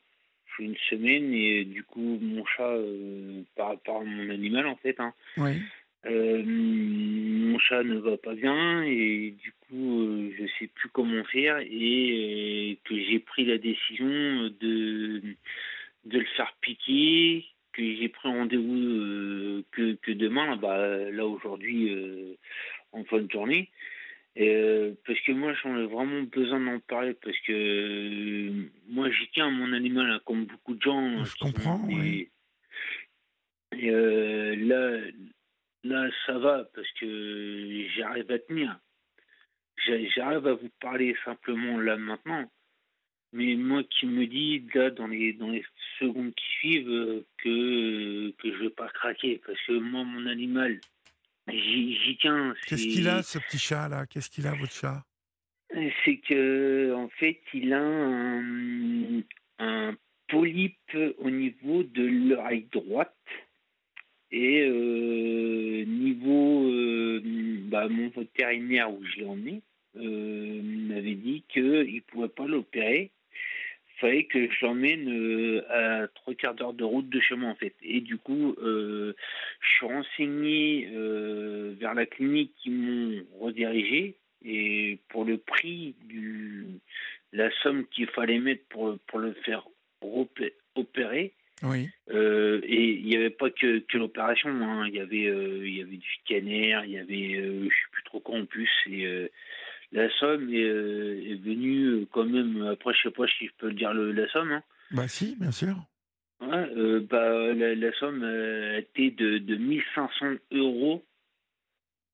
une 0.61 0.77
semaine 0.89 1.35
et 1.35 1.65
du 1.65 1.83
coup 1.83 2.19
mon 2.23 2.45
chat 2.47 2.73
par 3.57 3.69
rapport 3.69 4.03
à 4.03 4.05
mon 4.05 4.31
animal 4.31 4.69
en 4.69 4.77
fait 4.77 5.01
hein, 5.01 5.13
Oui. 5.37 5.61
mon 6.05 7.59
chat 7.59 7.83
ne 7.83 7.99
va 7.99 8.17
pas 8.17 8.35
bien 8.35 8.85
et 8.85 9.35
du 9.37 9.53
coup 9.67 10.31
je 10.39 10.47
sais 10.59 10.69
plus 10.69 10.89
comment 10.91 11.25
faire 11.25 11.59
et 11.59 12.79
que 12.85 12.95
j'ai 12.97 13.19
pris 13.19 13.45
la 13.47 13.59
décision 13.59 14.49
de 14.61 15.23
de 16.05 16.19
le 16.19 16.27
faire 16.37 16.53
piquer 16.61 17.47
que 17.73 17.83
j'ai 17.97 18.09
pris 18.09 18.29
rendez-vous 18.29 18.77
euh, 18.79 19.65
que, 19.73 19.95
que 19.95 20.13
demain 20.13 20.57
bah 20.57 20.79
là 21.11 21.27
aujourd'hui 21.27 21.93
euh, 21.93 22.35
en 22.93 23.05
fin 23.05 23.19
de 23.21 23.31
journée 23.31 23.71
et, 24.37 24.49
euh, 24.55 24.93
parce 25.07 25.19
que 25.21 25.33
moi 25.33 25.55
j'en 25.55 25.77
ai 25.79 25.87
vraiment 25.87 26.23
besoin 26.23 26.61
d'en 26.61 26.79
parler 26.81 27.15
parce 27.15 27.39
que 27.41 28.51
moi 28.89 29.11
j'y 29.11 29.29
tiens 29.33 29.47
à 29.49 29.51
mon 29.51 29.73
animal 29.73 30.11
hein, 30.11 30.21
comme 30.25 30.45
beaucoup 30.47 30.75
de 30.75 30.83
gens 30.83 31.25
Je 31.25 31.33
qui 31.35 31.39
comprends, 31.41 31.79
sont- 31.79 31.87
oui. 31.95 32.29
et 33.73 33.91
là 33.91 34.99
là 35.85 36.09
ça 36.27 36.39
va 36.39 36.65
parce 36.75 36.91
que 37.01 37.87
j'arrive 37.97 38.31
à 38.31 38.39
tenir. 38.39 38.79
J'a- 39.87 40.05
j'arrive 40.15 40.47
à 40.47 40.55
vous 40.55 40.71
parler 40.81 41.15
simplement 41.25 41.79
là 41.81 41.97
maintenant 41.97 42.49
mais 43.35 43.57
moi 43.57 43.83
qui 43.85 44.07
me 44.07 44.27
dis 44.27 44.65
là 44.75 44.91
dans 44.91 45.09
les 45.09 45.33
dans 45.35 45.51
les 45.51 45.65
secondes 45.99 46.33
qui 46.35 46.47
suivent 46.59 46.89
euh, 46.89 47.27
que 47.39 48.31
que 48.39 48.53
je 48.53 48.63
vais 48.63 48.71
pas 48.71 48.89
craquer 48.89 49.41
parce 49.45 49.61
que 49.67 49.73
moi 49.73 50.05
mon 50.05 50.27
animal 50.27 50.81
j'y 51.49 52.17
tiens 52.21 52.55
Qu'est-ce 52.67 52.87
qu'il 52.87 53.09
a 53.09 53.23
ce 53.23 53.39
petit 53.39 53.59
chat 53.59 53.89
là? 53.89 54.07
Qu'est-ce 54.07 54.31
qu'il 54.31 54.47
a 54.47 54.55
votre 54.55 54.73
chat? 54.73 55.05
C'est 56.05 56.19
que 56.19 56.95
en 56.95 57.09
fait 57.09 57.41
il 57.53 57.73
a 57.73 57.83
un, 57.83 59.23
un 59.59 59.97
polype 60.29 60.97
au 61.19 61.31
niveau 61.31 61.83
de 61.83 62.05
l'oreille 62.05 62.69
droite 62.73 63.15
et 64.31 64.63
euh, 64.63 65.85
niveau 65.85 66.69
euh, 66.71 67.21
bah, 67.67 67.89
mon 67.89 68.09
vétérinaire 68.09 68.93
où 68.93 69.05
je 69.05 69.21
l'ai 69.21 69.27
emmené 69.27 69.63
euh, 69.97 70.61
m'avait 70.63 71.15
dit 71.15 71.45
qu'il 71.49 71.63
ne 71.63 72.01
pouvait 72.01 72.29
pas 72.29 72.47
l'opérer 72.47 73.11
fallait 74.01 74.25
que 74.25 74.51
je 74.51 74.65
l'emmène 74.67 75.09
euh, 75.09 75.63
à 75.71 76.09
trois 76.09 76.35
quarts 76.35 76.55
d'heure 76.55 76.73
de 76.73 76.85
route 76.85 77.09
de 77.09 77.21
chez 77.21 77.35
moi 77.35 77.51
en 77.51 77.55
fait 77.55 77.75
et 77.83 78.01
du 78.01 78.17
coup 78.17 78.55
euh, 78.63 79.15
je 79.61 79.69
suis 79.69 79.87
renseigné 79.87 80.89
euh, 80.93 81.75
vers 81.79 81.95
la 81.95 82.07
clinique 82.07 82.53
qui 82.63 82.71
m'ont 82.71 83.25
redirigé 83.41 84.17
et 84.45 84.99
pour 85.09 85.25
le 85.25 85.39
prix 85.39 85.95
du 86.05 86.67
la 87.33 87.51
somme 87.63 87.87
qu'il 87.87 88.07
fallait 88.09 88.39
mettre 88.39 88.65
pour 88.69 88.99
pour 89.07 89.19
le 89.19 89.33
faire 89.45 89.67
opé- 90.03 90.55
opérer 90.75 91.33
Oui. 91.63 91.89
euh, 92.11 92.61
et 92.65 92.85
il 92.93 93.07
n'y 93.07 93.17
avait 93.17 93.31
pas 93.31 93.51
que, 93.51 93.79
que 93.79 93.99
l'opération 93.99 94.51
hein. 94.51 94.87
il 94.89 94.95
y 94.97 95.01
avait 95.01 95.27
euh, 95.27 95.67
il 95.67 95.77
y 95.77 95.83
avait 95.83 95.97
du 95.97 96.11
scanner 96.23 96.81
il 96.85 96.93
y 96.93 96.99
avait 96.99 97.37
euh, 97.37 97.65
je 97.65 97.75
sais 97.75 97.91
plus 97.93 98.03
trop 98.05 98.21
quoi 98.21 98.39
en 98.39 98.45
plus 98.45 98.71
et 98.91 99.07
la 99.95 100.11
somme 100.19 100.53
est, 100.53 100.63
euh, 100.63 101.31
est 101.31 101.43
venue 101.43 101.87
euh, 101.87 102.07
quand 102.13 102.27
même 102.27 102.63
après 102.67 102.93
je 102.93 103.09
sais 103.09 103.11
pas 103.11 103.27
si 103.27 103.47
je 103.47 103.53
peux 103.57 103.73
dire 103.73 103.95
le, 103.95 104.13
la 104.13 104.29
somme 104.29 104.53
hein. 104.53 104.63
Bah 104.91 105.09
si, 105.09 105.37
bien 105.41 105.51
sûr. 105.51 105.75
Ouais, 106.41 106.71
euh, 106.77 107.01
bah, 107.01 107.53
la, 107.55 107.75
la 107.75 107.93
somme 107.95 108.23
euh, 108.23 108.79
était 108.79 109.11
de, 109.11 109.39
de 109.39 109.57
1500 109.57 110.37
euros, 110.53 111.05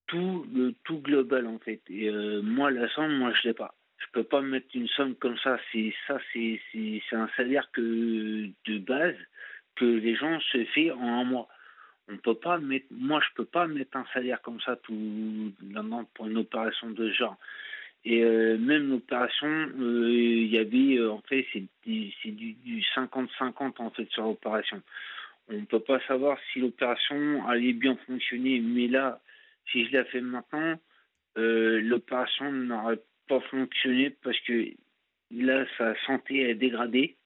tout 0.07 0.47
le 0.55 0.75
tout 0.85 0.99
global 0.99 1.47
en 1.47 1.59
fait. 1.59 1.83
Et 1.89 2.09
euh, 2.09 2.41
moi, 2.43 2.71
la 2.71 2.89
somme, 2.91 3.17
moi, 3.19 3.33
je 3.35 3.49
l'ai 3.49 3.55
pas. 3.55 3.75
Je 3.99 4.07
peux 4.13 4.25
pas 4.25 4.41
mettre 4.41 4.69
une 4.75 4.89
somme 4.89 5.15
comme 5.15 5.37
ça. 5.39 5.59
C'est 5.73 5.93
ça, 6.07 6.19
c'est 6.33 7.03
un 7.13 7.29
salaire 7.37 7.69
que 7.73 8.49
de 8.67 8.79
base 8.79 9.17
que 9.77 9.85
les 9.85 10.17
gens 10.17 10.41
se 10.53 10.65
fait 10.67 10.91
en 10.91 11.21
un 11.21 11.25
mois. 11.25 11.49
On 12.09 12.17
peut 12.17 12.35
pas 12.35 12.59
mettre. 12.59 12.87
Moi, 12.91 13.21
je 13.21 13.35
peux 13.35 13.45
pas 13.45 13.67
mettre 13.67 13.97
un 13.97 14.07
salaire 14.15 14.41
comme 14.43 14.61
ça 14.61 14.77
tout 14.77 15.53
pour 16.15 16.27
une 16.27 16.39
opération 16.39 16.91
de 16.91 17.11
ce 17.11 17.15
genre. 17.15 17.37
Et 18.05 18.23
euh, 18.25 18.57
même 18.57 18.89
l'opération, 18.89 19.49
euh, 19.49 20.11
il 20.11 20.47
y 20.47 20.59
avait, 20.59 20.99
euh, 20.99 21.13
en 21.13 21.21
fait, 21.23 21.47
c'est 21.53 21.65
du, 21.85 22.11
c'est 22.23 22.31
du, 22.31 22.55
du 22.55 22.83
50-50 22.97 23.75
en 23.79 23.91
fait 23.91 24.09
sur 24.11 24.25
l'opération. 24.25 24.83
On 25.49 25.55
ne 25.55 25.67
peut 25.67 25.81
pas 25.81 26.01
savoir 26.07 26.39
si 26.53 26.61
l'opération 26.61 27.47
allait 27.47 27.73
bien 27.73 27.97
fonctionner, 28.07 28.61
mais 28.61 28.87
là, 28.87 29.21
si 29.71 29.85
je 29.87 29.93
la 29.93 30.05
fais 30.05 30.21
maintenant, 30.21 30.79
l'opération 31.37 32.53
n'aurait 32.53 33.01
pas 33.29 33.41
fonctionné 33.51 34.11
parce 34.11 34.39
que 34.41 34.71
là, 35.31 35.67
sa 35.77 35.95
santé 36.07 36.49
est 36.49 36.55
dégradée. 36.55 37.17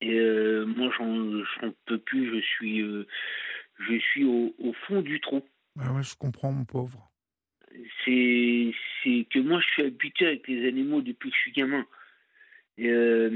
Et 0.00 0.20
moi, 0.66 0.92
j'en 0.96 1.72
peux 1.86 1.98
plus. 1.98 2.36
Je 2.36 2.40
suis, 2.42 2.80
je 2.80 3.98
suis 3.98 4.24
au, 4.24 4.72
fond 4.86 5.02
du 5.02 5.20
trou 5.20 5.42
Bah 5.74 5.90
ouais, 5.92 6.02
je 6.04 6.14
comprends 6.14 6.52
mon 6.52 6.64
pauvre. 6.64 7.10
C'est 8.04 8.72
c'est 9.02 9.26
que 9.30 9.38
moi 9.38 9.60
je 9.60 9.66
suis 9.72 9.82
habitué 9.82 10.26
avec 10.26 10.48
les 10.48 10.66
animaux 10.68 11.00
depuis 11.00 11.30
que 11.30 11.36
je 11.36 11.40
suis 11.40 11.52
gamin. 11.52 11.86
Et, 12.76 12.88
euh, 12.90 13.30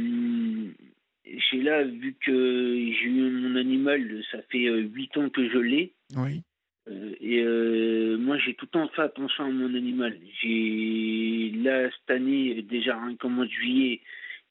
j'ai 1.24 1.62
là 1.62 1.84
vu 1.84 2.14
que 2.20 2.74
j'ai 2.92 3.06
eu 3.06 3.30
mon 3.30 3.56
animal, 3.56 4.22
ça 4.30 4.42
fait 4.50 4.66
euh, 4.66 4.80
huit 4.80 5.16
ans 5.16 5.28
que 5.30 5.48
je 5.48 5.58
l'ai. 5.58 5.92
Oui. 6.16 6.42
Euh, 6.88 7.14
et 7.20 7.40
euh, 7.42 8.16
moi 8.18 8.38
j'ai 8.38 8.54
tout 8.54 8.66
le 8.66 8.70
temps 8.70 8.88
fait 8.88 9.02
attention 9.02 9.44
à 9.44 9.50
mon 9.50 9.74
animal. 9.74 10.18
J'ai 10.40 11.52
là 11.62 11.88
cette 11.90 12.10
année 12.10 12.62
déjà 12.62 13.00
rien 13.00 13.14
qu'au 13.16 13.28
mois 13.28 13.46
de 13.46 13.50
juillet, 13.50 14.00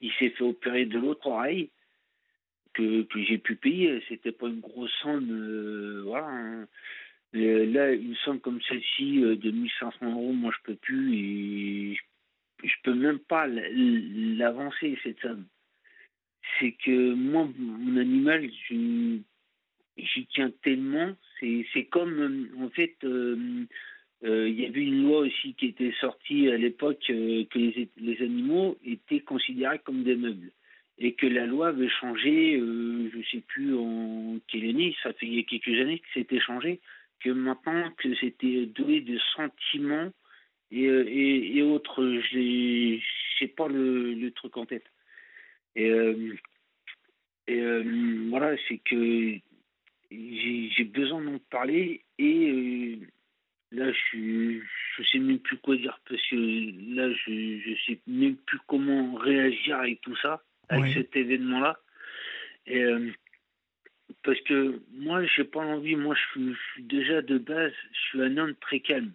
il 0.00 0.10
s'est 0.18 0.30
fait 0.30 0.44
opérer 0.44 0.86
de 0.86 0.98
l'autre 0.98 1.26
oreille 1.26 1.70
que, 2.72 3.02
que 3.02 3.22
j'ai 3.22 3.38
pu 3.38 3.56
payer. 3.56 4.02
C'était 4.08 4.32
pas 4.32 4.48
une 4.48 4.60
grosse 4.60 4.92
somme, 5.02 5.28
euh, 5.30 6.02
voilà. 6.06 6.28
hein. 6.28 6.66
Là, 7.32 7.92
une 7.92 8.14
somme 8.16 8.40
comme 8.40 8.60
celle-ci 8.68 9.22
euh, 9.22 9.36
de 9.36 9.50
1500 9.50 10.12
euros, 10.12 10.32
moi, 10.32 10.52
je 10.54 10.62
peux 10.64 10.76
plus 10.76 11.16
et 11.16 11.98
je, 12.62 12.74
peux 12.82 12.94
même 12.94 13.20
pas 13.20 13.46
l'avancer, 13.46 14.98
cette 15.02 15.18
somme. 15.20 15.46
C'est 16.58 16.72
que 16.72 17.14
moi, 17.14 17.48
mon 17.56 17.96
animal, 17.96 18.50
j'y 18.68 19.24
tiens 20.34 20.52
tellement. 20.62 21.16
C'est 21.40 21.88
comme, 21.90 22.20
euh, 22.20 22.64
en 22.64 22.68
fait, 22.68 22.96
euh, 23.04 23.66
il 24.22 24.60
y 24.60 24.66
avait 24.66 24.84
une 24.84 25.04
loi 25.04 25.20
aussi 25.20 25.54
qui 25.54 25.68
était 25.68 25.94
sortie 26.00 26.48
à 26.50 26.58
l'époque 26.58 27.00
que 27.06 27.58
les, 27.58 28.22
animaux 28.22 28.78
étaient 28.84 29.20
considérés 29.20 29.80
comme 29.80 30.04
des 30.04 30.16
meubles 30.16 30.52
et 30.98 31.14
que 31.14 31.26
la 31.26 31.46
loi 31.46 31.68
avait 31.68 31.88
changé, 31.88 32.60
je 32.60 33.22
sais 33.32 33.40
plus 33.40 33.74
en 33.74 34.38
quelle 34.46 34.68
année, 34.68 34.94
ça 35.02 35.12
fait 35.14 35.42
quelques 35.44 35.80
années 35.80 35.98
que 35.98 36.06
c'était 36.14 36.38
changé, 36.38 36.78
que 37.22 37.30
maintenant 37.30 37.90
que 37.98 38.14
c'était 38.16 38.66
doué 38.66 39.00
de 39.00 39.18
sentiments 39.36 40.10
et, 40.70 40.84
et, 40.84 41.56
et 41.56 41.62
autres, 41.62 42.02
je 42.30 42.38
n'ai 42.38 43.02
sais 43.38 43.48
pas 43.48 43.68
le, 43.68 44.14
le 44.14 44.30
truc 44.30 44.56
en 44.56 44.66
tête. 44.66 44.86
Et, 45.74 45.90
euh, 45.90 46.34
et 47.46 47.60
euh, 47.60 48.26
voilà, 48.30 48.56
c'est 48.68 48.78
que 48.78 49.36
j'ai 50.10 50.84
besoin 50.84 51.22
d'en 51.22 51.38
parler 51.50 52.04
et 52.18 52.50
euh, 52.50 52.96
là 53.70 53.90
je 53.92 54.60
je 54.96 55.02
sais 55.04 55.18
même 55.18 55.38
plus 55.38 55.56
quoi 55.56 55.76
dire 55.76 55.98
parce 56.06 56.20
que 56.28 56.36
là 56.94 57.10
je 57.12 57.58
je 57.64 57.74
sais 57.86 57.98
même 58.06 58.36
plus 58.36 58.58
comment 58.66 59.14
réagir 59.14 59.78
avec 59.78 60.02
tout 60.02 60.16
ça 60.16 60.42
avec 60.68 60.84
Oui. 60.84 60.92
cet 60.92 61.16
événement 61.16 61.60
là 61.60 61.78
Et, 62.66 62.84
parce 64.22 64.40
que 64.42 64.80
moi, 64.92 65.24
j'ai 65.24 65.44
pas 65.44 65.60
envie. 65.60 65.96
Moi, 65.96 66.14
je 66.14 66.20
suis, 66.32 66.54
je 66.54 66.72
suis, 66.72 66.82
déjà 66.84 67.22
de 67.22 67.38
base, 67.38 67.72
je 67.92 67.98
suis 67.98 68.22
un 68.22 68.36
homme 68.36 68.54
très 68.56 68.80
calme. 68.80 69.12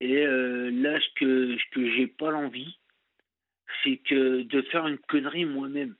Et 0.00 0.24
là, 0.24 0.98
ce 0.98 1.14
que, 1.14 1.56
ce 1.56 1.74
que 1.74 1.90
j'ai 1.92 2.08
pas 2.08 2.32
l'envie, 2.32 2.76
c'est 3.82 3.98
que 3.98 4.42
de 4.42 4.62
faire 4.62 4.86
une 4.86 4.98
connerie 4.98 5.44
moi-même. 5.44 5.94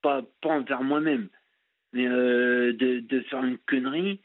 Pas, 0.00 0.22
pas 0.40 0.50
envers 0.50 0.84
moi-même, 0.84 1.28
mais 1.92 2.04
de, 2.04 3.00
de, 3.00 3.20
faire 3.22 3.44
une 3.44 3.58
connerie, 3.58 4.20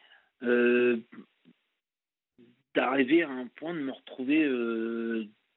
d'arriver 2.75 3.23
à 3.23 3.29
un 3.29 3.47
point 3.47 3.73
de 3.73 3.79
me 3.79 3.91
retrouver 3.91 4.47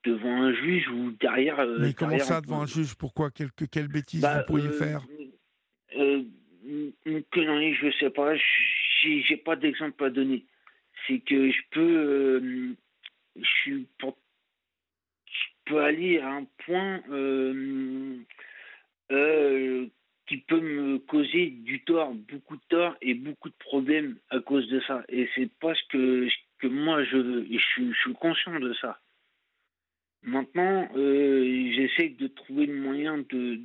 devant 0.05 0.43
un 0.43 0.55
juge 0.55 0.89
ou 0.89 1.11
derrière. 1.21 1.67
Mais 1.79 1.93
comment 1.93 2.19
ça, 2.19 2.41
devant 2.41 2.63
un 2.63 2.67
juge 2.67 2.95
Pourquoi? 2.95 3.31
Quelle, 3.31 3.51
quelle 3.53 3.89
bêtise 3.89 4.23
bah, 4.23 4.39
vous 4.39 4.47
pourriez 4.47 4.71
faire? 4.71 5.03
Une 7.05 7.23
connerie, 7.33 7.75
je 7.75 7.91
sais 7.99 8.11
pas. 8.11 8.35
J'ai 9.03 9.37
pas 9.37 9.57
d'exemple 9.57 10.05
à 10.05 10.11
donner. 10.11 10.45
C'est 11.07 11.21
que 11.21 11.51
je 11.51 11.61
peux, 11.71 12.77
suis, 13.43 13.87
je 14.01 15.41
peux 15.65 15.79
aller 15.79 16.19
à 16.19 16.31
un 16.31 16.45
point 16.65 17.03
euh, 17.11 18.19
euh, 19.13 19.87
qui 20.27 20.39
peut 20.39 20.61
me 20.61 20.99
causer 20.99 21.51
du 21.51 21.83
tort, 21.85 22.13
beaucoup 22.15 22.57
de 22.57 22.63
tort 22.69 22.97
et 23.01 23.15
beaucoup 23.15 23.49
de 23.49 23.55
problèmes 23.59 24.19
à 24.31 24.41
cause 24.41 24.69
de 24.69 24.81
ça. 24.81 25.05
Et 25.09 25.29
c'est 25.35 25.51
pas 25.61 25.75
ce 25.75 25.83
que, 25.91 26.29
que 26.59 26.67
moi 26.67 27.05
je 27.05 27.17
veux. 27.17 27.47
Je, 27.51 27.93
je 27.93 27.99
suis 27.99 28.15
conscient 28.15 28.59
de 28.59 28.73
ça. 28.75 29.01
Maintenant, 30.23 30.89
euh, 30.97 31.71
j'essaie 31.73 32.09
de 32.09 32.27
trouver 32.27 32.67
le 32.67 32.75
moyen 32.75 33.19
de, 33.19 33.61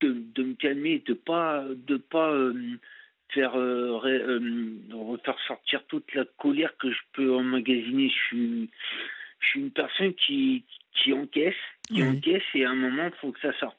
de, 0.00 0.16
de, 0.34 0.42
me 0.42 0.54
calmer, 0.54 1.02
de 1.06 1.14
pas 1.14 1.64
de 1.68 1.96
pas 1.96 2.30
euh, 2.30 2.78
faire 3.30 3.56
euh, 3.58 3.98
refaire 4.92 5.38
sortir 5.46 5.84
toute 5.86 6.14
la 6.14 6.24
colère 6.38 6.76
que 6.78 6.90
je 6.90 7.00
peux 7.12 7.34
emmagasiner. 7.34 8.08
Je 8.08 8.26
suis 8.26 8.70
je 9.40 9.46
suis 9.48 9.60
une 9.60 9.70
personne 9.70 10.14
qui 10.14 10.64
qui 10.92 11.12
encaisse, 11.12 11.54
qui 11.88 12.02
encaisse 12.02 12.42
et 12.54 12.64
à 12.64 12.70
un 12.70 12.74
moment 12.74 13.06
il 13.06 13.18
faut 13.20 13.32
que 13.32 13.40
ça 13.40 13.52
sorte. 13.58 13.78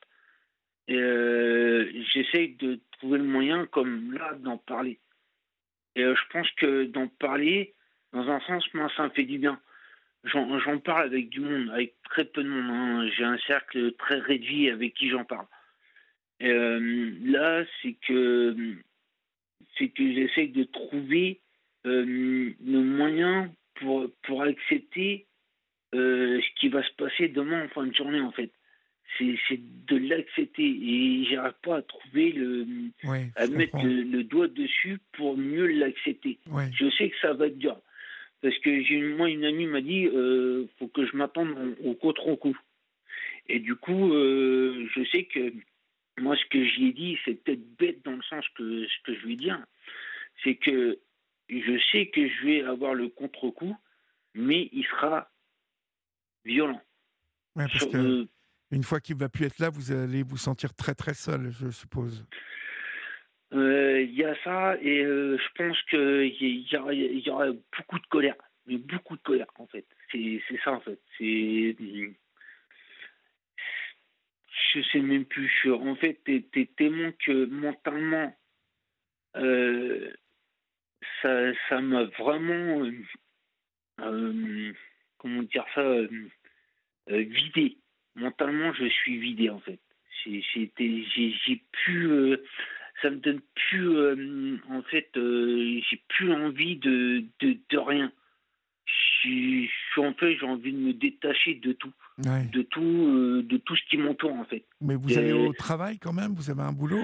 Euh, 0.90 1.92
J'essaie 2.14 2.56
de 2.60 2.80
trouver 2.94 3.18
le 3.18 3.24
moyen, 3.26 3.66
comme 3.66 4.14
là, 4.14 4.34
d'en 4.40 4.58
parler. 4.58 5.00
Et 5.96 6.02
je 6.02 6.28
pense 6.32 6.50
que 6.52 6.86
d'en 6.86 7.08
parler, 7.08 7.74
dans 8.14 8.30
un 8.30 8.40
sens, 8.42 8.64
moi, 8.74 8.90
ça 8.96 9.04
me 9.04 9.10
fait 9.10 9.24
du 9.24 9.38
bien. 9.38 9.60
J'en 10.24 10.80
parle 10.80 11.06
avec 11.06 11.30
du 11.30 11.40
monde, 11.40 11.70
avec 11.70 11.96
très 12.04 12.26
peu 12.26 12.44
de 12.44 12.50
monde. 12.50 12.70
Hein. 12.70 13.10
J'ai 13.16 13.24
un 13.24 13.38
cercle 13.40 13.94
très 13.94 14.20
réduit 14.20 14.70
avec 14.70 14.94
qui 14.94 15.10
j'en 15.10 15.24
parle. 15.24 15.46
Euh, 16.42 17.12
là, 17.24 17.66
c'est 17.82 17.96
que 18.08 18.56
c'est 19.78 19.90
que 19.90 20.14
j'essaie 20.14 20.48
de 20.48 20.64
trouver 20.64 21.40
euh, 21.86 22.54
le 22.66 22.80
moyen 22.82 23.52
pour 23.76 24.08
pour 24.24 24.44
accepter 24.44 25.26
euh, 25.96 26.40
ce 26.42 26.60
qui 26.60 26.70
va 26.70 26.84
se 26.84 26.94
passer 26.94 27.28
demain 27.28 27.66
en 27.66 27.70
fin 27.70 27.86
de 27.86 27.94
journée 27.94 28.22
en 28.22 28.32
fait. 28.32 28.52
C'est 29.18 29.60
de 29.88 29.98
l'accepter 29.98 30.64
et 30.64 31.26
j'arrive 31.26 31.56
pas 31.64 31.78
à 31.78 31.82
trouver 31.82 32.34
le 32.34 32.68
à 33.36 33.48
mettre 33.48 33.78
le, 33.82 34.24
doigt 34.24 34.50
dessus 34.50 35.00
pour 35.14 35.38
mieux 35.38 35.66
l'accepter. 35.66 36.38
Je 36.74 36.90
sais 36.92 37.10
que 37.10 37.16
ça 37.22 37.34
va 37.34 37.48
être 37.48 37.58
dur 37.58 37.82
parce 38.42 38.58
que 38.60 38.84
j'ai 38.84 39.02
moi 39.02 39.30
une 39.30 39.46
amie 39.46 39.66
m'a 39.66 39.82
dit 39.82 40.06
euh, 40.08 40.66
faut 40.78 40.88
que 40.88 41.06
je 41.06 41.16
m'attende 41.16 41.76
au 41.84 41.94
contre-coup 41.94 42.58
et 43.50 43.60
du 43.60 43.76
coup 43.76 44.14
euh, 44.14 44.88
je 44.96 45.04
sais 45.06 45.24
que 45.24 45.52
moi, 46.18 46.36
ce 46.36 46.46
que 46.50 46.64
j'y 46.66 46.88
ai 46.88 46.94
dit, 46.94 47.18
c'est 47.26 47.36
peut-être 47.36 47.78
bête 47.78 48.04
dans 48.04 48.16
le 48.16 48.24
sens 48.24 48.46
que 48.56 48.88
ce 48.88 49.04
que 49.04 49.20
je 49.20 49.28
vais 49.28 49.36
dire, 49.36 49.64
c'est 50.44 50.56
que 50.56 51.00
je 51.50 51.80
sais 51.92 52.08
que 52.08 52.28
je 52.28 52.46
vais 52.46 52.64
avoir 52.64 52.94
le 52.94 53.10
contre-coup, 53.10 53.76
mais 54.34 54.70
il 54.72 54.86
sera 54.86 55.30
violent. 56.44 56.82
parce 57.56 57.86
que 57.86 58.28
une 58.72 58.84
fois 58.84 59.00
qu'il 59.00 59.16
va 59.16 59.30
plus 59.30 59.46
être 59.46 59.60
là, 59.60 59.70
vous 59.70 59.92
allez 59.92 60.24
vous 60.24 60.38
sentir 60.38 60.74
très 60.74 60.94
très 60.94 61.14
seul, 61.14 61.52
je 61.52 61.70
suppose. 61.70 62.26
Euh, 63.54 64.02
il 64.02 64.14
y 64.14 64.26
a 64.26 64.36
ça, 64.44 64.76
et 64.82 65.06
euh, 65.06 65.38
je 65.38 65.48
pense 65.56 65.82
qu'il 65.84 66.68
y, 66.70 67.30
aura 67.30 67.46
beaucoup 67.52 68.00
de 68.00 68.08
colère, 68.08 68.36
mais 68.66 68.78
beaucoup 68.78 69.16
de 69.16 69.22
colère 69.22 69.48
en 69.56 69.68
fait. 69.68 69.86
C'est 70.12 70.42
ça 70.64 70.74
en 70.74 70.82
fait. 70.82 71.00
C'est 71.18 71.78
je 74.74 74.82
sais 74.92 75.00
même 75.00 75.26
plus. 75.26 75.52
en 75.72 75.96
fait, 75.96 76.20
tu 76.26 76.44
es, 76.56 76.66
témoin 76.78 77.12
que 77.26 77.46
mentalement, 77.46 78.36
euh, 79.36 80.12
ça 81.22 81.82
m'a 81.82 82.04
vraiment, 82.04 82.84
euh, 82.86 82.92
euh, 84.02 84.74
comment 85.18 85.44
dire 85.44 85.66
ça, 85.76 85.84
vidé. 87.08 87.78
Mentalement, 88.16 88.74
je 88.74 88.88
suis 88.88 89.18
vidé 89.18 89.50
en 89.50 89.60
fait. 89.60 89.80
J'ai 90.26 90.72
pu, 91.72 92.10
ça 93.02 93.10
me 93.10 93.18
donne 93.18 93.42
plus, 93.70 94.60
en 94.70 94.82
fait, 94.84 95.10
j'ai 95.16 96.02
plus 96.10 96.34
envie 96.34 96.78
de, 96.78 97.24
de, 97.40 97.58
de 97.70 97.78
rien 97.78 98.12
en 99.98 100.14
fait, 100.14 100.38
j'ai 100.38 100.46
envie 100.46 100.72
de 100.72 100.78
me 100.78 100.94
détacher 100.94 101.56
de 101.56 101.74
tout, 101.74 101.94
de 102.18 102.62
tout, 102.64 102.82
euh, 102.82 103.44
de 103.44 103.58
tout 103.58 103.76
ce 103.76 103.84
qui 103.90 103.98
m'entoure 103.98 104.34
en 104.34 104.46
fait. 104.46 104.64
Mais 104.82 104.96
vous 104.96 105.18
allez 105.18 105.34
au 105.34 105.54
travail 105.54 106.00
quand 106.00 106.14
même? 106.14 106.34
Vous 106.34 106.50
avez 106.50 106.62
un 106.62 106.72
boulot? 106.72 107.04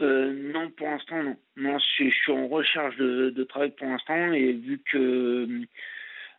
Euh, 0.00 0.52
Non, 0.52 0.70
pour 0.70 0.88
l'instant 0.88 1.22
non. 1.22 1.36
Non, 1.56 1.78
je, 1.98 2.10
suis 2.10 2.32
en 2.32 2.48
recherche 2.48 2.96
de, 2.96 3.44
travail 3.44 3.72
pour 3.76 3.86
l'instant 3.86 4.32
et 4.32 4.52
vu 4.52 4.80
que 4.90 5.48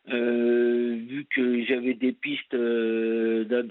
euh, 0.08 0.96
vu 1.08 1.26
que 1.34 1.64
j'avais 1.64 1.94
des 1.94 2.12
pistes 2.12 2.52
là, 2.52 3.62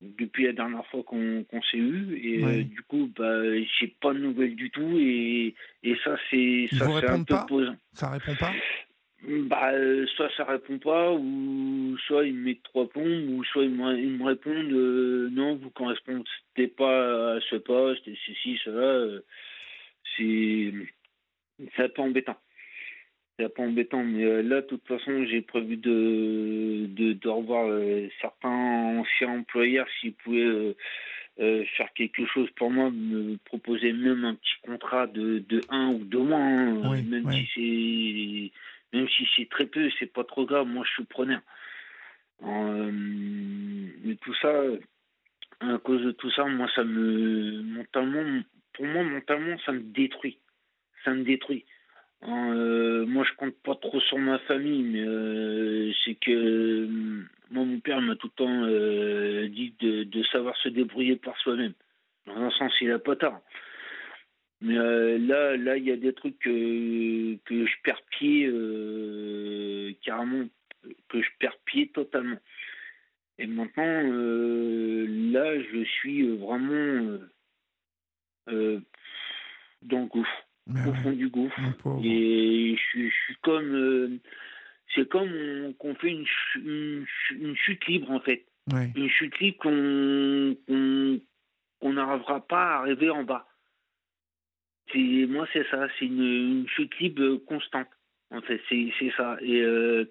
depuis 0.00 0.44
la 0.46 0.52
dernière 0.52 0.86
fois 0.86 1.02
qu'on 1.04 1.44
s'est 1.70 1.76
eu 1.76 2.16
et 2.16 2.64
du 2.64 2.82
coup 2.82 3.10
bah 3.16 3.42
j'ai 3.78 3.94
pas 4.00 4.14
de 4.14 4.18
nouvelles 4.18 4.56
du 4.56 4.70
tout 4.70 4.96
et, 4.98 5.54
et 5.82 5.96
ça 6.02 6.16
c'est 6.30 6.68
ça 6.72 6.86
c'est 6.98 7.08
un 7.08 7.22
peu 7.22 7.36
posant. 7.46 7.76
Ça 7.92 8.10
répond 8.10 8.34
pas? 8.34 8.52
Bah, 9.22 9.72
euh, 9.72 10.06
soit 10.16 10.30
ça 10.36 10.44
répond 10.44 10.78
pas, 10.78 11.12
ou 11.12 11.96
soit 12.06 12.24
ils 12.24 12.34
me 12.34 12.44
mettent 12.44 12.62
trois 12.62 12.88
plombs, 12.88 13.28
ou 13.28 13.44
soit 13.44 13.64
ils 13.64 13.70
me, 13.70 13.98
ils 13.98 14.16
me 14.16 14.24
répondent 14.24 14.72
euh, 14.72 15.28
non, 15.30 15.56
vous 15.56 15.70
correspondez 15.70 16.24
pas 16.76 17.34
à 17.34 17.40
ce 17.40 17.56
poste, 17.56 18.06
et 18.08 18.18
ceci, 18.26 18.58
cela. 18.64 18.80
Euh, 18.80 19.20
c'est 20.16 20.72
un 21.78 21.88
peu 21.88 22.02
embêtant. 22.02 22.36
C'est 23.38 23.44
un 23.44 23.48
peu 23.50 23.62
embêtant, 23.62 24.02
mais 24.02 24.42
là, 24.42 24.62
de 24.62 24.66
toute 24.66 24.86
façon, 24.86 25.24
j'ai 25.26 25.42
prévu 25.42 25.76
de, 25.76 26.86
de, 26.88 27.12
de 27.12 27.28
revoir 27.28 27.68
certains 28.20 28.48
anciens 28.98 29.38
employeurs 29.40 29.86
s'ils 30.00 30.14
pouvaient. 30.14 30.74
faire 31.38 31.92
quelque 31.94 32.26
chose 32.26 32.50
pour 32.56 32.70
moi, 32.70 32.90
me 32.90 33.36
proposer 33.44 33.92
même 33.92 34.24
un 34.24 34.34
petit 34.34 34.60
contrat 34.62 35.06
de, 35.06 35.38
de 35.48 35.60
un 35.70 35.88
ou 35.92 36.04
deux 36.04 36.18
mois, 36.18 36.38
hein, 36.38 37.02
même 37.02 37.30
si 37.32 37.48
c'est 37.54 38.52
même 38.92 39.08
si 39.08 39.28
c'est 39.36 39.48
très 39.48 39.66
peu, 39.66 39.88
c'est 39.98 40.12
pas 40.12 40.24
trop 40.24 40.44
grave, 40.44 40.66
moi 40.66 40.84
je 40.86 40.92
suis 40.92 41.04
preneur. 41.04 41.40
Euh, 42.42 42.90
mais 42.92 44.14
tout 44.16 44.34
ça, 44.34 44.62
à 45.60 45.78
cause 45.78 46.02
de 46.02 46.12
tout 46.12 46.30
ça, 46.30 46.44
moi 46.44 46.68
ça 46.74 46.84
me 46.84 47.62
mentalement, 47.62 48.42
pour 48.74 48.86
moi 48.86 49.02
mentalement 49.02 49.56
ça 49.64 49.72
me 49.72 49.80
détruit, 49.80 50.38
ça 51.04 51.12
me 51.12 51.22
détruit. 51.22 51.64
Euh, 52.26 53.06
moi 53.06 53.24
je 53.24 53.34
compte 53.36 53.56
pas 53.62 53.74
trop 53.76 54.00
sur 54.00 54.18
ma 54.18 54.38
famille, 54.40 54.82
mais 54.82 55.04
euh, 55.06 55.92
c'est 56.04 56.16
que 56.16 56.86
moi 57.50 57.64
mon 57.64 57.80
père 57.80 58.00
m'a 58.00 58.16
tout 58.16 58.30
le 58.36 58.44
temps 58.44 59.46
dit 59.48 59.74
de, 59.80 60.04
de, 60.04 60.22
savoir 60.24 60.56
se 60.56 60.68
débrouiller 60.68 61.16
par 61.16 61.36
soi-même. 61.38 61.74
Dans 62.26 62.36
un 62.36 62.50
sens, 62.50 62.72
il 62.80 62.90
a 62.90 62.98
pas 62.98 63.16
tard. 63.16 63.40
Mais 64.62 64.76
euh, 64.76 65.18
là, 65.18 65.56
là, 65.56 65.76
il 65.76 65.84
y 65.84 65.90
a 65.90 65.96
des 65.96 66.12
trucs 66.12 66.38
que, 66.38 67.36
que 67.44 67.66
je 67.66 67.72
perds 67.82 68.02
pied 68.10 68.46
euh, 68.46 69.92
carrément, 70.04 70.46
que 71.08 71.22
je 71.22 71.28
perds 71.38 71.58
pied 71.64 71.88
totalement. 71.88 72.38
Et 73.38 73.46
maintenant, 73.46 73.82
euh, 73.84 75.06
là, 75.32 75.58
je 75.62 75.84
suis 75.84 76.28
vraiment 76.36 77.18
dans 78.46 80.00
le 80.00 80.06
gouffre, 80.06 80.46
au 80.68 80.94
fond 81.02 81.12
du 81.12 81.28
gouffre. 81.28 81.58
Et 82.04 82.76
je, 82.76 82.82
suis, 82.82 83.08
je 83.08 83.14
suis 83.24 83.36
comme, 83.40 84.18
c'est 84.94 85.08
comme 85.08 85.72
qu'on 85.78 85.94
fait 85.94 86.10
une, 86.10 86.26
une, 86.56 87.56
chute 87.56 87.86
libre 87.86 88.10
en 88.10 88.20
fait, 88.20 88.44
une 88.94 89.08
chute 89.08 89.38
libre 89.38 89.58
qu'on 89.58 90.56
qu'on 91.80 91.94
n'arrivera 91.94 92.46
pas 92.46 92.74
à 92.74 92.78
arriver 92.80 93.08
en 93.08 93.24
bas 93.24 93.49
moi 94.94 95.46
c'est 95.52 95.66
ça, 95.70 95.88
c'est 95.98 96.06
une, 96.06 96.66
chute 96.68 96.98
libre 96.98 97.36
constante. 97.46 97.88
En 98.30 98.40
fait, 98.42 98.60
c'est 98.68 99.12
ça. 99.16 99.36
Et 99.40 99.60
euh, 99.60 100.04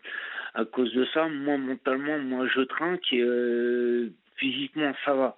à 0.54 0.66
cause 0.66 0.94
de 0.94 1.06
ça, 1.14 1.28
moi 1.28 1.58
mentalement, 1.58 2.20
moi 2.20 2.48
je 2.48 2.62
trinque. 2.62 3.14
Et, 3.14 3.22
euh, 3.22 4.12
physiquement, 4.36 4.94
ça 5.06 5.14
va. 5.14 5.38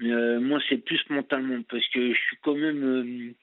moi, 0.00 0.60
c'est 0.68 0.78
plus 0.78 1.00
mentalement 1.10 1.62
parce 1.68 1.86
que 1.88 2.12
je 2.12 2.18
suis 2.18 2.36
quand 2.42 2.56
même 2.56 3.34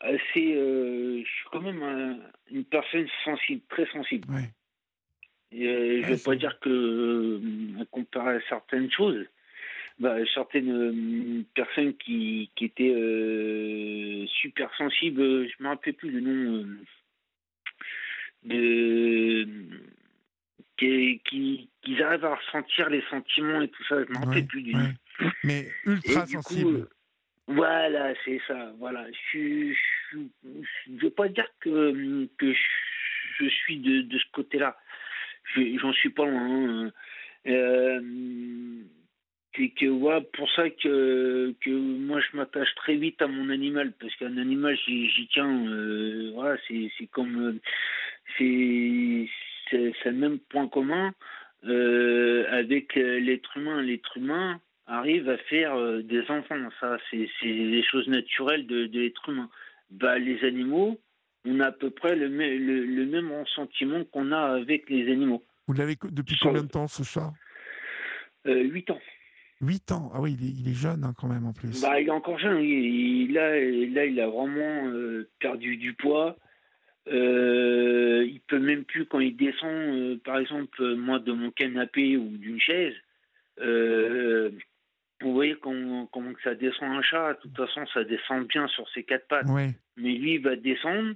assez. 0.00 0.54
je 0.54 1.24
suis 1.24 1.48
quand 1.50 1.60
même 1.60 2.20
une 2.50 2.64
personne 2.64 3.08
sensible, 3.24 3.62
très 3.68 3.86
sensible. 3.86 4.28
je 5.52 5.56
ne 5.56 6.06
veux 6.06 6.22
pas 6.24 6.36
dire 6.36 6.58
que, 6.60 7.40
comparé 7.90 8.36
à 8.36 8.40
certaines 8.48 8.90
choses, 8.90 9.26
bah, 9.98 10.16
certaines 10.34 11.44
personnes 11.54 11.94
qui, 11.96 12.50
qui 12.54 12.64
étaient 12.66 14.26
super 14.40 14.70
sensibles, 14.76 15.48
je 15.48 15.54
ne 15.58 15.64
me 15.64 15.68
rappelle 15.68 15.94
plus 15.94 16.10
le 16.10 16.20
nom 16.20 16.66
de 18.44 19.48
qui, 20.76 21.20
qui, 21.24 21.70
qui, 21.82 22.02
arrivent 22.02 22.24
à 22.24 22.34
ressentir 22.34 22.90
les 22.90 23.02
sentiments 23.08 23.62
et 23.62 23.68
tout 23.68 23.84
ça. 23.84 24.04
Je 24.04 24.12
m'en 24.12 24.26
rappelle 24.26 24.46
plus 24.46 24.62
du 24.62 24.72
tout. 24.72 25.24
Mais 25.44 25.68
ultra 25.86 26.26
sensible. 26.26 26.88
voilà, 27.46 28.12
c'est 28.24 28.40
ça. 28.46 28.72
Voilà. 28.78 29.06
Je 29.32 29.72
ne 30.12 31.00
veux 31.00 31.10
pas 31.10 31.28
dire 31.28 31.48
que, 31.60 32.28
que 32.36 32.52
je 33.38 33.48
suis 33.48 33.78
de, 33.78 34.02
de 34.02 34.18
ce 34.18 34.24
côté-là. 34.32 34.78
J'en 35.54 35.92
suis 35.92 36.10
pas 36.10 36.26
loin. 36.26 36.86
Hein. 36.86 36.92
Euh, 37.46 38.00
c'est 39.56 39.68
que 39.70 39.86
ouais, 39.86 40.20
pour 40.32 40.50
ça 40.52 40.68
que, 40.70 41.54
que 41.60 41.70
moi 41.70 42.20
je 42.20 42.36
m'attache 42.36 42.74
très 42.76 42.96
vite 42.96 43.20
à 43.22 43.26
mon 43.26 43.50
animal 43.50 43.92
parce 43.98 44.14
qu'un 44.16 44.36
animal 44.36 44.76
j'y 44.86 45.28
tiens 45.32 45.66
euh, 45.68 46.30
voilà 46.34 46.56
c'est 46.68 47.06
comme 47.10 47.58
c'est 48.38 49.28
le 49.70 50.12
même 50.12 50.38
point 50.38 50.68
commun 50.68 51.12
euh, 51.64 52.44
avec 52.50 52.94
l'être 52.94 53.56
humain. 53.56 53.82
L'être 53.82 54.16
humain 54.16 54.60
arrive 54.86 55.28
à 55.28 55.36
faire 55.36 55.74
euh, 55.74 56.02
des 56.02 56.22
enfants. 56.30 56.56
Ça, 56.80 56.98
c'est 57.10 57.28
des 57.42 57.82
choses 57.82 58.08
naturelles 58.08 58.66
de, 58.66 58.88
l'être 58.92 59.28
humain. 59.28 59.48
Bah, 59.90 60.18
les 60.18 60.44
animaux, 60.44 61.00
on 61.44 61.60
a 61.60 61.66
à 61.66 61.72
peu 61.72 61.90
près 61.90 62.14
le, 62.14 62.28
le, 62.28 63.06
même 63.06 63.32
sentiment 63.54 64.04
qu'on 64.04 64.32
a 64.32 64.54
avec 64.54 64.88
les 64.90 65.10
animaux. 65.10 65.44
Vous 65.66 65.74
l'avez 65.74 65.96
depuis 66.10 66.36
combien 66.40 66.62
de 66.62 66.68
temps, 66.68 66.86
ce 66.86 67.02
chat? 67.02 67.32
Euh, 68.46 68.62
8 68.62 68.90
ans. 68.90 69.00
8 69.60 69.92
ans 69.92 70.10
Ah 70.14 70.20
oui, 70.20 70.36
il 70.40 70.68
est, 70.68 70.74
jeune 70.74 71.04
hein, 71.04 71.14
quand 71.18 71.28
même 71.28 71.46
en 71.46 71.52
plus. 71.52 71.80
Bah, 71.80 72.00
il 72.00 72.08
est 72.08 72.10
encore 72.10 72.38
jeune, 72.38 72.60
il, 72.60 73.32
là, 73.32 73.50
là, 73.50 74.04
il 74.04 74.20
a 74.20 74.28
vraiment 74.28 74.88
euh, 74.88 75.28
perdu 75.38 75.76
du 75.76 75.94
poids. 75.94 76.36
Euh, 77.08 78.26
il 78.28 78.40
peut 78.40 78.58
même 78.58 78.84
plus 78.84 79.06
quand 79.06 79.20
il 79.20 79.36
descend, 79.36 79.70
euh, 79.70 80.20
par 80.24 80.38
exemple, 80.38 80.94
moi 80.96 81.18
de 81.18 81.32
mon 81.32 81.50
canapé 81.50 82.16
ou 82.16 82.28
d'une 82.36 82.60
chaise. 82.60 82.94
Euh, 83.60 84.50
vous 85.22 85.32
voyez 85.32 85.56
comment, 85.62 86.06
comment 86.06 86.32
ça 86.42 86.54
descend 86.54 86.90
un 86.90 87.02
chat. 87.02 87.34
De 87.34 87.40
toute 87.42 87.56
façon, 87.56 87.86
ça 87.94 88.04
descend 88.04 88.46
bien 88.46 88.66
sur 88.68 88.88
ses 88.90 89.04
quatre 89.04 89.28
pattes. 89.28 89.46
Mais 89.96 90.12
lui, 90.12 90.34
il 90.34 90.42
va 90.42 90.56
descendre 90.56 91.14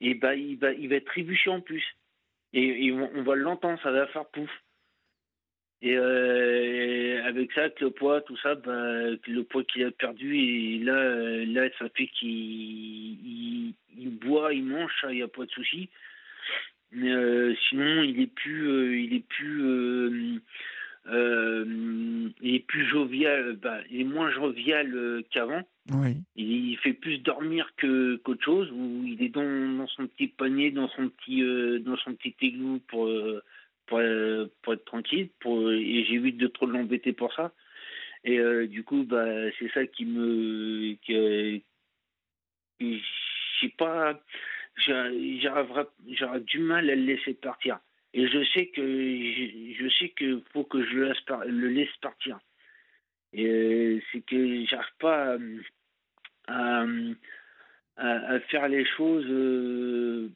et 0.00 0.14
bah, 0.14 0.34
il 0.34 0.58
va, 0.58 0.72
il 0.72 0.88
va 0.88 1.00
trébucher 1.00 1.50
en 1.50 1.60
plus. 1.60 1.84
Et, 2.52 2.86
et 2.86 2.92
on 2.92 3.22
va 3.22 3.36
l'entendre, 3.36 3.78
ça 3.82 3.90
va 3.90 4.06
faire 4.08 4.26
pouf. 4.26 4.50
Et 5.82 5.96
euh, 5.96 7.22
avec 7.24 7.52
ça, 7.52 7.62
avec 7.62 7.80
le 7.80 7.90
poids, 7.90 8.22
tout 8.22 8.36
ça, 8.38 8.54
bah, 8.54 9.10
le 9.26 9.42
poids 9.42 9.62
qu'il 9.64 9.84
a 9.84 9.90
perdu, 9.90 10.36
et 10.36 10.78
là, 10.78 11.44
là 11.44 11.68
ça 11.78 11.88
fait 11.90 12.06
qu'il 12.06 13.74
il, 13.98 14.10
boit, 14.10 14.54
il 14.54 14.64
mange, 14.64 14.92
il 15.10 15.16
n'y 15.16 15.22
a 15.22 15.28
pas 15.28 15.44
de 15.44 15.50
souci. 15.50 15.90
Mais 16.92 17.12
euh, 17.12 17.54
sinon, 17.68 18.02
il 18.02 18.20
est 18.20 18.32
plus, 18.32 18.68
euh, 18.68 18.98
il 18.98 19.14
est 19.14 19.26
plus, 19.28 20.40
il 21.08 22.54
est 22.54 22.66
plus 22.66 22.86
jovial, 22.86 23.56
bah, 23.56 23.80
il 23.90 24.00
est 24.00 24.04
moins 24.04 24.30
jovial 24.30 25.22
qu'avant. 25.30 25.62
Oui. 25.90 26.16
Il 26.36 26.76
fait 26.78 26.94
plus 26.94 27.18
dormir 27.18 27.70
que 27.76 28.16
qu'autre 28.16 28.42
chose, 28.42 28.70
où 28.72 29.04
il 29.06 29.22
est 29.22 29.28
dans, 29.28 29.76
dans, 29.76 29.86
son 29.88 30.06
petit 30.06 30.28
panier, 30.28 30.70
dans 30.70 30.88
son 30.88 31.10
petit, 31.10 31.42
dans 31.84 31.96
son 31.98 32.14
petit 32.14 32.34
égout 32.40 32.80
pour 32.88 33.10
pour, 33.86 34.00
pour 34.62 34.74
être 34.74 34.84
tranquille, 34.84 35.28
pour, 35.40 35.70
et 35.70 36.04
j'évite 36.04 36.36
de 36.36 36.46
trop 36.46 36.66
l'embêter 36.66 37.12
pour 37.12 37.32
ça. 37.32 37.52
Et 38.26 38.38
euh, 38.40 38.66
du 38.66 38.82
coup, 38.82 39.04
bah, 39.04 39.50
c'est 39.58 39.70
ça 39.72 39.86
qui 39.86 40.04
me. 40.04 40.94
Qui, 41.02 41.64
je 42.80 42.98
sais 43.60 43.72
pas. 43.78 44.20
J'aurais 44.76 46.40
du 46.40 46.58
mal 46.58 46.90
à 46.90 46.94
le 46.96 47.02
laisser 47.02 47.34
partir. 47.34 47.78
Et 48.14 48.26
je 48.26 48.44
sais 48.52 48.66
que 48.66 48.82
je, 48.82 49.88
sais 49.98 50.08
que 50.10 50.42
faut 50.52 50.64
que 50.64 50.82
je 50.84 50.96
le 51.46 51.68
laisse, 51.68 51.96
partir. 52.00 52.38
Et 53.32 53.46
euh, 53.46 54.00
c'est 54.10 54.22
que 54.22 54.64
j'arrive 54.64 54.94
pas 54.98 55.36
à, 56.48 56.86
faire 58.48 58.68
les 58.68 58.84
choses. 58.84 59.26
Euh, 59.28 60.30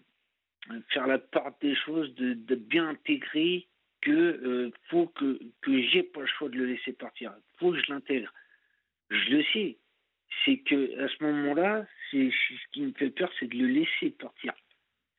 faire 0.90 1.06
la 1.06 1.18
part 1.18 1.52
des 1.60 1.74
choses, 1.74 2.14
de, 2.14 2.54
bien 2.54 2.88
intégrer 2.88 3.66
que 4.00 4.10
euh, 4.10 4.70
faut 4.88 5.06
que, 5.08 5.38
que 5.62 5.82
j'ai 5.88 6.02
pas 6.02 6.20
le 6.20 6.26
choix 6.26 6.48
de 6.48 6.56
le 6.56 6.66
laisser 6.66 6.92
partir. 6.92 7.32
faut 7.58 7.72
que 7.72 7.80
je 7.80 7.92
l'intègre. 7.92 8.32
Je 9.10 9.36
le 9.36 9.44
sais. 9.52 9.76
C'est 10.44 10.58
que 10.58 11.00
à 11.00 11.08
ce 11.08 11.24
moment-là, 11.24 11.86
c'est 12.10 12.30
ce 12.30 12.72
qui 12.72 12.82
me 12.82 12.92
fait 12.92 13.10
peur, 13.10 13.30
c'est 13.38 13.48
de 13.48 13.56
le 13.56 13.66
laisser 13.66 14.10
partir. 14.10 14.54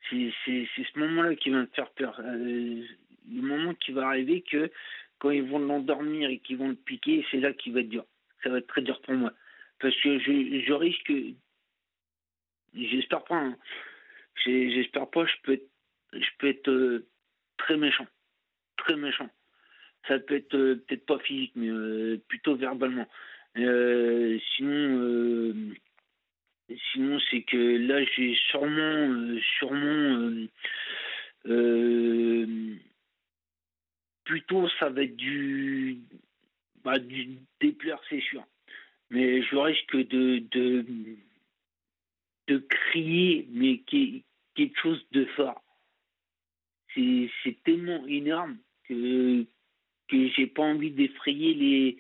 C'est 0.10 0.32
ce 0.50 1.00
moment-là 1.00 1.36
qui 1.36 1.52
va 1.52 1.60
me 1.60 1.68
faire 1.68 1.90
peur. 1.92 2.20
Euh, 2.20 2.84
le 3.30 3.42
moment 3.42 3.74
qui 3.76 3.92
va 3.92 4.08
arriver 4.08 4.42
que 4.42 4.72
quand 5.20 5.30
ils 5.30 5.44
vont 5.44 5.60
l'endormir 5.60 6.30
et 6.30 6.40
qu'ils 6.40 6.58
vont 6.58 6.70
le 6.70 6.76
piquer, 6.76 7.26
c'est 7.30 7.38
là 7.38 7.54
qu'il 7.54 7.74
va 7.74 7.82
être 7.82 7.90
dur. 7.90 8.06
Ça 8.44 8.50
va 8.50 8.58
être 8.58 8.68
très 8.68 8.82
dur 8.82 9.00
pour 9.02 9.14
moi. 9.14 9.32
Parce 9.80 9.96
que 10.02 10.20
je, 10.20 10.64
je 10.66 10.74
risque, 10.74 11.14
j'espère 12.74 13.24
pas, 13.24 13.38
hein, 13.38 13.58
J'espère 14.44 15.10
pas, 15.10 15.26
je 15.26 15.36
peux 15.44 15.54
être, 15.54 15.70
je 16.14 16.30
peux 16.40 16.48
être 16.48 16.70
euh, 16.70 17.08
très 17.58 17.78
méchant. 17.78 18.08
Très 18.78 18.96
méchant. 18.96 19.30
Ça 20.08 20.20
peut 20.20 20.36
être 20.36 20.56
euh, 20.56 20.84
peut-être 20.88 21.06
pas 21.06 21.20
physique, 21.20 21.54
mais 21.56 21.70
euh, 21.70 22.20
plutôt 22.28 22.56
verbalement. 22.56 23.08
sinon, 23.56 25.54
sinon 26.92 27.20
c'est 27.30 27.44
que 27.44 27.78
là, 27.88 28.04
j'ai 28.16 28.36
sûrement, 28.50 29.38
sûrement, 29.60 30.48
plutôt 34.24 34.70
ça 34.80 34.90
va 34.90 35.04
être 35.04 35.16
du, 35.16 36.00
bah, 36.84 36.98
du 36.98 37.38
déplaire, 37.60 38.02
c'est 38.10 38.22
sûr. 38.22 38.44
Mais 39.10 39.44
je 39.44 39.56
risque 39.58 39.98
de 39.98 40.40
de 42.52 42.58
crier, 42.58 43.48
mais 43.52 43.82
quelque 43.88 44.80
chose 44.82 45.06
de 45.12 45.26
fort. 45.38 45.64
C'est 46.94 47.64
tellement 47.64 48.06
énorme 48.08 48.58
que, 48.84 49.46
que 50.10 50.28
j'ai 50.36 50.48
pas 50.48 50.64
envie 50.64 50.92
d'effrayer 50.92 51.54
les, 51.54 51.98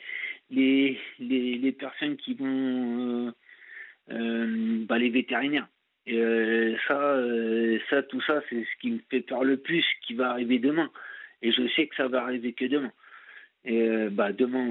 les, 0.49 0.99
les, 1.19 1.57
les, 1.57 1.72
personnes 1.72 2.18
qui 2.18 2.34
vont. 2.34 3.28
Euh, 3.28 3.32
euh, 4.11 4.86
bah, 4.86 4.98
les 4.98 5.10
vétérinaires. 5.10 5.69
Euh, 6.10 6.76
ça, 6.88 7.15
ça, 7.90 8.03
tout 8.03 8.19
ça, 8.22 8.41
c'est 8.49 8.65
ce 8.65 8.82
qui 8.82 8.91
me 8.91 8.99
fait 9.10 9.22
peur 9.22 9.45
le 9.45 9.56
plus, 9.56 9.86
qui 10.06 10.15
va 10.15 10.32
arriver 10.32 10.60
demain. 10.60 10.91
Et 11.41 11.53
je 11.53 11.65
sais 11.69 11.88
que 11.88 11.95
ça 11.95 12.10
va 12.10 12.23
arriver 12.23 12.52
que 12.52 12.65
demain. 12.65 12.91
Et 13.64 14.10
bah 14.10 14.34
demain, 14.34 14.68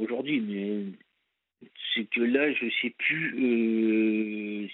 aujourd'hui, 0.00 0.40
mais 0.40 0.82
c'est 1.94 2.10
que 2.10 2.20
là, 2.20 2.52
je 2.52 2.66
sais 2.82 2.90
plus 2.98 4.68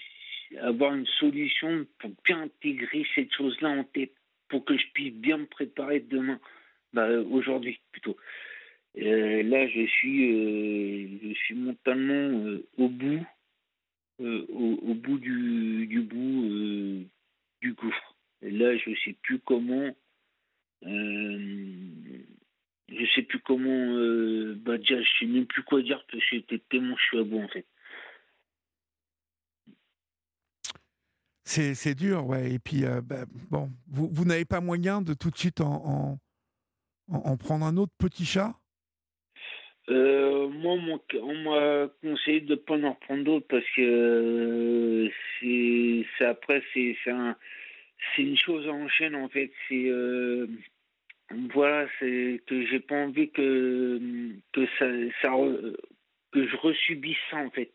avoir 0.61 0.93
une 0.93 1.07
solution 1.19 1.85
pour 1.99 2.11
bien 2.25 2.43
intégrer 2.43 3.05
cette 3.15 3.33
chose-là 3.33 3.69
en 3.69 3.83
tête, 3.83 4.13
pour 4.49 4.65
que 4.65 4.77
je 4.77 4.85
puisse 4.93 5.13
bien 5.13 5.37
me 5.37 5.45
préparer 5.45 5.99
demain, 5.99 6.39
bah, 6.93 7.09
aujourd'hui 7.21 7.79
plutôt. 7.91 8.17
Euh, 8.97 9.41
là, 9.43 9.67
je 9.67 9.85
suis, 9.87 10.31
euh, 10.31 11.07
je 11.29 11.33
suis 11.33 11.55
mentalement 11.55 12.13
euh, 12.13 12.67
au 12.77 12.89
bout, 12.89 13.25
au, 14.19 14.93
bout 14.93 15.17
du, 15.17 15.87
du 15.87 16.01
bout 16.01 17.05
du 17.61 17.73
gouffre. 17.73 18.15
Là, 18.41 18.77
je 18.77 18.91
sais 19.03 19.15
plus 19.23 19.39
comment, 19.39 19.89
je 20.83 22.15
sais 23.15 23.23
plus 23.23 23.39
comment, 23.39 23.95
bah 24.57 24.77
déjà, 24.77 25.01
je 25.01 25.09
sais 25.19 25.25
même 25.25 25.47
plus 25.47 25.63
quoi 25.63 25.81
dire 25.81 26.05
parce 26.09 26.23
que 26.23 26.35
j'étais 26.35 26.59
tellement 26.69 26.95
je 26.95 27.03
suis 27.03 27.17
à 27.17 27.23
bout 27.23 27.39
en 27.39 27.47
fait. 27.47 27.65
C'est 31.53 31.93
dur, 31.93 32.25
ouais. 32.25 32.53
Et 32.53 32.59
puis, 32.59 32.83
euh, 32.83 33.01
bah, 33.01 33.25
bon, 33.51 33.69
vous, 33.87 34.25
n'avez 34.25 34.45
pas 34.45 34.59
moyen 34.59 35.01
de 35.01 35.13
tout 35.13 35.29
de 35.29 35.37
suite 35.37 35.61
en, 35.61 36.17
en, 37.11 37.37
prendre 37.37 37.63
un 37.65 37.77
autre 37.77 37.93
petit 37.99 38.25
chat? 38.25 38.55
Euh, 39.89 40.47
moi, 40.47 40.73
on 40.73 41.35
m'a 41.43 41.89
conseillé 42.01 42.41
de 42.41 42.51
ne 42.51 42.55
pas 42.55 42.75
en 42.75 42.93
reprendre 42.93 43.23
d'autres 43.23 43.47
parce 43.47 43.65
que 43.75 43.81
euh, 43.81 45.09
c'est 46.17 46.25
après, 46.25 46.63
c'est 46.73 46.95
un, 47.11 47.35
une 48.17 48.37
chose 48.37 48.67
en 48.67 48.87
chaîne 48.87 49.15
en 49.15 49.29
fait. 49.29 49.51
Voilà, 51.53 51.87
c'est 51.99 52.41
que 52.47 52.65
j'ai 52.65 52.79
pas 52.79 52.95
envie 52.95 53.29
que 53.29 53.99
je 56.33 56.55
resubisse 56.57 57.17
ça 57.29 57.37
en 57.37 57.51
fait. 57.51 57.71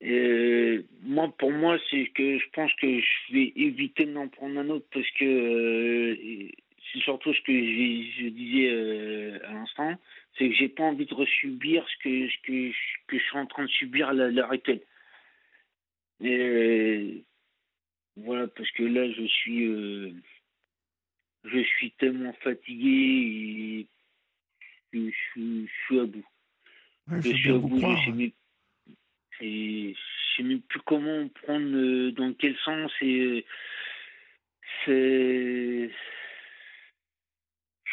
Et 0.00 0.84
moi, 1.02 1.32
pour 1.38 1.50
moi, 1.52 1.78
c'est 1.90 2.06
que 2.08 2.38
je 2.38 2.48
pense 2.52 2.72
que 2.74 3.00
je 3.00 3.32
vais 3.32 3.52
éviter 3.56 4.04
d'en 4.04 4.28
prendre 4.28 4.58
un 4.58 4.68
autre 4.68 4.86
parce 4.92 5.10
que 5.12 5.24
euh, 5.24 6.48
c'est 6.92 7.00
surtout 7.00 7.32
ce 7.32 7.40
que 7.40 7.52
je, 7.52 8.28
disais 8.28 8.70
euh, 8.70 9.38
à 9.46 9.54
l'instant, 9.54 9.94
c'est 10.36 10.48
que 10.48 10.54
j'ai 10.54 10.68
pas 10.68 10.84
envie 10.84 11.06
de 11.06 11.14
resubir 11.14 11.86
ce 11.88 12.02
que, 12.02 12.28
ce 12.28 12.36
que, 12.42 12.70
que 13.06 13.18
je 13.18 13.24
suis 13.24 13.38
en 13.38 13.46
train 13.46 13.64
de 13.64 13.70
subir 13.70 14.08
à 14.08 14.12
l'heure 14.12 14.52
actuelle. 14.52 14.82
Et 16.22 17.24
voilà, 18.16 18.46
parce 18.48 18.70
que 18.72 18.82
là, 18.82 19.10
je 19.10 19.26
suis, 19.26 19.64
euh, 19.64 20.12
je 21.44 21.58
suis 21.58 21.90
tellement 21.92 22.32
fatigué 22.42 23.88
et 24.92 25.12
je, 25.36 25.66
suis 25.86 26.00
à 26.00 26.04
bout. 26.04 26.24
je, 27.08 27.30
suis 27.30 27.50
à 27.50 27.58
bout. 27.58 28.32
Et 29.40 29.94
je 29.94 30.36
sais 30.36 30.42
même 30.42 30.62
plus 30.62 30.80
comment 30.80 31.28
prendre, 31.42 31.76
euh, 31.76 32.12
dans 32.12 32.32
quel 32.34 32.56
sens. 32.58 32.92
Et 33.00 33.44
c'est. 34.84 35.90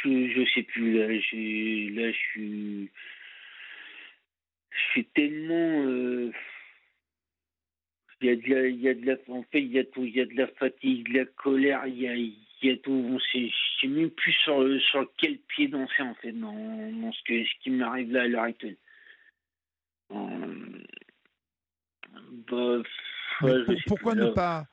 Je, 0.04 0.28
je 0.30 0.52
sais 0.54 0.64
plus. 0.64 1.00
Là, 1.00 1.08
là 1.08 2.12
je 2.12 2.18
suis. 2.18 2.90
Je 4.72 4.82
suis 4.92 5.06
tellement. 5.06 5.86
Euh, 5.86 6.32
il 8.22 8.28
y 8.28 8.32
a 8.32 8.36
de 8.36 8.50
la, 8.50 8.68
il 8.68 8.82
y 8.82 8.90
a 8.90 8.94
de 8.94 9.06
la, 9.06 9.16
en 9.28 9.44
fait, 9.44 9.62
il 9.62 9.72
y 9.72 9.80
a 9.80 9.84
tout, 9.84 10.06
il 10.06 10.16
y 10.16 10.22
a 10.22 10.26
de 10.26 10.36
la 10.36 10.48
fatigue, 10.48 11.12
de 11.12 11.20
la 11.20 11.26
colère, 11.26 11.86
il 11.88 12.00
y 12.00 12.08
a, 12.08 12.16
il 12.16 12.38
y 12.62 12.70
a 12.70 12.78
tout. 12.78 12.92
On 12.92 13.20
sait, 13.20 13.50
je 13.50 13.82
sais 13.82 13.88
même 13.88 14.10
plus 14.12 14.32
sur, 14.32 14.66
sur 14.82 15.12
quel 15.18 15.38
pied 15.40 15.68
danser 15.68 16.02
en 16.02 16.16
fait 16.16 16.32
dans, 16.32 16.54
dans 16.54 17.12
ce 17.12 17.24
que, 17.24 17.44
ce 17.44 17.52
qui 17.62 17.70
m'arrive 17.70 18.12
là 18.14 18.22
à 18.24 18.28
l'heure 18.28 18.44
actuelle. 18.44 18.78
Bah, 23.42 23.58
pourquoi 23.88 24.16
ne 24.16 24.28
pas 24.28 24.66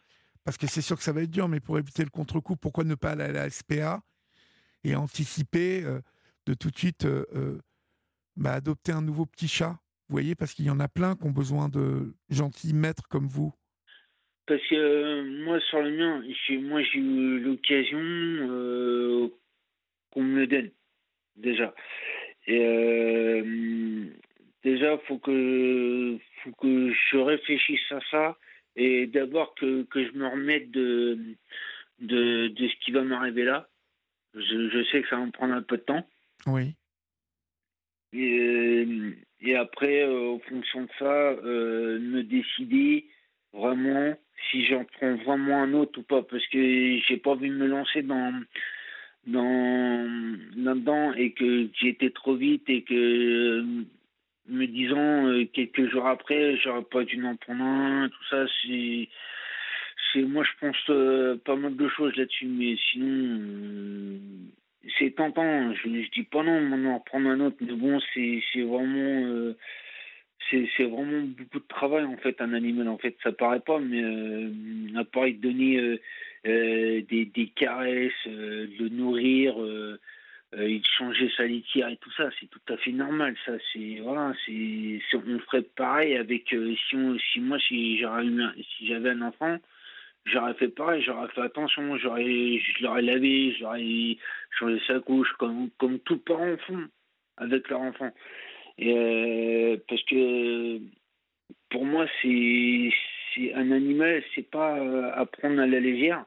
Parce 0.45 0.57
que 0.57 0.67
c'est 0.67 0.83
sûr 0.83 0.97
que 0.97 1.03
ça 1.03 1.13
va 1.13 1.23
être 1.23 1.31
dur, 1.31 1.49
mais 1.49 1.61
pour 1.61 1.79
éviter 1.79 2.03
le 2.03 2.11
contre-coup, 2.11 2.57
pourquoi 2.57 2.85
ne 2.85 2.95
pas 2.95 3.11
aller 3.11 3.25
à 3.25 3.33
la 3.33 3.51
SPA 3.51 4.03
et 4.85 4.95
anticiper 4.95 5.83
euh, 5.85 6.01
de 6.47 6.55
tout 6.55 6.71
de 6.71 6.79
suite 6.79 7.05
euh, 7.05 7.25
euh, 7.35 7.59
bah, 8.37 8.53
adopter 8.53 8.93
un 8.93 9.03
nouveau 9.03 9.27
petit 9.27 9.49
chat? 9.49 9.79
Vous 10.09 10.15
voyez, 10.15 10.35
parce 10.35 10.55
qu'il 10.55 10.65
y 10.65 10.71
en 10.71 10.81
a 10.81 10.89
plein 10.89 11.15
qui 11.15 11.25
ont 11.25 11.31
besoin 11.31 11.69
de 11.69 12.15
gentils 12.31 12.75
maîtres 12.75 13.07
comme 13.09 13.29
vous. 13.29 13.53
Parce 14.47 14.63
que 14.69 15.45
moi, 15.45 15.61
sur 15.61 15.81
le 15.81 15.91
mien, 15.93 16.23
moi 16.63 16.83
j'ai 16.83 16.99
eu 16.99 17.39
l'occasion 17.39 17.99
qu'on 20.11 20.23
me 20.23 20.41
le 20.41 20.47
donne, 20.49 20.71
déjà. 21.37 21.73
Et 22.49 22.59
déjà, 24.63 24.99
faut 25.07 25.19
que, 25.19 26.19
faut 26.43 26.53
que 26.53 26.93
je 26.93 27.17
réfléchisse 27.17 27.93
à 27.93 28.01
ça 28.11 28.37
et 28.77 29.07
d'abord 29.07 29.55
que, 29.55 29.83
que, 29.85 30.07
je 30.07 30.13
me 30.13 30.27
remette 30.27 30.71
de, 30.71 31.19
de, 32.01 32.49
de 32.49 32.69
ce 32.69 32.77
qui 32.85 32.93
va 32.93 33.03
m'arriver 33.03 33.45
là. 33.45 33.69
Je, 34.35 34.69
je, 34.71 34.85
sais 34.91 35.03
que 35.03 35.09
ça 35.09 35.17
va 35.17 35.27
me 35.27 35.33
prendre 35.33 35.55
un 35.55 35.63
peu 35.63 35.77
de 35.77 35.83
temps. 35.83 36.07
Oui. 36.47 36.75
Et, 38.13 38.87
et 39.41 39.57
après, 39.57 40.03
euh, 40.03 40.35
en 40.35 40.39
fonction 40.41 40.83
de 40.83 40.91
ça, 40.99 41.05
euh, 41.05 41.99
me 41.99 42.23
décider 42.23 43.07
vraiment 43.53 44.17
si 44.51 44.65
j'en 44.67 44.85
prends 44.85 45.17
vraiment 45.17 45.63
un 45.63 45.73
autre 45.75 45.99
ou 45.99 46.03
pas, 46.03 46.23
parce 46.23 46.47
que 46.49 46.99
j'ai 46.99 47.17
pas 47.17 47.31
envie 47.33 47.51
de 47.51 47.55
me 47.55 47.67
lancer 47.67 48.03
dans 48.03 48.33
dans 49.27 50.09
là-dedans 50.57 51.13
et 51.13 51.33
que 51.33 51.69
été 51.87 52.11
trop 52.11 52.37
vite 52.37 52.69
et 52.69 52.83
que 52.83 53.85
me 54.49 54.67
disant 54.67 55.27
euh, 55.27 55.45
quelques 55.53 55.91
jours 55.91 56.07
après, 56.07 56.57
j'aurais 56.57 56.85
pas 56.85 57.05
dû 57.05 57.25
en 57.25 57.37
prendre 57.37 57.63
un, 57.63 58.09
tout 58.09 58.25
ça, 58.29 58.47
c'est. 58.63 59.09
c'est 60.13 60.23
moi, 60.23 60.45
je 60.45 60.67
pense 60.67 60.77
euh, 60.91 61.37
pas 61.45 61.57
mal 61.57 61.77
de 61.77 61.89
choses 61.89 62.15
là-dessus, 62.17 62.47
mais 62.47 62.77
sinon, 62.91 63.39
euh, 63.43 64.19
c'est 64.99 65.15
tentant. 65.15 65.73
Je, 65.75 65.83
je 65.83 66.11
dis 66.11 66.25
pas 66.25 66.43
non, 66.43 66.61
maintenant, 66.61 67.03
en 67.13 67.27
un 67.27 67.41
autre, 67.41 67.57
mais 67.61 67.73
bon, 67.73 68.01
c'est, 68.15 68.43
c'est 68.53 68.63
vraiment. 68.63 69.55
c'est, 70.51 70.69
c'est 70.77 70.85
vraiment 70.85 71.23
beaucoup 71.23 71.61
de 71.61 71.69
travail, 71.69 72.05
en 72.05 72.17
fait, 72.17 72.41
un 72.41 72.53
animal. 72.55 72.89
En 72.89 72.99
fait, 72.99 73.17
ça 73.23 73.33
paraît 73.33 73.61
pas, 73.61 73.79
mais 73.79 74.03
à 74.97 75.05
part 75.05 75.27
donner 75.41 75.99
des, 76.45 77.31
des 77.35 77.53
caresses, 77.55 78.13
le 78.27 78.89
nourrir, 78.89 79.55
il 80.57 80.83
changeait 80.99 81.31
sa 81.37 81.45
litière 81.45 81.89
et 81.89 81.97
tout 81.97 82.11
ça, 82.13 82.29
c'est 82.39 82.47
tout 82.47 82.73
à 82.73 82.77
fait 82.77 82.93
normal. 82.93 83.37
Ça, 83.47 83.53
c'est 83.73 84.01
voilà, 84.03 84.33
c'est 84.45 85.01
on 85.15 85.39
ferait 85.41 85.63
pareil 85.63 86.17
avec 86.17 86.53
euh, 86.53 86.75
si 86.89 86.97
on, 86.97 87.17
si 87.19 87.41
moi 87.41 87.59
si 87.61 87.99
j'aurais 87.99 88.25
eu 88.25 88.43
si 88.77 88.89
j'avais 88.89 89.11
un 89.11 89.23
enfant, 89.23 89.59
j'aurais 90.25 90.55
fait 90.55 90.69
pareil, 90.69 91.03
j'aurais 91.03 91.29
fait 91.29 91.43
attention, 91.43 91.97
j'aurais 91.99 92.59
je 92.59 92.83
l'aurais 92.83 93.03
lavé, 93.03 93.55
j'aurais 93.61 94.17
changé 94.59 94.81
sa 94.87 94.99
couche 95.01 95.33
comme 95.39 95.71
comme 95.79 96.01
tout 96.01 96.19
parents 96.19 96.57
font 96.67 96.89
avec 97.37 97.69
leur 97.69 97.81
enfant. 97.81 98.11
Et 98.79 98.93
euh, 98.97 99.77
parce 99.89 100.03
que 100.05 100.81
pour 101.71 101.85
moi 101.85 102.07
c'est 102.23 102.91
c'est 103.35 103.55
un 103.55 103.71
animal, 103.71 104.25
c'est 104.35 104.51
pas 104.51 104.75
à 105.15 105.25
prendre 105.27 105.61
à 105.61 105.67
la 105.67 105.79
légère 105.79 106.25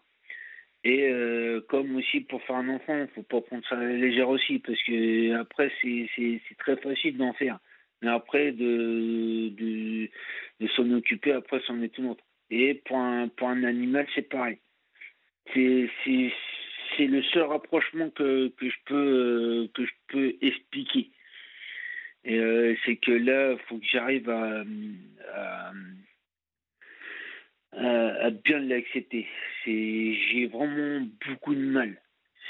et 0.84 1.10
euh, 1.10 1.62
comme 1.70 1.96
aussi 1.96 2.22
pour 2.22 2.42
faire 2.44 2.58
un 2.58 2.70
enfant, 2.70 3.08
faut 3.16 3.24
pas 3.24 3.42
prendre 3.42 3.64
ça 3.68 3.78
à 3.78 3.84
la 3.84 3.94
légère 3.94 4.30
aussi, 4.30 4.60
parce 4.60 4.82
que 4.84 5.34
après 5.36 5.72
c'est 5.82 6.58
très 6.58 6.76
facile 6.78 7.18
d'en 7.18 7.34
faire. 7.34 7.60
Mais 8.02 8.10
après 8.10 8.52
de, 8.52 9.50
de, 9.50 10.68
s'en 10.76 10.92
occuper, 10.92 11.32
après 11.32 11.62
c'en 11.66 11.82
est 11.82 11.90
tout 11.90 12.06
autre. 12.06 12.24
Et 12.50 12.76
pour 12.86 12.98
un, 12.98 13.30
pour 13.30 13.48
un 13.48 13.64
animal, 13.64 14.06
c'est 14.14 14.30
pareil. 14.30 14.60
C'est 15.54 15.88
le 17.00 17.24
seul 17.34 17.44
rapprochement 17.44 18.10
que, 18.10 18.50
que, 18.50 18.70
je 18.70 18.76
peux, 18.86 19.70
que 19.74 19.86
je 19.86 19.92
peux 20.08 20.36
expliquer. 20.42 21.10
Euh, 22.28 22.76
c'est 22.86 22.98
que 22.98 23.12
là, 23.12 23.58
faut 23.68 23.78
que 23.78 23.86
j'arrive 23.86 24.30
à 24.30 24.64
à, 27.78 28.30
bien 28.30 28.60
l'accepter. 28.60 29.28
J'ai 29.66 30.50
vraiment 30.52 31.06
beaucoup 31.28 31.56
de 31.56 31.66
mal. 31.66 31.98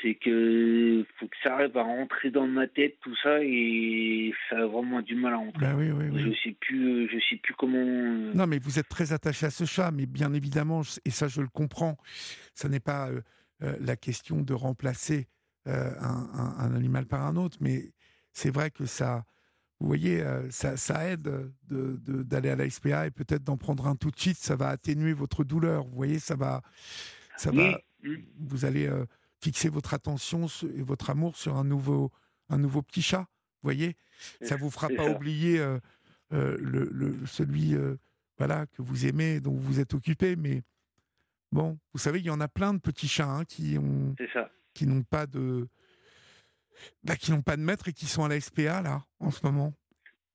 C'est 0.01 0.15
que 0.15 1.05
faut 1.17 1.27
que 1.27 1.35
ça 1.43 1.53
arrive 1.53 1.77
à 1.77 1.83
rentrer 1.83 2.29
dans 2.29 2.45
ma 2.45 2.67
tête 2.67 2.97
tout 3.01 3.15
ça 3.23 3.41
et 3.41 4.33
ça 4.49 4.57
a 4.57 4.65
vraiment 4.65 5.01
du 5.01 5.15
mal 5.15 5.33
à 5.33 5.37
rentrer. 5.37 5.65
Bah 5.65 5.75
oui, 5.77 5.91
oui, 5.91 6.05
oui. 6.11 6.21
Je 6.21 6.41
sais 6.43 6.55
plus, 6.59 7.07
je 7.09 7.17
sais 7.29 7.37
plus 7.37 7.53
comment. 7.53 7.77
Euh, 7.77 8.33
non, 8.33 8.45
mais 8.45 8.59
vous 8.59 8.79
êtes 8.79 8.89
très 8.89 9.13
attaché 9.13 9.45
à 9.45 9.49
ce 9.49 9.63
chat, 9.63 9.91
mais 9.91 10.05
bien 10.05 10.33
évidemment, 10.33 10.81
et 11.05 11.09
ça 11.09 11.29
je 11.29 11.39
le 11.39 11.47
comprends, 11.47 11.95
ce 12.53 12.67
n'est 12.67 12.81
pas 12.81 13.09
euh, 13.09 13.21
euh, 13.61 13.77
la 13.79 13.95
question 13.95 14.41
de 14.41 14.53
remplacer 14.53 15.27
un, 15.65 16.57
un, 16.59 16.75
animal 16.75 17.05
par 17.05 17.25
un 17.25 17.37
autre, 17.37 17.57
mais 17.61 17.93
c'est 18.33 18.53
vrai 18.53 18.69
que 18.69 18.85
ça, 18.85 19.23
vous 19.84 19.89
voyez, 19.89 20.22
euh, 20.22 20.49
ça, 20.49 20.77
ça, 20.77 21.10
aide 21.10 21.23
d'aller 21.68 22.47
de, 22.47 22.49
à 22.49 22.55
la 22.55 22.69
SPA 22.69 23.05
et 23.05 23.11
peut-être 23.11 23.43
d'en 23.43 23.57
prendre 23.57 23.85
un 23.85 23.97
tout 23.97 24.11
de 24.11 24.18
suite. 24.18 24.38
Ça 24.38 24.55
va 24.55 24.69
atténuer 24.69 25.11
votre 25.11 25.43
douleur. 25.43 25.84
Vous 25.84 25.95
voyez, 25.97 26.19
ça 26.19 26.38
va, 26.38 26.61
ça 27.35 27.51
va. 27.51 27.77
Vous 28.39 28.64
allez 28.64 28.88
euh, 28.88 29.05
fixer 29.41 29.68
votre 29.68 29.93
attention 29.93 30.45
et 30.73 30.84
votre 30.84 31.10
amour 31.10 31.35
sur 31.35 31.57
un 31.57 31.65
nouveau, 31.65 32.14
un 32.47 32.60
nouveau 32.60 32.81
petit 32.81 33.01
chat. 33.01 33.27
Vous 33.61 33.68
voyez, 33.68 33.97
ça 34.41 34.55
vous 34.55 34.69
fera 34.69 34.88
pas 34.88 35.10
oublier 35.10 35.60
euh, 35.60 35.80
le, 36.31 36.88
le, 36.89 37.18
celui, 37.26 37.76
voilà, 38.38 38.65
que 38.68 38.81
vous 38.81 39.05
aimez, 39.05 39.41
dont 39.41 39.53
vous 39.53 39.81
êtes 39.81 39.93
occupé. 39.93 40.38
Mais 40.38 40.61
bon, 41.51 41.77
vous 41.91 41.99
savez, 41.99 42.19
il 42.19 42.26
y 42.26 42.30
en 42.30 42.39
a 42.39 42.47
plein 42.47 42.73
de 42.73 42.80
petits 42.80 43.10
chats 43.10 43.30
hein, 43.30 43.43
qui 43.43 43.77
ont, 43.77 44.15
qui 44.73 44.88
n'ont 44.88 45.03
pas 45.03 45.27
de 45.27 45.68
bah, 47.03 47.15
qui 47.15 47.31
n'ont 47.31 47.41
pas 47.41 47.57
de 47.57 47.61
maître 47.61 47.87
et 47.87 47.93
qui 47.93 48.05
sont 48.05 48.23
à 48.23 48.29
la 48.29 48.39
SPA, 48.39 48.81
là, 48.81 49.03
en 49.19 49.31
ce 49.31 49.45
moment. 49.45 49.73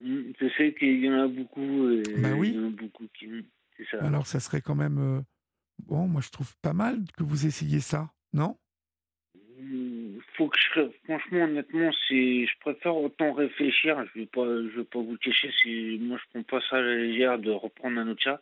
Je 0.00 0.48
sais 0.56 0.74
qu'il 0.74 1.04
y 1.04 1.10
en 1.10 1.24
a 1.24 1.28
beaucoup. 1.28 2.02
bah 2.18 2.34
oui. 2.36 2.50
Il 2.54 2.60
y 2.60 2.64
en 2.64 2.68
a 2.68 2.70
beaucoup 2.70 3.06
qui. 3.18 3.28
Ça. 3.90 4.04
Alors, 4.04 4.26
ça 4.26 4.40
serait 4.40 4.60
quand 4.60 4.74
même. 4.74 4.98
Euh, 4.98 5.20
bon, 5.86 6.08
moi, 6.08 6.20
je 6.20 6.30
trouve 6.30 6.54
pas 6.62 6.72
mal 6.72 6.98
que 7.16 7.22
vous 7.22 7.46
essayiez 7.46 7.80
ça, 7.80 8.10
non? 8.32 8.56
Mmh, 9.60 10.18
faut 10.36 10.48
que 10.48 10.58
je, 10.58 10.88
franchement, 11.04 11.44
honnêtement, 11.44 11.90
c'est, 12.08 12.46
je 12.46 12.58
préfère 12.60 12.96
autant 12.96 13.32
réfléchir. 13.32 14.04
Je 14.14 14.20
vais 14.20 14.26
pas, 14.26 14.46
je 14.46 14.78
vais 14.78 14.84
pas 14.84 15.00
vous 15.00 15.16
cacher. 15.18 15.50
C'est, 15.62 15.98
moi, 16.00 16.18
je 16.18 16.30
prends 16.30 16.42
pas 16.42 16.64
ça 16.68 16.76
à 16.76 16.80
la 16.80 16.96
légère 16.96 17.38
de 17.38 17.50
reprendre 17.50 17.98
un 17.98 18.08
autre 18.08 18.22
chat. 18.22 18.40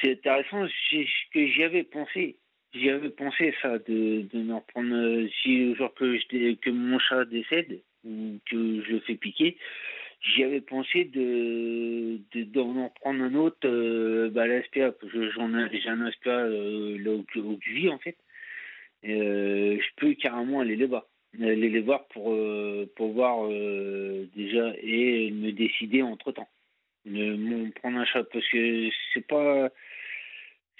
C'est 0.00 0.12
intéressant. 0.12 0.66
C'est 0.90 1.04
ce 1.04 1.32
que 1.32 1.46
j'y 1.46 1.62
avais 1.62 1.84
pensé. 1.84 2.36
J'y 2.74 2.90
avais 2.90 3.10
pensé 3.10 3.54
ça, 3.62 3.78
de, 3.78 4.22
de 4.32 4.42
me 4.42 4.54
reprendre, 4.54 4.94
euh, 4.96 5.28
si 5.42 5.58
le 5.58 5.74
jour 5.76 5.94
que, 5.94 6.70
mon 6.70 6.98
chat 6.98 7.24
décède, 7.24 7.80
ou 8.04 8.40
que 8.50 8.82
je 8.82 8.92
le 8.94 9.00
fais 9.00 9.14
piquer, 9.14 9.56
j'y 10.20 10.42
avais 10.42 10.60
pensé 10.60 11.04
de 11.04 12.18
d'en 12.52 12.84
reprendre 12.86 13.22
un 13.22 13.34
autre 13.34 13.68
euh, 13.68 14.28
bah, 14.30 14.42
à 14.42 14.46
la 14.48 14.62
SPA, 14.64 14.90
parce 14.90 15.12
que 15.12 15.30
j'ai 15.30 15.88
un 15.88 16.10
SPA 16.10 16.30
euh, 16.30 16.98
là 16.98 17.12
où, 17.12 17.24
où, 17.38 17.58
vis 17.64 17.90
en 17.90 17.98
fait. 17.98 18.16
Euh, 19.04 19.78
je 19.78 19.88
peux 19.96 20.14
carrément 20.14 20.60
aller 20.60 20.76
là-bas. 20.76 21.06
aller 21.40 21.70
les 21.70 21.80
voir 21.80 22.08
pour, 22.08 22.36
pour 22.96 23.12
voir 23.12 23.48
déjà 24.34 24.72
et 24.82 25.30
me 25.30 25.52
décider 25.52 26.02
entre 26.02 26.32
temps. 26.32 26.48
De 27.04 27.70
prendre 27.80 27.98
un 27.98 28.04
chat 28.04 28.24
parce 28.24 28.48
que 28.48 28.88
c'est 29.12 29.26
pas 29.26 29.70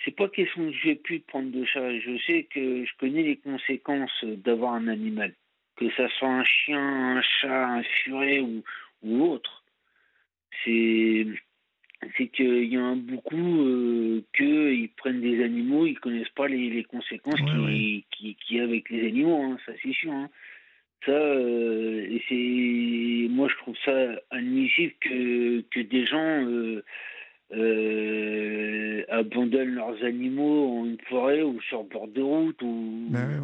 c'est 0.05 0.17
pas 0.17 0.29
question 0.29 0.71
que 0.71 0.77
je 0.77 0.89
vais 0.89 0.95
plus 0.97 1.21
prendre 1.21 1.51
de 1.51 1.65
chat. 1.65 1.99
Je 1.99 2.19
sais 2.27 2.45
que 2.45 2.85
je 2.85 2.91
connais 2.99 3.23
les 3.23 3.37
conséquences 3.37 4.25
d'avoir 4.25 4.75
un 4.75 4.89
animal. 4.89 5.35
Que 5.77 5.91
ça 5.93 6.09
soit 6.19 6.29
un 6.29 6.45
chien, 6.45 7.17
un 7.17 7.23
chat, 7.23 7.69
un 7.69 7.83
furet 7.83 8.41
ou, 8.41 8.63
ou 9.03 9.25
autre. 9.25 9.65
C'est 10.65 11.27
c'est 12.17 12.29
qu'il 12.29 12.65
y 12.65 12.79
en 12.79 12.93
a 12.93 12.95
beaucoup 12.97 13.63
euh, 13.63 14.23
qui 14.37 14.91
prennent 14.97 15.21
des 15.21 15.43
animaux, 15.43 15.87
ils 15.87 15.99
connaissent 15.99 16.29
pas 16.31 16.49
les, 16.49 16.71
les 16.71 16.85
conséquences 16.85 17.41
qu'il 17.41 18.03
qui, 18.11 18.37
qui, 18.37 18.61
a 18.61 18.65
avec 18.65 18.91
les 18.91 19.09
animaux, 19.09 19.43
hein, 19.43 19.59
ça 19.65 19.73
c'est 19.83 19.93
sûr. 19.93 20.13
Hein. 20.13 20.29
Ça, 21.05 21.13
euh, 21.13 22.07
et 22.11 22.23
c'est, 22.29 23.29
moi 23.35 23.49
je 23.49 23.57
trouve 23.57 23.77
ça 23.85 24.21
admissible 24.31 24.95
que, 25.01 25.61
que 25.71 25.81
des 25.81 26.07
gens 26.07 26.47
euh, 26.47 26.85
euh, 27.57 29.05
abandonnent 29.09 29.75
leurs 29.75 30.03
animaux 30.05 30.81
en 30.81 30.87
une 30.87 31.01
forêt 31.09 31.43
ou 31.43 31.61
sur 31.63 31.83
le 31.83 31.89
bord 31.89 32.09
de 32.09 32.23
route 32.23 32.63
ou 32.63 33.07
ben 33.11 33.43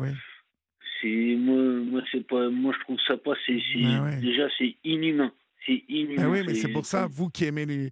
c'est 1.01 1.37
moi 1.39 1.63
moi 1.85 2.03
c'est 2.11 2.27
pas 2.27 2.49
moi 2.51 2.75
je 2.77 2.85
trouve 2.85 2.99
ça 3.07 3.17
pas 3.17 3.35
c'est 3.47 3.61
ben 3.75 4.21
déjà 4.21 4.49
c'est 4.59 4.77
inhumain. 4.85 5.33
C'est 5.67 5.83
inhumain 5.89 6.23
ben 6.23 6.31
oui 6.31 6.43
mais 6.47 6.55
c'est 6.55 6.73
pour 6.73 6.87
ça 6.87 7.07
vous 7.11 7.29
qui 7.29 7.45
aimez 7.45 7.67
les, 7.67 7.91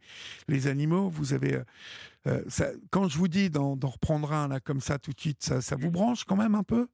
les 0.49 0.67
animaux 0.67 1.09
vous 1.09 1.33
avez 1.33 1.55
euh, 1.55 1.63
euh, 2.27 2.43
ça, 2.49 2.67
quand 2.91 3.09
je 3.09 3.17
vous 3.17 3.29
dis 3.29 3.49
d'en, 3.51 3.75
reprendre 3.75 4.33
un 4.33 4.49
là 4.49 4.61
comme 4.61 4.81
ça 4.81 4.99
tout 4.99 5.13
de 5.13 5.21
suite 5.21 5.43
ça, 5.43 5.61
ça 5.61 5.77
vous 5.77 5.91
branche 5.91 6.25
quand 6.25 6.37
même 6.37 6.55
un 6.55 6.65
peu? 6.65 6.87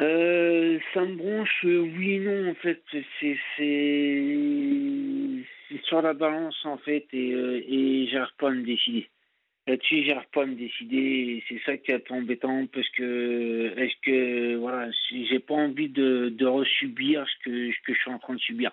Euh, 0.00 0.78
ça 0.92 1.04
me 1.04 1.14
branche, 1.14 1.64
oui 1.64 2.14
et 2.14 2.18
non, 2.18 2.50
en 2.50 2.54
fait. 2.54 2.82
C'est, 3.20 3.38
sur 5.84 6.02
la 6.02 6.14
balance, 6.14 6.56
en 6.64 6.78
fait, 6.78 7.06
et, 7.12 7.32
euh, 7.32 7.62
et 7.66 8.08
j'arrive 8.10 8.34
pas 8.38 8.48
à 8.48 8.52
me 8.52 8.62
décider. 8.62 9.08
Là-dessus, 9.66 10.04
j'arrive 10.04 10.28
pas 10.32 10.42
à 10.42 10.46
me 10.46 10.54
décider, 10.54 10.96
et 10.96 11.44
c'est 11.48 11.60
ça 11.64 11.76
qui 11.76 11.90
est 11.90 12.10
embêtant, 12.10 12.66
parce 12.66 12.88
que, 12.90 13.72
est-ce 13.76 13.96
que, 14.02 14.56
voilà, 14.56 14.90
j'ai 15.10 15.38
pas 15.38 15.54
envie 15.54 15.88
de, 15.88 16.28
de 16.28 16.46
resubir 16.46 17.26
ce 17.26 17.44
que, 17.44 17.72
ce 17.72 17.76
que 17.86 17.94
je 17.94 17.98
suis 17.98 18.10
en 18.10 18.18
train 18.18 18.34
de 18.34 18.40
subir. 18.40 18.72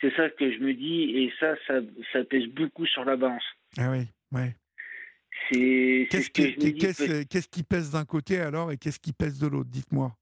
C'est 0.00 0.14
ça 0.16 0.30
que 0.30 0.50
je 0.50 0.58
me 0.58 0.72
dis, 0.72 1.10
et 1.16 1.32
ça, 1.38 1.56
ça, 1.66 1.80
ça 2.12 2.24
pèse 2.24 2.46
beaucoup 2.46 2.86
sur 2.86 3.04
la 3.04 3.16
balance. 3.16 3.44
Ah 3.76 3.90
oui, 3.90 4.06
ouais. 4.32 4.54
Qu'est-ce 5.50 7.48
qui 7.48 7.62
pèse 7.62 7.90
d'un 7.90 8.04
côté 8.04 8.38
alors, 8.38 8.72
et 8.72 8.76
qu'est-ce 8.76 9.00
qui 9.00 9.12
pèse 9.12 9.38
de 9.38 9.46
l'autre? 9.46 9.68
Dites-moi 9.68 10.12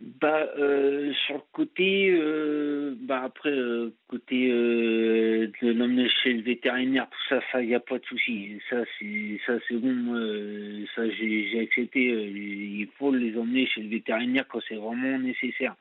bah 0.00 0.46
euh, 0.58 1.10
sur 1.24 1.36
le 1.36 1.42
côté 1.52 2.10
euh, 2.10 2.94
bah 3.00 3.22
après 3.24 3.50
euh, 3.50 3.94
côté 4.08 4.48
de 4.48 5.72
l'emmener 5.72 6.10
chez 6.22 6.34
le 6.34 6.42
vétérinaire 6.42 7.08
tout 7.08 7.28
ça 7.30 7.40
ça 7.50 7.62
y 7.62 7.74
a 7.74 7.80
pas 7.80 7.98
de 7.98 8.04
souci. 8.04 8.60
Ça 8.68 8.84
c'est 8.98 9.40
ça 9.46 9.54
c'est 9.66 9.76
bon 9.76 10.84
ça 10.94 11.08
j'ai 11.08 11.60
accepté 11.60 12.00
il 12.02 12.88
faut 12.98 13.10
les 13.10 13.38
emmener 13.38 13.66
chez 13.66 13.82
le 13.82 13.88
vétérinaire 13.88 14.46
quand 14.48 14.60
c'est 14.68 14.74
vraiment 14.74 15.18
nécessaire. 15.18 15.74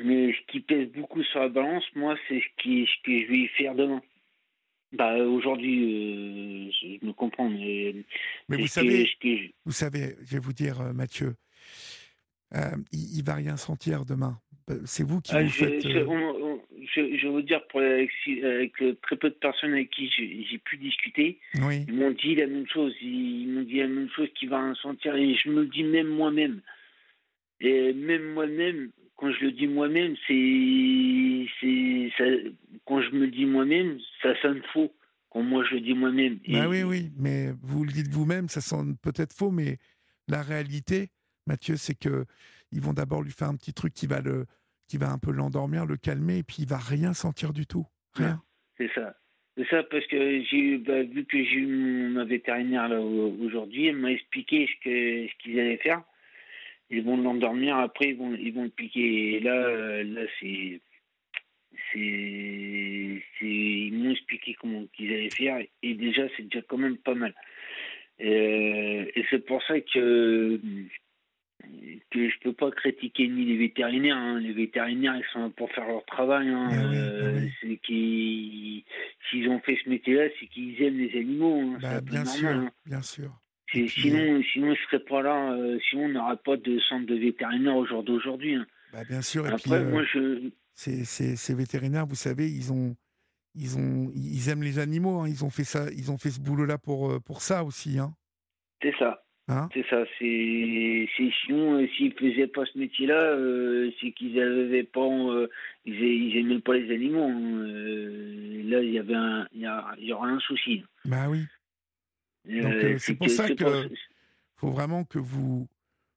Mais 0.00 0.32
ce 0.32 0.52
qui 0.52 0.60
pèse 0.60 0.88
beaucoup 0.92 1.24
sur 1.24 1.40
la 1.40 1.48
balance 1.48 1.84
moi 1.96 2.16
c'est 2.28 2.40
ce 2.40 2.62
qui 2.62 2.86
ce 2.86 3.02
que 3.02 3.22
je 3.22 3.26
vais 3.26 3.38
y 3.38 3.48
faire 3.48 3.74
demain. 3.74 4.00
Bah 4.92 5.16
aujourd'hui 5.16 6.72
je 6.80 7.04
me 7.04 7.12
comprends 7.12 7.50
mais, 7.50 7.92
mais 8.48 8.56
vous 8.56 8.68
savez 8.68 9.10
vous 9.64 9.72
savez 9.72 10.14
je 10.22 10.34
vais 10.34 10.38
vous 10.38 10.52
dire 10.52 10.80
Mathieu 10.94 11.34
euh, 12.54 12.76
il, 12.92 13.18
ne 13.18 13.24
va 13.24 13.34
rien 13.34 13.56
sentir 13.56 14.04
demain. 14.04 14.38
Euh, 14.70 14.80
c'est 14.84 15.02
vous 15.02 15.20
qui 15.20 15.32
ah, 15.34 15.42
vous 15.42 15.48
je, 15.48 15.54
faites. 15.54 15.84
Euh, 15.84 16.56
je, 16.94 17.00
vais 17.00 17.28
vous 17.28 17.42
dire, 17.42 17.66
pour, 17.68 17.80
avec, 17.80 18.12
très 19.02 19.16
peu 19.16 19.30
de 19.30 19.34
personnes 19.34 19.72
avec 19.72 19.90
qui 19.90 20.08
j'ai 20.10 20.58
pu 20.58 20.76
discuter, 20.78 21.38
ils 21.54 21.92
m'ont 21.92 22.12
dit 22.12 22.34
la 22.34 22.46
même 22.46 22.66
chose. 22.66 22.94
Ils 23.02 23.48
m'ont 23.48 23.62
dit 23.62 23.78
la 23.78 23.88
même 23.88 24.08
chose 24.10 24.28
qu'il 24.34 24.48
va 24.48 24.62
rien 24.62 24.74
sentir. 24.76 25.14
Et 25.14 25.34
je 25.34 25.50
me 25.50 25.62
le 25.62 25.68
dis 25.68 25.84
même 25.84 26.08
moi-même. 26.08 26.60
Et 27.60 27.92
même 27.92 28.32
moi-même, 28.34 28.90
quand 29.16 29.32
je 29.32 29.46
le 29.46 29.52
dis 29.52 29.66
moi-même, 29.66 30.14
c'est. 30.26 31.46
Quand 32.86 33.02
je 33.02 33.10
me 33.10 33.26
le 33.26 33.30
dis 33.30 33.44
moi-même, 33.44 33.98
ça 34.22 34.34
sonne 34.40 34.62
faux. 34.72 34.92
Quand 35.30 35.42
moi 35.42 35.64
je 35.68 35.74
le 35.74 35.80
dis 35.82 35.94
moi-même. 35.94 36.38
Bah 36.48 36.68
oui, 36.68 36.82
oui, 36.82 37.10
mais 37.18 37.52
vous 37.62 37.84
le 37.84 37.92
dites 37.92 38.08
vous-même, 38.08 38.48
ça 38.48 38.62
sonne 38.62 38.96
peut-être 39.02 39.34
faux, 39.34 39.50
mais 39.50 39.76
la 40.26 40.42
réalité, 40.42 41.10
Mathieu, 41.48 41.76
c'est 41.76 41.98
que 41.98 42.26
ils 42.70 42.80
vont 42.80 42.92
d'abord 42.92 43.22
lui 43.22 43.32
faire 43.32 43.48
un 43.48 43.56
petit 43.56 43.72
truc 43.72 43.94
qui 43.94 44.06
va 44.06 44.20
le, 44.20 44.46
qui 44.86 44.98
va 44.98 45.10
un 45.10 45.18
peu 45.18 45.32
l'endormir, 45.32 45.86
le 45.86 45.96
calmer, 45.96 46.38
et 46.38 46.42
puis 46.42 46.58
il 46.60 46.68
va 46.68 46.78
rien 46.78 47.14
sentir 47.14 47.52
du 47.52 47.66
tout, 47.66 47.86
rien. 48.14 48.40
C'est 48.76 48.90
ça. 48.94 49.14
C'est 49.56 49.68
ça 49.70 49.82
parce 49.82 50.06
que 50.06 50.44
j'ai 50.44 50.78
bah, 50.78 51.02
vu 51.02 51.24
que 51.24 51.36
j'ai 51.36 51.56
eu 51.56 52.08
ma 52.10 52.24
vétérinaire 52.24 52.88
là 52.88 53.00
aujourd'hui, 53.00 53.86
elle 53.86 53.96
m'a 53.96 54.12
expliqué 54.12 54.68
ce 54.68 54.84
que 54.84 55.26
ce 55.26 55.32
qu'ils 55.42 55.58
allaient 55.58 55.78
faire. 55.78 56.02
Ils 56.90 57.02
vont 57.02 57.16
l'endormir, 57.16 57.76
après 57.76 58.10
ils 58.10 58.16
vont 58.16 58.34
ils 58.34 58.54
vont 58.54 58.62
le 58.62 58.68
piquer. 58.68 59.34
Et 59.34 59.40
là 59.40 59.56
euh, 59.56 60.04
là 60.04 60.22
c'est 60.38 60.80
c'est 61.92 63.22
ils 63.40 63.92
m'ont 63.94 64.12
expliqué 64.12 64.54
comment 64.60 64.86
qu'ils 64.92 65.12
allaient 65.12 65.30
faire 65.30 65.58
et 65.82 65.94
déjà 65.94 66.28
c'est 66.36 66.44
déjà 66.44 66.62
quand 66.62 66.78
même 66.78 66.96
pas 66.96 67.14
mal. 67.14 67.34
Euh, 68.20 69.06
et 69.14 69.24
c'est 69.28 69.44
pour 69.44 69.60
ça 69.64 69.80
que 69.80 70.60
que 72.10 72.28
je 72.28 72.38
peux 72.42 72.52
pas 72.52 72.70
critiquer 72.70 73.28
ni 73.28 73.44
les 73.44 73.56
vétérinaires. 73.56 74.16
Hein. 74.16 74.40
Les 74.40 74.52
vétérinaires, 74.52 75.16
ils 75.16 75.24
sont 75.32 75.40
là 75.40 75.50
pour 75.56 75.70
faire 75.72 75.86
leur 75.86 76.04
travail. 76.06 76.48
Hein. 76.48 76.70
Euh, 76.72 77.40
eh 77.42 77.52
c'est 77.60 77.76
qu'ils, 77.78 78.84
s'ils 79.28 79.48
ont 79.48 79.60
fait 79.60 79.78
ce 79.84 79.88
métier-là, 79.88 80.28
c'est 80.38 80.46
qu'ils 80.46 80.80
aiment 80.82 80.98
les 80.98 81.18
animaux. 81.18 81.60
Hein. 81.60 81.78
Bah, 81.80 82.00
bien, 82.00 82.24
sûr, 82.24 82.70
bien 82.86 83.02
sûr, 83.02 83.30
sinon, 83.72 84.42
sinon, 84.52 84.72
ils 84.72 84.78
seraient 84.86 85.04
pas 85.04 85.22
là. 85.22 85.52
Euh, 85.52 85.78
sinon, 85.88 86.04
on 86.04 86.08
n'aurait 86.08 86.36
pas 86.44 86.56
de 86.56 86.78
centre 86.88 87.06
de 87.06 87.16
vétérinaires 87.16 87.76
au 87.76 87.86
jour 87.86 88.02
d'aujourd'hui. 88.02 88.56
Bah, 88.92 89.04
bien 89.08 89.22
sûr. 89.22 89.46
Et 89.46 89.52
Après, 89.52 89.82
puis, 89.82 89.92
moi, 89.92 90.02
je... 90.12 90.50
ces, 90.74 91.04
ces, 91.04 91.36
ces, 91.36 91.54
vétérinaires, 91.54 92.06
vous 92.06 92.14
savez, 92.14 92.48
ils 92.48 92.72
ont, 92.72 92.96
ils 93.54 93.76
ont, 93.76 94.10
ils 94.14 94.48
aiment 94.48 94.62
les 94.62 94.78
animaux. 94.78 95.26
Ils 95.26 95.44
ont 95.44 95.50
fait 95.50 95.64
ça, 95.64 95.86
ils 95.96 96.10
ont 96.10 96.18
fait 96.18 96.30
ce 96.30 96.40
boulot-là 96.40 96.78
pour, 96.78 97.10
euh, 97.10 97.20
pour 97.20 97.42
ça 97.42 97.64
aussi. 97.64 97.98
C'est 98.80 98.94
ça. 98.98 99.22
Hein 99.50 99.70
c'est 99.72 99.86
ça, 99.88 100.04
c'est 100.18 101.08
sinon 101.46 101.80
euh, 101.80 101.88
s'ils 101.96 102.12
faisaient 102.12 102.48
pas 102.48 102.66
ce 102.66 102.76
métier-là, 102.76 103.18
euh, 103.18 103.90
c'est 103.98 104.12
qu'ils 104.12 104.38
avaient 104.38 104.82
pas, 104.82 105.00
euh, 105.00 105.48
ils, 105.86 105.94
ils 105.94 106.36
aimaient 106.36 106.60
pas 106.60 106.74
les 106.74 106.94
animaux. 106.94 107.24
Hein. 107.24 107.66
là, 108.68 108.82
il 108.82 108.90
y 108.90 108.98
avait 108.98 109.14
un, 109.14 109.48
il 109.54 109.60
y, 109.60 110.06
y, 110.06 110.12
aura 110.12 110.28
un 110.28 110.38
souci. 110.40 110.84
Bah 111.06 111.30
oui. 111.30 111.46
c'est 112.98 113.14
pour 113.14 113.30
ça 113.30 113.48
que 113.48 113.88
faut 114.56 114.70
vraiment 114.70 115.04
que 115.04 115.18
vous 115.18 115.66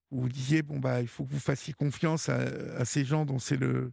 vous 0.10 0.28
disiez 0.28 0.62
bon 0.62 0.80
bah 0.80 1.00
il 1.00 1.08
faut 1.08 1.24
que 1.24 1.32
vous 1.32 1.40
fassiez 1.40 1.74
confiance 1.74 2.28
à, 2.28 2.40
à 2.78 2.86
ces 2.86 3.06
gens 3.06 3.24
dont 3.24 3.40
c'est 3.40 3.56
le 3.56 3.92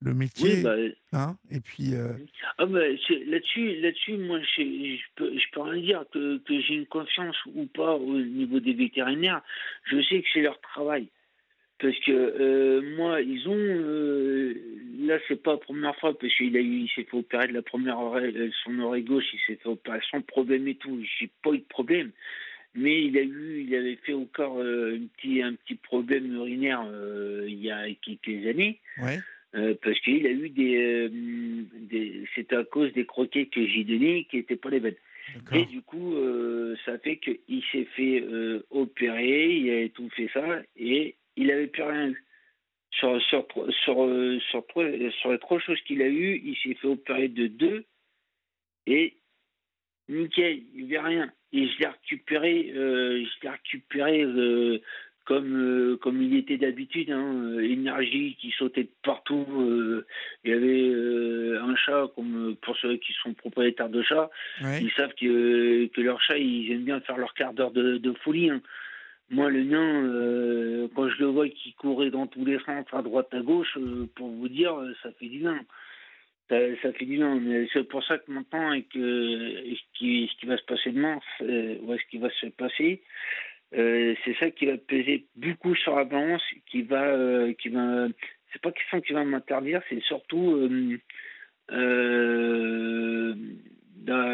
le 0.00 0.14
métier. 0.14 0.62
Bah, 0.62 0.76
hein 1.12 1.36
et 1.50 1.60
puis. 1.60 1.94
Euh, 1.94 2.12
ah 2.58 2.66
bah, 2.66 2.80
là-dessus, 2.80 3.76
là-dessus, 3.76 4.16
moi, 4.16 4.40
je, 4.40 4.98
peux, 5.16 5.32
je 5.36 5.44
peux 5.52 5.60
rien 5.60 5.82
dire 5.82 6.04
que, 6.12 6.38
que 6.38 6.60
j'ai 6.60 6.74
une 6.74 6.86
confiance 6.86 7.36
ou 7.46 7.66
pas 7.66 7.94
au 7.96 8.18
niveau 8.18 8.60
des 8.60 8.74
vétérinaires. 8.74 9.42
Je 9.84 10.00
sais 10.02 10.22
que 10.22 10.28
c'est 10.32 10.42
leur 10.42 10.60
travail. 10.60 11.08
Parce 11.80 11.98
que 12.00 12.10
euh, 12.12 12.96
moi, 12.96 13.20
ils 13.20 13.48
ont. 13.48 13.56
Euh, 13.56 14.54
là, 15.00 15.18
c'est 15.28 15.40
pas 15.40 15.52
la 15.52 15.58
première 15.58 15.96
fois, 15.96 16.16
parce 16.16 16.34
qu'il 16.34 16.56
a 16.56 16.60
eu, 16.60 16.80
il 16.80 16.88
s'est 16.88 17.04
fait 17.04 17.16
opérer 17.16 17.48
de 17.48 17.52
la 17.52 17.62
première 17.62 18.00
oreille, 18.00 18.52
son 18.64 18.78
oreille 18.80 19.04
gauche, 19.04 19.26
il 19.32 19.40
s'est 19.46 19.60
fait 19.62 19.68
opérer 19.68 20.00
sans 20.10 20.20
problème 20.20 20.66
et 20.66 20.74
tout. 20.74 21.00
J'ai 21.18 21.30
pas 21.42 21.50
eu 21.52 21.58
de 21.58 21.64
problème. 21.68 22.10
Mais 22.74 23.04
il 23.04 23.16
a 23.16 23.22
eu, 23.22 23.64
il 23.66 23.74
avait 23.74 23.96
fait 23.96 24.12
encore 24.12 24.60
un, 24.60 24.98
petit, 25.16 25.40
un 25.42 25.54
petit 25.54 25.76
problème 25.76 26.32
urinaire 26.34 26.84
il 27.46 27.60
y 27.60 27.70
a 27.70 27.86
quelques 28.02 28.46
années. 28.46 28.80
Ouais. 29.00 29.18
Euh, 29.54 29.74
parce 29.82 29.98
qu'il 30.00 30.26
a 30.26 30.30
eu 30.30 30.50
des, 30.50 30.76
euh, 30.76 31.08
des 31.10 32.24
c'est 32.34 32.52
à 32.52 32.64
cause 32.64 32.92
des 32.92 33.06
croquets 33.06 33.46
que 33.46 33.66
j'ai 33.66 33.82
donnés 33.82 34.26
qui 34.30 34.36
n'étaient 34.36 34.56
pas 34.56 34.68
les 34.68 34.80
bonnes. 34.80 34.94
Et 35.52 35.64
du 35.66 35.80
coup, 35.82 36.14
euh, 36.14 36.76
ça 36.84 36.98
fait 36.98 37.16
qu'il 37.18 37.62
s'est 37.70 37.86
fait 37.96 38.24
opérer, 38.70 39.56
il 39.56 39.70
a 39.70 39.88
tout 39.90 40.08
fait 40.10 40.28
ça, 40.32 40.62
et 40.76 41.16
il 41.36 41.46
n'avait 41.46 41.66
plus 41.66 41.82
rien 41.82 42.10
eu. 42.10 42.24
Sur, 42.90 43.20
sur, 43.22 43.46
sur, 43.84 44.40
sur, 44.50 44.66
sur 45.20 45.32
les 45.32 45.38
trois 45.38 45.60
choses 45.60 45.80
qu'il 45.82 46.00
a 46.00 46.08
eues, 46.08 46.40
il 46.42 46.56
s'est 46.56 46.74
fait 46.74 46.88
opérer 46.88 47.28
de 47.28 47.46
deux, 47.46 47.84
et 48.86 49.14
nickel, 50.08 50.62
il 50.74 50.86
n'y 50.86 50.96
avait 50.96 51.08
rien. 51.08 51.32
Et 51.52 51.68
je 51.68 51.78
l'ai 51.78 51.86
récupéré, 51.86 52.70
je 52.74 53.42
l'ai 53.42 53.50
récupéré 53.50 54.24
comme, 55.28 55.56
euh, 55.56 55.96
comme 55.98 56.22
il 56.22 56.34
était 56.36 56.56
d'habitude, 56.56 57.10
hein, 57.10 57.58
énergie 57.58 58.34
qui 58.40 58.50
sautait 58.52 58.84
de 58.84 58.90
partout. 59.02 59.44
Euh, 59.60 60.06
il 60.42 60.50
y 60.50 60.54
avait 60.54 60.88
euh, 60.88 61.62
un 61.62 61.76
chat, 61.76 62.06
comme 62.16 62.56
pour 62.62 62.74
ceux 62.78 62.96
qui 62.96 63.12
sont 63.22 63.34
propriétaires 63.34 63.90
de 63.90 64.00
chats, 64.00 64.30
ils 64.62 64.90
savent 64.96 65.12
que, 65.20 65.84
que 65.88 66.00
leurs 66.00 66.22
chats, 66.22 66.38
ils 66.38 66.72
aiment 66.72 66.84
bien 66.84 67.00
faire 67.00 67.18
leur 67.18 67.34
quart 67.34 67.52
d'heure 67.52 67.72
de, 67.72 68.12
folie. 68.24 68.48
Hein. 68.48 68.62
Moi, 69.28 69.50
le 69.50 69.64
mien, 69.64 70.88
quand 70.94 71.10
je 71.10 71.18
le 71.18 71.26
vois 71.26 71.46
qui 71.50 71.74
courait 71.74 72.08
dans 72.08 72.26
tous 72.26 72.46
les 72.46 72.58
sens, 72.60 72.86
à 72.92 73.02
droite, 73.02 73.28
à 73.32 73.40
gauche, 73.40 73.76
pour 74.14 74.28
vous 74.28 74.48
dire, 74.48 74.72
ça 75.02 75.10
fait 75.12 75.26
du 75.26 75.40
bien. 75.40 75.60
Ça, 76.48 76.56
ça 76.80 76.92
fait 76.94 77.04
du 77.04 77.16
bien. 77.18 77.38
C'est 77.74 77.86
pour 77.86 78.02
ça 78.02 78.16
que 78.16 78.32
maintenant, 78.32 78.72
et 78.72 78.84
que, 78.84 78.98
ce, 78.98 79.98
qui, 79.98 80.30
ce 80.32 80.40
qui 80.40 80.46
va 80.46 80.56
se 80.56 80.64
passer 80.64 80.90
demain, 80.90 81.20
ou 81.42 81.94
ce 81.94 82.10
qui 82.10 82.16
va 82.16 82.30
se 82.30 82.46
passer, 82.46 83.02
c'est 83.72 84.36
ça 84.38 84.50
qui 84.50 84.66
va 84.66 84.76
peser 84.78 85.26
beaucoup 85.36 85.74
sur 85.74 85.96
la 85.96 86.04
balance, 86.04 86.42
qui 86.66 86.82
va, 86.82 87.52
qui 87.54 87.68
va, 87.68 88.08
c'est 88.52 88.62
pas 88.62 88.72
question 88.72 89.00
qui 89.00 89.12
va 89.12 89.24
m'interdire, 89.24 89.82
c'est 89.88 90.02
surtout 90.02 90.98
euh, 91.70 93.34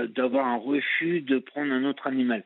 d'avoir 0.09 0.47
un 0.47 0.57
refus 0.57 1.21
de 1.21 1.39
prendre 1.39 1.73
un 1.73 1.85
autre 1.85 2.07
animal. 2.07 2.45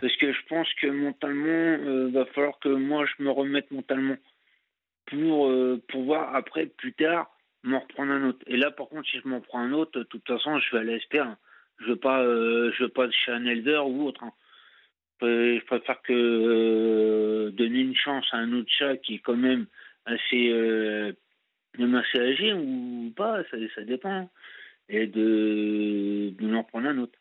Parce 0.00 0.14
que 0.16 0.32
je 0.32 0.40
pense 0.48 0.68
que 0.74 0.88
mentalement, 0.88 1.46
euh, 1.48 2.10
va 2.12 2.26
falloir 2.26 2.58
que 2.58 2.68
moi 2.68 3.06
je 3.06 3.22
me 3.22 3.30
remette 3.30 3.70
mentalement 3.70 4.16
pour 5.06 5.48
euh, 5.48 5.82
pouvoir 5.88 6.34
après, 6.34 6.66
plus 6.66 6.92
tard, 6.92 7.30
m'en 7.62 7.80
reprendre 7.80 8.12
un 8.12 8.28
autre. 8.28 8.40
Et 8.46 8.56
là, 8.56 8.70
par 8.70 8.88
contre, 8.88 9.08
si 9.08 9.18
je 9.18 9.28
m'en 9.28 9.40
prends 9.40 9.60
un 9.60 9.72
autre, 9.72 9.98
de 9.98 10.04
toute 10.04 10.26
façon, 10.26 10.58
je 10.58 10.72
vais 10.72 10.80
aller 10.80 10.96
espérer. 10.96 11.28
Je 11.78 11.86
veux 11.86 11.96
pas, 11.96 12.22
euh, 12.22 12.70
je 12.76 12.84
veux 12.84 12.88
pas 12.90 13.10
chez 13.10 13.32
un 13.32 13.46
éleveur 13.46 13.88
ou 13.88 14.06
autre. 14.06 14.22
Hein. 14.24 14.32
Je 15.20 15.64
préfère 15.66 16.00
que 16.02 17.50
donner 17.50 17.80
une 17.80 17.96
chance 17.96 18.26
à 18.32 18.38
un 18.38 18.52
autre 18.52 18.70
chat 18.70 18.96
qui 18.98 19.16
est 19.16 19.18
quand 19.18 19.36
même 19.36 19.66
assez 20.06 20.52
même 21.78 21.94
assez 21.94 22.18
âgé 22.18 22.52
ou 22.52 23.12
pas, 23.16 23.42
ça, 23.50 23.56
ça 23.74 23.82
dépend. 23.82 24.30
Et 24.88 25.06
de, 25.06 26.30
de 26.30 26.54
en 26.54 26.64
prendre 26.64 26.88
un 26.88 26.98
autre. 26.98 27.18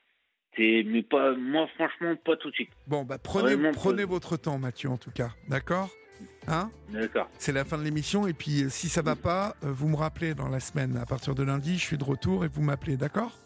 Mais 0.58 1.03
pas, 1.03 1.35
moi, 1.35 1.67
franchement, 1.76 2.16
pas 2.16 2.35
tout 2.38 2.50
de 2.50 2.56
suite. 2.56 2.72
Bon, 2.88 3.03
bah, 3.03 3.17
prenez, 3.22 3.56
prenez 3.74 4.06
votre 4.06 4.38
temps, 4.38 4.58
Mathieu, 4.58 4.90
en 4.90 4.98
tout 4.98 5.11
cas. 5.11 5.30
D'accord? 5.48 5.90
Hein? 6.48 6.72
D'accord. 6.90 7.30
C'est 7.38 7.51
la 7.51 7.64
fin 7.64 7.77
de 7.77 7.84
l'émission. 7.84 8.26
Et 8.26 8.34
puis, 8.34 8.64
euh, 8.64 8.69
si 8.69 8.90
ça 8.90 9.03
va 9.03 9.16
pas, 9.16 9.56
euh, 9.64 9.72
vous 9.72 9.88
me 9.88 9.95
rappelez 9.95 10.34
dans 10.34 10.50
la 10.50 10.59
semaine. 10.59 10.98
À 10.98 11.06
partir 11.06 11.35
de 11.35 11.43
lundi, 11.43 11.77
je 11.77 11.84
suis 11.84 11.98
de 11.98 12.03
retour 12.03 12.43
et 12.43 12.48
vous 12.48 12.64
m'appelez. 12.64 12.98
D'accord? 12.98 13.38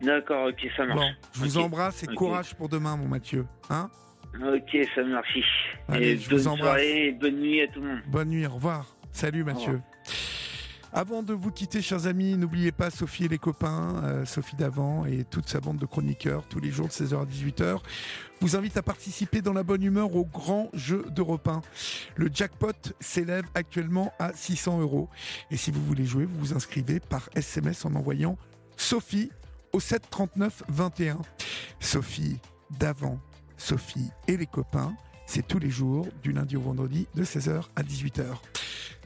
D'accord, 0.00 0.48
ok, 0.48 0.70
ça 0.76 0.86
marche. 0.86 0.98
Bon, 0.98 1.10
je 1.34 1.40
vous 1.40 1.58
embrasse 1.58 2.02
et 2.02 2.06
courage 2.06 2.54
pour 2.54 2.68
demain, 2.68 2.96
mon 2.96 3.08
Mathieu. 3.08 3.46
Hein? 3.70 3.90
Ok, 4.34 4.76
ça 4.94 5.02
marche. 5.04 5.38
Allez, 5.88 6.18
je 6.18 6.30
vous 6.30 6.46
embrasse. 6.46 6.60
Soirée, 6.60 7.16
bonne 7.18 7.40
nuit 7.40 7.62
à 7.62 7.68
tout 7.68 7.80
le 7.80 7.88
monde. 7.88 8.00
Bonne 8.06 8.28
nuit, 8.28 8.46
au 8.46 8.54
revoir. 8.54 8.86
Salut, 9.12 9.42
Mathieu. 9.42 9.80
Avant 10.92 11.22
de 11.22 11.34
vous 11.34 11.50
quitter, 11.50 11.82
chers 11.82 12.06
amis, 12.06 12.36
n'oubliez 12.36 12.72
pas 12.72 12.90
Sophie 12.90 13.26
et 13.26 13.28
les 13.28 13.38
copains, 13.38 14.02
euh, 14.04 14.24
Sophie 14.24 14.56
Davant 14.56 15.04
et 15.04 15.24
toute 15.24 15.46
sa 15.46 15.60
bande 15.60 15.76
de 15.76 15.84
chroniqueurs, 15.84 16.44
tous 16.48 16.60
les 16.60 16.70
jours 16.70 16.86
de 16.86 16.92
16h 16.92 17.20
à 17.20 17.24
18h, 17.26 17.80
vous 18.40 18.56
invite 18.56 18.76
à 18.78 18.82
participer 18.82 19.42
dans 19.42 19.52
la 19.52 19.62
bonne 19.62 19.82
humeur 19.82 20.16
au 20.16 20.24
grand 20.24 20.70
jeu 20.72 21.04
d'Europe 21.10 21.46
1. 21.46 21.60
Le 22.16 22.30
jackpot 22.32 22.72
s'élève 23.00 23.44
actuellement 23.54 24.14
à 24.18 24.32
600 24.32 24.80
euros. 24.80 25.10
Et 25.50 25.58
si 25.58 25.70
vous 25.70 25.84
voulez 25.84 26.06
jouer, 26.06 26.24
vous 26.24 26.38
vous 26.38 26.54
inscrivez 26.54 27.00
par 27.00 27.28
SMS 27.34 27.84
en 27.84 27.94
envoyant 27.94 28.38
Sophie 28.78 29.30
au 29.72 29.80
739 29.80 30.64
21. 30.68 31.18
Sophie 31.80 32.38
Davant, 32.78 33.18
Sophie 33.56 34.10
et 34.26 34.36
les 34.36 34.46
copains, 34.46 34.94
c'est 35.26 35.46
tous 35.46 35.58
les 35.58 35.70
jours, 35.70 36.06
du 36.22 36.32
lundi 36.32 36.56
au 36.56 36.60
vendredi, 36.62 37.06
de 37.14 37.24
16h 37.24 37.64
à 37.76 37.82
18h. 37.82 38.24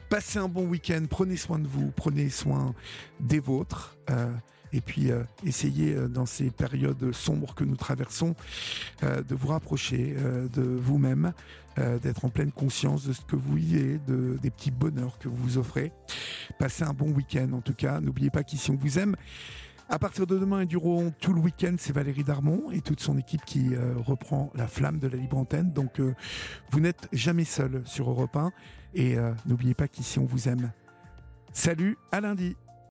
Passez 0.09 0.39
un 0.39 0.47
bon 0.47 0.65
week-end, 0.65 1.03
prenez 1.09 1.37
soin 1.37 1.59
de 1.59 1.67
vous, 1.67 1.91
prenez 1.95 2.29
soin 2.29 2.73
des 3.19 3.39
vôtres. 3.39 3.97
Euh, 4.09 4.31
et 4.71 4.79
puis 4.79 5.11
euh, 5.11 5.23
essayez 5.45 5.93
euh, 5.93 6.07
dans 6.07 6.25
ces 6.25 6.49
périodes 6.49 7.11
sombres 7.13 7.55
que 7.55 7.63
nous 7.63 7.75
traversons 7.75 8.35
de 9.01 9.35
vous 9.35 9.47
rapprocher 9.47 10.15
de 10.53 10.61
vous-même, 10.61 11.33
d'être 12.01 12.25
en 12.25 12.29
pleine 12.29 12.51
conscience 12.51 13.05
de 13.05 13.13
ce 13.13 13.21
que 13.21 13.35
vous 13.35 13.55
vivez, 13.55 13.99
de, 14.07 14.37
des 14.41 14.49
petits 14.49 14.71
bonheurs 14.71 15.17
que 15.17 15.27
vous 15.27 15.35
vous 15.35 15.57
offrez. 15.57 15.91
Passez 16.59 16.83
un 16.83 16.93
bon 16.93 17.11
week-end 17.11 17.51
en 17.51 17.61
tout 17.61 17.73
cas. 17.73 17.99
N'oubliez 17.99 18.29
pas 18.29 18.43
qu'ici 18.43 18.71
on 18.71 18.75
vous 18.75 18.99
aime. 18.99 19.15
À 19.93 19.99
partir 19.99 20.25
de 20.25 20.39
demain 20.39 20.61
et 20.61 20.65
durant 20.65 21.11
tout 21.11 21.33
le 21.33 21.39
week-end, 21.39 21.75
c'est 21.77 21.93
Valérie 21.93 22.23
Darmon 22.23 22.71
et 22.71 22.81
toute 22.81 22.99
son 22.99 23.15
équipe 23.15 23.45
qui 23.45 23.75
reprend 24.07 24.51
la 24.55 24.65
flamme 24.65 24.97
de 24.97 25.07
la 25.07 25.17
libre 25.17 25.37
antenne. 25.37 25.71
Donc 25.71 26.01
vous 26.71 26.79
n'êtes 26.79 27.07
jamais 27.13 27.43
seul 27.43 27.83
sur 27.85 28.09
Europe 28.09 28.35
1. 28.35 28.51
Et 28.95 29.17
euh, 29.17 29.33
n'oubliez 29.45 29.75
pas 29.75 29.87
qu'ici 29.87 30.17
on 30.17 30.25
vous 30.25 30.49
aime. 30.49 30.71
Salut, 31.51 31.95
à 32.11 32.21
lundi 32.21 32.55